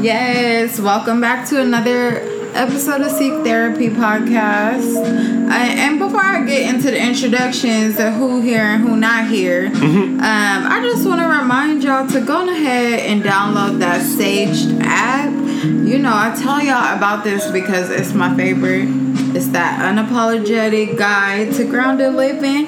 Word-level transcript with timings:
Yes, 0.00 0.78
welcome 0.78 1.20
back 1.20 1.48
to 1.48 1.60
another 1.60 2.20
episode 2.54 3.00
of 3.00 3.10
Seek 3.10 3.32
Therapy 3.42 3.88
Podcast. 3.88 4.94
Uh, 4.96 5.52
and 5.52 5.98
before 5.98 6.20
I 6.20 6.44
get 6.44 6.72
into 6.72 6.92
the 6.92 7.04
introductions 7.04 7.98
of 7.98 8.14
who 8.14 8.40
here 8.40 8.62
and 8.62 8.80
who 8.80 8.96
not 8.96 9.26
here, 9.26 9.66
um, 9.66 10.20
I 10.20 10.80
just 10.84 11.04
want 11.04 11.20
to 11.20 11.26
remind 11.26 11.82
y'all 11.82 12.06
to 12.06 12.20
go 12.20 12.48
ahead 12.48 13.00
and 13.00 13.24
download 13.24 13.80
that 13.80 14.02
Saged 14.02 14.78
app. 14.82 15.32
You 15.64 15.98
know, 15.98 16.12
I 16.14 16.32
tell 16.40 16.62
y'all 16.62 16.96
about 16.96 17.24
this 17.24 17.50
because 17.50 17.90
it's 17.90 18.14
my 18.14 18.36
favorite. 18.36 18.86
It's 19.34 19.48
that 19.48 19.80
unapologetic 19.80 20.96
guide 20.96 21.54
to 21.54 21.64
grounded 21.64 22.14
living 22.14 22.66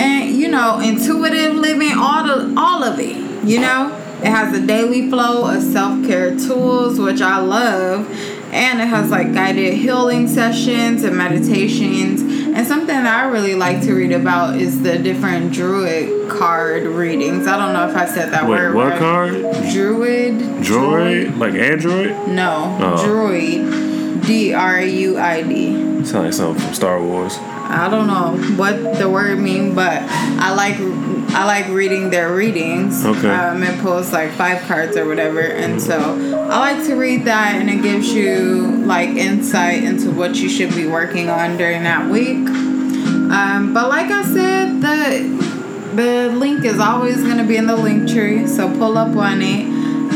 and 0.00 0.34
you 0.34 0.48
know 0.48 0.80
intuitive 0.80 1.54
living, 1.54 1.92
all 1.96 2.24
the 2.26 2.54
all 2.58 2.82
of 2.82 2.98
it. 2.98 3.16
You 3.46 3.60
know. 3.60 4.01
It 4.22 4.30
has 4.30 4.56
a 4.56 4.64
daily 4.64 5.10
flow 5.10 5.52
of 5.54 5.62
self 5.62 6.04
care 6.06 6.36
tools, 6.38 6.98
which 6.98 7.20
I 7.20 7.38
love. 7.38 8.08
And 8.52 8.80
it 8.80 8.86
has 8.88 9.10
like 9.10 9.32
guided 9.32 9.74
healing 9.74 10.28
sessions 10.28 11.04
and 11.04 11.16
meditations. 11.16 12.20
And 12.20 12.66
something 12.66 12.88
that 12.88 13.06
I 13.24 13.28
really 13.30 13.54
like 13.54 13.80
to 13.82 13.94
read 13.94 14.12
about 14.12 14.56
is 14.56 14.82
the 14.82 14.98
different 14.98 15.52
druid 15.54 16.30
card 16.30 16.82
readings. 16.84 17.46
I 17.46 17.56
don't 17.56 17.72
know 17.72 17.88
if 17.88 17.96
I 17.96 18.04
said 18.04 18.30
that 18.32 18.44
Wait, 18.44 18.50
word 18.58 18.74
what 18.74 18.88
right. 18.90 18.98
card? 18.98 19.32
Druid. 19.72 20.34
Droid? 20.62 21.38
Like 21.38 21.54
Android? 21.54 22.10
No, 22.28 22.76
Oh. 22.80 23.04
druid. 23.04 24.22
D 24.26 24.52
R 24.52 24.80
U 24.82 25.18
I 25.18 25.42
D. 25.42 25.72
Sounds 26.04 26.12
like 26.14 26.32
something 26.34 26.62
from 26.62 26.74
Star 26.74 27.02
Wars. 27.02 27.38
I 27.72 27.88
don't 27.88 28.06
know 28.06 28.36
what 28.56 28.98
the 28.98 29.08
word 29.08 29.38
mean, 29.38 29.74
but 29.74 30.02
I 30.02 30.52
like 30.54 30.76
I 31.34 31.44
like 31.46 31.68
reading 31.68 32.10
their 32.10 32.34
readings. 32.34 33.04
Okay. 33.04 33.30
Um, 33.30 33.62
it 33.62 33.80
pulls 33.80 34.12
like 34.12 34.30
five 34.32 34.60
cards 34.62 34.96
or 34.96 35.06
whatever, 35.06 35.40
and 35.40 35.80
so 35.80 35.98
I 35.98 36.74
like 36.74 36.86
to 36.86 36.94
read 36.94 37.24
that, 37.24 37.54
and 37.54 37.70
it 37.70 37.82
gives 37.82 38.12
you 38.12 38.84
like 38.84 39.08
insight 39.10 39.84
into 39.84 40.10
what 40.10 40.36
you 40.36 40.50
should 40.50 40.74
be 40.74 40.86
working 40.86 41.30
on 41.30 41.56
during 41.56 41.84
that 41.84 42.10
week. 42.10 42.46
Um, 42.46 43.72
but 43.72 43.88
like 43.88 44.10
I 44.10 44.22
said, 44.24 44.80
the 44.82 45.94
the 45.94 46.36
link 46.36 46.64
is 46.66 46.78
always 46.78 47.22
gonna 47.22 47.44
be 47.44 47.56
in 47.56 47.66
the 47.66 47.76
link 47.76 48.10
tree, 48.10 48.46
so 48.46 48.68
pull 48.76 48.98
up 48.98 49.16
on 49.16 49.40
it, 49.40 49.64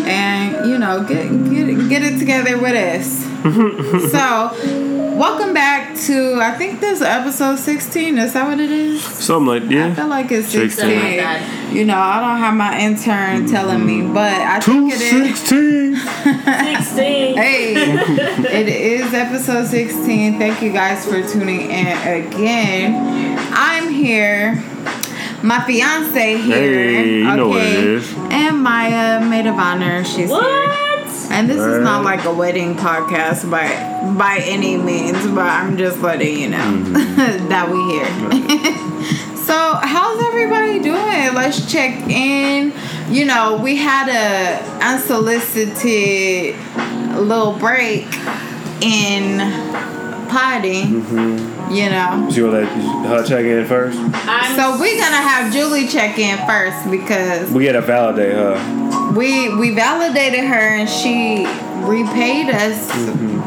and 0.07 0.69
you 0.69 0.79
know 0.79 1.03
get 1.05 1.29
get 1.48 1.89
get 1.89 2.03
it 2.03 2.19
together 2.19 2.59
with 2.59 2.75
us. 2.75 4.13
so. 4.13 4.95
Welcome 5.17 5.55
back 5.55 5.97
to 6.00 6.39
I 6.42 6.53
think 6.59 6.81
this 6.81 7.00
is 7.00 7.03
episode 7.03 7.56
sixteen. 7.59 8.19
Is 8.19 8.34
that 8.34 8.47
what 8.47 8.61
it 8.61 8.70
is? 8.70 9.03
Something 9.03 9.47
like, 9.62 9.70
yeah. 9.70 9.86
I 9.86 9.95
feel 9.95 10.08
like 10.08 10.31
it's 10.31 10.48
16. 10.48 10.70
sixteen. 10.70 11.25
Like. 11.25 11.73
You 11.73 11.86
know, 11.86 11.97
I 11.98 12.20
don't 12.20 12.39
have 12.39 12.55
my 12.55 12.78
intern 12.78 13.47
telling 13.48 13.86
me, 13.86 14.03
but 14.03 14.31
I 14.31 14.61
think 14.61 14.92
it 14.92 15.00
is. 15.00 15.48
216. 15.48 15.97
16. 15.97 17.36
Hey, 17.36 17.73
it 17.77 18.69
is 18.69 19.14
episode 19.14 19.67
16. 19.69 20.39
Thank 20.39 20.61
you 20.61 20.70
guys 20.70 21.06
for 21.06 21.27
tuning 21.27 21.62
in 21.62 21.86
again. 21.86 23.39
I'm 23.53 23.89
here. 23.89 24.62
My 25.42 25.64
fiance 25.67 26.36
here. 26.36 26.56
Hey, 26.56 27.19
you 27.20 27.36
know 27.36 27.48
what 27.48 27.62
it 27.62 27.84
is. 27.84 28.12
And 28.30 28.62
Maya, 28.62 29.25
maid 29.25 29.47
of 29.47 29.56
honor, 29.56 30.05
she's 30.05 30.28
here. 30.28 30.86
And 31.37 31.51
this 31.51 31.59
is 31.61 31.83
not 31.83 32.03
like 32.03 32.25
a 32.25 32.33
wedding 32.33 32.77
podcast 32.77 33.51
by 33.51 33.69
by 34.17 34.41
any 34.42 34.77
means, 34.79 35.19
but 35.29 35.45
I'm 35.47 35.77
just 35.77 36.01
letting 36.01 36.39
you 36.39 36.48
know 36.48 36.56
Mm-hmm. 36.56 37.48
that 37.51 37.70
we 37.70 37.77
here. 37.92 39.37
so 39.45 39.75
how's 39.83 40.23
everybody 40.25 40.79
doing? 40.79 41.34
Let's 41.34 41.70
check 41.70 41.92
in. 42.09 42.73
You 43.11 43.27
know, 43.27 43.59
we 43.62 43.77
had 43.77 44.09
a 44.09 44.62
unsolicited 44.83 46.57
little 47.19 47.53
break 47.59 48.07
in 48.81 49.39
potty. 50.29 50.83
Mm-hmm. 50.85 51.73
You 51.75 51.91
know. 51.91 52.29
So 52.31 52.37
you 52.37 52.45
want 52.51 52.69
to 52.69 52.77
let 53.09 53.20
her 53.20 53.27
check 53.27 53.45
in 53.45 53.67
first? 53.67 53.98
I'm 53.98 54.55
So 54.57 54.79
we're 54.81 54.97
gonna 54.98 55.17
have 55.17 55.53
Julie 55.53 55.87
check 55.89 56.19
in 56.19 56.39
first 56.47 56.91
because 56.91 57.51
We 57.51 57.64
gotta 57.64 57.81
validate 57.81 58.33
her. 58.33 59.13
we 59.17 59.55
we 59.57 59.75
validated 59.75 60.45
her 60.45 60.55
and 60.79 60.89
she 60.89 61.45
repaid 61.86 62.51
us 62.55 62.89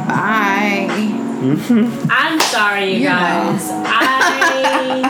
by 0.07 0.87
I'm 2.11 2.39
sorry, 2.41 2.91
you 2.93 2.99
You 2.99 3.09
know. 3.09 3.15
guys. 3.15 3.69
I 3.71 5.01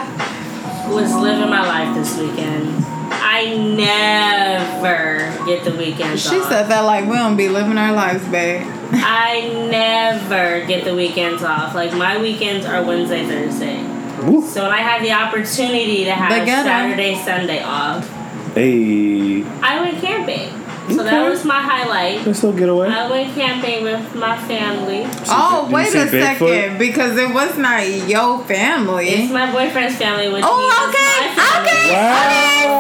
was 0.92 1.14
living 1.16 1.50
my 1.50 1.62
life 1.66 1.96
this 1.96 2.18
weekend. 2.20 2.68
I 3.12 3.56
never 3.56 5.46
get 5.46 5.64
the 5.64 5.72
weekend. 5.76 6.20
she 6.20 6.40
off. 6.40 6.50
said 6.50 6.64
that 6.68 6.82
like 6.82 7.06
we 7.10 7.16
don't 7.16 7.36
be 7.38 7.50
living 7.50 7.78
our 7.78 7.92
lives 7.94 8.26
babe 8.28 8.66
I 8.92 9.68
never 9.70 10.66
get 10.66 10.84
the 10.84 10.96
weekends 10.96 11.44
off. 11.44 11.76
Like 11.76 11.94
my 11.94 12.22
weekends 12.22 12.66
are 12.66 12.84
Wednesday, 12.84 13.26
Thursday. 13.26 13.84
Woo. 14.26 14.46
So 14.48 14.64
when 14.64 14.72
I 14.72 14.82
have 14.82 15.02
the 15.02 15.12
opportunity 15.12 16.04
to 16.06 16.12
have 16.12 16.30
They. 16.30 16.46
Saturday, 16.46 17.16
Sunday 17.24 17.64
off, 17.64 18.08
Hey. 18.54 19.44
I 19.62 19.80
went 19.80 20.02
camping. 20.02 20.59
So 20.90 21.04
that 21.04 21.30
was 21.30 21.46
my 21.46 21.62
highlight. 21.62 22.26
Let's 22.26 22.40
still 22.40 22.54
get 22.54 22.70
away. 22.70 22.88
I 22.90 23.10
went 23.10 23.34
camping 23.36 23.84
with 23.84 24.16
my 24.16 24.38
family. 24.48 25.06
oh 25.28 25.66
did 25.66 25.74
wait 25.74 25.88
see 25.90 26.00
a 26.00 26.06
Bigfoot? 26.06 26.40
second 26.40 26.78
because 26.80 27.18
it 27.18 27.34
was 27.34 27.58
not 27.58 27.88
your 28.08 28.40
family. 28.46 29.10
It's 29.10 29.32
my 29.32 29.52
boyfriend's 29.52 29.96
family, 29.98 30.30
which 30.32 30.44
oh 30.46 30.58
means 30.60 30.96
okay 30.96 31.28
it's 31.28 31.38
my 31.38 31.44
family. 31.46 31.70
okay 31.70 32.30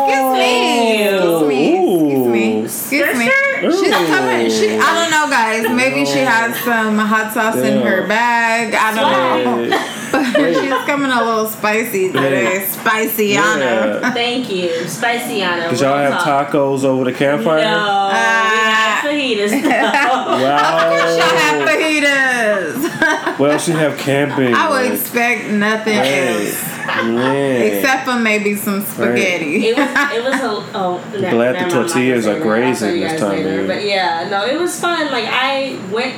excuse 0.09 1.47
me 1.47 1.59
excuse 1.83 2.27
me 2.27 2.63
excuse 2.63 3.17
me 3.17 3.27
excuse 3.61 3.81
me 3.81 3.89
she's 3.89 4.07
coming 4.07 4.49
she 4.49 4.77
I 4.77 4.93
don't 4.95 5.11
know 5.11 5.29
guys 5.29 5.69
maybe 5.75 6.05
she 6.05 6.19
has 6.19 6.57
some 6.63 6.97
hot 6.97 7.33
sauce 7.33 7.57
in 7.57 7.81
her 7.81 8.07
bag 8.07 8.73
I 8.73 8.95
don't 8.95 9.69
know 9.69 9.77
Hey. 9.77 9.95
but 10.11 10.53
she's 10.55 10.73
coming 10.85 11.11
a 11.11 11.23
little 11.23 11.45
spicy 11.47 12.11
today 12.11 12.65
spicy 12.69 13.35
Anna 13.35 13.99
Yeah. 14.01 14.11
Thank 14.11 14.49
you, 14.51 14.69
Spiciana. 14.87 15.69
Did 15.69 15.79
y'all 15.81 15.97
have 15.97 16.21
tacos 16.21 16.83
over 16.83 17.03
the 17.05 17.13
campfire? 17.13 17.61
No, 17.63 17.69
we 17.69 18.15
Ah. 18.15 19.01
had 19.01 19.09
fajitas. 19.09 19.49
She'll 19.49 19.69
have 19.71 20.41
Wow. 20.41 21.65
fajitas. 21.67 23.39
well, 23.39 23.57
she 23.59 23.71
have 23.71 23.97
camping. 23.97 24.53
I 24.53 24.69
would 24.69 24.85
like, 24.91 24.99
expect 24.99 25.45
nothing 25.47 25.93
hey, 25.93 26.45
else 26.47 26.63
man. 27.05 27.61
except 27.61 28.05
for 28.05 28.15
maybe 28.19 28.55
some 28.55 28.81
spaghetti. 28.81 29.67
It 29.67 29.77
was 29.77 29.89
it 29.89 30.23
was 30.23 30.41
a 30.41 30.77
oh 30.77 31.01
ne- 31.13 31.29
Glad 31.29 31.29
the 31.29 31.31
never 31.31 31.37
mind, 31.37 31.57
I'm 31.57 31.69
not 31.69 31.69
tortillas 31.89 32.27
are 32.27 32.33
say 32.33 32.33
that. 32.33 32.35
I'll 32.37 32.43
grazing 32.43 32.99
this 32.99 33.19
time 33.19 33.39
of 33.39 33.45
later. 33.45 33.67
But 33.67 33.85
yeah, 33.85 34.27
no, 34.29 34.45
it 34.45 34.59
was 34.59 34.79
fun. 34.79 35.11
Like 35.11 35.25
I 35.27 35.79
went, 35.91 36.15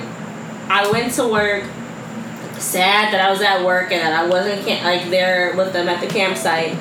I 0.69 0.89
went 0.91 1.13
to 1.15 1.27
work. 1.27 1.63
Sad 2.61 3.11
that 3.13 3.19
I 3.19 3.31
was 3.31 3.41
at 3.41 3.65
work 3.65 3.91
and 3.91 4.01
that 4.01 4.13
I 4.13 4.27
wasn't 4.27 4.63
ca- 4.65 4.83
like 4.83 5.09
there 5.09 5.53
with 5.57 5.73
them 5.73 5.89
at 5.89 5.99
the 5.99 6.07
campsite. 6.07 6.77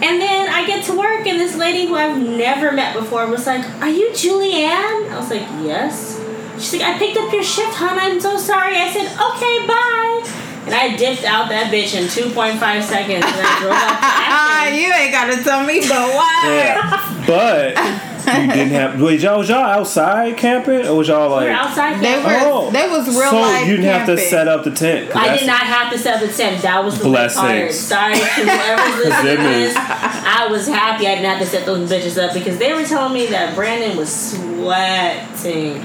And 0.00 0.20
then 0.20 0.48
I 0.48 0.64
get 0.66 0.84
to 0.84 0.96
work 0.96 1.26
and 1.26 1.40
this 1.40 1.56
lady 1.56 1.86
who 1.86 1.96
I've 1.96 2.18
never 2.18 2.70
met 2.72 2.94
before 2.94 3.26
was 3.26 3.46
like, 3.46 3.64
"Are 3.80 3.88
you 3.88 4.10
Julianne?" 4.10 5.10
I 5.10 5.16
was 5.18 5.30
like, 5.30 5.42
"Yes." 5.62 6.20
She's 6.56 6.74
like, 6.74 6.82
"I 6.94 6.98
picked 6.98 7.16
up 7.16 7.32
your 7.32 7.42
shift, 7.42 7.74
hon. 7.74 7.98
I'm 7.98 8.20
so 8.20 8.36
sorry." 8.36 8.76
I 8.76 8.90
said, 8.92 9.06
"Okay, 9.10 9.66
bye." 9.66 10.44
And 10.66 10.74
I 10.74 10.94
dipped 10.96 11.24
out 11.24 11.48
that 11.48 11.72
bitch 11.72 11.96
in 11.96 12.04
2.5 12.08 12.60
seconds 12.84 13.24
and 13.24 13.34
I 13.46 13.60
drove 13.60 13.72
out 13.72 13.88
to 13.88 13.96
Ah, 14.04 14.68
you 14.68 14.92
ain't 14.92 15.10
gotta 15.12 15.42
tell 15.42 15.64
me, 15.64 15.80
but 15.80 16.14
why? 16.14 16.42
Yeah. 16.44 17.24
But 17.26 17.68
you 17.78 18.17
didn't 18.46 18.68
have. 18.70 19.00
Wait, 19.00 19.20
y'all 19.20 19.38
was 19.38 19.48
y'all 19.48 19.58
outside 19.62 20.36
camping, 20.36 20.86
or 20.86 20.94
was 20.96 21.08
y'all 21.08 21.28
We 21.28 21.46
were 21.46 21.50
like? 21.52 21.60
outside 21.66 22.00
They 22.00 22.16
were, 22.18 22.38
Oh. 22.50 22.70
they 22.70 22.88
was 22.88 23.06
real 23.08 23.30
so 23.30 23.40
life 23.40 23.66
you 23.66 23.76
didn't 23.76 23.92
have 23.92 24.06
to 24.06 24.18
set 24.18 24.48
up 24.48 24.64
the 24.64 24.70
tent. 24.70 25.14
I 25.16 25.36
did 25.36 25.46
not 25.46 25.60
have 25.60 25.92
to 25.92 25.98
set 25.98 26.14
up 26.22 26.28
the 26.28 26.34
tent. 26.34 26.62
That 26.62 26.84
was 26.84 26.98
the 26.98 27.10
best 27.10 27.36
part. 27.36 27.72
Sorry 27.72 28.14
to 28.14 28.20
whoever's 28.20 28.96
listening 29.06 29.36
to 29.36 29.42
this. 29.42 29.76
I 29.76 30.46
was 30.50 30.66
happy 30.66 31.06
I 31.06 31.14
didn't 31.16 31.30
have 31.30 31.40
to 31.40 31.46
set 31.46 31.66
those 31.66 31.90
bitches 31.90 32.22
up 32.22 32.34
because 32.34 32.58
they 32.58 32.72
were 32.72 32.84
telling 32.84 33.12
me 33.14 33.26
that 33.26 33.54
Brandon 33.54 33.96
was 33.96 34.12
sweating. 34.32 35.80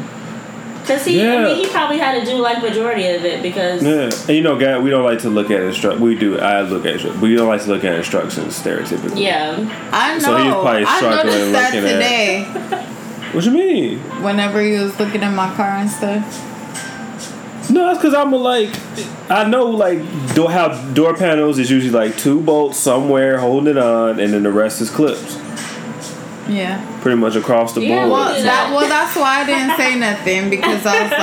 Cause 0.85 1.05
he, 1.05 1.25
I 1.25 1.43
mean, 1.45 1.55
he 1.57 1.67
probably 1.71 1.97
had 1.97 2.19
to 2.19 2.25
do 2.29 2.37
like 2.41 2.61
majority 2.61 3.07
of 3.07 3.23
it 3.23 3.41
because 3.41 3.81
Yeah, 3.81 4.09
and 4.27 4.29
you 4.29 4.41
know, 4.41 4.57
guy, 4.59 4.77
we 4.77 4.89
don't 4.89 5.03
like 5.05 5.19
to 5.19 5.29
look 5.29 5.49
at 5.49 5.61
instruct. 5.61 5.99
We 6.01 6.15
do. 6.15 6.37
I 6.39 6.61
look 6.61 6.85
at. 6.85 6.95
instru- 6.99 7.19
We 7.21 7.35
don't 7.35 7.47
like 7.47 7.61
to 7.63 7.69
look 7.69 7.83
at 7.85 7.95
instructions 7.95 8.61
stereotypically. 8.61 9.21
yeah. 9.21 9.55
I 9.93 10.15
know. 10.15 10.19
So 10.19 10.37
he 10.37 10.43
was 10.49 10.53
probably 10.61 10.83
I 10.85 10.97
struggling 10.97 11.25
noticed 11.27 11.51
that 11.53 11.73
looking 11.73 11.89
at- 11.89 11.93
today. 11.93 12.89
What 13.33 13.45
you 13.45 13.51
mean? 13.51 13.99
Whenever 14.21 14.61
you 14.61 14.81
was 14.81 14.99
looking 14.99 15.23
at 15.23 15.33
my 15.33 15.51
car 15.55 15.65
and 15.69 15.89
stuff. 15.89 16.21
No, 17.71 17.87
that's 17.87 17.97
because 17.97 18.13
I'm 18.13 18.31
a, 18.33 18.35
like, 18.37 18.69
I 19.31 19.45
know 19.49 19.65
like 19.67 19.99
door 20.35 20.51
how 20.51 20.67
door 20.91 21.15
panels 21.15 21.57
is 21.57 21.71
usually 21.71 21.91
like 21.91 22.15
two 22.17 22.41
bolts 22.41 22.77
somewhere 22.77 23.39
holding 23.39 23.71
it 23.71 23.77
on, 23.79 24.19
and 24.19 24.33
then 24.33 24.43
the 24.43 24.51
rest 24.51 24.81
is 24.81 24.89
clips, 24.91 25.37
Yeah. 26.47 26.79
pretty 27.01 27.17
much 27.17 27.35
across 27.35 27.73
the 27.73 27.81
Yeah, 27.81 27.99
board. 28.07 28.11
Well, 28.11 28.33
that, 28.33 28.43
that. 28.43 28.71
well, 28.75 28.87
that's 28.89 29.15
why 29.15 29.41
I 29.41 29.45
didn't 29.45 29.77
say 29.77 29.95
nothing 29.99 30.49
because 30.49 30.85
I 30.85 31.03
was 31.03 31.11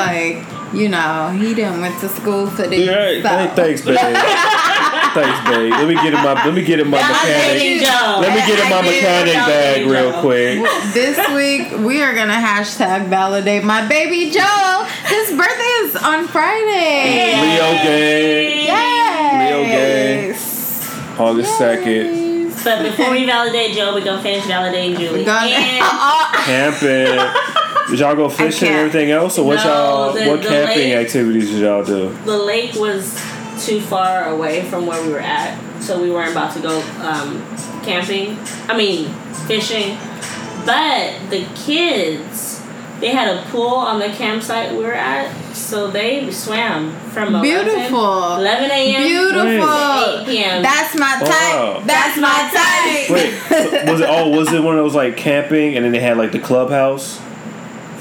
like, 0.68 0.72
you 0.74 0.88
know, 0.88 1.28
he 1.30 1.52
didn't 1.54 1.80
went 1.80 1.98
to 2.00 2.08
school 2.08 2.46
for 2.46 2.62
this. 2.66 2.86
Yeah, 2.86 3.22
so. 3.22 3.28
hey, 3.28 3.52
thanks, 3.54 3.82
babe. 3.84 3.96
Thanks, 5.12 5.50
babe. 5.50 5.72
Let 5.72 5.88
me 5.88 5.94
get 5.94 6.06
in 6.14 6.22
my 6.22 6.34
let 6.46 6.54
me 6.54 6.62
get 6.62 6.78
in 6.78 6.88
my 6.88 6.98
Validating 7.00 7.80
mechanic. 7.80 7.82
Joe. 7.82 8.18
Let 8.20 8.30
me 8.32 8.46
get 8.46 8.60
in 8.64 8.70
my 8.70 8.76
I 8.78 8.82
did. 8.82 8.94
mechanic 9.02 9.34
bag 9.34 9.82
Validating 9.82 9.90
real 9.90 10.20
quick. 10.20 10.94
This 10.94 11.18
week 11.34 11.84
we 11.84 12.00
are 12.00 12.14
gonna 12.14 12.34
hashtag 12.34 13.08
validate 13.08 13.64
my 13.64 13.84
baby 13.88 14.30
Joe. 14.30 14.86
His 15.06 15.30
birthday 15.36 15.74
is 15.82 15.96
on 15.96 16.28
Friday. 16.28 17.40
Leo 17.42 17.72
gang. 17.82 18.66
Yes. 18.66 19.50
Leo 19.50 21.16
Gang. 21.18 21.18
August 21.28 21.58
second. 21.58 22.29
But 22.64 22.82
before 22.82 23.10
we 23.10 23.24
validate 23.26 23.74
Joe, 23.74 23.94
we 23.94 24.02
gonna 24.02 24.22
finish 24.22 24.44
validating 24.44 24.98
Julie. 24.98 25.24
Go- 25.24 25.32
And 25.32 25.84
Camping. 26.44 27.90
Did 27.90 27.98
y'all 27.98 28.14
go 28.14 28.28
fishing 28.28 28.68
and 28.68 28.76
everything 28.78 29.10
else, 29.10 29.38
or 29.38 29.46
what 29.46 29.56
No, 29.56 29.64
y'all? 29.64 30.12
the- 30.12 30.28
what 30.28 30.42
the 30.42 30.48
camping 30.48 30.90
lake- 30.90 31.06
activities 31.06 31.50
did 31.50 31.60
y'all 31.62 31.84
do? 31.84 32.14
the 32.24 32.36
lake 32.36 32.74
was 32.74 33.14
too 33.64 33.80
far 33.80 34.26
away 34.30 34.62
from 34.62 34.86
where 34.86 35.02
we 35.02 35.10
were 35.12 35.20
at, 35.20 35.58
so 35.82 36.00
we 36.00 36.10
weren't 36.10 36.30
about 36.32 36.52
to 36.54 36.60
go 36.60 36.80
um, 37.02 37.42
camping. 37.82 38.38
I 38.68 38.76
mean, 38.76 39.08
fishing. 39.46 39.96
But 40.66 41.30
the 41.30 41.44
kids, 41.56 42.59
they 43.00 43.08
had 43.08 43.34
a 43.36 43.42
pool 43.50 43.66
on 43.68 43.98
the 43.98 44.08
campsite 44.08 44.72
we 44.72 44.78
were 44.84 44.92
at, 44.92 45.32
so 45.54 45.90
they 45.90 46.30
swam 46.30 46.92
from 47.10 47.34
11, 47.34 47.42
Beautiful. 47.42 48.36
11 48.36 48.70
a.m. 48.70 49.02
Beautiful. 49.02 49.66
to 49.66 50.20
8 50.22 50.26
p.m. 50.26 50.62
That's 50.62 50.94
my 50.94 51.16
type. 51.18 51.28
Wow. 51.30 51.82
That's 51.86 52.18
my 52.18 52.50
type. 52.52 53.10
Wait, 53.10 53.32
so 53.48 53.90
was 53.92 54.00
it? 54.00 54.06
Oh, 54.08 54.28
was 54.28 54.52
it 54.52 54.62
one 54.62 54.76
of 54.78 54.84
those 54.84 54.94
like 54.94 55.16
camping, 55.16 55.76
and 55.76 55.84
then 55.84 55.92
they 55.92 56.00
had 56.00 56.16
like 56.18 56.32
the 56.32 56.38
clubhouse 56.40 57.20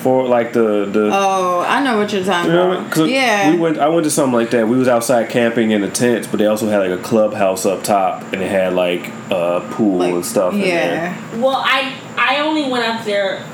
for 0.02 0.28
like 0.28 0.54
the 0.54 0.86
the. 0.86 1.10
Oh, 1.14 1.66
I 1.68 1.84
know 1.84 1.98
what 1.98 2.12
you're 2.14 2.24
talking 2.24 2.52
you 2.52 2.56
know 2.58 2.70
what 2.70 2.98
I 2.98 3.02
mean? 3.02 3.10
Yeah. 3.10 3.52
we 3.52 3.58
went. 3.58 3.78
I 3.80 3.88
went 3.90 4.04
to 4.06 4.12
something 4.12 4.34
like 4.34 4.50
that. 4.52 4.68
We 4.68 4.78
was 4.78 4.88
outside 4.88 5.30
camping 5.30 5.72
in 5.72 5.82
the 5.82 5.90
tents, 5.90 6.28
but 6.28 6.38
they 6.38 6.46
also 6.46 6.68
had 6.68 6.80
like 6.80 6.98
a 6.98 7.02
clubhouse 7.02 7.66
up 7.66 7.84
top, 7.84 8.22
and 8.34 8.42
it 8.42 8.50
had 8.52 8.74
like 8.74 9.08
a 9.32 9.66
pool 9.72 9.98
Like, 10.00 10.14
and 10.14 10.26
stuff. 10.26 10.54
in 10.54 10.60
yeah. 10.62 11.38
Well, 11.38 11.62
I 11.66 11.96
I 12.18 12.40
only 12.42 12.70
went 12.70 12.86
up 12.86 13.06
there 13.06 13.46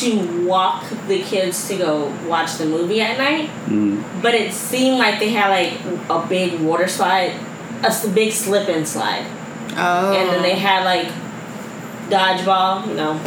to 0.00 0.46
walk 0.46 0.84
the 1.08 1.22
kids 1.22 1.68
to 1.68 1.76
go 1.76 2.12
watch 2.28 2.54
the 2.56 2.66
movie 2.66 3.00
at 3.00 3.16
night. 3.18 3.48
Mm. 3.66 4.02
But 4.22 4.34
it 4.34 4.52
seemed 4.52 4.98
like 4.98 5.18
they 5.20 5.30
had 5.30 5.48
like 5.50 5.78
a 6.10 6.26
big 6.28 6.60
water 6.60 6.88
slide, 6.88 7.32
a 7.84 8.08
big 8.08 8.32
slip 8.32 8.68
and 8.68 8.86
slide, 8.86 9.24
Oh. 9.76 10.12
and 10.12 10.28
then 10.30 10.42
they 10.42 10.54
had 10.56 10.84
like 10.84 11.08
dodgeball, 12.08 12.86
you 12.88 12.94
know. 12.94 13.20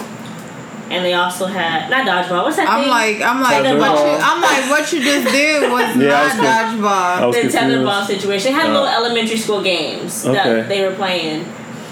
And 0.91 1.05
they 1.05 1.13
also 1.13 1.45
had 1.45 1.89
not 1.91 2.07
dodgeball. 2.07 2.45
What's 2.45 2.55
that 2.57 2.67
I'm 2.67 2.81
thing? 2.81 2.89
like, 2.89 3.21
I'm 3.21 3.41
like, 3.41 3.63
Tetherball. 3.63 3.79
what 3.79 4.05
you, 4.07 4.17
I'm 4.23 4.41
like, 4.41 4.69
what 4.71 4.91
you 4.91 5.03
just 5.03 5.31
did 5.31 5.71
was 5.71 5.95
Yeah, 5.95 6.19
I 6.19 6.23
was 6.25 6.35
not 6.35 6.65
dodgeball. 6.81 7.31
the 7.33 7.41
confused. 7.41 7.55
tetherball 7.57 8.05
situation. 8.07 8.53
They 8.53 8.59
had 8.59 8.69
Uh, 8.71 8.73
little 8.73 8.87
elementary 8.87 9.37
school 9.37 9.61
games 9.61 10.25
Okay. 10.25 10.33
that 10.33 10.67
they 10.67 10.81
were 10.83 10.95
playing, 10.95 11.45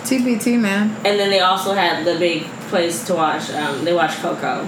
TBT 0.04 0.58
man. 0.60 0.96
and 1.06 1.20
then 1.20 1.30
they 1.30 1.42
also 1.42 1.74
had 1.74 2.06
the 2.06 2.18
big 2.18 2.48
place 2.68 3.04
to 3.08 3.14
watch. 3.16 3.50
Um, 3.52 3.84
they 3.86 3.94
watch 3.94 4.16
Coco. 4.18 4.68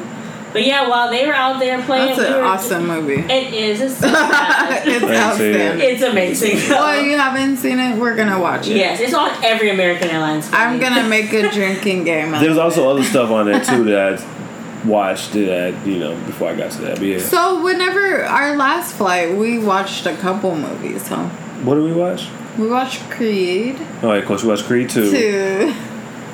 But 0.51 0.65
yeah, 0.65 0.89
while 0.89 1.11
they 1.11 1.27
were 1.27 1.33
out 1.33 1.59
there 1.59 1.79
playing, 1.83 2.07
That's 2.07 2.19
we 2.21 2.25
an 2.25 2.33
were- 2.33 2.43
awesome 2.43 2.87
movie. 2.87 3.21
It 3.31 3.53
is. 3.53 3.81
It's, 3.81 3.97
so 3.97 4.07
it's 4.11 5.03
outstanding. 5.05 5.87
it's 5.87 6.01
amazing. 6.01 6.57
Well, 6.69 6.99
you 7.05 7.17
haven't 7.17 7.57
seen 7.57 7.77
it. 7.77 7.99
We're 7.99 8.15
gonna 8.15 8.39
watch 8.39 8.67
it. 8.67 8.77
yes, 8.77 8.99
it's 8.99 9.13
on 9.13 9.29
every 9.43 9.69
American 9.69 10.09
Airlines. 10.09 10.49
I'm 10.51 10.79
gonna 10.79 11.07
make 11.07 11.31
a 11.33 11.51
drinking 11.51 12.03
game. 12.05 12.31
There's 12.31 12.57
of 12.57 12.63
also 12.63 12.89
it. 12.89 12.91
other 12.93 13.03
stuff 13.03 13.29
on 13.29 13.45
there 13.45 13.63
too 13.63 13.83
that 13.85 14.13
I 14.23 14.87
watched 14.87 15.33
that 15.33 15.85
you 15.85 15.99
know 15.99 16.15
before 16.25 16.49
I 16.49 16.55
got 16.55 16.71
to 16.71 16.81
that. 16.81 16.97
But 16.97 17.05
yeah, 17.05 17.19
So 17.19 17.63
whenever 17.63 18.23
our 18.23 18.55
last 18.55 18.95
flight, 18.95 19.35
we 19.37 19.59
watched 19.59 20.07
a 20.07 20.15
couple 20.17 20.55
movies. 20.55 21.07
Huh? 21.07 21.27
what 21.63 21.75
did 21.75 21.83
we 21.83 21.91
watch? 21.93 22.27
We 22.57 22.67
watched 22.67 23.01
Creed 23.11 23.77
Oh, 24.01 24.11
yeah, 24.13 24.19
of 24.19 24.25
course 24.25 24.41
we 24.43 24.49
watched 24.49 24.63
Creed 24.65 24.89
too. 24.89 25.11
two. 25.11 25.73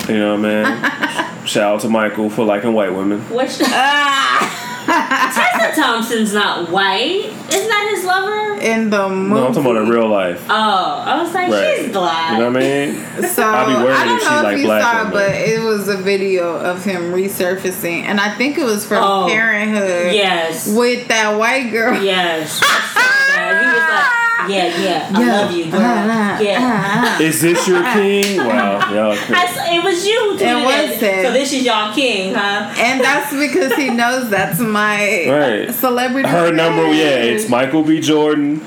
You 0.08 0.20
know 0.20 0.36
what 0.38 0.46
I 0.50 1.28
mean? 1.36 1.46
Shout 1.48 1.76
out 1.76 1.82
to 1.82 1.90
Michael 1.90 2.30
for 2.30 2.44
liking 2.46 2.74
white 2.74 2.94
women. 2.94 3.20
Which 3.34 3.60
Ah! 3.62 4.62
Tessa 5.66 5.82
Thompson's 5.82 6.34
not 6.34 6.70
white. 6.70 7.26
Isn't 7.26 7.50
that 7.50 7.92
his 7.96 8.06
lover? 8.06 8.62
In 8.62 8.90
the 8.90 9.10
movie. 9.10 9.30
No, 9.42 9.48
I'm 9.48 9.54
talking 9.54 9.72
about 9.72 9.84
in 9.84 9.90
real 9.90 10.08
life. 10.08 10.46
Oh, 10.50 11.04
I 11.06 11.22
was 11.22 11.34
like, 11.34 11.50
Right. 11.52 11.78
she's 11.82 11.92
black. 11.92 12.34
You 12.34 12.38
know 12.40 12.52
what 12.52 12.58
I 12.64 12.92
mean? 12.92 12.96
So 13.30 13.44
I'll 13.44 13.68
be 13.68 13.74
worried 13.74 13.96
I 13.96 14.06
don't 14.06 14.18
if 14.18 14.24
she 14.24 14.30
know 14.30 14.38
if 14.38 14.44
like 14.44 14.58
you 14.60 14.66
black 14.66 14.82
saw 14.84 14.92
it, 14.92 14.98
women. 14.98 15.12
but 15.14 15.36
it 15.36 15.60
was 15.62 15.88
a 15.90 15.98
video 15.98 16.56
of 16.56 16.84
him 16.86 17.12
resurfacing, 17.12 18.04
and 18.04 18.20
I 18.20 18.36
think 18.36 18.58
it 18.58 18.64
was 18.64 18.86
from 18.88 19.04
Oh. 19.04 19.28
Parenthood. 19.28 20.14
Yes. 20.14 20.68
With 20.74 21.08
that 21.10 21.38
white 21.38 21.72
girl. 21.72 22.02
Yes. 22.02 22.62
I. 22.64 23.60
He 23.60 23.66
was 23.66 23.90
like, 23.90 24.25
yeah, 24.50 24.82
yeah, 24.82 25.10
I 25.14 25.26
love 25.42 25.52
you, 25.52 25.66
girl. 25.72 25.82
Ah, 25.84 26.38
ah, 26.38 26.40
Yeah. 26.42 26.58
ah, 26.60 27.16
ah. 27.18 27.22
Is 27.22 27.42
this 27.42 27.68
your 27.68 27.84
king? 27.94 28.38
Wow, 28.38 28.80
y'all 28.94 29.12
I 29.34 29.76
it 29.76 29.84
was 29.84 30.06
you 30.06 30.20
who 30.32 30.38
tweeted 30.38 30.64
was 30.66 31.02
it. 31.02 31.02
him. 31.02 31.26
So 31.26 31.32
this 31.34 31.54
is 31.54 31.64
y'all 31.64 31.94
king, 31.94 32.34
huh? 32.34 32.74
And 32.78 33.02
that's 33.02 33.32
because 33.36 33.74
he 33.76 33.90
knows 33.90 34.30
that's 34.30 34.60
my 34.60 35.28
Right. 35.30 35.74
celebrity. 35.74 36.28
Her 36.30 36.52
number, 36.52 36.84
yeah, 36.94 37.24
it's 37.34 37.50
Michael 37.50 37.84
B. 37.84 38.00
Jordan, 38.00 38.62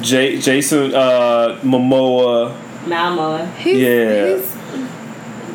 J- 0.00 0.38
Jason 0.38 0.94
uh, 0.94 1.58
Momoa. 1.62 2.54
Malmo. 2.86 3.44
He's, 3.58 3.78
Yeah. 3.78 4.26
he's- 4.26 4.56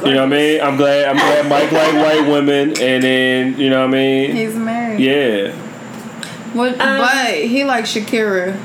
You 0.05 0.13
know 0.13 0.27
what 0.27 0.33
I 0.33 0.37
mean? 0.37 0.61
I'm 0.61 0.77
glad. 0.77 1.05
I'm 1.09 1.15
glad 1.17 1.49
Mike 1.49 1.71
like 1.71 1.93
white 1.95 2.27
women, 2.29 2.69
and 2.79 3.03
then 3.03 3.59
you 3.59 3.69
know 3.71 3.79
what 3.81 3.89
I 3.89 3.97
mean? 3.97 4.35
he's 4.35 4.53
married. 4.55 4.99
Yeah. 4.99 5.51
What, 6.53 6.79
Um, 6.79 6.97
but 6.99 7.33
he 7.33 7.63
likes 7.65 7.93
Shakira. 7.95 8.55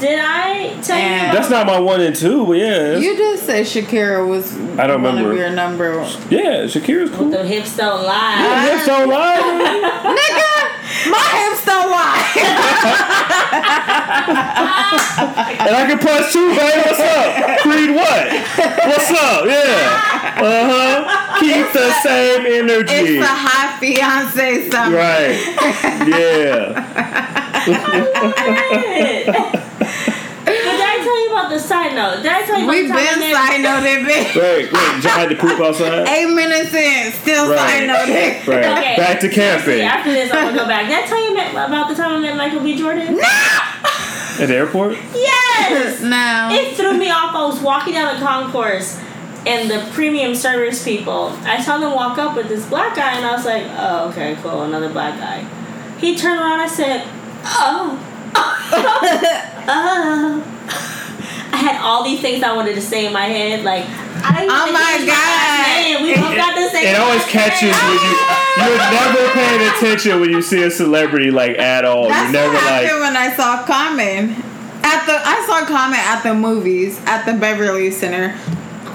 Did 0.00 0.18
I 0.18 0.74
tell 0.82 0.96
you? 0.98 1.04
And- 1.04 1.22
about- 1.22 1.34
That's 1.34 1.50
not 1.50 1.66
my 1.66 1.78
one 1.78 2.00
and 2.00 2.16
two, 2.16 2.44
but 2.46 2.56
yeah, 2.58 2.96
You 2.96 3.16
just 3.16 3.44
said 3.46 3.64
Shakira 3.66 4.26
was 4.26 4.52
I 4.78 4.86
don't 4.86 5.02
one 5.02 5.14
remember. 5.16 5.32
of 5.32 5.36
your 5.38 5.50
number 5.50 5.98
one. 6.00 6.10
yeah. 6.30 6.64
Shakira's 6.64 7.10
cool. 7.10 7.26
With 7.26 7.34
The 7.38 7.44
hips 7.46 7.76
don't 7.76 8.00
Yeah, 8.02 8.08
lie. 8.08 8.68
hips 8.70 8.86
don't 8.86 9.08
lie. 9.08 9.38
Nigga, 10.16 10.52
my 11.10 11.28
hips 11.42 11.64
don't 11.66 11.90
lie. 11.90 13.46
And 15.60 15.76
I 15.76 15.84
can 15.86 15.98
punch 15.98 16.32
too, 16.32 16.48
babe. 16.50 16.86
What's 16.86 17.00
up? 17.00 17.58
Creed 17.60 17.90
what? 17.94 18.32
What's 18.88 19.10
up? 19.10 19.44
Yeah. 19.44 20.40
Uh 20.40 20.64
huh. 20.70 20.96
Keep 21.40 21.72
the 21.72 21.92
same 22.02 22.46
energy. 22.46 23.18
it's 23.18 23.24
a 23.24 23.26
hot 23.28 23.78
fiance 23.78 24.70
something. 24.70 24.94
Right. 24.94 25.36
Yeah. 26.10 26.16
But 31.10 31.16
did 31.16 31.26
I 31.26 31.26
tell 31.26 31.26
you 31.26 31.30
about 31.32 31.50
the 31.50 31.58
side 31.58 31.94
note? 31.94 32.22
Did 32.22 32.32
I 32.32 32.42
tell 32.46 32.58
you 32.58 32.64
about 32.64 32.74
We've 32.74 32.88
the 32.88 32.94
time 32.94 33.04
been 33.04 33.20
met- 33.20 33.34
side 33.34 33.60
noted, 33.60 33.98
bitch. 34.06 34.36
Wait, 34.36 34.72
wait. 34.72 35.02
Y'all 35.02 35.12
had 35.12 35.28
to 35.30 35.36
poop 35.36 35.60
outside? 35.60 36.08
Eight 36.08 36.32
minutes 36.34 36.74
in, 36.74 37.12
still 37.12 37.48
Right. 37.50 37.58
side 37.58 37.86
noted. 37.86 38.48
Right. 38.48 38.78
Okay. 38.78 38.96
Back 38.96 39.20
to 39.20 39.28
camping. 39.28 39.80
After 39.82 40.12
this, 40.12 40.32
I'm 40.32 40.44
gonna 40.46 40.56
go 40.58 40.66
back. 40.66 40.86
Did 40.88 40.98
I 41.04 41.06
tell 41.06 41.20
you 41.20 41.32
about 41.64 41.88
the 41.88 41.94
time 41.94 42.12
I 42.12 42.18
met 42.18 42.36
Michael 42.36 42.60
B. 42.60 42.76
Jordan? 42.76 43.16
No. 43.16 43.22
At 43.22 44.48
the 44.48 44.54
airport? 44.56 44.96
Yes! 45.14 46.00
Now, 46.02 46.50
It 46.52 46.74
threw 46.76 46.94
me 46.96 47.10
off. 47.10 47.34
I 47.34 47.44
was 47.46 47.60
walking 47.60 47.92
down 47.94 48.14
the 48.18 48.24
concourse, 48.24 48.98
and 49.46 49.70
the 49.70 49.86
premium 49.92 50.34
service 50.34 50.82
people, 50.82 51.36
I 51.44 51.60
saw 51.60 51.78
them 51.78 51.92
walk 51.94 52.16
up 52.18 52.34
with 52.36 52.48
this 52.48 52.64
black 52.66 52.96
guy, 52.96 53.16
and 53.16 53.26
I 53.26 53.32
was 53.32 53.44
like, 53.44 53.64
oh, 53.76 54.08
okay, 54.10 54.36
cool, 54.42 54.62
another 54.62 54.88
black 54.88 55.18
guy. 55.18 55.44
He 55.98 56.16
turned 56.16 56.40
around, 56.40 56.60
I 56.60 56.66
said, 56.68 57.06
oh. 57.44 57.98
Oh. 58.34 58.46
I 61.52 61.56
had 61.56 61.80
all 61.82 62.04
these 62.04 62.20
things 62.20 62.42
I 62.42 62.52
wanted 62.54 62.74
to 62.76 62.80
say 62.80 63.06
in 63.06 63.12
my 63.12 63.26
head, 63.26 63.64
like, 63.64 63.84
I 64.22 64.28
oh 64.28 64.32
didn't 64.40 64.50
Oh 64.50 64.72
my 64.72 64.92
use 64.96 65.06
God. 65.06 65.16
last 65.16 65.82
name. 65.82 66.02
We 66.02 66.14
both 66.14 66.36
got 66.36 66.54
the 66.54 66.68
same 66.70 66.86
It 66.86 66.96
always 66.96 67.24
catches 67.26 67.72
name. 67.72 67.90
when 67.90 68.00
you 68.04 68.14
you're 68.60 68.78
never 68.92 69.28
paying 69.32 69.62
attention 69.70 70.20
when 70.20 70.30
you 70.30 70.42
see 70.42 70.62
a 70.62 70.70
celebrity 70.70 71.30
like 71.30 71.58
at 71.58 71.84
all. 71.84 72.08
that's 72.08 72.32
You're 72.32 72.42
never 72.42 72.54
what 72.54 72.62
happened 72.62 73.00
like 73.00 73.00
when 73.00 73.16
I 73.16 73.32
saw 73.34 73.64
Common. 73.64 74.30
At 74.82 75.04
the, 75.06 75.20
I 75.24 75.44
saw 75.46 75.64
Common 75.66 75.98
at 76.00 76.22
the 76.22 76.34
movies 76.34 76.98
at 77.06 77.24
the 77.26 77.32
Beverly 77.38 77.90
Center. 77.90 78.34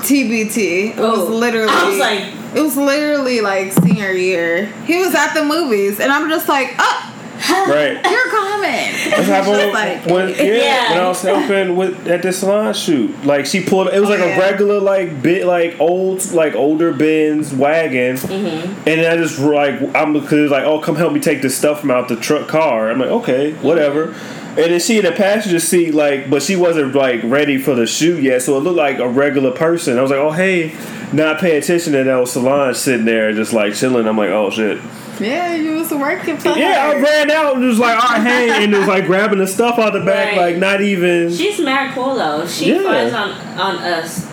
TBT. 0.05 0.91
It 0.91 0.97
was 0.97 1.19
Oh. 1.19 1.23
literally. 1.25 1.69
I 1.71 1.83
was 1.89 1.97
like, 1.99 2.21
It 2.55 2.61
was 2.61 2.77
literally 2.77 3.41
like 3.41 3.71
senior 3.73 4.11
year. 4.11 4.67
He 4.85 4.97
was 4.97 5.13
at 5.15 5.33
the 5.33 5.43
movies, 5.43 5.99
and 5.99 6.11
I'm 6.11 6.29
just 6.29 6.47
like, 6.47 6.73
oh, 6.79 7.11
right. 7.39 7.99
you're 8.11 8.25
Common. 8.29 8.71
That's 9.09 9.27
happened 9.27 9.55
Just 9.55 9.73
like- 9.73 10.05
when 10.07 10.29
yeah, 10.29 10.43
Yeah. 10.43 10.89
when 10.93 10.99
I 11.01 11.07
was 11.07 11.21
helping 11.21 11.75
with 11.75 12.07
at 12.07 12.21
the 12.21 12.31
salon 12.33 12.73
shoot. 12.73 13.23
Like 13.25 13.45
she 13.45 13.61
pulled 13.63 13.87
it 13.89 13.99
was 13.99 14.09
like 14.09 14.19
Oh, 14.19 14.23
a 14.25 14.27
yeah. 14.29 14.39
regular 14.39 14.79
like 14.79 15.21
bit 15.21 15.45
like 15.45 15.79
old 15.79 16.31
like 16.31 16.55
older 16.55 16.91
Benz 16.91 17.53
wagon, 17.53 18.15
Mm-hmm. 18.17 18.87
and 18.89 19.01
I 19.01 19.17
just 19.17 19.39
like 19.39 19.79
I'm 19.95 20.13
because 20.13 20.51
like 20.51 20.63
oh 20.63 20.79
come 20.79 20.95
help 20.95 21.13
me 21.13 21.19
take 21.19 21.41
this 21.41 21.57
stuff 21.57 21.81
from 21.81 21.91
out 21.91 22.07
the 22.07 22.15
truck 22.15 22.47
car. 22.47 22.89
I'm 22.89 22.99
like 22.99 23.09
okay 23.09 23.53
whatever. 23.53 24.13
And 24.57 24.71
then 24.71 24.79
she 24.79 24.97
in 24.97 25.03
the 25.03 25.11
passenger 25.11 25.59
seat, 25.59 25.93
like, 25.93 26.29
but 26.29 26.41
she 26.41 26.55
wasn't 26.55 26.95
like 26.95 27.19
ready 27.25 27.57
for 27.57 27.75
the 27.75 27.85
shoot 27.85 28.23
yet, 28.23 28.41
so 28.41 28.55
it 28.57 28.61
looked 28.61 28.77
like 28.77 28.99
a 28.99 29.07
regular 29.07 29.51
person. 29.51 29.97
I 29.97 30.01
was 30.01 30.11
like, 30.11 30.19
"Oh 30.19 30.31
hey," 30.31 30.73
not 31.11 31.39
paying 31.39 31.61
attention, 31.61 31.93
and 31.93 32.07
that 32.07 32.15
was 32.15 32.31
Solange 32.31 32.77
sitting 32.77 33.05
there 33.05 33.33
just 33.33 33.51
like 33.51 33.73
chilling. 33.75 34.07
I'm 34.07 34.17
like, 34.17 34.29
oh 34.29 34.49
shit. 34.49 34.79
Yeah, 35.19 35.55
you 35.55 35.75
was 35.75 35.91
working 35.91 36.37
for 36.37 36.49
Yeah, 36.49 36.91
I 36.95 36.99
ran 37.01 37.31
out 37.31 37.55
and 37.55 37.65
was 37.65 37.79
like, 37.79 37.95
all 38.03 38.17
right, 38.17 38.21
hey, 38.27 38.63
and 38.63 38.73
it 38.73 38.77
was 38.77 38.87
like 38.87 39.05
grabbing 39.05 39.39
the 39.39 39.47
stuff 39.47 39.79
out 39.79 39.93
the 39.93 40.01
back, 40.01 40.35
Right. 40.35 40.37
like 40.37 40.57
not 40.57 40.81
even. 40.81 41.31
She's 41.33 41.59
mad 41.59 41.93
cool 41.95 42.15
though. 42.15 42.45
She 42.47 42.71
Yeah. 42.73 42.81
flies 42.81 43.13
on 43.13 43.29
on 43.57 43.75
us. 43.77 44.27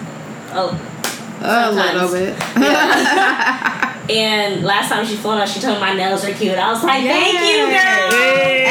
Oh, 0.55 0.79
oh 1.43 1.71
A 1.71 1.73
little 1.73 2.09
Sometimes. 2.09 2.37
bit. 2.57 3.89
and 4.11 4.65
last 4.65 4.89
time 4.89 5.07
she 5.07 5.17
flew 5.17 5.31
on 5.33 5.39
us, 5.41 5.53
she 5.53 5.61
told 5.61 5.75
me 5.77 5.81
my 5.81 5.95
nails 5.95 6.25
are 6.25 6.33
cute. 6.35 6.59
I 6.59 6.73
was 6.73 6.83
like, 6.83 7.03
thank 7.05 7.35
you, 7.35 7.41
Yes. 7.73 8.13
girl. 8.13 8.19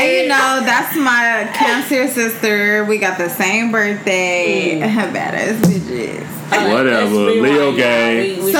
And 0.02 0.12
you 0.12 0.28
know, 0.28 0.62
that's 0.66 0.96
my 0.96 1.50
cancer 1.54 2.08
sister. 2.08 2.86
We 2.86 2.98
got 2.98 3.18
the 3.18 3.30
same 3.30 3.72
birthday. 3.72 4.80
Mm. 4.82 5.12
Badass 5.14 5.58
bitches. 5.62 6.28
Alright, 6.52 6.70
Whatever. 6.74 7.16
Leo 7.16 7.72
now. 7.72 7.78
gang. 7.78 8.18
We- 8.18 8.44
we 8.44 8.52
So 8.52 8.60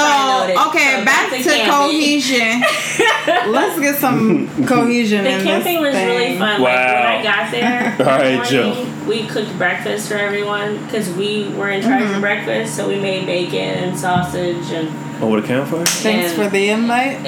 okay, 0.70 1.00
So 1.00 1.06
back 1.06 1.30
to 1.30 1.44
camping. 1.44 1.70
cohesion. 1.70 2.62
Let's 3.52 3.80
get 3.80 3.96
some 4.00 4.48
cohesion 4.66 5.26
The 5.26 5.32
in 5.40 5.44
camping 5.44 5.84
this 5.84 5.94
was 5.94 6.04
really 6.06 6.26
thing. 6.28 6.40
fun. 6.40 6.62
Like 6.62 6.78
when 6.88 7.06
I 7.06 7.22
got 7.24 7.52
there, 7.52 7.96
All 8.00 8.06
right, 8.06 8.26
in 8.32 8.40
the 8.40 8.46
Jill. 8.46 8.76
morning, 8.76 9.08
we 9.08 9.28
cooked 9.28 9.58
breakfast 9.58 10.08
for 10.08 10.14
everyone 10.16 10.82
because 10.86 11.10
we 11.12 11.50
were 11.50 11.70
in 11.70 11.82
charge 11.82 12.02
Mm-hmm. 12.04 12.16
of 12.16 12.22
breakfast. 12.22 12.76
So 12.78 12.88
we 12.88 12.98
made 13.00 13.26
bacon 13.26 13.60
and 13.60 14.00
sausage 14.00 14.72
and 14.72 14.90
Oh, 15.22 15.28
with 15.28 15.44
a 15.44 15.48
campfire? 15.48 15.86
Thanks 15.86 16.34
for 16.34 16.48
the 16.50 16.61
invite. 16.70 17.24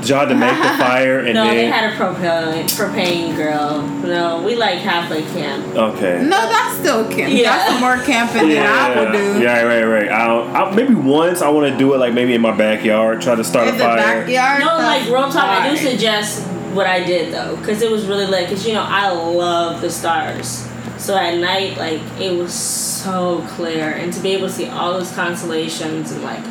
Did 0.00 0.08
y'all 0.08 0.20
have 0.20 0.28
to 0.30 0.34
make 0.34 0.56
the 0.56 0.78
fire 0.78 1.18
and 1.18 1.34
no, 1.34 1.44
they 1.44 1.66
had 1.66 1.92
a 1.92 1.94
propane 1.94 2.64
propane 2.64 3.34
grill. 3.34 3.82
No, 4.02 4.42
we 4.42 4.56
like 4.56 4.78
halfway 4.78 5.20
camp. 5.22 5.66
okay. 5.76 6.22
No, 6.22 6.48
that's 6.48 6.78
still 6.78 7.04
camp. 7.10 7.34
Yeah. 7.34 7.54
That's 7.54 7.80
more 7.80 7.98
camping 8.06 8.48
than 8.48 8.66
I 8.66 8.98
would 8.98 9.12
do. 9.12 9.40
Yeah, 9.42 9.60
right, 9.62 9.84
right. 9.84 10.08
I, 10.10 10.26
don't, 10.26 10.56
I 10.56 10.74
maybe 10.74 10.94
once 10.94 11.42
I 11.42 11.50
want 11.50 11.70
to 11.70 11.76
do 11.78 11.92
it 11.92 11.98
like 11.98 12.14
maybe 12.14 12.32
in 12.34 12.40
my 12.40 12.56
backyard, 12.56 13.20
try 13.20 13.34
to 13.34 13.44
start 13.44 13.68
In 13.68 13.74
a 13.74 13.76
the 13.78 13.84
fire. 13.84 13.96
backyard. 14.24 14.60
No, 14.60 14.76
like 14.78 15.04
real 15.04 15.30
talk. 15.30 15.44
I 15.44 15.68
do 15.68 15.76
suggest 15.76 16.46
what 16.72 16.86
I 16.86 17.04
did 17.04 17.34
though, 17.34 17.56
because 17.56 17.82
it 17.82 17.90
was 17.90 18.06
really 18.06 18.26
lit. 18.26 18.48
Because 18.48 18.66
you 18.66 18.72
know 18.72 18.84
I 18.86 19.10
love 19.10 19.82
the 19.82 19.90
stars. 19.90 20.66
So 20.96 21.14
at 21.14 21.36
night, 21.36 21.76
like 21.76 22.00
it 22.18 22.38
was 22.38 22.54
so 22.54 23.44
clear, 23.50 23.90
and 23.90 24.10
to 24.14 24.20
be 24.20 24.30
able 24.30 24.46
to 24.46 24.52
see 24.52 24.66
all 24.66 24.94
those 24.94 25.12
constellations 25.12 26.10
and 26.12 26.22
like. 26.22 26.42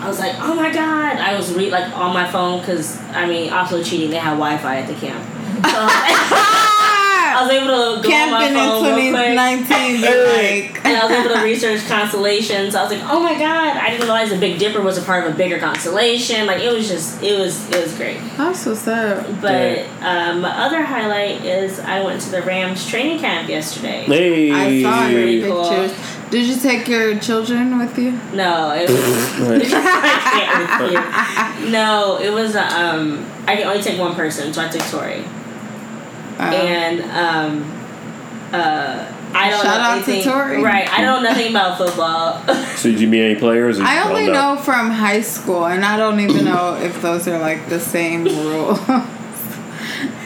I 0.00 0.08
was 0.08 0.18
like, 0.18 0.34
oh 0.38 0.54
my 0.54 0.72
god! 0.72 1.18
I 1.18 1.36
was 1.36 1.52
re 1.52 1.70
like 1.70 1.94
on 1.96 2.14
my 2.14 2.30
phone 2.30 2.60
because 2.60 2.98
I 3.10 3.26
mean, 3.26 3.52
also 3.52 3.82
cheating. 3.82 4.10
They 4.10 4.16
had 4.16 4.30
Wi-Fi 4.30 4.78
at 4.78 4.88
the 4.88 4.94
camp, 4.94 5.22
so 5.66 6.50
I 7.40 7.42
was 7.42 7.50
able 7.52 7.66
to 7.66 8.02
go 8.02 8.08
Camping 8.08 8.34
on 8.34 8.54
my 8.54 8.68
phone 8.68 8.98
in 8.98 9.14
real 9.14 9.14
quick. 9.14 9.68
2019, 9.68 10.02
like. 10.74 10.84
And 10.86 10.96
I 10.96 11.04
was 11.06 11.12
able 11.24 11.34
to 11.36 11.42
research 11.44 11.86
constellations. 11.88 12.74
I 12.74 12.82
was 12.82 12.92
like, 12.92 13.02
oh 13.10 13.20
my 13.20 13.32
god! 13.38 13.76
I 13.76 13.90
didn't 13.90 14.02
realize 14.02 14.30
the 14.30 14.38
Big 14.38 14.58
Dipper 14.58 14.80
was 14.82 14.98
a 14.98 15.02
part 15.02 15.26
of 15.26 15.34
a 15.34 15.36
bigger 15.36 15.58
constellation. 15.58 16.46
Like 16.46 16.60
it 16.62 16.72
was 16.72 16.88
just, 16.88 17.22
it 17.22 17.38
was, 17.38 17.68
it 17.70 17.82
was 17.82 17.94
great. 17.96 18.18
That's 18.36 18.66
what's 18.66 18.86
up. 18.86 19.26
But 19.40 19.86
um, 20.02 20.42
my 20.42 20.50
other 20.50 20.82
highlight 20.82 21.44
is 21.44 21.78
I 21.80 22.02
went 22.02 22.20
to 22.22 22.30
the 22.30 22.42
Rams 22.42 22.86
training 22.88 23.20
camp 23.20 23.48
yesterday. 23.48 24.02
Hey. 24.04 24.52
I 24.52 24.82
saw 24.82 25.06
your 25.08 25.22
Pretty 25.22 25.42
cool. 25.42 25.68
pictures. 25.68 25.98
Did 26.30 26.46
you 26.46 26.56
take 26.56 26.86
your 26.88 27.18
children 27.18 27.78
with 27.78 27.98
you? 27.98 28.12
No, 28.34 28.70
it 28.70 28.88
was. 28.88 29.00
I 29.74 30.20
can't 30.30 30.82
with 31.58 31.64
you. 31.64 31.70
No, 31.72 32.18
it 32.20 32.30
was. 32.32 32.54
uh, 32.54 32.60
Um, 32.70 33.26
I 33.46 33.56
can 33.56 33.66
only 33.66 33.82
take 33.82 33.98
one 33.98 34.14
person, 34.14 34.52
so 34.52 34.62
I 34.62 34.68
took 34.68 34.82
Tori. 34.82 35.24
Uh, 36.40 36.54
and 36.54 37.02
um, 37.02 37.62
uh, 38.52 39.12
I 39.32 39.50
don't 39.50 39.62
Shout 39.62 39.78
know 39.78 39.84
out 40.00 40.04
to 40.04 40.12
anything. 40.12 40.32
Tori. 40.32 40.62
Right, 40.62 40.88
I 40.90 41.02
don't 41.02 41.22
know 41.22 41.28
nothing 41.30 41.50
about 41.50 41.78
football. 41.78 42.42
So 42.80 42.90
did 42.90 42.98
you 43.00 43.08
meet 43.08 43.22
any 43.22 43.34
players? 43.38 43.78
I 43.78 44.08
only 44.08 44.24
don't 44.26 44.32
know 44.34 44.62
from 44.62 44.90
high 44.90 45.20
school, 45.20 45.66
and 45.66 45.84
I 45.84 45.98
don't 45.98 46.18
even 46.18 46.46
know 46.46 46.76
if 46.82 47.02
those 47.02 47.28
are 47.28 47.38
like 47.38 47.68
the 47.68 47.78
same 47.78 48.24
rules. 48.24 48.78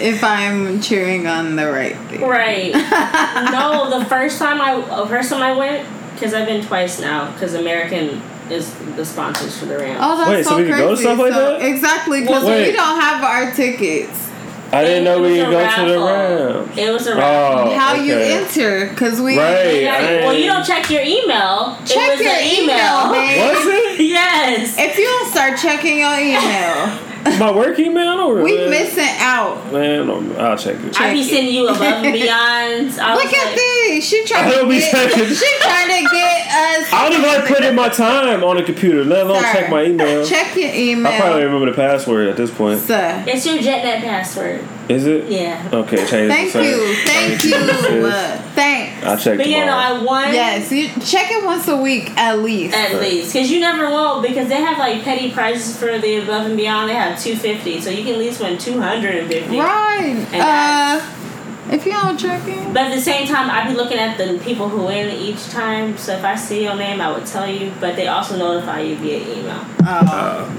if 0.00 0.23
I'm 0.23 0.80
cheering 0.80 1.26
on 1.26 1.56
the 1.56 1.71
right 1.71 1.97
thing. 2.09 2.21
right. 2.23 2.73
no, 3.52 3.99
the 3.99 4.04
first 4.06 4.38
time 4.38 4.61
I, 4.61 4.76
the 5.02 5.06
first 5.09 5.30
time 5.30 5.42
I 5.42 5.52
went, 5.56 5.88
because 6.14 6.33
I've 6.33 6.47
been 6.47 6.64
twice 6.64 7.00
now, 7.00 7.33
because 7.33 7.54
American 7.54 8.23
is 8.50 8.73
the 8.94 9.04
sponsors 9.04 9.59
for 9.59 9.66
the 9.66 9.78
Rams. 9.78 9.99
Oh, 10.00 10.16
that's 10.18 10.30
Wait, 10.30 10.44
so 10.44 10.50
so, 10.50 10.56
we 10.59 10.62
can 10.64 10.73
crazy. 10.75 10.85
go 10.85 10.90
to 10.94 11.00
stuff 11.00 11.18
like 11.18 11.33
So- 11.33 11.59
that? 11.59 11.62
Exactly, 11.66 12.21
because 12.21 12.44
Wait. 12.44 12.66
we 12.68 12.73
don't 12.73 13.00
have 13.00 13.25
our 13.25 13.50
tickets. 13.52 14.30
I 14.75 14.85
didn't 14.85 15.04
know 15.04 15.23
we 15.23 15.31
was 15.31 15.38
could 15.38 15.49
a 15.49 15.50
go 15.50 15.59
to 15.61 15.93
the 15.93 15.99
raffle. 15.99 16.64
Rams. 16.64 16.78
It 16.78 16.90
was 16.90 17.07
a 17.07 17.12
oh, 17.12 17.16
raffle. 17.16 17.73
Oh, 17.73 17.78
How 17.78 17.95
you 17.95 18.14
enter? 18.16 18.88
Because 18.88 19.21
we 19.21 19.38
Right. 19.38 19.83
Yeah, 19.83 20.26
well, 20.26 20.35
you 20.35 20.47
don't 20.47 20.64
check 20.64 20.90
your 20.90 21.02
email. 21.02 21.78
it 21.81 21.87
check 21.87 22.11
was 22.11 22.21
your 22.21 22.31
an 22.31 22.45
email, 22.45 23.12
babe. 23.12 23.38
Was 23.38 23.66
it? 23.66 24.00
yes. 24.04 24.76
If 24.76 24.99
you 24.99 25.04
don't 25.04 25.31
start 25.31 25.59
checking 25.59 25.99
your 25.99 26.19
email, 26.19 26.99
My 27.38 27.50
work 27.50 27.78
email? 27.78 28.07
I 28.09 28.16
don't 28.16 28.43
we 28.43 28.52
really- 28.57 28.71
missing 28.71 29.09
out. 29.19 29.73
Man, 29.73 30.11
I'm- 30.11 30.37
I'll 30.38 30.57
check 30.59 30.76
it. 30.76 31.00
I 31.00 31.12
be 31.12 31.21
it. 31.21 31.25
sending 31.31 31.54
you 31.54 31.66
above 31.69 31.81
and 31.83 32.12
beyond. 32.12 33.00
I 33.00 33.14
was 33.14 33.25
Look 33.25 33.33
at 33.35 33.47
like, 33.47 33.54
this. 33.57 34.04
She 34.04 34.25
trying 34.25 34.50
to 34.50 34.69
get. 34.69 34.90
checking. 34.90 35.35
She 35.35 35.47
trying 35.61 35.88
to 36.04 36.11
get 36.11 36.47
us. 36.49 36.93
I 36.93 37.09
don't 37.09 37.19
even 37.19 37.25
like 37.26 37.47
putting 37.47 37.75
my 37.75 37.88
time 37.88 38.43
on 38.45 38.57
the 38.57 38.62
computer, 38.62 39.04
let 39.04 39.26
alone 39.26 39.43
Sir, 39.43 39.52
check 39.52 39.71
my 39.71 39.85
email. 39.85 40.25
Check 40.26 40.54
your 40.57 40.73
email. 40.75 41.12
I 41.12 41.21
probably 41.21 41.45
remember 41.45 41.66
the 41.71 41.76
password 41.76 42.28
at 42.28 42.37
this 42.37 42.50
point. 42.50 42.81
sir. 42.81 43.25
It's 43.26 43.47
your 43.47 43.57
JetNet 43.59 44.00
password. 44.00 44.62
Is 44.88 45.07
it? 45.07 45.31
Yeah. 45.31 45.71
Okay, 45.73 45.97
change 46.07 46.31
Thank 46.33 46.55
it. 46.55 46.64
you, 46.64 46.95
thank 47.07 47.43
you. 47.45 47.50
Sis. 47.50 48.41
Thanks. 48.55 49.07
I'll 49.07 49.17
check 49.17 49.38
But 49.38 49.49
yeah, 49.49 49.64
no. 49.64 49.73
I 49.76 50.03
won. 50.03 50.33
Yes, 50.35 50.71
you 50.71 50.88
check 51.00 51.31
it 51.31 51.43
once 51.45 51.67
a 51.69 51.76
week 51.76 52.11
at 52.19 52.38
least. 52.41 52.76
At 52.76 53.00
least, 53.00 53.33
because 53.33 53.50
you 53.50 53.61
never 53.61 53.85
know, 53.88 54.21
because 54.21 54.49
they 54.49 54.61
have 54.61 54.79
like 54.79 55.03
petty 55.03 55.31
prizes 55.31 55.76
for 55.79 55.99
the 55.99 56.17
above 56.17 56.47
and 56.47 56.57
beyond. 56.57 56.91
They 56.91 56.95
have 56.95 57.19
two 57.21 57.35
fifty, 57.37 57.81
so 57.81 57.88
you 57.91 58.05
can 58.05 58.14
at 58.14 58.19
least 58.19 58.41
win 58.41 58.59
two 58.59 58.79
hundred 58.81 59.14
and 59.17 59.29
fifty. 59.29 59.59
Right. 59.59 60.26
And 60.33 60.43
Uh, 60.43 61.73
if 61.73 61.87
you 61.87 61.93
don't 61.93 62.19
check 62.19 62.47
it, 62.47 62.75
But 62.75 62.83
at 62.85 62.95
the 62.95 63.00
same 63.00 63.26
time, 63.26 63.50
I'd 63.50 63.69
be 63.69 63.75
looking 63.75 63.99
at 63.99 64.19
the 64.19 64.38
people 64.45 64.69
who 64.69 64.85
win 64.85 65.09
each 65.17 65.49
time. 65.49 65.97
So 65.97 66.12
if 66.14 66.23
I 66.25 66.35
see 66.37 66.62
your 66.64 66.76
name, 66.76 67.00
I 67.00 67.11
would 67.11 67.25
tell 67.26 67.49
you. 67.49 67.73
But 67.81 67.97
they 67.97 68.07
also 68.07 68.37
notify 68.37 68.81
you 68.81 68.97
via 68.97 69.17
email. 69.17 69.64
oh, 69.83 69.87
Uh, 69.87 70.50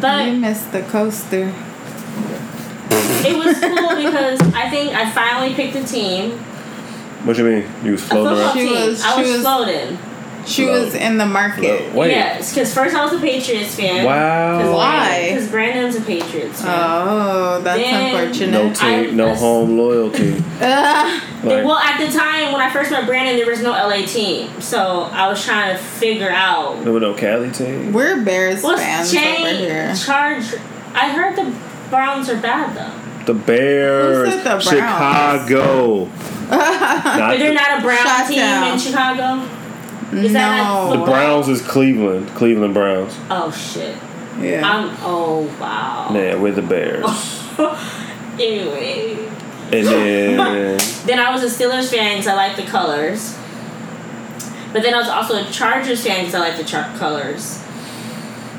But 0.00 0.26
you 0.26 0.34
missed 0.38 0.70
the 0.70 0.82
coaster. 0.82 1.52
It 3.24 3.36
was 3.36 3.58
cool 3.58 3.96
because 3.96 4.40
I 4.54 4.68
think 4.70 4.92
I 4.94 5.10
finally 5.10 5.54
picked 5.54 5.76
a 5.76 5.84
team. 5.84 6.38
what 7.24 7.36
do 7.36 7.44
you 7.44 7.50
mean? 7.62 7.70
You 7.84 7.92
was 7.92 8.02
floating 8.02 8.36
football 8.36 8.38
around? 8.40 8.54
She 8.56 8.68
team. 8.68 8.88
was- 8.88 9.02
I 9.02 9.14
she 9.16 9.20
was, 9.22 9.30
was- 9.32 9.40
floating. 9.42 9.98
She 10.44 10.64
Hello. 10.64 10.84
was 10.86 10.94
in 10.96 11.18
the 11.18 11.26
market. 11.26 11.82
Hello. 11.82 12.00
Wait. 12.00 12.10
Yes, 12.10 12.52
because 12.52 12.74
first 12.74 12.96
I 12.96 13.04
was 13.04 13.12
a 13.12 13.20
Patriots 13.20 13.76
fan. 13.76 14.04
Wow. 14.04 14.74
Why? 14.74 15.28
Because 15.28 15.48
Brandon's 15.48 15.94
a 15.94 16.00
Patriots 16.00 16.60
fan. 16.62 16.70
Oh, 16.76 17.60
that's 17.62 17.80
Then- 17.80 18.10
No 18.50 18.62
unfortunate. 18.66 18.76
team, 19.06 19.16
no 19.16 19.28
I- 19.30 19.34
home 19.36 19.78
loyalty. 19.78 20.42
Uh, 20.62 21.20
Like, 21.44 21.64
well, 21.64 21.78
at 21.78 21.98
the 21.98 22.06
time 22.16 22.52
when 22.52 22.60
I 22.60 22.70
first 22.72 22.90
met 22.92 23.04
Brandon, 23.06 23.36
there 23.36 23.46
was 23.46 23.62
no 23.62 23.70
LA 23.72 24.04
team, 24.06 24.60
so 24.60 25.08
I 25.12 25.26
was 25.28 25.44
trying 25.44 25.76
to 25.76 25.82
figure 25.82 26.30
out 26.30 26.82
there 26.84 26.92
was 26.92 27.00
no 27.02 27.14
Cali 27.14 27.50
team. 27.50 27.92
we're 27.92 28.22
Bears 28.24 28.62
what's 28.62 28.80
fans 28.80 29.12
over 29.12 29.24
here. 29.48 29.86
change. 29.88 30.04
Charge. 30.06 30.44
I 30.94 31.08
heard 31.10 31.34
the 31.36 31.52
Browns 31.90 32.28
are 32.30 32.36
bad 32.40 32.76
though. 32.76 33.01
The 33.26 33.34
Bears, 33.34 34.42
the 34.42 34.58
Chicago. 34.60 36.06
Not 36.06 36.50
But 36.50 37.38
they're 37.38 37.54
not 37.54 37.78
a 37.78 37.82
Brown 37.82 38.04
Shut 38.04 38.28
team 38.28 38.38
down. 38.38 38.72
in 38.72 38.78
Chicago. 38.78 39.48
Is 40.16 40.32
that 40.34 40.90
the. 40.92 41.04
Browns 41.04 41.48
is 41.48 41.62
Cleveland. 41.62 42.28
Cleveland 42.30 42.74
Browns. 42.74 43.16
Oh 43.30 43.50
shit. 43.50 43.96
Yeah. 44.40 44.62
I'm. 44.68 44.96
Oh 45.00 45.42
wow. 45.60 46.10
Yeah, 46.12 46.34
we're 46.36 46.52
the 46.52 46.62
Bears. 46.62 47.04
anyway, 48.38 49.16
and 49.72 49.86
then 49.86 50.36
then 51.06 51.18
I 51.18 51.30
was 51.32 51.42
a 51.42 51.46
Steelers 51.46 51.90
fan 51.90 52.16
because 52.18 52.26
I 52.26 52.34
like 52.34 52.56
the 52.56 52.64
colors. 52.64 53.38
But 54.72 54.82
then 54.82 54.94
I 54.94 54.98
was 54.98 55.08
also 55.08 55.36
a 55.36 55.44
Chargers 55.50 56.02
fan 56.04 56.20
because 56.20 56.34
I 56.34 56.40
like 56.40 56.56
the 56.56 56.64
char- 56.64 56.94
colors. 56.98 57.61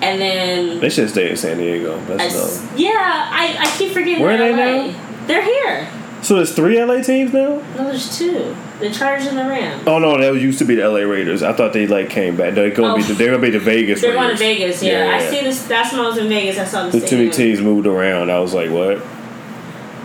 And 0.03 0.21
then 0.21 0.79
they 0.79 0.89
should 0.89 1.09
stay 1.09 1.29
in 1.29 1.37
San 1.37 1.57
Diego. 1.57 1.97
That's 2.05 2.33
no. 2.61 2.69
yeah, 2.77 2.91
I, 3.31 3.55
I 3.59 3.77
keep 3.77 3.93
forgetting. 3.93 4.21
Where 4.23 4.35
are 4.35 4.37
they're 4.37 4.55
they 4.55 4.91
LA. 4.91 5.25
They're 5.27 5.43
here. 5.43 5.89
So 6.21 6.35
there's 6.35 6.53
three 6.55 6.81
LA 6.81 7.01
teams 7.01 7.33
now. 7.33 7.57
No, 7.77 7.85
there's 7.89 8.17
two. 8.17 8.55
The 8.79 8.89
Chargers 8.89 9.27
and 9.27 9.37
the 9.37 9.43
Rams. 9.45 9.83
Oh 9.87 9.99
no, 9.99 10.17
that 10.17 10.39
used 10.41 10.59
to 10.59 10.65
be 10.65 10.75
the 10.75 10.87
LA 10.87 10.99
Raiders. 10.99 11.43
I 11.43 11.53
thought 11.53 11.73
they 11.73 11.87
like 11.87 12.09
came 12.09 12.35
back. 12.37 12.53
They're 12.53 12.71
gonna 12.71 12.95
be 12.95 13.03
Oh. 13.03 13.07
the, 13.07 13.13
they're 13.13 13.31
gonna 13.31 13.41
be 13.41 13.49
the 13.49 13.59
Vegas. 13.59 14.01
They're 14.01 14.13
going 14.13 14.29
to 14.29 14.35
Vegas. 14.37 14.81
Yeah, 14.83 15.11
I 15.13 15.29
see 15.29 15.41
this. 15.41 15.63
That's 15.67 15.91
when 15.91 16.01
I 16.01 16.07
was 16.07 16.17
in 16.17 16.27
Vegas. 16.29 16.57
I 16.59 16.65
saw 16.65 16.85
the 16.85 16.97
There's 16.97 17.09
too 17.09 17.17
many 17.17 17.29
teams 17.29 17.61
moved 17.61 17.87
around. 17.87 18.29
I 18.31 18.39
was 18.39 18.53
like, 18.53 18.71
what? 18.71 19.01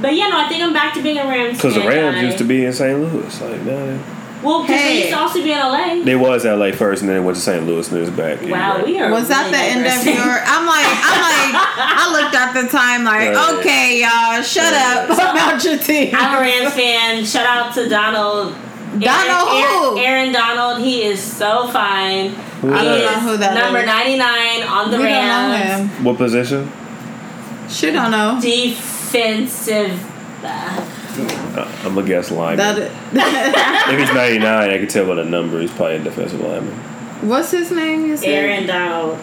But 0.01 0.15
yeah, 0.15 0.29
no, 0.29 0.39
I 0.45 0.49
think 0.49 0.63
I'm 0.63 0.73
back 0.73 0.95
to 0.95 1.03
being 1.03 1.19
a 1.19 1.25
Rams. 1.25 1.59
Because 1.59 1.75
the 1.75 1.81
Rams 1.81 2.17
guy. 2.17 2.23
used 2.23 2.39
to 2.39 2.45
be 2.45 2.65
in 2.65 2.73
St. 2.73 2.99
Louis. 2.99 3.41
Like, 3.41 3.63
no, 3.63 3.99
Well, 4.43 4.63
because 4.63 4.81
they 4.83 4.99
used 4.99 5.11
to 5.11 5.19
also 5.19 5.43
be 5.43 5.51
in 5.51 5.59
LA. 5.59 6.05
they 6.05 6.15
was 6.15 6.45
LA 6.45 6.71
first, 6.71 7.03
and 7.03 7.11
then 7.11 7.25
went 7.25 7.37
to 7.37 7.43
St. 7.43 7.67
Louis, 7.67 7.89
and 7.91 7.97
then 7.97 8.09
it's 8.09 8.17
back. 8.17 8.41
Wow, 8.49 8.77
right. 8.77 8.85
we 8.87 8.99
are. 9.01 9.11
Was 9.11 9.27
that 9.29 9.47
really 9.47 9.51
the 9.51 9.59
end 9.59 9.81
of 9.81 9.93
digressing. 9.93 10.15
your? 10.15 10.25
I'm 10.25 10.65
like, 10.67 10.87
I'm 10.87 11.21
like, 11.27 11.55
I 11.99 12.13
looked 12.13 12.35
at 12.37 12.53
the 12.63 12.69
time 12.69 13.03
like, 13.05 13.35
Right. 13.35 13.59
okay, 13.59 14.01
y'all, 14.01 14.43
shut 14.43 14.73
Right. 14.73 15.11
up 15.11 15.11
about 15.35 15.65
your 15.65 15.77
team. 15.79 16.15
I'm 16.15 16.37
a 16.39 16.41
Rams 16.41 16.73
fan. 16.75 17.25
Shout 17.25 17.47
out 17.47 17.75
to 17.75 17.89
Donald 17.89 18.55
Donald 18.99 19.49
Aaron, 19.53 19.83
who? 19.83 19.99
Aaron 19.99 20.33
Donald. 20.33 20.81
He 20.83 21.03
is 21.03 21.21
so 21.21 21.67
fine. 21.69 22.31
Who 22.63 22.73
I 22.73 22.85
don't 22.85 22.95
is 22.95 23.03
know 23.05 23.21
who 23.21 23.37
that 23.39 23.55
number 23.55 23.81
is. 23.81 23.87
99 23.87 24.63
on 24.63 24.91
the 24.91 24.97
We 24.99 25.03
don't 25.03 25.13
know 25.13 25.51
Rams. 25.51 25.91
him. 25.93 26.05
What 26.05 26.17
position? 26.17 26.71
She 27.69 27.91
don't 27.91 28.11
know. 28.11 28.39
Defensive. 28.41 29.93
uh, 30.45 30.88
Uh, 31.27 31.81
I'm 31.85 31.95
gonna 31.95 32.07
guess 32.07 32.31
lineman. 32.31 32.77
That 32.77 33.89
if 33.93 33.99
he's 33.99 34.15
99, 34.15 34.71
I 34.71 34.79
can 34.79 34.87
tell 34.89 35.07
by 35.07 35.15
the 35.17 35.25
number. 35.25 35.61
He's 35.61 35.71
probably 35.73 35.97
a 35.97 36.03
defensive 36.05 36.41
lineman. 36.41 36.75
what's 37.29 37.51
his 37.51 37.71
name? 37.71 38.07
You 38.07 38.17
said. 38.17 38.29
Aaron 38.29 38.67
Donald. 38.67 39.19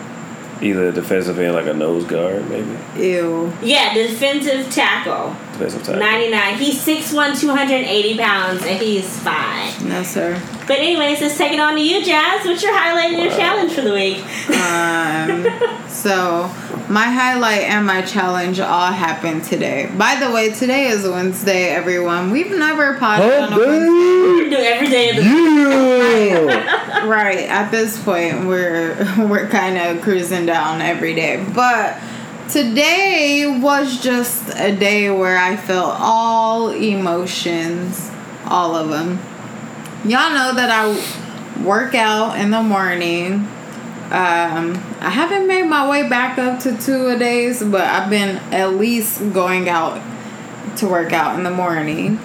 Either 0.62 0.88
a 0.88 0.92
defensive 0.92 1.38
end, 1.38 1.54
like 1.54 1.68
a 1.68 1.74
nose 1.74 2.06
guard, 2.06 2.50
maybe 2.50 2.78
Ew. 2.98 3.52
Yeah, 3.62 3.94
defensive 3.94 4.72
tackle. 4.74 5.36
Defensive 5.58 5.84
tackle. 5.84 6.00
99. 6.02 6.58
He's 6.58 6.86
6'1", 6.86 7.40
280 7.40 8.18
pounds, 8.18 8.64
and 8.64 8.80
he's 8.82 9.08
fine. 9.20 9.88
No 9.90 10.04
sir. 10.04 10.42
But 10.68 10.78
anyways, 10.80 11.22
let's 11.22 11.38
take 11.38 11.54
it 11.54 11.60
on 11.60 11.76
to 11.76 11.82
you, 11.82 12.04
Jazz. 12.04 12.46
What's 12.46 12.64
your 12.64 12.76
highlight 12.76 13.12
and 13.14 13.22
your 13.22 13.30
Wow. 13.32 13.38
challenge 13.38 13.74
for 13.74 13.82
the 13.82 13.94
week? 13.94 14.18
Um, 14.50 15.88
so 15.88 16.50
my 16.90 17.06
highlight 17.06 17.64
and 17.64 17.86
my 17.86 18.02
challenge 18.02 18.60
all 18.60 18.92
happened 18.92 19.44
today. 19.44 19.90
By 19.98 20.16
the 20.16 20.32
way, 20.32 20.50
today 20.52 20.88
is 20.88 21.04
Wednesday, 21.08 21.70
everyone. 21.70 22.32
We've 22.32 22.52
never 22.52 22.96
potted 22.96 23.32
on 23.32 23.54
a 23.54 23.58
Wednesday. 23.58 24.44
We 24.44 24.50
do 24.50 24.56
every 24.58 24.88
day 24.88 25.10
of 25.12 25.16
the 25.18 25.24
Yeah. 25.24 27.06
Right. 27.08 27.48
At 27.48 27.70
this 27.72 28.02
point, 28.04 28.46
we're 28.48 28.96
we're 29.28 29.48
kind 29.48 29.78
of 29.78 30.02
cruising 30.04 30.46
down 30.48 30.82
every 30.82 31.14
day, 31.14 31.46
but 31.54 31.98
today 32.50 33.46
was 33.62 34.02
just 34.02 34.54
a 34.56 34.76
day 34.76 35.10
where 35.10 35.38
I 35.38 35.56
felt 35.56 35.96
all 36.00 36.70
emotions, 36.70 38.10
all 38.46 38.76
of 38.76 38.90
them. 38.90 39.20
Y'all 40.04 40.34
know 40.34 40.54
that 40.54 40.70
I 40.70 41.64
work 41.64 41.96
out 41.96 42.40
in 42.40 42.52
the 42.52 42.62
morning. 42.62 43.48
Um, 44.06 44.76
I 45.00 45.10
haven't 45.10 45.48
made 45.48 45.64
my 45.64 45.90
way 45.90 46.08
back 46.08 46.38
up 46.38 46.60
to 46.62 46.78
two 46.78 47.08
a 47.08 47.18
days, 47.18 47.64
but 47.64 47.82
I've 47.82 48.10
been 48.10 48.38
at 48.54 48.76
least 48.76 49.34
going 49.34 49.68
out 49.68 50.02
to 50.78 50.88
work 50.88 51.12
out 51.12 51.38
in 51.38 51.44
the 51.44 51.52
morning. 51.52 52.20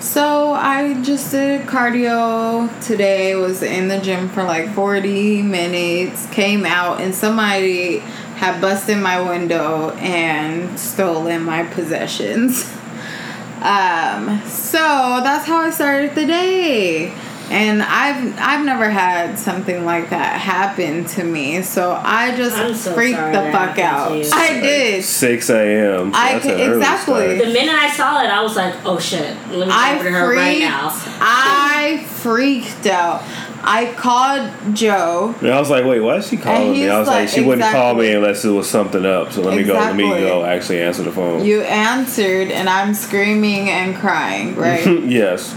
So 0.00 0.52
I 0.52 1.02
just 1.02 1.30
did 1.30 1.66
cardio 1.66 2.68
today. 2.86 3.34
Was 3.34 3.62
in 3.62 3.88
the 3.88 3.98
gym 3.98 4.28
for 4.30 4.42
like 4.44 4.72
40 4.74 5.42
minutes. 5.42 6.26
Came 6.28 6.64
out 6.64 7.00
and 7.00 7.14
somebody 7.14 8.02
had 8.40 8.58
busted 8.58 8.96
my 8.96 9.20
window 9.20 9.90
and 9.98 10.80
stolen 10.80 11.42
my 11.44 11.62
possessions. 11.62 12.64
Um, 13.60 14.40
so 14.46 14.78
that's 15.22 15.44
how 15.46 15.58
I 15.58 15.68
started 15.70 16.14
the 16.14 16.24
day. 16.24 17.12
And 17.50 17.82
I've 17.82 18.38
I've 18.38 18.64
never 18.64 18.88
had 18.88 19.36
something 19.38 19.84
like 19.84 20.08
that 20.10 20.40
happen 20.40 21.04
to 21.16 21.24
me. 21.24 21.60
So 21.60 21.92
I 21.92 22.34
just 22.34 22.82
so 22.82 22.94
freaked 22.94 23.18
the 23.18 23.50
fuck 23.52 23.76
out. 23.78 24.10
to 24.10 24.18
you. 24.18 24.30
I 24.32 24.60
did. 24.60 25.04
6 25.04 25.50
a.m. 25.50 26.12
So 26.14 26.18
I 26.18 26.32
that's 26.38 26.44
can- 26.46 26.72
exactly. 26.72 27.38
The 27.38 27.46
minute 27.52 27.74
I 27.74 27.90
saw 27.90 28.22
it, 28.22 28.28
I 28.30 28.40
was 28.42 28.56
like, 28.56 28.74
oh 28.86 28.98
shit. 28.98 29.36
Let 29.50 29.66
me 29.68 29.74
I 29.74 29.94
go 29.94 30.00
over 30.00 30.04
to 30.08 30.14
her 30.14 30.28
right 30.34 30.56
freaked. 30.56 30.70
now. 30.70 30.88
I 31.20 32.04
freaked 32.06 32.86
out. 32.86 33.20
I 33.62 33.92
called 33.92 34.74
Joe. 34.74 35.34
And 35.40 35.50
I 35.50 35.60
was 35.60 35.68
like, 35.68 35.84
wait, 35.84 36.00
why 36.00 36.16
is 36.16 36.28
she 36.28 36.36
calling 36.36 36.72
me? 36.72 36.88
I 36.88 36.98
was 36.98 37.08
like, 37.08 37.20
like, 37.20 37.28
she 37.28 37.42
wouldn't 37.42 37.70
call 37.70 37.94
me 37.94 38.12
unless 38.12 38.44
it 38.44 38.50
was 38.50 38.68
something 38.68 39.04
up. 39.04 39.32
So 39.32 39.42
let 39.42 39.56
me 39.56 39.64
go. 39.64 39.74
Let 39.74 39.94
me 39.94 40.08
go. 40.08 40.44
Actually, 40.44 40.80
answer 40.80 41.02
the 41.02 41.12
phone. 41.12 41.44
You 41.44 41.62
answered, 41.62 42.50
and 42.50 42.68
I'm 42.68 42.94
screaming 42.94 43.68
and 43.68 43.94
crying, 43.96 44.56
right? 44.56 44.86
yes. 45.04 45.54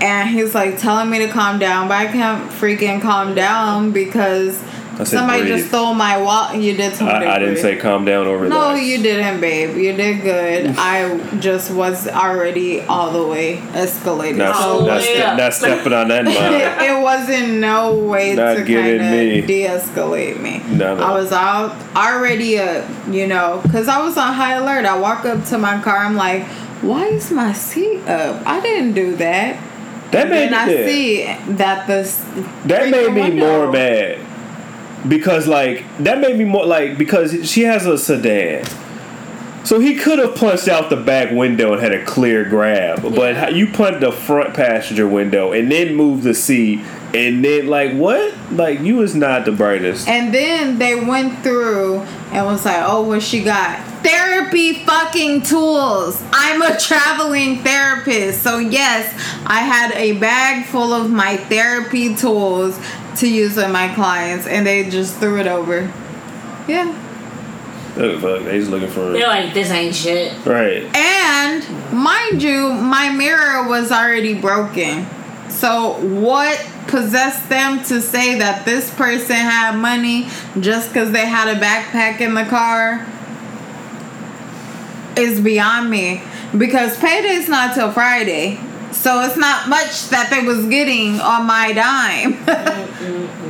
and 0.00 0.28
he's 0.28 0.54
like 0.54 0.78
telling 0.78 1.10
me 1.10 1.18
to 1.20 1.28
calm 1.28 1.58
down, 1.58 1.88
but 1.88 1.96
I 1.96 2.06
can't 2.06 2.50
freaking 2.50 3.00
calm 3.00 3.34
down 3.34 3.92
because 3.92 4.62
somebody 5.06 5.42
breathe. 5.42 5.56
just 5.58 5.68
stole 5.68 5.94
my 5.94 6.20
wallet. 6.20 6.60
You 6.60 6.76
did 6.76 6.94
something. 6.94 7.14
I, 7.16 7.36
I 7.36 7.38
didn't 7.38 7.58
say 7.58 7.76
calm 7.76 8.04
down 8.04 8.26
over 8.26 8.44
relax. 8.44 8.58
No, 8.60 8.74
you 8.74 9.02
didn't, 9.02 9.40
babe. 9.40 9.76
You 9.76 9.92
did 9.94 10.22
good. 10.22 10.74
I 10.78 11.38
just 11.38 11.70
was 11.70 12.08
already 12.08 12.80
all 12.82 13.10
the 13.12 13.26
way 13.26 13.56
escalated. 13.72 14.36
Not, 14.36 14.54
Oh, 14.56 14.80
so 14.80 14.86
not, 14.86 15.02
yeah. 15.04 15.32
ste- 15.34 15.38
not 15.38 15.54
stepping 15.54 15.92
on 15.92 16.08
that 16.08 16.24
mine. 16.26 16.34
it, 16.34 16.90
it 16.90 17.02
wasn't 17.02 17.54
no 17.60 17.94
way 17.96 18.34
Not 18.34 18.54
to 18.54 18.64
kind 18.64 19.00
of 19.40 19.46
de-escalate 19.46 20.40
me. 20.40 20.58
No, 20.76 20.94
no. 20.96 21.02
I 21.02 21.12
was 21.12 21.32
out 21.32 21.76
already, 21.96 22.58
uh, 22.58 22.86
you 23.10 23.26
know, 23.26 23.60
because 23.62 23.88
I 23.88 24.02
was 24.02 24.16
on 24.16 24.32
high 24.34 24.54
alert. 24.54 24.84
I 24.84 24.98
walk 24.98 25.24
up 25.24 25.44
to 25.46 25.58
my 25.58 25.80
car. 25.82 25.98
I'm 25.98 26.16
like, 26.16 26.44
why 26.82 27.06
is 27.06 27.30
my 27.30 27.52
seat 27.52 28.00
up? 28.08 28.46
I 28.46 28.60
didn't 28.60 28.92
do 28.94 29.16
that. 29.16 29.64
That 30.12 30.30
made 30.30 30.46
And 30.46 30.54
I 30.54 30.66
me 30.68 30.86
see 30.86 31.24
that 31.56 31.86
this 31.86 32.16
That 32.64 32.88
made 32.90 33.12
me 33.12 33.20
window- 33.20 33.64
more 33.64 33.72
mad 33.72 34.18
because 35.06 35.46
like 35.46 35.84
that 35.98 36.20
made 36.20 36.36
me 36.38 36.44
more 36.44 36.66
like 36.66 36.98
because 36.98 37.48
she 37.50 37.62
has 37.62 37.86
a 37.86 37.96
sedan. 37.98 38.64
So 39.64 39.80
he 39.80 39.96
could 39.96 40.18
have 40.18 40.34
punched 40.34 40.66
out 40.68 40.88
the 40.88 40.96
back 40.96 41.30
window 41.30 41.72
and 41.74 41.82
had 41.82 41.92
a 41.92 42.02
clear 42.04 42.42
grab, 42.44 43.02
but 43.02 43.12
Yeah. 43.34 43.34
how- 43.34 43.48
you 43.50 43.66
punched 43.66 44.00
the 44.00 44.10
front 44.12 44.54
passenger 44.54 45.06
window 45.06 45.52
and 45.52 45.70
then 45.70 45.94
moved 45.94 46.22
the 46.22 46.32
seat 46.32 46.80
and 47.14 47.44
then 47.44 47.66
like 47.66 47.92
what? 47.92 48.32
Like 48.50 48.80
you 48.80 48.96
was 48.96 49.14
not 49.14 49.44
the 49.44 49.52
brightest. 49.52 50.08
And 50.08 50.32
then 50.32 50.78
they 50.78 50.94
went 50.94 51.42
through 51.42 52.02
and 52.32 52.46
was 52.46 52.64
like, 52.64 52.82
oh, 52.86 53.02
what 53.02 53.22
she 53.22 53.42
got? 53.42 53.78
Therapy 54.02 54.84
fucking 54.84 55.42
tools. 55.42 56.22
I'm 56.32 56.62
a 56.62 56.78
traveling 56.78 57.58
therapist. 57.62 58.42
So, 58.42 58.58
yes, 58.58 59.12
I 59.44 59.60
had 59.60 59.92
a 59.96 60.12
bag 60.12 60.66
full 60.66 60.92
of 60.94 61.10
my 61.10 61.36
therapy 61.36 62.14
tools 62.14 62.78
to 63.20 63.28
use 63.28 63.56
with 63.56 63.70
my 63.70 63.92
clients, 63.94 64.46
and 64.46 64.66
they 64.66 64.88
just 64.88 65.16
threw 65.16 65.38
it 65.40 65.46
over. 65.46 65.92
Yeah. 66.68 67.04
Oh, 67.96 68.18
fuck, 68.20 68.44
they 68.44 68.58
just 68.58 68.70
looking 68.70 68.88
for 68.88 69.10
They're 69.10 69.26
like, 69.26 69.52
this 69.54 69.70
ain't 69.70 69.94
shit. 69.94 70.32
right. 70.46 70.84
And 70.94 71.92
mind 71.92 72.42
you, 72.42 72.72
my 72.72 73.10
mirror 73.10 73.68
was 73.68 73.90
already 73.90 74.34
broken. 74.34 75.06
So 75.50 75.94
what 76.20 76.58
possessed 76.86 77.48
them 77.48 77.82
to 77.84 78.00
say 78.00 78.38
that 78.38 78.64
this 78.64 78.94
person 78.94 79.34
had 79.36 79.76
money 79.76 80.28
just 80.60 80.90
because 80.90 81.10
they 81.10 81.26
had 81.26 81.48
a 81.48 81.58
backpack 81.60 82.20
in 82.20 82.34
the 82.34 82.44
car 82.44 83.06
is 85.16 85.40
beyond 85.40 85.90
me. 85.90 86.22
Because 86.56 86.96
payday's 86.98 87.48
not 87.48 87.74
till 87.74 87.90
Friday. 87.90 88.60
So 88.92 89.20
it's 89.22 89.36
not 89.36 89.68
much 89.68 90.08
that 90.08 90.28
they 90.30 90.42
was 90.46 90.66
getting 90.66 91.20
on 91.20 91.46
my 91.46 91.72
dime. 91.72 92.44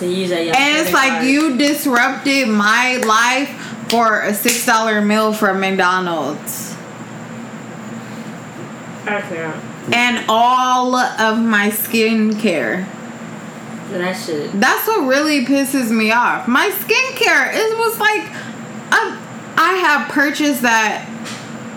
To 0.00 0.06
use 0.06 0.30
that 0.30 0.38
And 0.56 0.78
it's 0.78 0.94
like 0.94 1.10
card. 1.10 1.26
you 1.26 1.58
disrupted 1.58 2.48
my 2.48 2.96
life 3.06 3.50
for 3.90 4.22
a 4.22 4.32
six 4.32 4.64
dollar 4.64 5.02
meal 5.02 5.34
from 5.34 5.60
McDonald's. 5.60 6.74
Okay. 9.06 9.52
And 9.92 10.24
all 10.26 10.94
of 10.96 11.38
my 11.38 11.68
skincare. 11.68 12.86
That 13.90 14.16
shit. 14.16 14.58
That's 14.58 14.86
what 14.86 15.06
really 15.06 15.44
pisses 15.44 15.90
me 15.90 16.12
off. 16.12 16.48
My 16.48 16.70
skincare, 16.70 17.50
it 17.52 17.76
was 17.78 17.98
like 17.98 18.22
I, 18.92 19.52
I 19.58 19.72
have 19.86 20.08
purchased 20.10 20.62
that, 20.62 21.06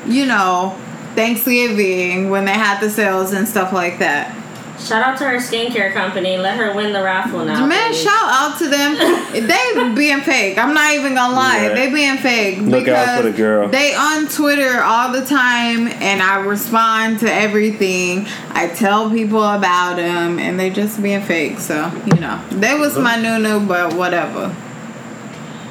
you 0.07 0.25
know, 0.27 0.79
Thanksgiving 1.15 2.29
when 2.29 2.45
they 2.45 2.51
had 2.51 2.79
the 2.79 2.89
sales 2.89 3.33
and 3.33 3.47
stuff 3.47 3.73
like 3.73 3.99
that. 3.99 4.39
Shout 4.79 5.03
out 5.03 5.17
to 5.19 5.25
her 5.25 5.37
skincare 5.37 5.93
company. 5.93 6.37
Let 6.37 6.57
her 6.57 6.75
win 6.75 6.93
the 6.93 7.03
raffle 7.03 7.45
now. 7.45 7.65
Man, 7.65 7.91
please. 7.91 8.01
shout 8.01 8.13
out 8.13 8.57
to 8.57 8.67
them. 8.67 8.95
they 9.47 9.95
being 9.95 10.21
fake. 10.21 10.57
I'm 10.57 10.73
not 10.73 10.93
even 10.93 11.13
gonna 11.13 11.35
lie. 11.35 11.67
Right. 11.67 11.75
They 11.75 11.93
being 11.93 12.17
fake. 12.17 12.57
Look 12.59 12.87
out 12.87 13.21
for 13.21 13.23
because 13.23 13.31
the 13.31 13.37
girl. 13.37 13.69
They 13.69 13.93
on 13.93 14.27
Twitter 14.27 14.81
all 14.81 15.11
the 15.11 15.23
time, 15.25 15.87
and 15.87 16.21
I 16.21 16.41
respond 16.41 17.19
to 17.19 17.31
everything. 17.31 18.25
I 18.49 18.67
tell 18.67 19.09
people 19.09 19.43
about 19.43 19.97
them, 19.97 20.39
and 20.39 20.59
they 20.59 20.69
just 20.69 21.01
being 21.01 21.21
fake. 21.21 21.59
So 21.59 21.91
you 22.05 22.19
know, 22.19 22.43
they 22.49 22.77
was 22.77 22.97
my 22.97 23.15
new 23.15 23.39
new, 23.39 23.65
but 23.65 23.93
whatever. 23.93 24.53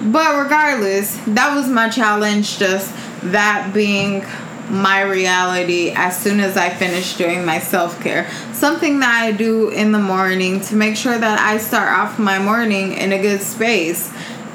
But 0.00 0.42
regardless, 0.42 1.16
that 1.26 1.55
was 1.55 1.68
my 1.68 1.88
challenge. 1.88 2.59
Just 2.59 2.94
that 3.24 3.72
being 3.74 4.24
my 4.68 5.03
reality 5.03 5.90
as 5.90 6.18
soon 6.18 6.40
as 6.40 6.57
I 6.57 6.70
finish 6.70 7.16
doing 7.16 7.44
my 7.44 7.59
self 7.59 8.01
care. 8.01 8.31
Something 8.53 9.01
that 9.01 9.22
I 9.22 9.33
do 9.33 9.68
in 9.68 9.92
the 9.92 9.98
morning 9.98 10.61
to 10.62 10.77
make 10.77 10.96
sure 10.96 11.18
that 11.18 11.40
I 11.40 11.59
start 11.59 11.98
off 11.98 12.18
my 12.18 12.38
morning 12.38 12.92
in 12.92 13.12
a 13.12 13.20
good 13.20 13.40
space. 13.40 14.12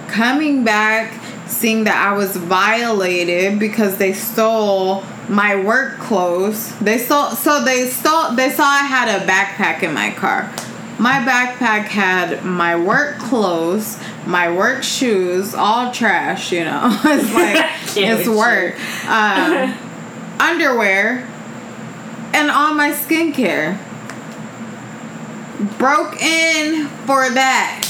Coming 0.08 0.64
back, 0.64 1.22
seeing 1.48 1.84
that 1.86 1.96
I 1.96 2.16
was 2.16 2.36
violated 2.36 3.60
because 3.60 3.98
they 3.98 4.14
stole 4.14 5.04
my 5.30 5.56
work 5.56 5.98
clothes. 6.00 6.78
They 6.80 6.98
stole 6.98 7.32
so 7.32 7.64
they 7.64 7.88
stole 7.88 8.34
they 8.36 8.50
saw 8.50 8.64
I 8.64 8.84
had 8.84 9.22
a 9.22 9.26
backpack 9.26 9.84
in 9.84 9.94
my 9.94 10.12
car. 10.12 10.54
My 11.00 11.20
backpack 11.20 11.86
had 11.86 12.44
my 12.44 12.76
work 12.76 13.20
clothes, 13.20 14.00
my 14.26 14.52
work 14.52 14.82
shoes, 14.82 15.54
all 15.54 15.92
trash, 15.92 16.52
you 16.52 16.64
know. 16.64 16.90
it's 17.06 17.34
like 17.34 17.98
it's 17.98 18.28
work. 18.28 18.76
Um, 19.08 19.78
underwear, 20.40 21.28
and 22.34 22.50
all 22.52 22.74
my 22.74 22.92
skincare. 22.92 23.78
Broke 25.80 26.22
in 26.22 26.88
for 27.06 27.30
that. 27.30 27.84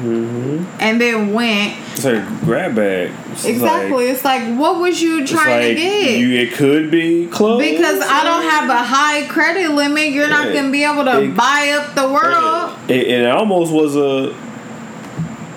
Mm-hmm. 0.00 0.64
And 0.80 0.98
then 0.98 1.34
went. 1.34 1.76
It's 1.92 2.04
like 2.06 2.14
a 2.16 2.38
grab 2.44 2.74
bag. 2.74 3.12
It's 3.32 3.44
Exactly. 3.44 4.06
Like, 4.06 4.14
it's 4.14 4.24
like, 4.24 4.58
what 4.58 4.80
was 4.80 5.02
you 5.02 5.26
trying 5.26 5.68
to 5.68 5.74
get? 5.74 6.18
you, 6.18 6.38
it 6.38 6.52
could 6.54 6.90
be 6.90 7.26
clothes. 7.26 7.62
because 7.62 8.00
I 8.00 8.24
don't 8.24 8.42
have 8.42 8.70
a 8.70 8.82
high 8.82 9.26
credit 9.28 9.72
limit, 9.72 10.08
you're 10.10 10.30
not 10.30 10.52
going 10.52 10.64
to 10.66 10.72
be 10.72 10.84
able 10.84 11.04
to 11.04 11.22
It- 11.24 11.36
buy 11.36 11.76
up 11.78 11.94
the 11.94 12.10
world. 12.10 12.78
It, 12.90 13.08
it 13.08 13.26
almost 13.26 13.72
was 13.72 13.94
a 13.94 14.34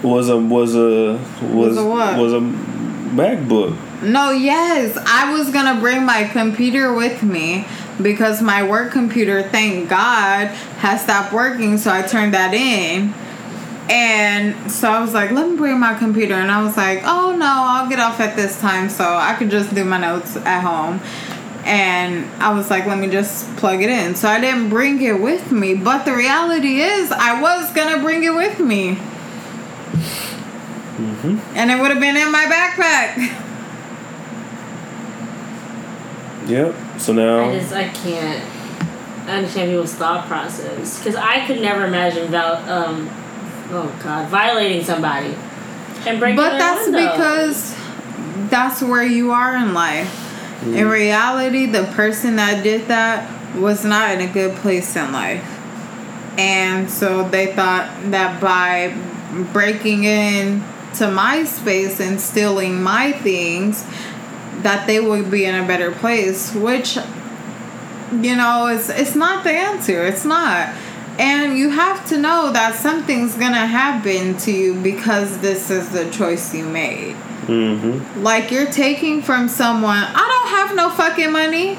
was 0.06 0.28
a 0.28 0.38
was 0.38 0.76
a 0.76 1.14
was 1.42 1.78
a 1.78 1.86
what? 1.86 2.18
was 2.20 2.34
a 2.34 2.40
MacBook. 2.40 3.78
No, 4.04 4.32
yes. 4.32 4.98
I 5.06 5.34
was 5.34 5.50
going 5.52 5.74
to 5.74 5.80
bring 5.80 6.06
my 6.06 6.26
computer 6.26 6.94
with 6.94 7.24
me 7.24 7.66
because 8.02 8.42
my 8.42 8.68
work 8.68 8.92
computer, 8.92 9.44
thank 9.44 9.90
God, 9.90 10.48
has 10.80 11.04
stopped 11.04 11.34
working. 11.34 11.78
So 11.78 11.92
I 11.92 12.02
turned 12.02 12.34
that 12.34 12.54
in. 12.54 13.14
And 13.90 14.72
so 14.72 14.90
I 14.90 15.02
was 15.02 15.14
like, 15.14 15.32
let 15.32 15.50
me 15.50 15.58
bring 15.58 15.80
my 15.80 15.94
computer. 15.94 16.36
And 16.36 16.50
I 16.50 16.64
was 16.64 16.78
like, 16.78 17.02
oh 17.04 17.36
no, 17.36 17.46
I'll 17.46 17.90
get 17.90 18.00
off 18.00 18.20
at 18.20 18.36
this 18.36 18.60
time 18.60 18.90
so 18.90 19.04
I 19.04 19.36
could 19.36 19.50
just 19.50 19.76
do 19.76 19.84
my 19.84 19.98
notes 19.98 20.38
at 20.38 20.62
home. 20.62 21.02
And 21.66 22.26
I 22.42 22.54
was 22.54 22.70
like, 22.70 22.86
let 22.86 22.98
me 22.98 23.10
just 23.10 23.54
plug 23.58 23.82
it 23.82 23.90
in. 23.90 24.16
So 24.16 24.28
I 24.28 24.40
didn't 24.40 24.70
bring 24.70 25.02
it 25.02 25.20
with 25.22 25.52
me. 25.52 25.76
But 25.76 26.04
the 26.04 26.14
reality 26.14 26.82
is, 26.82 27.12
I 27.12 27.42
was 27.42 27.72
going 27.74 27.94
to 27.96 28.02
bring 28.02 28.24
it 28.24 28.34
with 28.34 28.60
me. 28.60 28.96
Mhm. 30.98 31.40
And 31.56 31.72
it 31.72 31.80
would 31.80 31.92
have 31.92 32.00
been 32.02 32.18
in 32.18 32.32
my 32.32 32.46
backpack. 32.46 33.40
Yep. 36.48 36.76
So 37.00 37.14
now 37.14 37.50
I 37.50 37.60
just 37.60 37.74
I 37.74 37.88
can't 37.90 38.44
understand 39.30 39.72
people's 39.72 39.94
thought 39.94 40.28
process 40.28 40.98
because 41.00 41.16
I 41.16 41.46
could 41.48 41.62
never 41.62 41.86
imagine 41.86 42.30
val- 42.30 42.58
um 42.70 43.10
oh 43.72 44.00
god 44.04 44.28
violating 44.30 44.84
somebody 44.84 45.34
and 46.06 46.20
breaking 46.20 46.36
But 46.36 46.50
their 46.52 46.60
that's 46.60 46.86
window. 46.86 47.12
because 47.12 47.76
that's 48.50 48.82
where 48.82 49.04
you 49.04 49.32
are 49.32 49.56
in 49.56 49.74
life. 49.74 50.20
In 50.64 50.88
reality, 50.88 51.66
the 51.66 51.84
person 51.96 52.36
that 52.38 52.64
did 52.64 52.88
that 52.88 53.56
was 53.58 53.84
not 53.84 54.12
in 54.12 54.22
a 54.22 54.32
good 54.32 54.56
place 54.58 54.96
in 54.96 55.12
life. 55.12 55.44
And 56.38 56.90
so 56.90 57.28
they 57.28 57.54
thought 57.54 57.90
that 58.12 58.40
by 58.42 58.94
breaking 59.52 60.06
in 60.06 60.64
to 60.96 61.10
my 61.12 61.44
space 61.44 62.00
and 62.00 62.20
stealing 62.20 62.82
my 62.82 63.12
things, 63.12 63.84
that 64.62 64.88
they 64.88 65.00
would 65.00 65.32
be 65.32 65.46
in 65.46 65.56
a 65.56 65.66
better 65.66 65.92
place, 65.92 66.54
which 66.54 66.98
you 68.22 68.36
know, 68.36 68.68
it's 68.68 68.90
it's 68.90 69.16
not 69.16 69.44
the 69.44 69.52
answer. 69.52 70.06
It's 70.06 70.26
not. 70.26 70.74
And 71.20 71.58
you 71.58 71.70
have 71.70 72.08
to 72.10 72.18
know 72.18 72.52
that 72.52 72.76
something's 72.76 73.36
gonna 73.36 73.68
happen 73.68 74.38
to 74.38 74.52
you 74.52 74.76
because 74.76 75.40
this 75.40 75.70
is 75.70 75.90
the 75.90 76.10
choice 76.12 76.54
you 76.54 76.66
made. 76.66 77.16
Mm-hmm. 77.46 78.24
Like 78.24 78.52
you're 78.52 78.72
taking 78.72 79.22
from 79.22 79.48
someone. 79.48 80.04
I 80.04 80.14
don't 80.14 80.50
have 80.58 80.76
no 80.76 80.90
fucking 80.90 81.32
money. 81.32 81.78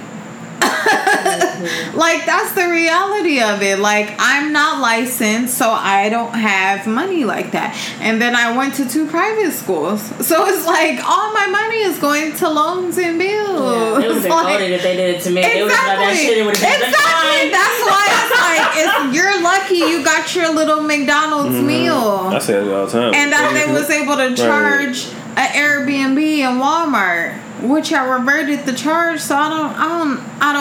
like 1.94 2.26
that's 2.26 2.52
the 2.52 2.68
reality 2.68 3.40
of 3.40 3.62
it. 3.62 3.78
Like 3.78 4.14
I'm 4.18 4.52
not 4.52 4.80
licensed, 4.80 5.56
so 5.56 5.70
I 5.70 6.08
don't 6.08 6.34
have 6.34 6.86
money 6.86 7.24
like 7.24 7.52
that. 7.52 7.76
And 8.00 8.20
then 8.20 8.34
I 8.34 8.56
went 8.56 8.74
to 8.74 8.88
two 8.88 9.06
private 9.06 9.52
schools, 9.52 10.02
so 10.26 10.46
it's 10.46 10.66
like 10.66 11.02
all 11.04 11.32
my 11.32 11.46
money 11.46 11.82
is 11.82 11.98
going 11.98 12.34
to 12.36 12.48
loans 12.48 12.98
and 12.98 13.18
bills. 13.18 14.00
Yeah, 14.00 14.04
it 14.04 14.08
was 14.08 14.16
have 14.16 14.22
been 14.22 14.30
Like- 14.30 14.60
if 14.60 14.82
they 14.82 14.96
did 14.96 15.16
it 15.16 15.22
to 15.22 15.30
me. 15.30 15.42
They 15.42 15.62
would 15.62 15.72
have 15.72 15.86
done 15.86 15.98
that 15.98 16.10
Exactly. 16.10 16.26
shit. 16.26 16.38
It 16.38 16.44
would 16.44 16.56
have 16.56 16.70
been 16.70 16.88
exactly. 16.88 17.14
fine. 17.14 17.50
That's 17.50 17.80
why 17.84 18.04
it's 18.10 18.32
like 18.40 18.54
it's, 18.76 19.14
you're 19.16 19.42
lucky 19.42 19.76
you 19.76 20.04
got 20.04 20.34
your 20.34 20.52
little 20.54 20.82
McDonald's 20.82 21.56
mm-hmm. 21.56 21.66
meal 21.66 21.94
I 22.32 22.38
say 22.38 22.54
it 22.54 22.72
all 22.72 22.86
the 22.86 22.92
time. 22.92 23.14
and 23.14 23.32
that 23.32 23.52
they 23.52 23.72
was 23.72 23.90
able 23.90 24.16
to 24.16 24.34
charge 24.34 25.06
an 25.36 25.48
Airbnb 25.50 26.18
and 26.40 26.60
Walmart, 26.60 27.38
which 27.68 27.92
I 27.92 28.04
reverted 28.04 28.66
the 28.66 28.72
charge. 28.72 29.20
So 29.20 29.36
I 29.36 29.48
don't, 29.48 29.74
I 29.76 29.88
don't, 29.88 30.42
I 30.42 30.52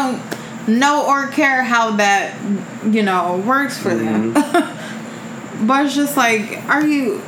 don't 0.67 0.79
know 0.79 1.05
or 1.07 1.27
care 1.27 1.63
how 1.63 1.91
that, 1.97 2.35
you 2.85 3.03
know, 3.03 3.43
works 3.45 3.77
for 3.77 3.93
them. 3.95 4.33
Mm-hmm. 4.33 5.67
but 5.67 5.85
it's 5.85 5.95
just 5.95 6.17
like, 6.17 6.63
are 6.67 6.85
you? 6.85 7.21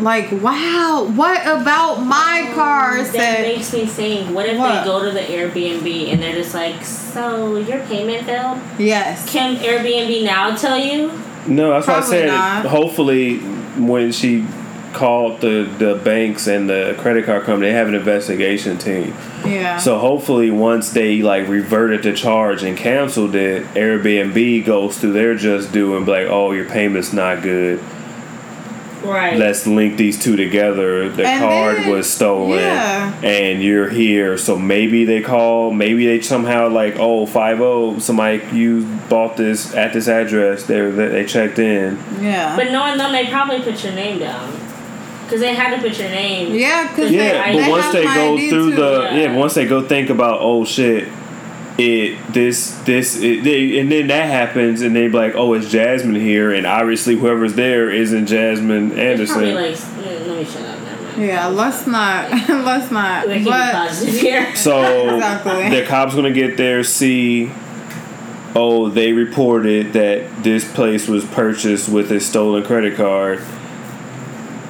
Like 0.00 0.32
wow, 0.32 1.06
what 1.14 1.42
about 1.42 1.96
my 2.02 2.50
car 2.54 2.96
That 3.04 3.12
said 3.12 3.42
makes 3.42 3.72
me 3.74 3.84
think. 3.84 4.34
What 4.34 4.46
if 4.46 4.58
What? 4.58 4.80
they 4.80 4.84
go 4.86 5.04
to 5.04 5.10
the 5.12 5.20
Airbnb 5.20 6.10
and 6.12 6.20
they're 6.20 6.34
just 6.34 6.54
like, 6.54 6.82
"So 6.82 7.56
your 7.56 7.80
payment 7.84 8.24
failed? 8.24 8.58
yes. 8.78 9.30
Can 9.30 9.56
Airbnb 9.56 10.24
now 10.24 10.56
tell 10.56 10.78
you?" 10.78 11.12
No, 11.46 11.70
that's 11.70 11.86
why 11.86 11.98
I 11.98 12.00
said 12.00 12.26
not. 12.28 12.64
hopefully 12.66 13.36
when 13.38 14.10
she 14.12 14.40
called 14.92 15.40
the, 15.40 15.64
the 15.78 16.00
banks 16.04 16.46
and 16.46 16.68
the 16.68 16.94
credit 16.98 17.24
card 17.26 17.44
company, 17.44 17.68
they 17.70 17.74
have 17.74 17.88
an 17.88 17.94
investigation 17.94 18.78
team. 18.78 19.14
Yeah. 19.44 19.78
So 19.78 19.98
hopefully 19.98 20.50
once 20.50 20.90
they 20.90 21.22
like 21.22 21.48
reverted 21.48 22.02
the 22.02 22.12
charge 22.12 22.62
and 22.62 22.76
canceled 22.76 23.34
it, 23.34 23.64
Airbnb 23.74 24.64
goes 24.64 24.98
through 24.98 25.12
their 25.14 25.34
just 25.34 25.72
due 25.72 25.96
and 25.96 26.06
be 26.06 26.12
like, 26.12 26.26
oh, 26.28 26.52
your 26.52 26.66
payment's 26.68 27.12
not 27.12 27.42
good. 27.42 27.82
Right. 29.02 29.36
Let's 29.36 29.66
link 29.66 29.96
these 29.96 30.22
two 30.22 30.36
together. 30.36 31.08
The 31.08 31.26
And 31.26 31.40
card 31.40 31.76
then- 31.78 31.90
was 31.90 32.08
stolen 32.08 32.60
yeah. 32.60 33.12
and 33.24 33.60
you're 33.60 33.88
here. 33.90 34.38
So 34.38 34.56
maybe 34.56 35.04
they 35.04 35.20
call, 35.20 35.72
maybe 35.72 36.06
they 36.06 36.20
somehow 36.20 36.68
like, 36.68 36.94
oh, 37.00 37.26
50, 37.26 37.98
somebody 38.00 38.42
you 38.56 38.84
bought 39.08 39.36
this 39.36 39.74
at 39.74 39.92
this 39.92 40.06
address. 40.06 40.64
They 40.66 40.88
they 40.88 41.24
checked 41.26 41.58
in. 41.58 41.96
yeah. 42.20 42.54
But 42.54 42.70
knowing 42.70 42.96
them, 42.96 43.10
they 43.10 43.26
probably 43.26 43.60
put 43.60 43.82
your 43.82 43.92
name 43.94 44.20
down. 44.20 44.52
Because 45.24 45.40
they 45.40 45.54
had 45.54 45.74
to 45.76 45.88
put 45.88 45.98
your 45.98 46.08
name. 46.08 46.54
yeah, 46.54 46.88
because 46.88 47.10
they. 47.10 47.16
Yeah, 47.34 47.42
I- 47.44 47.52
but 47.52 47.60
they 47.64 47.70
once 47.70 47.92
they 47.92 48.04
go 48.04 48.36
through 48.36 48.70
too. 48.70 48.76
the 48.76 48.90
Yeah. 49.12 49.14
yeah. 49.16 49.36
once 49.36 49.54
they 49.54 49.66
go 49.66 49.82
think 49.82 50.10
about 50.10 50.38
oh 50.40 50.64
shit, 50.64 51.08
it 51.78 52.18
this 52.32 52.72
this 52.84 53.16
it, 53.22 53.42
they, 53.44 53.78
and 53.78 53.90
then 53.90 54.08
that 54.08 54.26
happens 54.28 54.82
and 54.82 54.94
they 54.94 55.06
be 55.08 55.14
like 55.14 55.34
oh 55.34 55.54
it's 55.54 55.70
Jasmine 55.70 56.16
here 56.20 56.52
and 56.52 56.66
obviously 56.66 57.16
whoever's 57.16 57.54
there 57.54 57.88
isn't 57.90 58.26
Jasmine 58.26 58.92
It's 58.98 59.30
probably 59.32 59.52
Anderson. 59.52 59.96
like, 60.02 60.26
let 60.26 60.38
me 60.38 60.44
shut 60.44 60.62
up. 60.66 60.78
Never. 60.82 61.24
Yeah, 61.26 61.46
let's 61.46 61.86
not, 61.86 62.30
let's 62.48 62.90
not. 62.90 63.26
We're 63.26 63.42
But 63.44 63.94
here. 64.04 64.54
So 64.56 65.14
Exactly. 65.14 65.70
the 65.80 65.86
cops 65.86 66.14
gonna 66.14 66.30
get 66.30 66.56
there 66.58 66.84
see. 66.84 67.50
Oh, 68.54 68.90
they 68.90 69.12
reported 69.14 69.94
that 69.94 70.42
this 70.44 70.70
place 70.70 71.08
was 71.08 71.24
purchased 71.24 71.88
with 71.88 72.12
a 72.12 72.20
stolen 72.20 72.62
credit 72.64 72.96
card. 72.98 73.38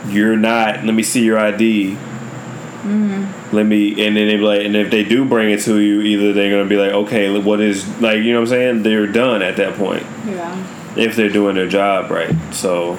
You're 0.09 0.37
not. 0.37 0.85
Let 0.85 0.95
me 0.95 1.03
see 1.03 1.25
your 1.25 1.39
ID. 1.39 1.97
Mm-hmm. 2.83 3.55
Let 3.57 3.67
me, 3.67 3.91
and 4.07 4.17
then 4.17 4.27
they 4.27 4.37
be 4.37 4.43
like, 4.43 4.63
and 4.65 4.75
if 4.75 4.91
they 4.91 5.05
do 5.05 5.25
bring 5.25 5.51
it 5.51 5.61
to 5.63 5.79
you, 5.79 6.01
either 6.01 6.33
they're 6.33 6.51
gonna 6.51 6.69
be 6.69 6.77
like, 6.77 6.91
okay, 6.93 7.39
what 7.39 7.61
is 7.61 7.87
like, 8.01 8.19
you 8.23 8.33
know 8.33 8.41
what 8.41 8.49
I'm 8.49 8.49
saying? 8.49 8.83
They're 8.83 9.07
done 9.07 9.43
at 9.43 9.57
that 9.59 9.75
point 9.77 10.05
yeah, 10.27 10.57
if 10.97 11.15
they're 11.15 11.29
doing 11.29 11.55
their 11.55 11.69
job 11.69 12.11
right. 12.11 12.35
So 12.53 12.99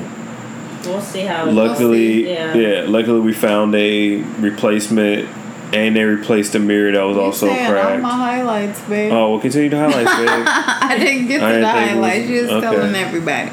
We'll 0.85 1.01
see 1.01 1.21
how. 1.21 1.49
luckily, 1.49 2.29
Yeah. 2.31 2.53
yeah, 2.53 2.85
luckily 2.87 3.19
we 3.19 3.33
found 3.33 3.75
a 3.75 4.21
replacement, 4.39 5.27
and 5.73 5.95
they 5.97 6.03
replaced 6.05 6.55
a 6.55 6.59
mirror 6.59 6.91
that 6.93 7.01
was 7.03 7.15
You 7.17 7.21
also 7.21 7.47
saying 7.47 7.65
all 7.65 7.71
cracked. 7.73 8.01
my 8.03 8.09
highlights, 8.11 8.79
babe. 8.81 9.11
Oh, 9.11 9.31
we'll 9.31 9.39
continue 9.41 9.69
to 9.69 9.77
highlights, 9.77 10.15
babe. 10.15 10.27
I 10.47 10.97
didn't 10.97 11.27
get 11.27 11.39
to 11.39 11.45
I 11.45 11.51
the 11.53 11.57
didn't 11.59 11.73
think 11.73 11.91
it 11.91 11.95
was- 11.95 12.03
highlights. 12.03 12.29
You 12.29 12.41
was 12.43 12.51
okay. 12.51 12.61
telling 12.61 12.95
everybody. 12.95 13.51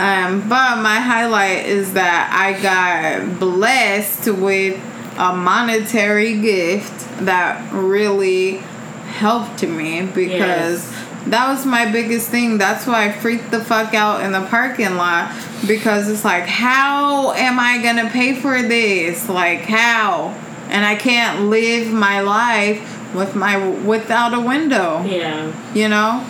Um, 0.00 0.48
but 0.48 0.80
my 0.80 0.98
highlight 0.98 1.66
is 1.66 1.92
that 1.92 2.30
I 2.32 2.60
got 2.62 3.38
blessed 3.38 4.28
with 4.32 4.80
a 5.18 5.34
monetary 5.34 6.40
gift 6.40 7.06
that 7.26 7.70
really 7.72 8.56
helped 9.18 9.62
me 9.62 10.06
because 10.06 10.90
that 11.26 11.48
was 11.50 11.66
my 11.66 11.90
biggest 11.92 12.30
thing. 12.30 12.56
That's 12.56 12.86
why 12.86 13.08
I 13.08 13.12
freaked 13.12 13.50
the 13.50 13.62
fuck 13.62 13.92
out 13.92 14.24
in 14.24 14.32
the 14.32 14.40
parking 14.46 14.96
lot 14.96 15.34
because 15.66 16.08
it's 16.08 16.24
like, 16.24 16.44
how 16.46 17.32
am 17.32 17.58
I 17.60 17.82
gonna 17.82 18.08
pay 18.08 18.34
for 18.34 18.62
this? 18.62 19.28
Like 19.28 19.60
how? 19.60 20.28
And 20.70 20.82
I 20.86 20.94
can't 20.94 21.50
live 21.50 21.92
my 21.92 22.20
life 22.20 22.80
with 23.14 23.34
my 23.34 23.68
without 23.68 24.32
a 24.32 24.40
window 24.40 25.02
Yeah. 25.04 25.52
you 25.74 25.88
know 25.88 26.24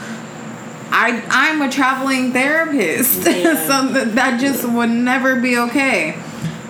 i 0.91 1.23
i'm 1.31 1.63
a 1.63 1.71
traveling 1.71 2.33
therapist. 2.33 3.27
Yeah. 3.27 3.67
so 3.67 3.89
that, 3.93 4.15
that 4.15 4.41
just 4.41 4.69
would 4.69 4.91
never 4.91 5.41
be 5.41 5.59
okay. 5.59 6.21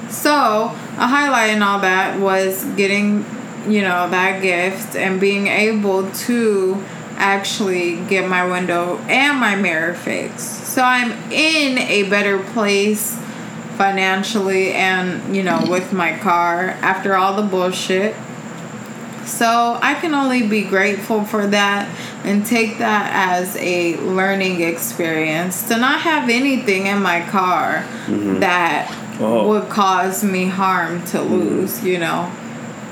So 0.08 0.66
a 0.98 1.06
highlight 1.06 1.50
in 1.50 1.62
all 1.62 1.80
that 1.80 2.20
was 2.20 2.64
getting 2.76 3.24
you 3.66 3.82
know 3.82 4.08
that 4.10 4.42
gift 4.42 4.96
and 4.96 5.20
being 5.20 5.46
able 5.46 6.10
to 6.10 6.84
actually 7.16 7.96
get 8.06 8.28
my 8.28 8.46
window 8.46 8.98
and 9.08 9.38
my 9.38 9.56
mirror 9.56 9.94
fixed. 9.94 10.66
So 10.66 10.82
i'm 10.82 11.12
in 11.32 11.78
a 11.78 12.04
better 12.04 12.38
place 12.38 13.18
financially 13.76 14.72
and 14.72 15.34
you 15.34 15.42
know 15.42 15.64
with 15.68 15.92
my 15.92 16.16
car 16.18 16.70
after 16.82 17.16
all 17.16 17.34
the 17.34 17.48
bullshit. 17.48 18.14
So 19.24 19.78
I 19.80 19.94
can 19.94 20.14
only 20.14 20.46
be 20.46 20.62
grateful 20.62 21.24
for 21.24 21.46
that 21.46 21.88
and 22.24 22.44
take 22.44 22.78
that 22.78 23.10
as 23.12 23.56
a 23.56 23.96
learning 23.98 24.60
experience 24.62 25.62
to 25.68 25.76
not 25.76 26.00
have 26.00 26.28
anything 26.28 26.86
in 26.86 27.02
my 27.02 27.20
car 27.28 27.84
that 28.40 28.90
Oh. 29.22 29.48
would 29.48 29.68
cause 29.68 30.24
me 30.24 30.46
harm 30.46 31.02
to 31.06 31.20
lose, 31.20 31.84
you 31.84 31.98
know. 31.98 32.30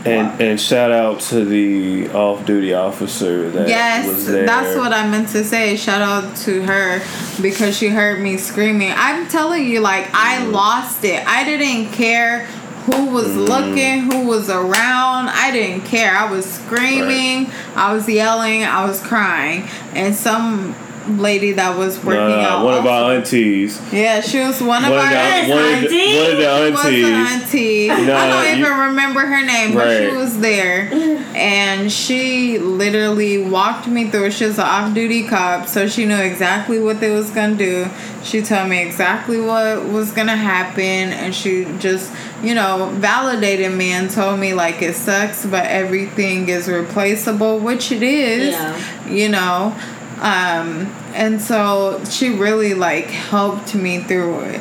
And 0.05 0.41
and 0.41 0.61
shout 0.61 0.93
out 0.93 1.21
to 1.31 1.45
the 1.45 2.09
off 2.11 2.45
duty 2.47 2.73
officer 2.75 3.51
that 3.51 3.67
Yes, 3.69 4.07
was 4.07 4.27
there. 4.27 4.47
that's 4.47 4.77
what 4.77 4.93
I 4.93 5.07
meant 5.09 5.29
to 5.31 5.43
say. 5.43 5.75
Shout 5.77 6.03
out 6.03 6.37
to 6.45 6.63
her 6.63 7.01
because 7.43 7.77
she 7.77 7.89
heard 7.89 8.21
me 8.21 8.37
screaming. 8.37 8.93
I'm 8.97 9.27
telling 9.27 9.67
you, 9.67 9.81
like, 9.81 10.07
I 10.15 10.37
Mm. 10.39 10.53
lost 10.53 11.05
it. 11.05 11.21
I 11.27 11.45
didn't 11.45 11.93
care 11.93 12.47
who 12.91 13.07
was 13.07 13.29
Mm. 13.29 13.49
looking, 13.49 14.11
who 14.11 14.27
was 14.27 14.49
around. 14.49 15.29
I 15.29 15.51
didn't 15.51 15.83
care. 15.85 16.17
I 16.17 16.31
was 16.31 16.47
screaming, 16.47 17.51
I 17.77 17.93
was 17.93 18.09
yelling, 18.09 18.65
I 18.65 18.85
was 18.87 19.01
crying. 19.01 19.69
And 19.95 20.15
some 20.15 20.75
lady 21.09 21.53
that 21.53 21.77
was 21.79 21.97
working 22.05 22.21
Nah, 22.37 22.41
out. 22.59 22.65
one 22.65 22.75
of 22.75 22.87
our 22.87 23.15
aunties. 23.15 23.81
yeah, 23.93 24.21
she 24.21 24.41
was 24.41 24.61
one 24.61 24.85
of 24.85 24.91
One 24.91 24.99
of 25.01 25.05
our 25.07 25.11
the, 25.47 25.51
one 25.51 25.59
of 25.59 25.91
the, 25.91 25.99
auntie. 25.99 26.17
one 26.19 26.31
of 26.31 26.39
the 26.39 26.71
was 26.73 26.85
an 26.85 26.95
aunties. 26.95 27.43
auntie. 27.43 27.91
I 27.91 28.29
don't 28.31 28.59
you- 28.59 28.67
even 28.67 28.79
remember 28.79 29.21
her 29.21 29.45
name, 29.45 29.75
but 29.75 29.99
she 30.11 30.17
was 30.17 30.39
there. 30.41 30.89
And 31.35 31.91
she 31.91 32.59
literally 32.59 33.39
walked 33.39 33.87
me 33.87 34.11
through. 34.11 34.31
She 34.33 34.45
was 34.47 34.59
an 34.59 34.65
off 34.65 34.95
duty 34.95 35.27
cop, 35.27 35.67
so 35.69 35.87
she 35.89 36.05
knew 36.05 36.17
exactly 36.17 36.79
what 36.81 37.01
they 37.01 37.11
was 37.11 37.31
gonna 37.31 37.55
do. 37.55 37.87
She 38.23 38.43
told 38.43 38.69
me 38.69 38.83
exactly 38.83 39.41
what 39.41 39.85
was 39.87 40.11
gonna 40.11 40.37
happen 40.37 40.83
and 41.13 41.35
she 41.35 41.65
just, 41.79 42.13
you 42.43 42.55
know, 42.55 42.91
validated 42.97 43.73
me 43.73 43.93
and 43.93 44.11
told 44.11 44.41
me 44.41 44.53
like 44.53 44.83
it 44.83 44.95
sucks, 44.95 45.47
but 45.47 45.65
everything 45.67 46.49
is 46.49 46.69
replaceable, 46.69 47.59
which 47.61 47.93
it 47.93 48.03
is. 48.03 48.53
Yeah. 48.55 49.09
You 49.09 49.29
know. 49.29 49.75
Um 50.21 50.93
and 51.15 51.41
so 51.41 52.03
she 52.11 52.31
really 52.31 52.75
like 52.75 53.07
helped 53.07 53.75
me 53.75 54.01
through 54.01 54.41
it. 54.41 54.61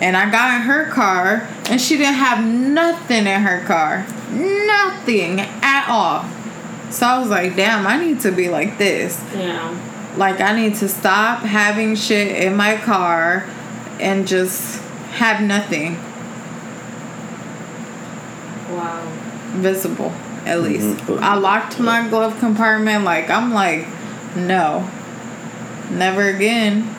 And 0.00 0.16
I 0.16 0.30
got 0.30 0.54
in 0.56 0.62
her 0.62 0.84
car, 0.92 1.48
and 1.68 1.80
she 1.80 1.96
didn't 1.96 2.14
have 2.14 2.44
nothing 2.44 3.26
in 3.26 3.40
her 3.42 3.64
car. 3.66 4.06
Nothing 4.30 5.40
at 5.40 5.88
all. 5.88 6.24
So 6.90 7.04
I 7.04 7.18
was 7.18 7.28
like, 7.30 7.56
damn, 7.56 7.84
I 7.84 7.96
need 7.98 8.20
to 8.20 8.30
be 8.30 8.48
like 8.48 8.78
this. 8.78 9.20
Yeah. 9.34 9.76
Like, 10.16 10.40
I 10.40 10.54
need 10.54 10.76
to 10.76 10.88
stop 10.88 11.40
having 11.40 11.96
shit 11.96 12.28
in 12.44 12.54
my 12.56 12.76
car 12.76 13.44
and 13.98 14.26
just 14.26 14.80
have 15.16 15.40
nothing 15.42 15.96
Wow. 18.70 19.02
visible, 19.56 20.12
at 20.46 20.60
least. 20.62 20.86
Mhm. 21.06 21.22
I 21.22 21.34
locked 21.36 21.78
my 21.80 22.06
glove 22.08 22.38
compartment. 22.38 23.04
Like, 23.04 23.30
I'm 23.30 23.52
like, 23.52 23.86
no, 24.36 24.88
never 25.90 26.28
again. 26.28 26.94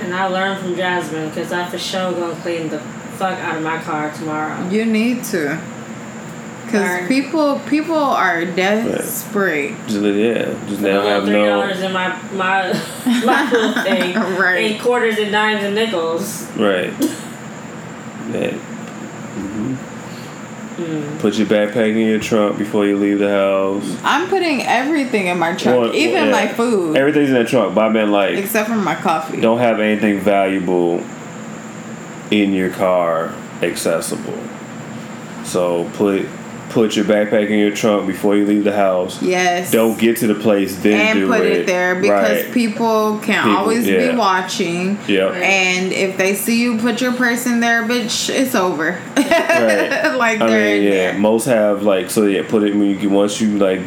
And 0.00 0.14
I 0.14 0.26
learned 0.26 0.60
from 0.60 0.74
Jasmine 0.76 1.28
because 1.28 1.52
I 1.52 1.68
for 1.68 1.78
sure 1.78 2.12
gonna 2.12 2.34
clean 2.40 2.68
the 2.68 2.78
fuck 3.18 3.38
out 3.38 3.56
of 3.56 3.62
my 3.62 3.78
car 3.82 4.10
tomorrow. 4.12 4.68
You 4.68 4.86
need 4.86 5.24
to. 5.24 5.60
Because 6.64 6.82
Right. 6.88 7.08
people, 7.08 7.58
people 7.68 7.96
are 7.96 8.44
desperate. 8.44 9.74
Just, 9.88 10.00
yeah, 10.02 10.54
just 10.68 10.80
now 10.80 11.02
have 11.02 11.24
three 11.24 11.32
no. 11.32 11.46
dollars 11.48 11.80
in 11.80 11.92
my 11.92 12.16
my 12.32 12.72
my 13.24 13.50
little 13.50 13.82
thing. 13.82 14.14
Right. 14.14 14.70
And 14.72 14.80
quarters 14.80 15.18
and 15.18 15.32
dimes 15.32 15.64
and 15.64 15.74
nickels. 15.74 16.46
Right. 16.56 16.92
Yeah. 18.32 18.56
Mm. 20.80 21.18
Put 21.20 21.34
your 21.34 21.46
backpack 21.46 21.90
in 21.90 21.98
your 22.08 22.18
trunk 22.20 22.56
before 22.58 22.86
you 22.86 22.96
leave 22.96 23.18
the 23.18 23.28
house. 23.28 23.98
I'm 24.02 24.28
putting 24.28 24.62
everything 24.62 25.26
in 25.26 25.38
my 25.38 25.54
trunk, 25.54 25.78
Well, 25.80 25.94
even 25.94 26.26
yeah. 26.26 26.30
my 26.30 26.48
food, 26.48 26.96
Everything's 26.96 27.28
in 27.28 27.34
the 27.34 27.44
trunk, 27.44 27.74
but 27.74 27.84
I 27.84 27.88
mean, 27.90 28.10
like, 28.10 28.38
except 28.38 28.68
for 28.68 28.76
my 28.76 28.94
coffee. 28.94 29.40
don't 29.40 29.58
have 29.58 29.78
anything 29.80 30.20
valuable 30.20 31.04
in 32.30 32.52
your 32.54 32.70
car 32.70 33.34
accessible. 33.62 34.38
So 35.44 35.90
put 35.94 36.26
put 36.70 36.96
your 36.96 37.04
backpack 37.04 37.50
in 37.50 37.58
your 37.58 37.74
trunk 37.74 38.06
before 38.06 38.36
you 38.36 38.46
leave 38.46 38.64
the 38.64 38.72
house. 38.72 39.20
Yes. 39.20 39.70
Don't 39.70 39.98
get 39.98 40.18
to 40.18 40.26
the 40.26 40.34
place 40.34 40.76
then 40.76 41.18
and 41.18 41.28
put 41.28 41.40
it. 41.40 41.52
it 41.52 41.66
there 41.66 42.00
because 42.00 42.44
right. 42.44 42.54
people 42.54 43.18
can 43.18 43.42
People- 43.42 43.56
always 43.58 43.86
yeah. 43.86 44.12
be 44.12 44.16
watching. 44.16 44.98
Yep. 45.06 45.34
And 45.34 45.92
if 45.92 46.16
they 46.16 46.34
see 46.34 46.62
you 46.62 46.78
put 46.78 47.00
your 47.00 47.12
purse 47.12 47.46
in 47.46 47.60
there, 47.60 47.82
bitch, 47.82 48.30
it's 48.30 48.54
over. 48.54 49.00
Right. 49.16 50.14
like 50.16 50.40
I 50.40 50.46
they're 50.46 50.76
mean, 50.76 50.76
in 50.76 50.82
yeah. 50.84 50.90
there. 50.90 51.18
Most 51.18 51.44
have 51.46 51.82
like 51.82 52.10
so. 52.10 52.24
Yeah, 52.24 52.48
put 52.48 52.62
it 52.62 52.74
when 52.74 52.98
you 52.98 53.10
once 53.10 53.40
you 53.40 53.58
like 53.58 53.82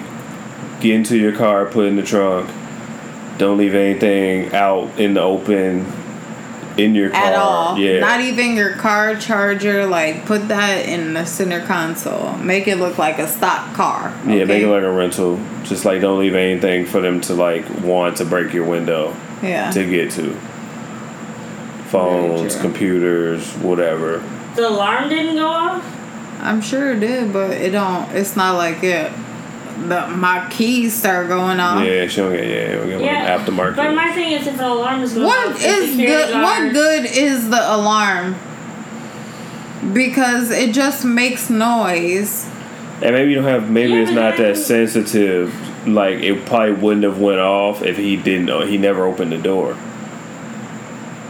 get 0.82 0.96
into 0.96 1.17
your 1.17 1.36
car, 1.36 1.65
put 1.65 1.86
it 1.86 1.89
in 1.89 1.96
the 1.96 2.04
trunk. 2.04 2.50
Don't 3.38 3.58
leave 3.58 3.74
anything 3.74 4.54
out 4.54 5.00
in 5.00 5.15
the 5.15 5.22
open 5.22 5.86
in 6.78 6.96
your 6.96 7.10
car. 7.10 7.22
At 7.24 7.34
all. 7.36 7.78
Yeah. 7.78 8.00
Not 8.00 8.22
even 8.22 8.56
your 8.56 8.74
car 8.78 9.16
charger. 9.16 9.86
Like, 9.86 10.26
put 10.26 10.48
that 10.48 10.88
in 10.88 11.14
the 11.14 11.26
center 11.26 11.66
console. 11.66 12.34
Make 12.38 12.68
it 12.68 12.78
look 12.78 12.98
like 12.98 13.20
a 13.20 13.28
stock 13.28 13.74
car. 13.76 14.14
Yeah, 14.26 14.46
make 14.46 14.64
it 14.64 14.68
like 14.68 14.84
a 14.84 14.92
rental. 14.92 15.40
Just 15.64 15.86
like 15.86 16.02
don't 16.02 16.20
leave 16.20 16.36
anything 16.36 16.86
for 16.86 17.00
them 17.02 17.22
to 17.22 17.34
like 17.34 17.68
want 17.82 18.18
to 18.18 18.26
break 18.26 18.54
your 18.54 18.66
window 18.66 19.16
Yeah. 19.42 19.72
to 19.72 19.90
get 19.90 20.12
to. 20.12 20.36
Phones, 21.90 22.56
computers, 22.56 23.48
whatever. 23.58 24.24
The 24.56 24.68
alarm 24.68 25.10
didn't 25.10 25.36
go 25.36 25.48
off. 25.48 25.86
I'm 26.42 26.60
sure 26.62 26.94
it 26.94 27.00
did, 27.00 27.32
but 27.32 27.52
it 27.52 27.72
don't. 27.72 28.10
It's 28.12 28.36
not 28.36 28.56
like 28.56 28.84
it. 28.84 29.12
The 29.88 30.08
my 30.08 30.48
keys 30.52 30.94
start 30.94 31.28
going 31.28 31.60
off. 31.60 31.84
Yeah, 31.86 32.08
she 32.08 32.18
don't 32.18 32.32
get 32.32 32.46
yeah, 32.48 32.82
we 32.84 32.90
get 32.92 33.02
Yeah. 33.02 33.36
one 33.38 33.46
aftermarket. 33.46 33.76
But 33.76 33.94
my 33.96 34.12
thing 34.14 34.32
is, 34.34 34.46
if 34.48 34.54
an 34.60 34.64
alarm 34.66 35.02
is 35.02 35.14
going 35.14 35.26
What 35.26 35.48
off, 35.50 35.56
is 35.64 35.90
security 35.92 36.06
good? 36.06 36.42
What 36.42 36.74
good 36.74 37.06
is 37.06 37.50
the 37.50 37.76
alarm? 37.76 38.36
Because 39.94 40.52
it 40.52 40.74
just 40.74 41.04
makes 41.04 41.50
noise. 41.50 42.46
And 43.02 43.16
maybe 43.16 43.32
you 43.32 43.36
don't 43.36 43.46
have. 43.46 43.70
Maybe 43.70 43.94
Yeah, 43.94 44.00
it's 44.04 44.12
not 44.12 44.38
then- 44.38 44.54
that 44.54 44.58
sensitive. 44.58 45.54
Like 45.88 46.20
it 46.22 46.46
probably 46.46 46.72
wouldn't 46.74 47.04
have 47.04 47.20
went 47.20 47.40
off 47.40 47.84
if 47.84 47.98
he 47.98 48.16
didn't. 48.16 48.46
know 48.46 48.62
He 48.62 48.78
never 48.78 49.06
opened 49.06 49.34
the 49.34 49.38
door. 49.38 49.76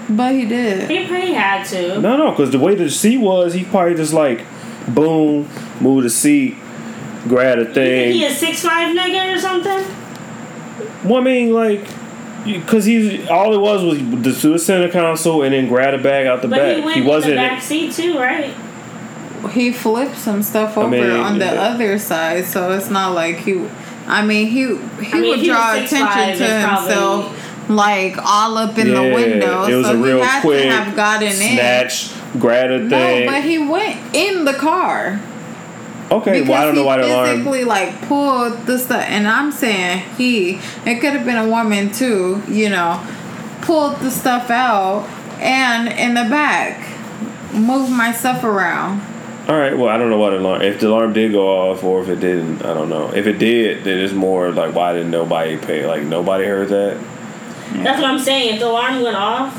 But 0.10 0.34
he 0.34 0.46
did. 0.46 0.90
He 0.92 1.08
pretty 1.08 1.32
had 1.34 1.64
to. 1.68 2.00
No, 2.00 2.18
no, 2.18 2.32
because 2.32 2.52
the 2.52 2.60
way 2.60 2.76
the 2.76 2.90
seat 2.90 3.18
was, 3.18 3.54
he 3.54 3.64
probably 3.64 3.96
just 3.96 4.14
like, 4.14 4.42
boom, 4.88 5.48
move 5.80 6.04
the 6.04 6.10
seat, 6.10 6.56
grab 7.28 7.74
the 7.74 7.82
He 8.14 8.26
a 8.26 8.30
six 8.32 8.62
five 8.62 8.96
nigga 8.96 9.36
or 9.36 9.40
something. 9.40 9.86
Well, 11.08 11.18
I 11.22 11.24
mean, 11.24 11.54
like, 11.54 11.86
because 12.46 12.86
he's 12.86 13.28
all 13.30 13.54
it 13.54 13.58
was 13.60 13.84
was 13.84 13.98
the 14.24 14.34
to 14.42 14.50
the 14.54 14.60
center 14.60 14.90
console 14.90 15.44
and 15.44 15.54
then 15.54 15.68
grab 15.68 15.94
a 15.94 15.98
bag 16.02 16.28
out 16.28 16.42
the 16.42 16.48
But 16.48 16.58
back. 16.60 16.76
he 16.78 16.82
went 16.82 16.96
He 16.96 17.02
in 17.02 17.08
wasn't. 17.08 17.32
the 17.34 17.38
back 17.38 17.62
seat 17.62 17.94
too, 17.94 18.18
right? 18.18 18.54
He 19.52 19.72
flipped 19.74 20.18
some 20.18 20.42
stuff 20.42 20.78
over 20.78 20.90
mean, 20.90 21.10
on 21.10 21.38
the 21.38 21.46
yeah. 21.46 21.62
other 21.62 21.98
side, 22.00 22.46
so 22.46 22.72
it's 22.72 22.90
not 22.90 23.14
like 23.14 23.38
he. 23.38 23.66
I 24.08 24.26
mean, 24.26 24.48
he 24.48 24.76
he 25.04 25.12
I 25.12 25.20
mean, 25.20 25.30
would 25.30 25.40
he 25.40 25.48
draw 25.48 25.74
attention 25.74 25.98
to 26.00 26.32
it's 26.32 26.64
probably- 26.64 26.88
himself, 26.88 27.70
like 27.70 28.18
all 28.18 28.58
up 28.58 28.78
in 28.78 28.88
yeah, 28.88 28.94
the 29.10 29.14
window. 29.14 29.64
it 29.66 29.76
was 29.76 29.86
so 29.88 29.94
a 29.94 29.98
real 29.98 30.18
he 30.20 30.24
had 30.24 30.42
quick 30.42 30.64
to 30.64 30.70
have 30.72 30.96
gotten 30.96 31.32
snatch, 31.32 32.12
grab 32.40 32.70
the 32.70 32.76
in. 32.76 32.90
thing. 32.90 33.26
No, 33.26 33.32
but 33.32 33.44
he 33.44 33.58
went 33.60 33.98
in 34.16 34.46
the 34.46 34.54
car. 34.54 35.20
Okay, 36.18 36.32
Because 36.34 36.50
well, 36.50 36.62
I 36.62 36.66
don't 36.66 36.76
know 36.76 36.82
he 36.82 36.88
why 36.88 36.98
the 36.98 37.06
alarm. 37.08 37.30
physically 37.30 37.64
like 37.64 38.02
pulled 38.08 38.66
the 38.66 38.78
stuff, 38.80 39.04
and 39.08 39.28
I'm 39.28 39.52
saying 39.52 40.00
he. 40.18 40.56
It 40.86 41.00
could 41.02 41.14
have 41.14 41.26
been 41.26 41.38
a 41.38 41.48
woman 41.50 41.92
too, 41.92 42.42
you 42.48 42.70
know, 42.70 43.00
pulled 43.62 43.98
the 43.98 44.12
stuff 44.12 44.50
out 44.50 45.08
and 45.40 45.88
in 45.88 46.14
the 46.14 46.30
back, 46.30 46.80
moved 47.54 47.92
my 47.92 48.12
stuff 48.12 48.44
around. 48.44 49.02
All 49.48 49.58
right, 49.58 49.78
well, 49.78 49.90
I 49.90 49.98
don't 49.98 50.10
know 50.10 50.18
why 50.18 50.30
the 50.30 50.40
alarm. 50.40 50.62
If 50.62 50.80
the 50.80 50.88
alarm 50.88 51.12
did 51.12 51.34
go 51.34 51.46
off 51.72 51.84
or 51.84 52.02
if 52.02 52.08
it 52.08 52.22
didn't, 52.22 52.64
I 52.64 52.74
don't 52.74 52.88
know. 52.90 53.14
If 53.14 53.28
it 53.28 53.40
did, 53.40 53.84
then 53.84 53.98
it's 54.00 54.14
more 54.14 54.52
like 54.52 54.74
why 54.74 54.94
didn't 54.94 55.12
nobody 55.12 55.58
pay? 55.58 55.86
Like 55.86 56.04
nobody 56.04 56.46
heard 56.46 56.70
that. 56.70 56.98
That's 57.74 58.00
what 58.02 58.10
I'm 58.10 58.20
saying. 58.20 58.54
If 58.54 58.60
the 58.62 58.68
alarm 58.68 59.02
went 59.02 59.18
off, 59.18 59.54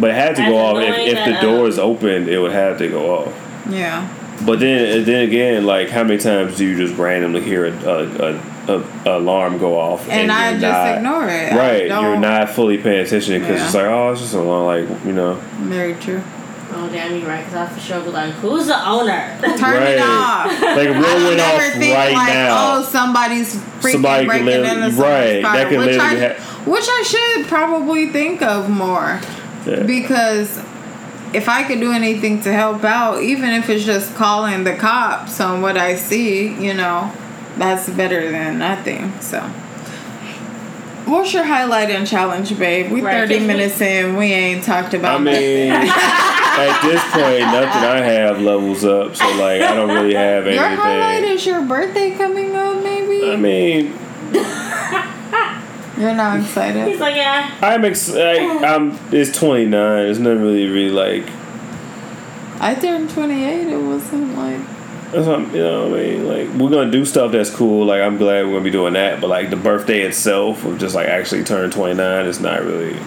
But 0.00 0.10
it 0.10 0.14
had 0.14 0.36
to 0.36 0.42
go 0.42 0.56
off 0.56 0.76
if, 0.78 0.88
annoying 0.88 1.08
if 1.08 1.24
the 1.26 1.30
that, 1.32 1.42
doors 1.42 1.78
um, 1.78 1.90
opened. 1.90 2.28
It 2.28 2.38
would 2.38 2.52
have 2.52 2.78
to 2.78 2.88
go 2.88 3.16
off. 3.16 3.34
Yeah. 3.68 4.08
But 4.44 4.60
then, 4.60 5.04
then 5.04 5.22
again, 5.28 5.64
like 5.64 5.88
how 5.88 6.04
many 6.04 6.18
times 6.18 6.56
do 6.58 6.64
you 6.66 6.76
just 6.76 6.98
randomly 6.98 7.40
hear 7.42 7.66
a 7.66 7.70
a, 7.72 8.34
a, 8.68 8.80
a 9.06 9.18
alarm 9.18 9.58
go 9.58 9.78
off 9.78 10.08
And, 10.08 10.30
I 10.30 10.50
you're 10.52 10.60
just 10.60 10.72
not- 10.72 10.96
ignore 10.98 11.28
it. 11.28 11.52
Right, 11.52 11.78
you're 11.86 11.88
don't- 12.20 12.48
fully 12.50 12.78
paying 12.78 13.00
attention 13.06 13.40
because 13.40 13.58
Yeah. 13.60 13.64
it's 13.66 13.74
like, 13.74 13.86
oh, 13.86 14.12
it's 14.12 14.20
just 14.20 14.34
a 14.34 14.40
alarm. 14.40 14.66
Like 14.88 15.04
you 15.04 15.12
know, 15.12 15.34
Very 15.60 15.94
true. 15.94 16.20
oh 16.74 16.88
damn, 16.92 17.16
you're 17.18 17.26
right. 17.28 17.44
Because 17.44 17.54
I 17.54 17.66
for 17.72 17.80
sure 17.80 18.00
be 18.02 18.10
like, 18.10 18.32
who's 18.34 18.66
the 18.66 18.88
owner? 18.88 19.38
Turn 19.40 19.58
Right. 19.60 19.88
it 19.94 20.00
off. 20.00 20.46
like 20.62 20.88
if 20.88 20.96
I 20.96 21.00
one 21.14 21.24
went 21.24 21.40
off 21.40 21.62
think 21.74 21.94
right 21.94 22.12
like, 22.12 22.28
now. 22.34 22.76
oh, 22.78 22.82
somebody's 22.82 23.54
freaking 23.54 23.92
Somebody 23.92 24.22
could 24.24 24.28
breaking 24.28 24.46
lit- 24.46 24.56
into 24.56 24.72
somebody's 24.92 24.98
right, 24.98 25.42
car, 25.44 25.56
that 25.56 25.68
could 25.70 25.78
which 25.78 25.98
I, 25.98 26.28
ha- 26.34 26.62
which 26.70 26.84
I 26.88 27.02
should 27.06 27.46
probably 27.46 28.08
think 28.10 28.42
of 28.42 28.68
more 28.68 29.20
Yeah. 29.66 29.82
because 29.84 30.58
if 31.36 31.50
I 31.50 31.64
could 31.64 31.80
do 31.80 31.92
anything 31.92 32.40
to 32.42 32.52
help 32.52 32.82
out, 32.82 33.22
even 33.22 33.50
if 33.50 33.68
it's 33.68 33.84
just 33.84 34.14
calling 34.14 34.64
the 34.64 34.74
cops 34.74 35.38
on 35.38 35.60
what 35.60 35.76
I 35.76 35.94
see, 35.94 36.48
you 36.48 36.72
know, 36.72 37.12
that's 37.58 37.90
better 37.90 38.30
than 38.30 38.58
nothing. 38.58 39.12
So, 39.20 39.40
what's 41.04 41.34
your 41.34 41.44
highlight 41.44 41.90
and 41.90 42.06
challenge, 42.06 42.58
babe? 42.58 42.90
We 42.90 43.02
Right, 43.02 43.28
30 43.28 43.46
minutes 43.46 43.80
in, 43.82 44.16
we 44.16 44.32
ain't 44.32 44.64
talked 44.64 44.94
about 44.94 45.20
I 45.20 45.24
mean, 45.24 45.68
nothing. 45.68 45.90
at 45.90 46.80
this 46.82 47.02
point, 47.12 47.40
nothing 47.52 47.84
I 47.84 48.00
have 48.00 48.40
levels 48.40 48.82
up. 48.84 49.14
So 49.14 49.26
like, 49.36 49.60
I 49.60 49.74
don't 49.74 49.90
really 49.90 50.14
have 50.14 50.46
anything. 50.46 50.70
Your 50.70 50.74
highlight 50.80 51.24
is 51.24 51.44
your 51.44 51.60
birthday 51.66 52.16
coming 52.16 52.56
up, 52.56 52.82
maybe? 52.82 53.30
I 53.30 53.36
mean, 53.36 53.92
You're 55.98 56.14
not 56.14 56.40
excited? 56.40 56.86
He's 56.88 57.00
like, 57.00 57.16
yeah. 57.16 57.56
I'm 57.62 57.84
excited. 57.84 58.62
I, 58.62 58.74
I'm. 58.74 58.98
It's 59.12 59.36
29. 59.36 60.06
It's 60.06 60.18
not 60.18 60.36
really, 60.36 60.66
really 60.66 60.90
like. 60.90 61.24
I 62.60 62.74
turned 62.74 63.10
28. 63.10 63.68
It 63.68 63.76
wasn't 63.78 64.36
like. 64.36 64.60
That's 65.12 65.26
what, 65.26 65.40
you 65.52 65.62
know 65.62 65.88
what 65.88 66.00
I 66.00 66.02
mean? 66.02 66.26
Like, 66.26 66.60
we're 66.60 66.68
gonna 66.70 66.90
do 66.90 67.04
stuff 67.04 67.32
that's 67.32 67.48
cool. 67.48 67.86
Like, 67.86 68.02
I'm 68.02 68.18
glad 68.18 68.44
we're 68.44 68.52
gonna 68.52 68.64
be 68.64 68.70
doing 68.70 68.94
that. 68.94 69.20
But 69.20 69.28
like, 69.28 69.50
the 69.50 69.56
birthday 69.56 70.02
itself 70.02 70.64
of 70.64 70.78
just 70.78 70.94
like 70.94 71.06
actually 71.08 71.44
turning 71.44 71.70
29 71.70 72.26
is 72.26 72.40
not 72.40 72.62
really. 72.62 72.98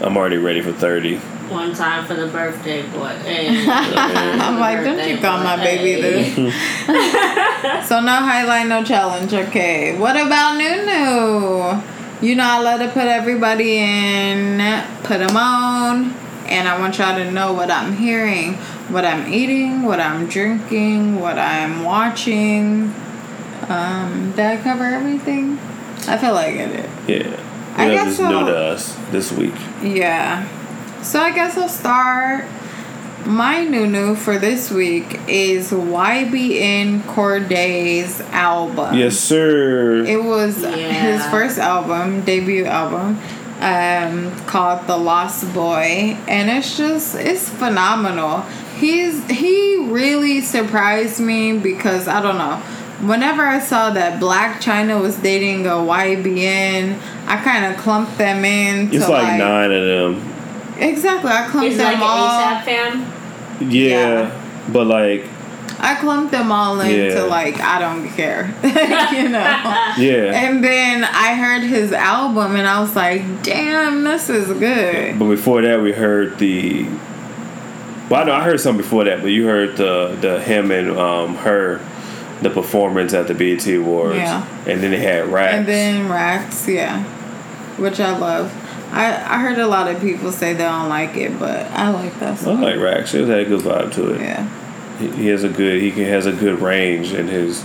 I'm 0.00 0.16
already 0.16 0.38
ready 0.38 0.60
for 0.60 0.72
30. 0.72 1.18
One 1.18 1.74
time 1.74 2.06
for 2.06 2.14
the 2.14 2.26
birthday 2.28 2.82
boy. 2.90 3.08
Hey. 3.22 3.68
I'm 3.68 4.58
like, 4.58 4.82
don't 4.82 5.08
you 5.08 5.18
call 5.18 5.44
my 5.44 5.56
baby 5.56 6.00
this? 6.00 6.34
so 7.88 8.00
no 8.00 8.16
highlight, 8.16 8.66
no 8.66 8.82
challenge. 8.82 9.32
Okay. 9.32 9.96
What 9.98 10.16
about 10.16 10.56
Nunu? 10.56 11.91
You 12.22 12.36
know, 12.36 12.44
I 12.44 12.62
let 12.62 12.80
her 12.80 12.88
put 12.88 13.08
everybody 13.08 13.78
in, 13.78 14.58
put 15.02 15.18
them 15.18 15.36
on, 15.36 16.12
and 16.46 16.68
I 16.68 16.78
want 16.78 16.96
y'all 16.98 17.16
to 17.16 17.28
know 17.28 17.52
what 17.52 17.68
I'm 17.68 17.96
hearing, 17.96 18.54
what 18.92 19.04
I'm 19.04 19.32
eating, 19.32 19.82
what 19.82 19.98
I'm 19.98 20.28
drinking, 20.28 21.18
what 21.18 21.36
I'm 21.36 21.82
watching. 21.82 22.94
Um, 23.68 24.32
did 24.36 24.46
I 24.46 24.56
cover 24.62 24.84
everything? 24.84 25.58
I 26.06 26.16
feel 26.16 26.34
like 26.34 26.54
I 26.54 26.66
did. 26.66 26.90
Yeah. 27.08 27.40
I 27.74 27.90
guess 27.90 28.16
so. 28.18 28.28
new 28.28 28.46
to 28.46 28.56
us 28.56 28.94
this 29.10 29.32
week. 29.32 29.54
Yeah. 29.82 30.46
So 31.02 31.18
I 31.18 31.32
guess 31.34 31.58
I'll 31.58 31.68
start. 31.68 32.44
My 33.26 33.62
new 33.64 33.86
new 33.86 34.14
for 34.16 34.38
this 34.38 34.70
week 34.70 35.20
is 35.28 35.70
YBN 35.70 37.02
Cordae's 37.02 38.20
album. 38.32 38.96
Yes, 38.98 39.16
sir. 39.18 40.04
It 40.04 40.22
was 40.24 40.60
Yeah. 40.62 40.68
his 40.76 41.24
first 41.26 41.58
album, 41.58 42.22
debut 42.22 42.64
album, 42.64 43.18
um, 43.60 44.32
called 44.46 44.86
The 44.88 44.96
Lost 44.96 45.52
Boy, 45.54 46.16
and 46.26 46.50
it's 46.50 46.76
just 46.76 47.14
it's 47.14 47.48
phenomenal. 47.48 48.44
He's 48.78 49.22
he 49.30 49.76
really 49.88 50.40
surprised 50.40 51.20
me 51.20 51.52
because 51.58 52.08
I 52.08 52.20
don't 52.20 52.38
know. 52.38 52.60
Whenever 53.06 53.42
I 53.42 53.58
saw 53.60 53.90
that 53.90 54.20
Blac 54.20 54.54
Chyna 54.62 55.00
was 55.00 55.16
dating 55.16 55.66
a 55.66 55.70
YBN, 55.82 56.96
I 57.26 57.36
kind 57.36 57.64
of 57.66 57.76
clumped 57.80 58.16
them 58.18 58.44
in. 58.44 58.92
it's 58.92 59.06
to, 59.06 59.10
like, 59.12 59.38
nine 59.38 59.70
of 59.72 59.84
them. 59.86 60.31
Exactly, 60.78 61.30
I 61.30 61.48
clumped 61.48 61.68
He's 61.68 61.78
them 61.78 61.92
like 61.92 62.02
all. 62.02 62.28
an 62.28 62.56
ASAP 62.56 62.64
fan. 62.64 63.70
Yeah, 63.70 63.88
Yeah. 63.88 64.68
but 64.72 64.86
like, 64.86 65.24
I 65.78 65.94
clumped 65.96 66.30
them 66.32 66.52
all 66.52 66.80
into 66.80 67.14
Yeah. 67.14 67.22
like 67.22 67.60
I 67.60 67.78
don't 67.80 68.08
care, 68.10 68.46
you 69.12 69.28
know. 69.28 69.38
yeah. 69.98 70.32
And 70.46 70.62
then 70.64 71.02
I 71.04 71.34
heard 71.34 71.62
his 71.62 71.92
album 71.92 72.56
and 72.56 72.66
I 72.66 72.80
was 72.80 72.94
like, 72.96 73.42
damn, 73.42 74.04
this 74.04 74.28
is 74.30 74.46
good. 74.58 75.18
But 75.18 75.28
before 75.28 75.62
that, 75.62 75.80
we 75.80 75.92
heard 75.92 76.38
the. 76.38 76.84
Well, 78.08 78.20
I 78.22 78.24
know 78.24 78.32
I 78.32 78.42
heard 78.42 78.60
something 78.60 78.82
before 78.82 79.04
that, 79.04 79.22
but 79.22 79.28
you 79.28 79.46
heard 79.46 79.76
the 79.76 80.16
the 80.20 80.40
him 80.40 80.70
and 80.70 80.90
um 80.98 81.36
her, 81.36 81.80
the 82.42 82.50
performance 82.50 83.12
at 83.14 83.26
the 83.26 83.34
BET 83.34 83.66
Awards. 83.66 84.16
Yeah. 84.16 84.46
And 84.66 84.82
then 84.82 84.90
they 84.92 84.98
had 85.00 85.28
raps. 85.28 85.54
And 85.54 85.66
then 85.66 86.08
Rax, 86.08 86.68
yeah, 86.68 87.02
which 87.78 87.98
I 88.00 88.16
love. 88.16 88.52
I, 88.92 89.36
I 89.36 89.38
heard 89.40 89.58
a 89.58 89.66
lot 89.66 89.88
of 89.88 90.00
people 90.00 90.30
say 90.32 90.52
they 90.52 90.64
don't 90.64 90.88
like 90.88 91.16
it, 91.16 91.38
but 91.38 91.66
I 91.70 91.90
like 91.90 92.18
that 92.20 92.38
song. 92.38 92.58
I 92.58 92.72
like 92.74 92.80
raps. 92.80 93.14
It 93.14 93.26
had 93.26 93.40
a 93.40 93.44
good 93.46 93.60
vibe 93.62 93.92
to 93.94 94.12
it. 94.14 94.20
yeah. 94.20 94.98
He, 94.98 95.08
he 95.08 95.26
has 95.28 95.42
a 95.44 95.48
good. 95.48 95.80
He 95.80 95.90
can, 95.90 96.04
has 96.04 96.26
a 96.26 96.32
good 96.32 96.60
range 96.60 97.12
in 97.14 97.26
his. 97.28 97.64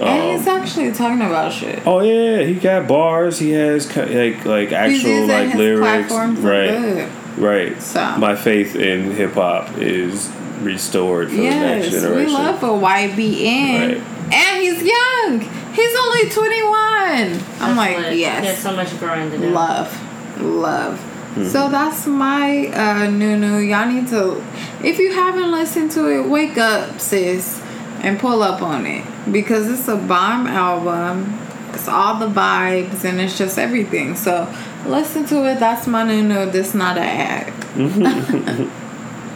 and 0.00 0.38
he's 0.38 0.46
Um, 0.46 0.60
actually 0.60 0.92
talking 0.92 1.20
about 1.20 1.52
shit. 1.52 1.84
oh 1.86 2.00
yeah, 2.00 2.42
he 2.44 2.54
got 2.54 2.86
bars. 2.86 3.38
He 3.38 3.50
has 3.50 3.94
like 3.96 4.44
like 4.44 4.72
actual 4.72 5.10
using 5.10 5.28
like 5.28 5.48
his 5.48 5.56
lyrics. 5.56 6.12
Right. 6.12 6.68
good. 6.70 7.10
Right. 7.38 7.82
So. 7.82 8.16
My 8.18 8.34
faith 8.36 8.76
in 8.76 9.10
hip 9.10 9.32
hop 9.34 9.76
is 9.78 10.30
restored 10.62 11.28
for 11.28 11.36
the 11.36 11.42
next 11.42 11.92
Yes, 11.92 12.04
we 12.04 12.26
love 12.26 12.62
a 12.62 12.66
YBN. 12.68 13.88
Right. 13.98 14.32
And 14.32 14.62
he's 14.62 14.82
young. 14.82 15.40
He's 15.74 15.96
only 15.98 16.30
21. 16.30 17.40
I'm 17.60 17.76
like, 17.76 17.98
lit. 17.98 18.12
He 18.14 18.22
has 18.22 18.56
so 18.58 18.74
much 18.74 18.98
growing 18.98 19.30
to 19.30 19.36
do. 19.38 19.50
Love. 19.50 19.92
Love. 20.38 20.98
Mm-hmm. 20.98 21.48
So 21.48 21.68
that's 21.68 22.06
my 22.06 22.68
uh 22.68 23.10
Nunu. 23.10 23.58
Y'all 23.58 23.88
need 23.90 24.08
to 24.08 24.42
if 24.82 24.98
you 24.98 25.12
haven't 25.12 25.50
listened 25.50 25.90
to 25.92 26.08
it, 26.08 26.28
wake 26.28 26.56
up, 26.56 27.00
sis, 27.00 27.60
and 28.00 28.18
pull 28.18 28.42
up 28.42 28.62
on 28.62 28.86
it. 28.86 29.04
Because 29.30 29.68
it's 29.70 29.88
a 29.88 29.96
bomb 29.96 30.46
album. 30.46 31.38
It's 31.74 31.88
all 31.88 32.18
the 32.18 32.28
vibes 32.28 33.04
and 33.04 33.20
it's 33.20 33.36
just 33.36 33.58
everything. 33.58 34.16
So 34.16 34.52
listen 34.86 35.26
to 35.26 35.44
it. 35.50 35.60
That's 35.60 35.86
my 35.86 36.04
Nunu. 36.04 36.50
This 36.50 36.74
not 36.74 36.96
an 36.96 37.02
ad. 37.02 37.52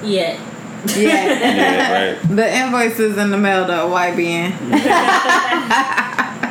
Yeah. 0.02 0.40
Yeah. 0.86 0.86
yeah, 0.96 2.12
right. 2.14 2.22
the 2.22 2.56
invoice 2.56 2.98
is 2.98 3.18
in 3.18 3.30
the 3.30 3.36
mail 3.36 3.66
though, 3.66 3.90
YBN. 3.90 4.52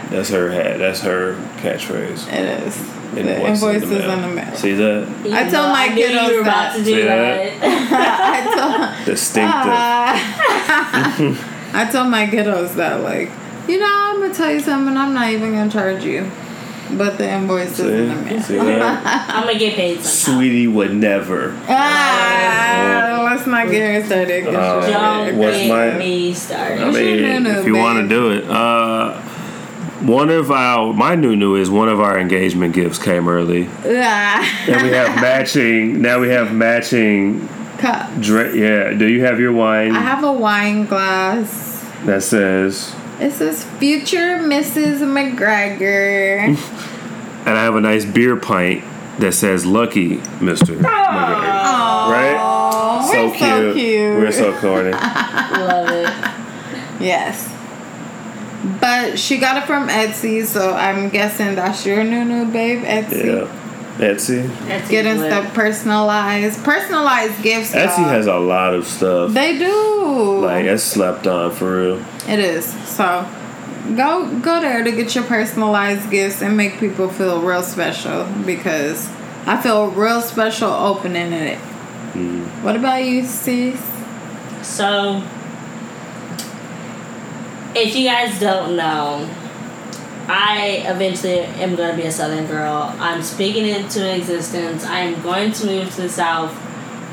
That's 0.10 0.30
her 0.30 0.52
hat. 0.52 0.78
That's 0.78 1.02
her 1.02 1.36
catchphrase. 1.58 2.32
It 2.32 2.68
is. 2.68 2.99
The 3.14 3.22
Invoice 3.22 3.64
invoice 3.64 3.84
is 3.84 3.92
in 4.06 4.22
the 4.22 4.28
mail. 4.28 4.56
See 4.56 4.74
that? 4.74 5.08
You 5.26 5.34
I 5.34 5.44
told 5.50 5.70
my 5.70 5.86
I 5.86 5.90
kiddos 5.90 6.30
you 6.30 6.36
were 6.36 6.42
about 6.42 6.74
that. 6.74 6.78
to 6.78 6.84
do 6.84 6.94
See 6.94 7.02
that. 7.02 7.54
I 8.36 8.96
told 8.96 9.06
Distinctive. 9.06 9.72
Uh, 9.74 11.36
I 11.80 11.90
told 11.92 12.08
my 12.10 12.28
kiddos 12.28 12.76
that, 12.76 13.02
like, 13.02 13.30
you 13.68 13.80
know, 13.80 13.88
I'm 13.90 14.20
gonna 14.22 14.34
tell 14.34 14.52
you 14.52 14.60
something. 14.60 14.96
I'm 14.96 15.14
not 15.14 15.30
even 15.32 15.54
gonna 15.54 15.72
charge 15.72 16.04
you, 16.04 16.30
but 16.92 17.18
the 17.18 17.30
invoice 17.32 17.80
is 17.80 17.86
in 17.88 18.08
the 18.10 18.16
See? 18.16 18.30
mail. 18.36 18.42
See 18.44 18.56
that? 18.58 19.30
I'm 19.36 19.46
gonna 19.48 19.58
get 19.60 19.76
paid 19.76 20.02
somehow. 20.04 20.40
Sweetie 20.40 20.68
would 20.68 20.94
never. 20.94 21.56
Ah, 21.68 23.22
let's 23.32 23.46
not 23.48 23.70
get 23.70 24.02
her 24.02 24.06
started. 24.06 24.46
'cause 24.46 24.56
Uh, 24.56 25.26
Don't 25.28 25.40
get 25.40 25.68
my- 25.70 25.98
me 25.98 26.34
started. 26.34 26.82
I 26.82 26.86
What's 26.86 26.98
mean, 26.98 27.46
if 27.48 27.66
you 27.66 27.76
want 27.76 28.00
to 28.00 28.08
do 28.08 28.32
it, 28.32 28.50
uh, 28.50 29.14
one 30.02 30.30
of 30.30 30.52
our 30.52 30.94
my 30.94 31.16
new 31.16 31.36
new 31.36 31.56
is 31.56 31.70
one 31.70 31.90
of 31.90 32.00
our 32.00 32.18
engagement 32.20 32.74
gifts 32.74 32.98
came 32.98 33.28
early, 33.28 33.68
Ah, 33.86 34.66
and 34.70 34.82
we 34.84 34.90
have 34.90 35.16
matching. 35.22 36.02
Now 36.02 36.20
we 36.20 36.30
have 36.30 36.54
matching. 36.54 37.48
cup. 37.78 38.10
Dra- 38.20 38.56
yeah. 38.56 38.92
Do 38.94 39.08
you 39.08 39.24
have 39.24 39.40
your 39.40 39.52
wine 39.54 39.92
I 39.96 40.00
have 40.02 40.24
a 40.24 40.32
wine 40.34 40.86
glass. 40.86 41.84
that 42.06 42.24
says? 42.24 42.96
It 43.20 43.32
says 43.32 43.64
"Future 43.80 44.40
Mrs. 44.40 45.00
McGregor." 45.02 46.58
And 47.46 47.58
I 47.58 47.64
have 47.64 47.76
a 47.76 47.82
nice 47.82 48.04
beer 48.06 48.36
pint 48.36 48.84
that 49.20 49.32
says 49.32 49.66
"Lucky 49.66 50.18
Mister 50.42 50.74
McGregor." 50.74 50.84
Right? 52.12 52.36
Oh, 52.38 53.10
so 53.12 53.28
we're 53.28 53.38
so 53.40 53.74
cute. 53.74 54.20
We're 54.20 54.32
so 54.32 54.54
corny. 54.60 54.92
Love 54.92 55.90
it. 55.90 57.02
Yes. 57.02 57.48
But 58.82 59.18
she 59.18 59.38
got 59.38 59.58
it 59.58 59.66
from 59.66 59.88
Etsy, 59.88 60.46
so 60.46 60.74
I'm 60.74 61.10
guessing 61.10 61.56
that's 61.56 61.86
your 61.86 62.04
new 62.04 62.26
new 62.26 62.46
babe, 62.52 62.84
Etsy. 62.84 63.26
Yeah. 63.26 63.56
Etsy. 64.00 64.48
That's 64.68 64.90
Getting 64.90 65.18
lit. 65.18 65.32
stuff 65.32 65.54
personalized, 65.54 66.64
personalized 66.64 67.42
gifts. 67.44 67.74
Etsy 67.74 67.98
y'all. 67.98 68.10
has 68.10 68.28
a 68.28 68.38
lot 68.38 68.74
of 68.74 68.86
stuff. 68.88 69.34
They 69.34 69.58
do. 69.58 70.40
Like 70.42 70.66
it's 70.66 70.84
slept 70.84 71.28
on 71.28 71.52
for 71.52 71.82
real. 71.82 72.06
it 72.28 72.40
is. 72.40 72.66
So 72.88 73.28
go 73.96 74.40
go 74.40 74.62
there 74.62 74.84
to 74.84 74.92
get 74.92 75.16
your 75.16 75.24
personalized 75.26 76.10
gifts 76.12 76.42
and 76.42 76.56
make 76.56 76.80
people 76.80 77.10
feel 77.10 77.42
real 77.42 77.64
special 77.64 78.26
because 78.46 79.10
I 79.46 79.62
feel 79.62 79.88
real 79.92 80.22
special 80.22 80.70
opening 80.70 81.34
it. 81.34 81.58
Mm. 82.14 82.46
What 82.64 82.76
about 82.76 83.04
you, 83.04 83.26
sis? 83.26 83.80
So, 84.62 85.24
if 87.76 87.96
you 87.96 88.06
guys 88.08 88.40
don't 88.40 88.76
know, 88.76 89.30
I 90.28 90.84
eventually 90.86 91.40
am 91.42 91.76
going 91.76 91.92
to 91.92 91.98
be 91.98 92.08
a 92.08 92.12
Southern 92.12 92.46
girl. 92.46 92.94
I'm 93.00 93.24
speaking 93.24 93.66
it 93.66 93.78
into 93.78 94.16
existence. 94.16 94.86
I 94.86 95.00
am 95.00 95.22
going 95.22 95.52
to 95.54 95.66
move 95.66 95.94
to 95.96 96.02
the 96.04 96.10
South 96.10 96.54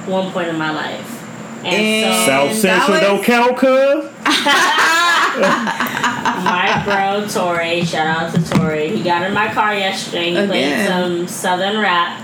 one 0.07 0.31
point 0.33 0.49
in 0.49 0.59
my 0.59 0.71
life. 0.71 1.13
And, 1.65 1.75
And- 1.75 2.15
so, 2.27 2.27
South 2.27 2.55
Central 2.55 3.01
Dallas? 3.01 3.01
don't 3.01 3.25
count, 3.25 3.57
cuz. 3.57 4.11
my 6.45 6.83
bro, 6.85 7.27
Tori, 7.29 7.85
shout 7.85 8.07
out 8.07 8.35
to 8.35 8.51
Tori. 8.51 8.97
He 8.97 9.03
got 9.03 9.23
in 9.23 9.33
my 9.33 9.53
car 9.53 9.75
yesterday. 9.75 10.31
He 10.41 10.47
played 10.47 10.87
some 10.87 11.27
Southern 11.29 11.81
rap. 11.81 12.23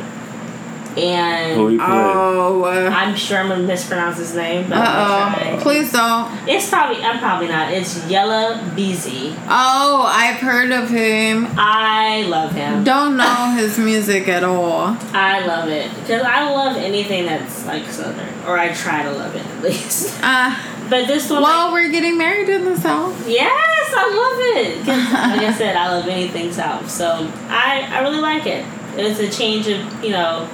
And 0.98 1.56
Who 1.56 1.68
he 1.68 1.76
play? 1.78 1.86
Oh. 1.88 2.62
Uh 2.64 2.90
I'm 2.92 3.14
sure 3.16 3.38
I'm 3.38 3.48
gonna 3.48 3.62
mispronounce 3.62 4.18
his 4.18 4.34
name. 4.34 4.68
But 4.68 4.78
I'm 4.78 5.54
oh. 5.58 5.60
Please 5.60 5.92
don't. 5.92 6.30
It's 6.48 6.68
probably 6.68 7.02
I'm 7.02 7.18
probably 7.18 7.48
not. 7.48 7.72
It's 7.72 8.06
Yella 8.08 8.72
Beezy. 8.76 9.34
Oh, 9.48 10.04
I've 10.08 10.36
heard 10.40 10.70
of 10.70 10.88
him. 10.90 11.46
I 11.56 12.22
love 12.28 12.52
him. 12.52 12.84
Don't 12.84 13.16
know 13.16 13.54
his 13.56 13.78
music 13.78 14.28
at 14.28 14.44
all. 14.44 14.96
I 15.12 15.44
love 15.46 15.68
it 15.68 15.90
because 16.00 16.22
I 16.22 16.50
love 16.50 16.76
anything 16.76 17.26
that's 17.26 17.66
like 17.66 17.86
southern, 17.86 18.28
or 18.46 18.58
I 18.58 18.72
try 18.72 19.02
to 19.02 19.10
love 19.12 19.34
it 19.34 19.44
at 19.46 19.62
least. 19.62 20.18
Uh, 20.22 20.54
But 20.90 21.06
this 21.06 21.30
one, 21.30 21.42
well, 21.42 21.66
like, 21.66 21.72
we're 21.72 21.90
getting 21.90 22.18
married 22.18 22.48
in 22.50 22.64
the 22.66 22.76
South. 22.76 23.14
yes, 23.28 23.94
I 23.96 24.04
love 24.04 24.66
it. 24.66 24.84
'Cause 24.84 25.12
like 25.12 25.48
I 25.48 25.52
said, 25.52 25.74
I 25.76 25.88
love 25.88 26.06
anything 26.08 26.52
south, 26.52 26.90
so 26.90 27.26
I 27.48 27.88
I 27.90 28.00
really 28.02 28.20
like 28.20 28.46
it. 28.46 28.64
It's 28.96 29.20
a 29.20 29.30
change 29.30 29.68
of 29.68 30.04
you 30.04 30.10
know 30.10 30.46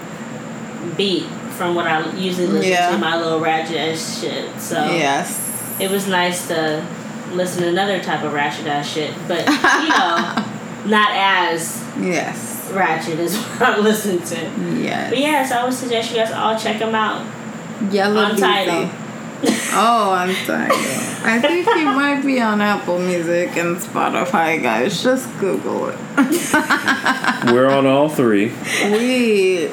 beat 0.96 1.24
from 1.56 1.74
what 1.74 1.86
I 1.86 2.08
usually 2.14 2.46
listen 2.46 2.70
Yeah. 2.70 2.90
to 2.90 2.98
my 2.98 3.16
little 3.16 3.40
ratchet 3.40 3.76
ass 3.76 4.20
shit. 4.20 4.60
So 4.60 4.76
Yes. 4.92 5.40
it 5.80 5.90
was 5.90 6.06
nice 6.06 6.46
to 6.48 6.84
listen 7.32 7.62
to 7.62 7.68
another 7.68 8.00
type 8.00 8.22
of 8.24 8.32
ratchet 8.32 8.66
ass 8.66 8.88
shit, 8.88 9.12
but 9.26 9.46
you 9.46 9.88
know, 9.88 10.44
not 10.86 11.10
as 11.12 11.82
Yes. 12.00 12.70
ratchet 12.72 13.18
as 13.18 13.36
what 13.58 13.70
I 13.70 13.78
listen 13.78 14.20
to. 14.22 14.36
Yes. 14.80 15.10
But 15.10 15.18
yes, 15.18 15.52
I 15.52 15.64
would 15.64 15.74
suggest 15.74 16.10
you 16.10 16.16
guys 16.16 16.32
all 16.32 16.56
check 16.58 16.76
him 16.76 16.94
out. 16.94 17.22
Yella 17.90 18.24
On 18.30 18.36
Tidal. 18.36 18.82
Beezy. 18.82 18.92
Oh, 19.70 20.10
on 20.10 20.34
Tidal. 20.46 20.76
I 21.24 21.38
think 21.40 21.64
he 21.68 21.84
might 21.84 22.22
be 22.24 22.40
on 22.40 22.60
Apple 22.60 22.98
Music 22.98 23.56
and 23.56 23.76
Spotify, 23.76 24.60
guys. 24.60 25.00
Just 25.02 25.28
Google 25.38 25.90
it. 25.90 25.98
We're 27.52 27.68
on 27.70 27.86
all 27.86 28.08
three. 28.08 28.52
We 28.90 29.68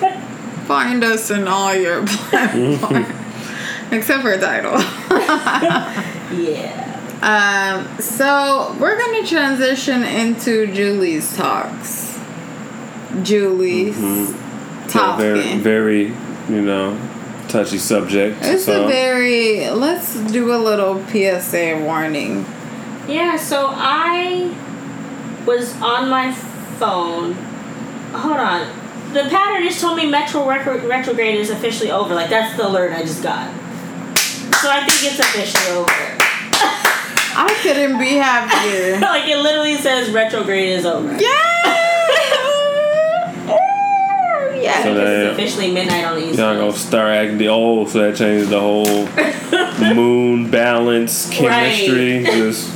find 0.66 1.04
us 1.04 1.30
in 1.32 1.48
all 1.48 1.74
your 1.76 2.06
platforms. 2.06 3.08
Except 3.92 4.22
for 4.24 4.38
Tidal. 4.38 4.78
Yeah. 6.36 6.82
Um, 7.22 8.02
so 8.02 8.76
we're 8.80 8.98
gonna 8.98 9.26
transition 9.26 10.04
into 10.04 10.68
Julie's 10.74 11.36
talks. 11.38 12.20
Julie's 13.22 13.98
Yeah, 13.98 14.88
talking. 14.90 15.18
very, 15.24 15.58
very, 15.60 16.04
you 16.50 16.62
know, 16.62 17.00
touchy 17.48 17.78
subject. 17.78 18.38
it's 18.42 18.66
so 18.66 18.86
a 18.86 18.88
very. 18.88 19.70
Let's 19.70 20.16
do 20.32 20.52
a 20.54 20.58
little 20.58 21.00
PSA 21.08 21.80
warning. 21.86 22.44
Yeah, 23.08 23.38
so 23.38 23.68
I 23.72 24.54
was 25.46 25.80
on 25.82 26.10
my 26.10 26.34
phone. 26.80 27.34
Hold 28.14 28.38
on. 28.38 28.68
The 29.16 29.30
pattern 29.30 29.64
just 29.64 29.80
told 29.80 29.96
me 29.96 30.06
Metro 30.10 30.46
retro- 30.46 30.86
retrograde 30.86 31.36
is 31.40 31.50
officially 31.50 31.90
over. 31.90 32.14
Like, 32.14 32.30
that's 32.30 32.58
the 32.58 32.68
alert 32.68 32.92
I 32.92 33.02
just 33.04 33.24
got. 33.24 33.48
So 34.58 34.70
I 34.70 34.86
think 34.86 35.10
it's 35.10 35.18
officially 35.18 35.78
over. 35.78 35.90
I 37.38 37.58
couldn't 37.64 37.98
be 37.98 38.16
happier. 38.16 39.00
like, 39.08 39.26
it 39.30 39.38
literally 39.38 39.76
says 39.76 40.10
retrograde 40.12 40.68
is 40.72 40.86
over. 40.86 41.14
Yeah. 41.14 41.20
yeah. 44.62 44.84
So 44.84 44.94
Because 44.94 44.96
that- 44.96 45.26
it's 45.28 45.34
officially 45.34 45.72
midnight 45.72 46.04
on 46.04 46.16
the 46.20 46.28
East 46.28 46.38
y'all 46.38 46.58
gonna 46.58 46.74
start 46.74 47.14
acting 47.14 47.38
the 47.38 47.48
old, 47.48 47.88
so 47.90 48.00
that 48.00 48.18
changes 48.18 48.50
the 48.50 48.60
whole 48.60 49.08
moon 49.96 50.52
balance 50.52 51.30
chemistry. 51.30 52.26
Just 52.26 52.70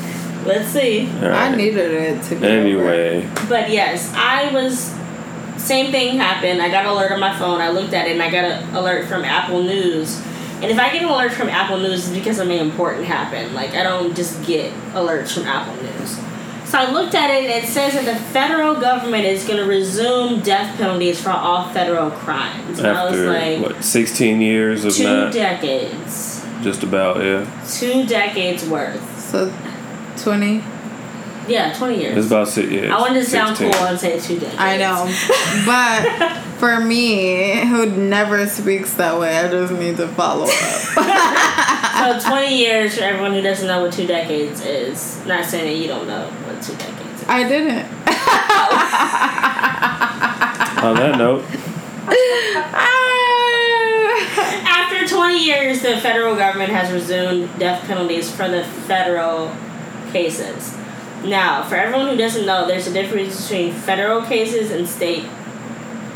Let's 0.45 0.69
see. 0.69 1.05
all 1.21 1.25
I 1.33 1.53
needed 1.53 1.91
it 1.91 2.23
to 2.29 2.35
be 2.35 2.47
Anyway, 2.47 3.29
But 3.49 3.69
yes, 3.71 4.09
I 4.15 4.53
was. 4.53 4.97
Same 5.69 5.91
thing 5.91 6.17
happened. 6.17 6.63
I 6.63 6.69
got 6.69 6.85
an 6.85 6.89
alert 6.89 7.11
on 7.11 7.19
my 7.19 7.37
phone. 7.37 7.61
I 7.61 7.69
looked 7.69 7.93
at 7.93 8.07
it 8.07 8.13
and 8.13 8.23
I 8.23 8.31
got 8.31 8.43
an 8.43 8.75
alert 8.75 9.07
from 9.07 9.23
Apple 9.23 9.61
News. 9.61 10.19
And 10.55 10.65
if 10.65 10.79
I 10.79 10.91
get 10.91 11.03
an 11.03 11.09
alert 11.09 11.31
from 11.31 11.47
Apple 11.47 11.77
News, 11.77 12.07
it's 12.07 12.17
because 12.17 12.37
something 12.37 12.57
important 12.57 13.05
happened. 13.05 13.53
Like, 13.53 13.75
I 13.75 13.83
don't 13.83 14.15
just 14.15 14.43
get 14.47 14.73
alerts 14.93 15.31
from 15.35 15.43
Apple 15.43 15.75
News. 15.83 16.17
So 16.67 16.79
I 16.79 16.89
looked 16.89 17.13
at 17.13 17.29
it 17.29 17.51
and 17.51 17.63
it 17.63 17.67
says 17.67 17.93
that 17.93 18.05
the 18.05 18.15
federal 18.15 18.81
government 18.81 19.25
is 19.25 19.45
going 19.45 19.59
to 19.59 19.65
resume 19.65 20.39
death 20.39 20.75
penalties 20.75 21.21
for 21.21 21.29
all 21.29 21.69
federal 21.69 22.09
crimes. 22.09 22.79
And 22.79 22.87
I 22.87 23.05
was 23.05 23.13
after 23.13 23.31
like, 23.31 23.61
what, 23.75 23.83
16 23.83 24.41
years 24.41 24.85
of 24.85 24.95
two 24.95 25.03
not 25.03 25.31
decades. 25.31 26.43
just 26.63 26.81
about 26.81 27.23
yeah. 27.23 27.45
Two 27.69 28.07
decades 28.07 28.67
worth. 28.67 29.19
So, 29.19 29.53
twenty. 30.17 30.63
Yeah, 31.49 31.73
20 31.73 31.99
years. 31.99 32.17
It's 32.17 32.27
about 32.27 32.47
six. 32.47 32.69
years. 32.71 32.91
I 32.91 32.99
wanted 32.99 33.23
to 33.23 33.25
sound 33.25 33.57
16. 33.57 33.73
cool 33.73 33.87
and 33.87 33.99
say 33.99 34.19
two 34.19 34.39
decades. 34.39 34.55
I 34.59 34.77
know, 34.77 35.05
but 35.65 36.37
for 36.59 36.79
me, 36.79 37.59
who 37.67 37.87
never 37.87 38.45
speaks 38.47 38.93
that 38.95 39.19
way, 39.19 39.37
I 39.37 39.49
just 39.49 39.73
need 39.73 39.97
to 39.97 40.07
follow 40.09 40.45
up. 40.47 41.55
So 41.99 42.17
20 42.17 42.55
years 42.57 42.95
for 42.97 43.03
everyone 43.03 43.33
who 43.33 43.41
doesn't 43.41 43.67
know 43.67 43.81
what 43.81 43.91
two 43.91 44.07
decades 44.07 44.61
is. 44.63 45.19
Not 45.25 45.43
saying 45.43 45.65
that 45.65 45.75
you 45.81 45.87
don't 45.89 46.07
know 46.07 46.27
what 46.45 46.61
two 46.63 46.73
decades 46.77 47.23
is. 47.23 47.27
I 47.27 47.43
didn't. 47.45 47.85
On 50.81 50.95
that 50.95 51.17
note, 51.17 51.43
After 54.65 55.07
20 55.07 55.45
years, 55.45 55.81
the 55.81 55.97
federal 55.97 56.35
government 56.35 56.71
has 56.71 56.91
resumed 56.91 57.49
death 57.59 57.85
penalties 57.85 58.33
for 58.33 58.47
the 58.47 58.63
federal 58.63 59.51
cases. 60.11 60.75
Now, 61.23 61.63
for 61.63 61.75
everyone 61.75 62.07
who 62.07 62.17
doesn't 62.17 62.45
know, 62.45 62.65
there's 62.67 62.87
a 62.87 62.93
difference 62.93 63.41
between 63.41 63.73
federal 63.73 64.21
cases 64.21 64.71
and 64.71 64.87
state 64.87 65.25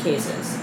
cases. 0.00 0.58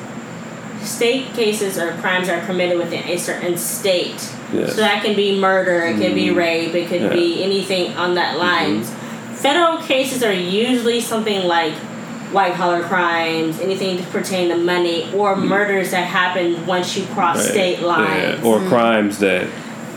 State 0.81 1.33
cases 1.33 1.77
are 1.77 1.91
crimes 2.01 2.27
that 2.27 2.41
are 2.41 2.45
committed 2.45 2.77
within 2.77 3.03
a 3.07 3.17
certain 3.17 3.55
state. 3.57 4.33
Yes. 4.51 4.71
So 4.75 4.81
that 4.81 5.03
can 5.03 5.15
be 5.15 5.39
murder, 5.39 5.81
it 5.85 5.97
could 5.97 6.15
be 6.15 6.29
Mm. 6.29 6.35
rape, 6.35 6.73
it 6.73 6.87
could 6.89 7.01
Yeah. 7.01 7.09
be 7.09 7.43
anything 7.43 7.95
on 7.95 8.15
that 8.15 8.37
lines. 8.37 8.89
Mm-hmm. 8.89 9.35
Federal 9.35 9.77
cases 9.77 10.23
are 10.23 10.33
usually 10.33 10.99
something 11.01 11.47
like 11.47 11.73
white 12.31 12.53
collar 12.55 12.81
crimes, 12.81 13.59
anything 13.59 13.97
to 13.97 14.03
pertain 14.05 14.49
to 14.49 14.55
money, 14.57 15.07
or 15.15 15.35
mm. 15.35 15.43
murders 15.43 15.91
that 15.91 16.05
happen 16.07 16.65
once 16.65 16.97
you 16.97 17.05
cross 17.13 17.37
yeah, 17.45 17.51
state 17.51 17.81
lines. 17.81 18.39
yeah, 18.41 18.49
or 18.49 18.59
mm. 18.59 18.69
crimes 18.69 19.19
that 19.19 19.47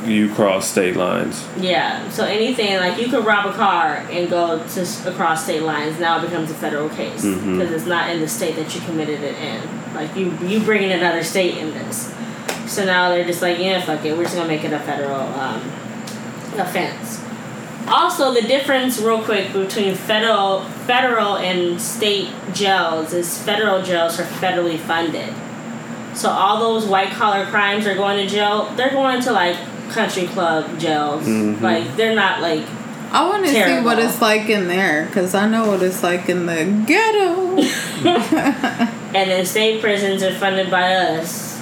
you 0.07 0.33
cross 0.35 0.69
state 0.69 0.97
lines. 0.97 1.47
Yeah, 1.59 2.09
so 2.11 2.25
anything 2.25 2.77
like 2.77 2.99
you 3.01 3.09
could 3.09 3.25
rob 3.25 3.47
a 3.47 3.53
car 3.53 4.05
and 4.11 4.29
go 4.29 4.63
to 4.67 4.81
across 5.09 5.45
state 5.45 5.63
lines 5.63 5.99
now 5.99 6.19
it 6.19 6.23
becomes 6.29 6.51
a 6.51 6.55
federal 6.55 6.89
case 6.91 7.23
because 7.25 7.43
Mhm. 7.43 7.71
it's 7.73 7.87
not 7.87 8.11
in 8.11 8.21
the 8.21 8.29
state 8.29 8.57
that 8.57 8.75
you 8.75 8.81
committed 8.83 9.23
it 9.23 9.37
in. 9.39 9.61
Like 9.95 10.15
you, 10.17 10.37
you 10.43 10.61
bring 10.61 10.83
in 10.83 10.91
another 10.91 11.23
state 11.23 11.57
in 11.57 11.73
this. 11.73 12.13
So 12.67 12.85
now 12.85 13.09
they're 13.11 13.25
just 13.25 13.43
like, 13.43 13.59
yeah, 13.59 13.81
fuck 13.81 14.05
it, 14.05 14.17
we're 14.17 14.25
just 14.25 14.35
gonna 14.37 14.49
make 14.49 14.65
it 14.65 14.73
a 14.73 14.79
federal 14.81 15.21
um, 15.21 15.61
offense. 16.59 17.21
Also, 17.87 18.33
the 18.33 18.41
difference, 18.43 18.99
real 18.99 19.23
quick, 19.23 19.53
between 19.53 19.95
federal, 19.95 20.63
federal 20.87 21.37
and 21.37 21.79
state 21.81 22.29
jails 22.55 23.13
is 23.13 23.37
federal 23.43 23.83
jails 23.83 24.19
are 24.19 24.25
federally 24.25 24.79
funded. 24.79 25.33
So 26.15 26.31
all 26.31 26.59
those 26.61 26.87
white 26.87 27.11
collar 27.11 27.45
crimes 27.47 27.87
are 27.87 27.95
going 27.95 28.17
to 28.25 28.33
jail. 28.33 28.73
They're 28.77 28.93
going 28.93 29.21
to 29.23 29.33
like 29.33 29.57
country 29.91 30.27
club 30.27 30.79
jails. 30.79 31.25
Mhm. 31.25 31.61
Like 31.61 31.97
they're 31.97 32.15
not 32.15 32.41
like 32.41 32.63
I 33.13 33.29
want 33.29 33.45
to 33.47 33.53
see 33.53 33.81
what 33.85 33.99
it's 34.01 34.21
like 34.21 34.49
in 34.49 34.67
there 34.67 35.07
because 35.07 35.35
I 35.37 35.49
know 35.49 35.69
what 35.69 35.83
it's 35.83 36.03
like 36.03 36.29
in 36.29 36.47
the 36.47 36.65
ghetto. 36.87 37.57
and 39.15 39.31
then 39.31 39.47
state 39.47 39.81
prisons 39.81 40.23
are 40.23 40.35
funded 40.35 40.71
by 40.71 40.95
us. 40.95 41.61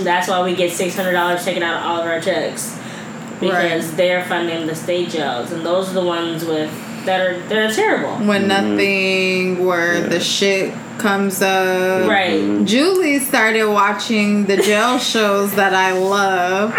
That's 0.00 0.26
why 0.28 0.42
we 0.42 0.54
get 0.54 0.72
six 0.72 0.94
hundred 0.96 1.12
dollars 1.12 1.44
taken 1.44 1.62
out 1.62 1.80
of 1.80 1.86
all 1.86 2.00
of 2.00 2.06
our 2.06 2.20
checks 2.20 2.74
because 3.40 3.86
Right. 3.88 3.96
they're 3.96 4.24
funding 4.24 4.66
the 4.66 4.74
state 4.74 5.10
jails, 5.10 5.52
and 5.52 5.64
those 5.66 5.90
are 5.90 5.94
the 5.94 6.04
ones 6.04 6.44
with 6.44 6.70
that 7.06 7.20
are 7.20 7.38
that 7.48 7.58
are 7.58 7.72
terrible. 7.72 8.14
when 8.26 8.44
Mhm. 8.44 8.46
nothing, 8.48 9.66
where 9.66 9.94
Yeah. 9.94 10.06
the 10.08 10.20
shit 10.20 10.72
comes 10.98 11.40
up. 11.42 12.08
Right. 12.08 12.40
Mhm. 12.40 12.64
Julie 12.66 13.20
started 13.20 13.66
watching 13.68 14.46
the 14.46 14.56
jail 14.56 14.98
shows 15.12 15.52
that 15.54 15.74
I 15.74 15.92
love. 15.92 16.74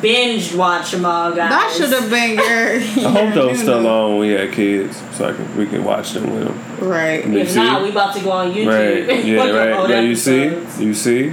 Binge 0.00 0.54
watch 0.54 0.92
them 0.92 1.04
all, 1.04 1.32
guys. 1.32 1.50
That 1.50 1.72
should 1.76 1.90
have 1.92 2.08
been 2.10 2.34
your. 2.34 3.06
I 3.08 3.10
hope 3.10 3.34
those 3.34 3.58
still 3.58 3.84
on 3.86 4.10
when 4.18 4.28
we 4.28 4.28
had 4.34 4.52
kids, 4.52 4.96
so 5.12 5.28
I 5.28 5.32
can 5.32 5.56
we 5.56 5.66
can 5.66 5.82
watch 5.82 6.12
them 6.12 6.32
with 6.32 6.44
them. 6.44 6.88
Right. 6.88 7.26
You 7.26 7.38
If 7.38 7.50
see? 7.50 7.56
not, 7.56 7.82
we 7.82 7.88
about 7.90 8.14
to 8.14 8.20
go 8.22 8.30
on 8.30 8.52
YouTube. 8.52 9.06
Right. 9.08 9.24
Yeah. 9.24 9.50
Right. 9.50 9.72
old 9.72 9.90
Yeah. 9.90 10.00
You 10.00 10.14
see. 10.14 10.50
You 10.78 10.94
see. 10.94 11.32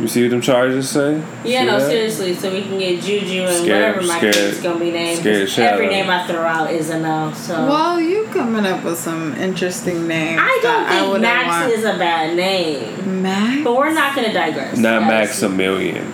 You 0.00 0.08
see 0.08 0.22
what 0.22 0.30
them 0.32 0.40
charges 0.40 0.88
say? 0.90 1.22
Yeah, 1.44 1.60
See 1.60 1.66
no, 1.66 1.78
that? 1.78 1.88
seriously. 1.88 2.34
So 2.34 2.52
we 2.52 2.62
can 2.62 2.78
get 2.80 3.00
Juju 3.00 3.42
and 3.42 3.56
Scared- 3.64 3.94
whatever 3.96 4.02
my 4.08 4.18
scared- 4.18 4.34
kid's 4.34 4.58
gonna 4.60 4.80
be 4.80 4.90
named. 4.90 5.20
scared 5.20 5.40
'cause 5.46 5.52
shit 5.54 5.72
Every 5.72 5.86
of 5.86 5.92
name 5.92 6.10
I 6.10 6.26
throw 6.26 6.42
out 6.42 6.72
is 6.72 6.90
a 6.90 6.98
no. 6.98 7.32
So 7.36 7.54
Well, 7.66 8.00
you 8.00 8.26
coming 8.32 8.66
up 8.66 8.82
with 8.82 8.98
some 8.98 9.36
interesting 9.40 10.08
names. 10.08 10.40
I 10.42 10.58
don't 10.62 10.86
that 10.88 10.90
I 10.90 11.00
think 11.10 11.20
Max 11.22 11.48
want. 11.48 11.72
is 11.72 11.84
a 11.84 11.94
bad 11.96 12.36
name. 12.36 13.22
Max. 13.22 13.60
But 13.62 13.76
we're 13.76 13.92
not 13.92 14.16
gonna 14.16 14.32
digress. 14.32 14.76
Not 14.76 15.02
guys. 15.02 15.10
Maximilian. 15.10 16.12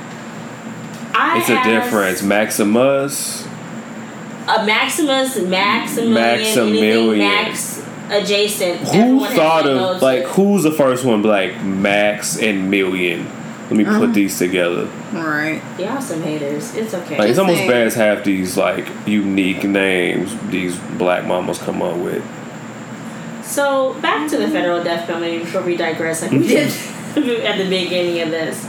I 1.15 1.39
It's 1.39 1.49
a 1.49 1.63
difference. 1.65 2.23
Maximus. 2.23 3.45
A 4.47 4.65
Maximus, 4.65 5.39
Maximilian, 5.39 6.15
Maximilian. 6.15 7.19
Max 7.19 7.81
adjacent. 8.11 8.81
Who 8.81 8.99
everyone 8.99 9.33
thought 9.33 9.67
of 9.67 10.03
like 10.03 10.25
who's 10.27 10.65
the 10.65 10.71
first 10.73 11.05
one? 11.05 11.23
Like 11.23 11.63
Max 11.65 12.37
and 12.37 12.71
Million. 12.71 13.27
Let 13.71 13.77
me 13.79 13.85
Uh-huh. 13.85 14.01
put 14.01 14.15
these 14.15 14.37
together. 14.37 14.89
Right. 15.13 15.63
Y'all 15.79 16.01
some 16.01 16.23
haters. 16.23 16.75
It's 16.75 16.93
okay. 16.93 17.17
Like 17.19 17.29
it's 17.29 17.39
Just 17.39 17.41
almost 17.41 17.59
saying. 17.59 17.71
bad 17.71 17.87
as 17.87 17.95
half 17.95 18.25
these 18.25 18.57
like 18.57 18.89
unique 19.07 19.63
names 19.65 20.35
these 20.51 20.77
black 20.99 21.25
mamas 21.25 21.59
come 21.59 21.81
up 21.81 21.97
with. 21.97 22.23
So 23.45 23.95
back 24.01 24.29
to 24.31 24.37
the 24.39 24.49
federal 24.49 24.83
death 24.83 25.07
penalty 25.07 25.39
before 25.39 25.63
we 25.63 25.77
digress, 25.77 26.23
like 26.23 26.31
we 26.33 26.47
did 26.47 26.69
at 27.17 27.59
the 27.59 27.69
beginning 27.69 28.21
of 28.23 28.31
this. 28.31 28.61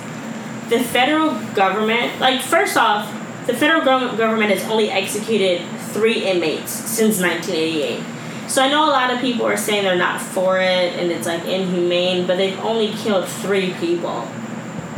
The 0.69 0.79
federal 0.79 1.33
government, 1.53 2.19
like 2.19 2.41
first 2.41 2.77
off, 2.77 3.11
the 3.47 3.53
federal 3.53 3.81
gov- 3.81 4.17
government 4.17 4.51
has 4.51 4.63
only 4.69 4.89
executed 4.89 5.61
three 5.93 6.23
inmates 6.25 6.71
since 6.71 7.19
1988. 7.19 8.01
So 8.49 8.61
I 8.63 8.69
know 8.69 8.85
a 8.85 8.91
lot 8.91 9.11
of 9.13 9.19
people 9.19 9.45
are 9.45 9.57
saying 9.57 9.83
they're 9.83 9.95
not 9.95 10.21
for 10.21 10.59
it 10.59 10.93
and 10.99 11.11
it's 11.11 11.25
like 11.27 11.43
inhumane, 11.45 12.25
but 12.27 12.37
they've 12.37 12.59
only 12.59 12.89
killed 12.93 13.27
three 13.27 13.73
people 13.79 14.27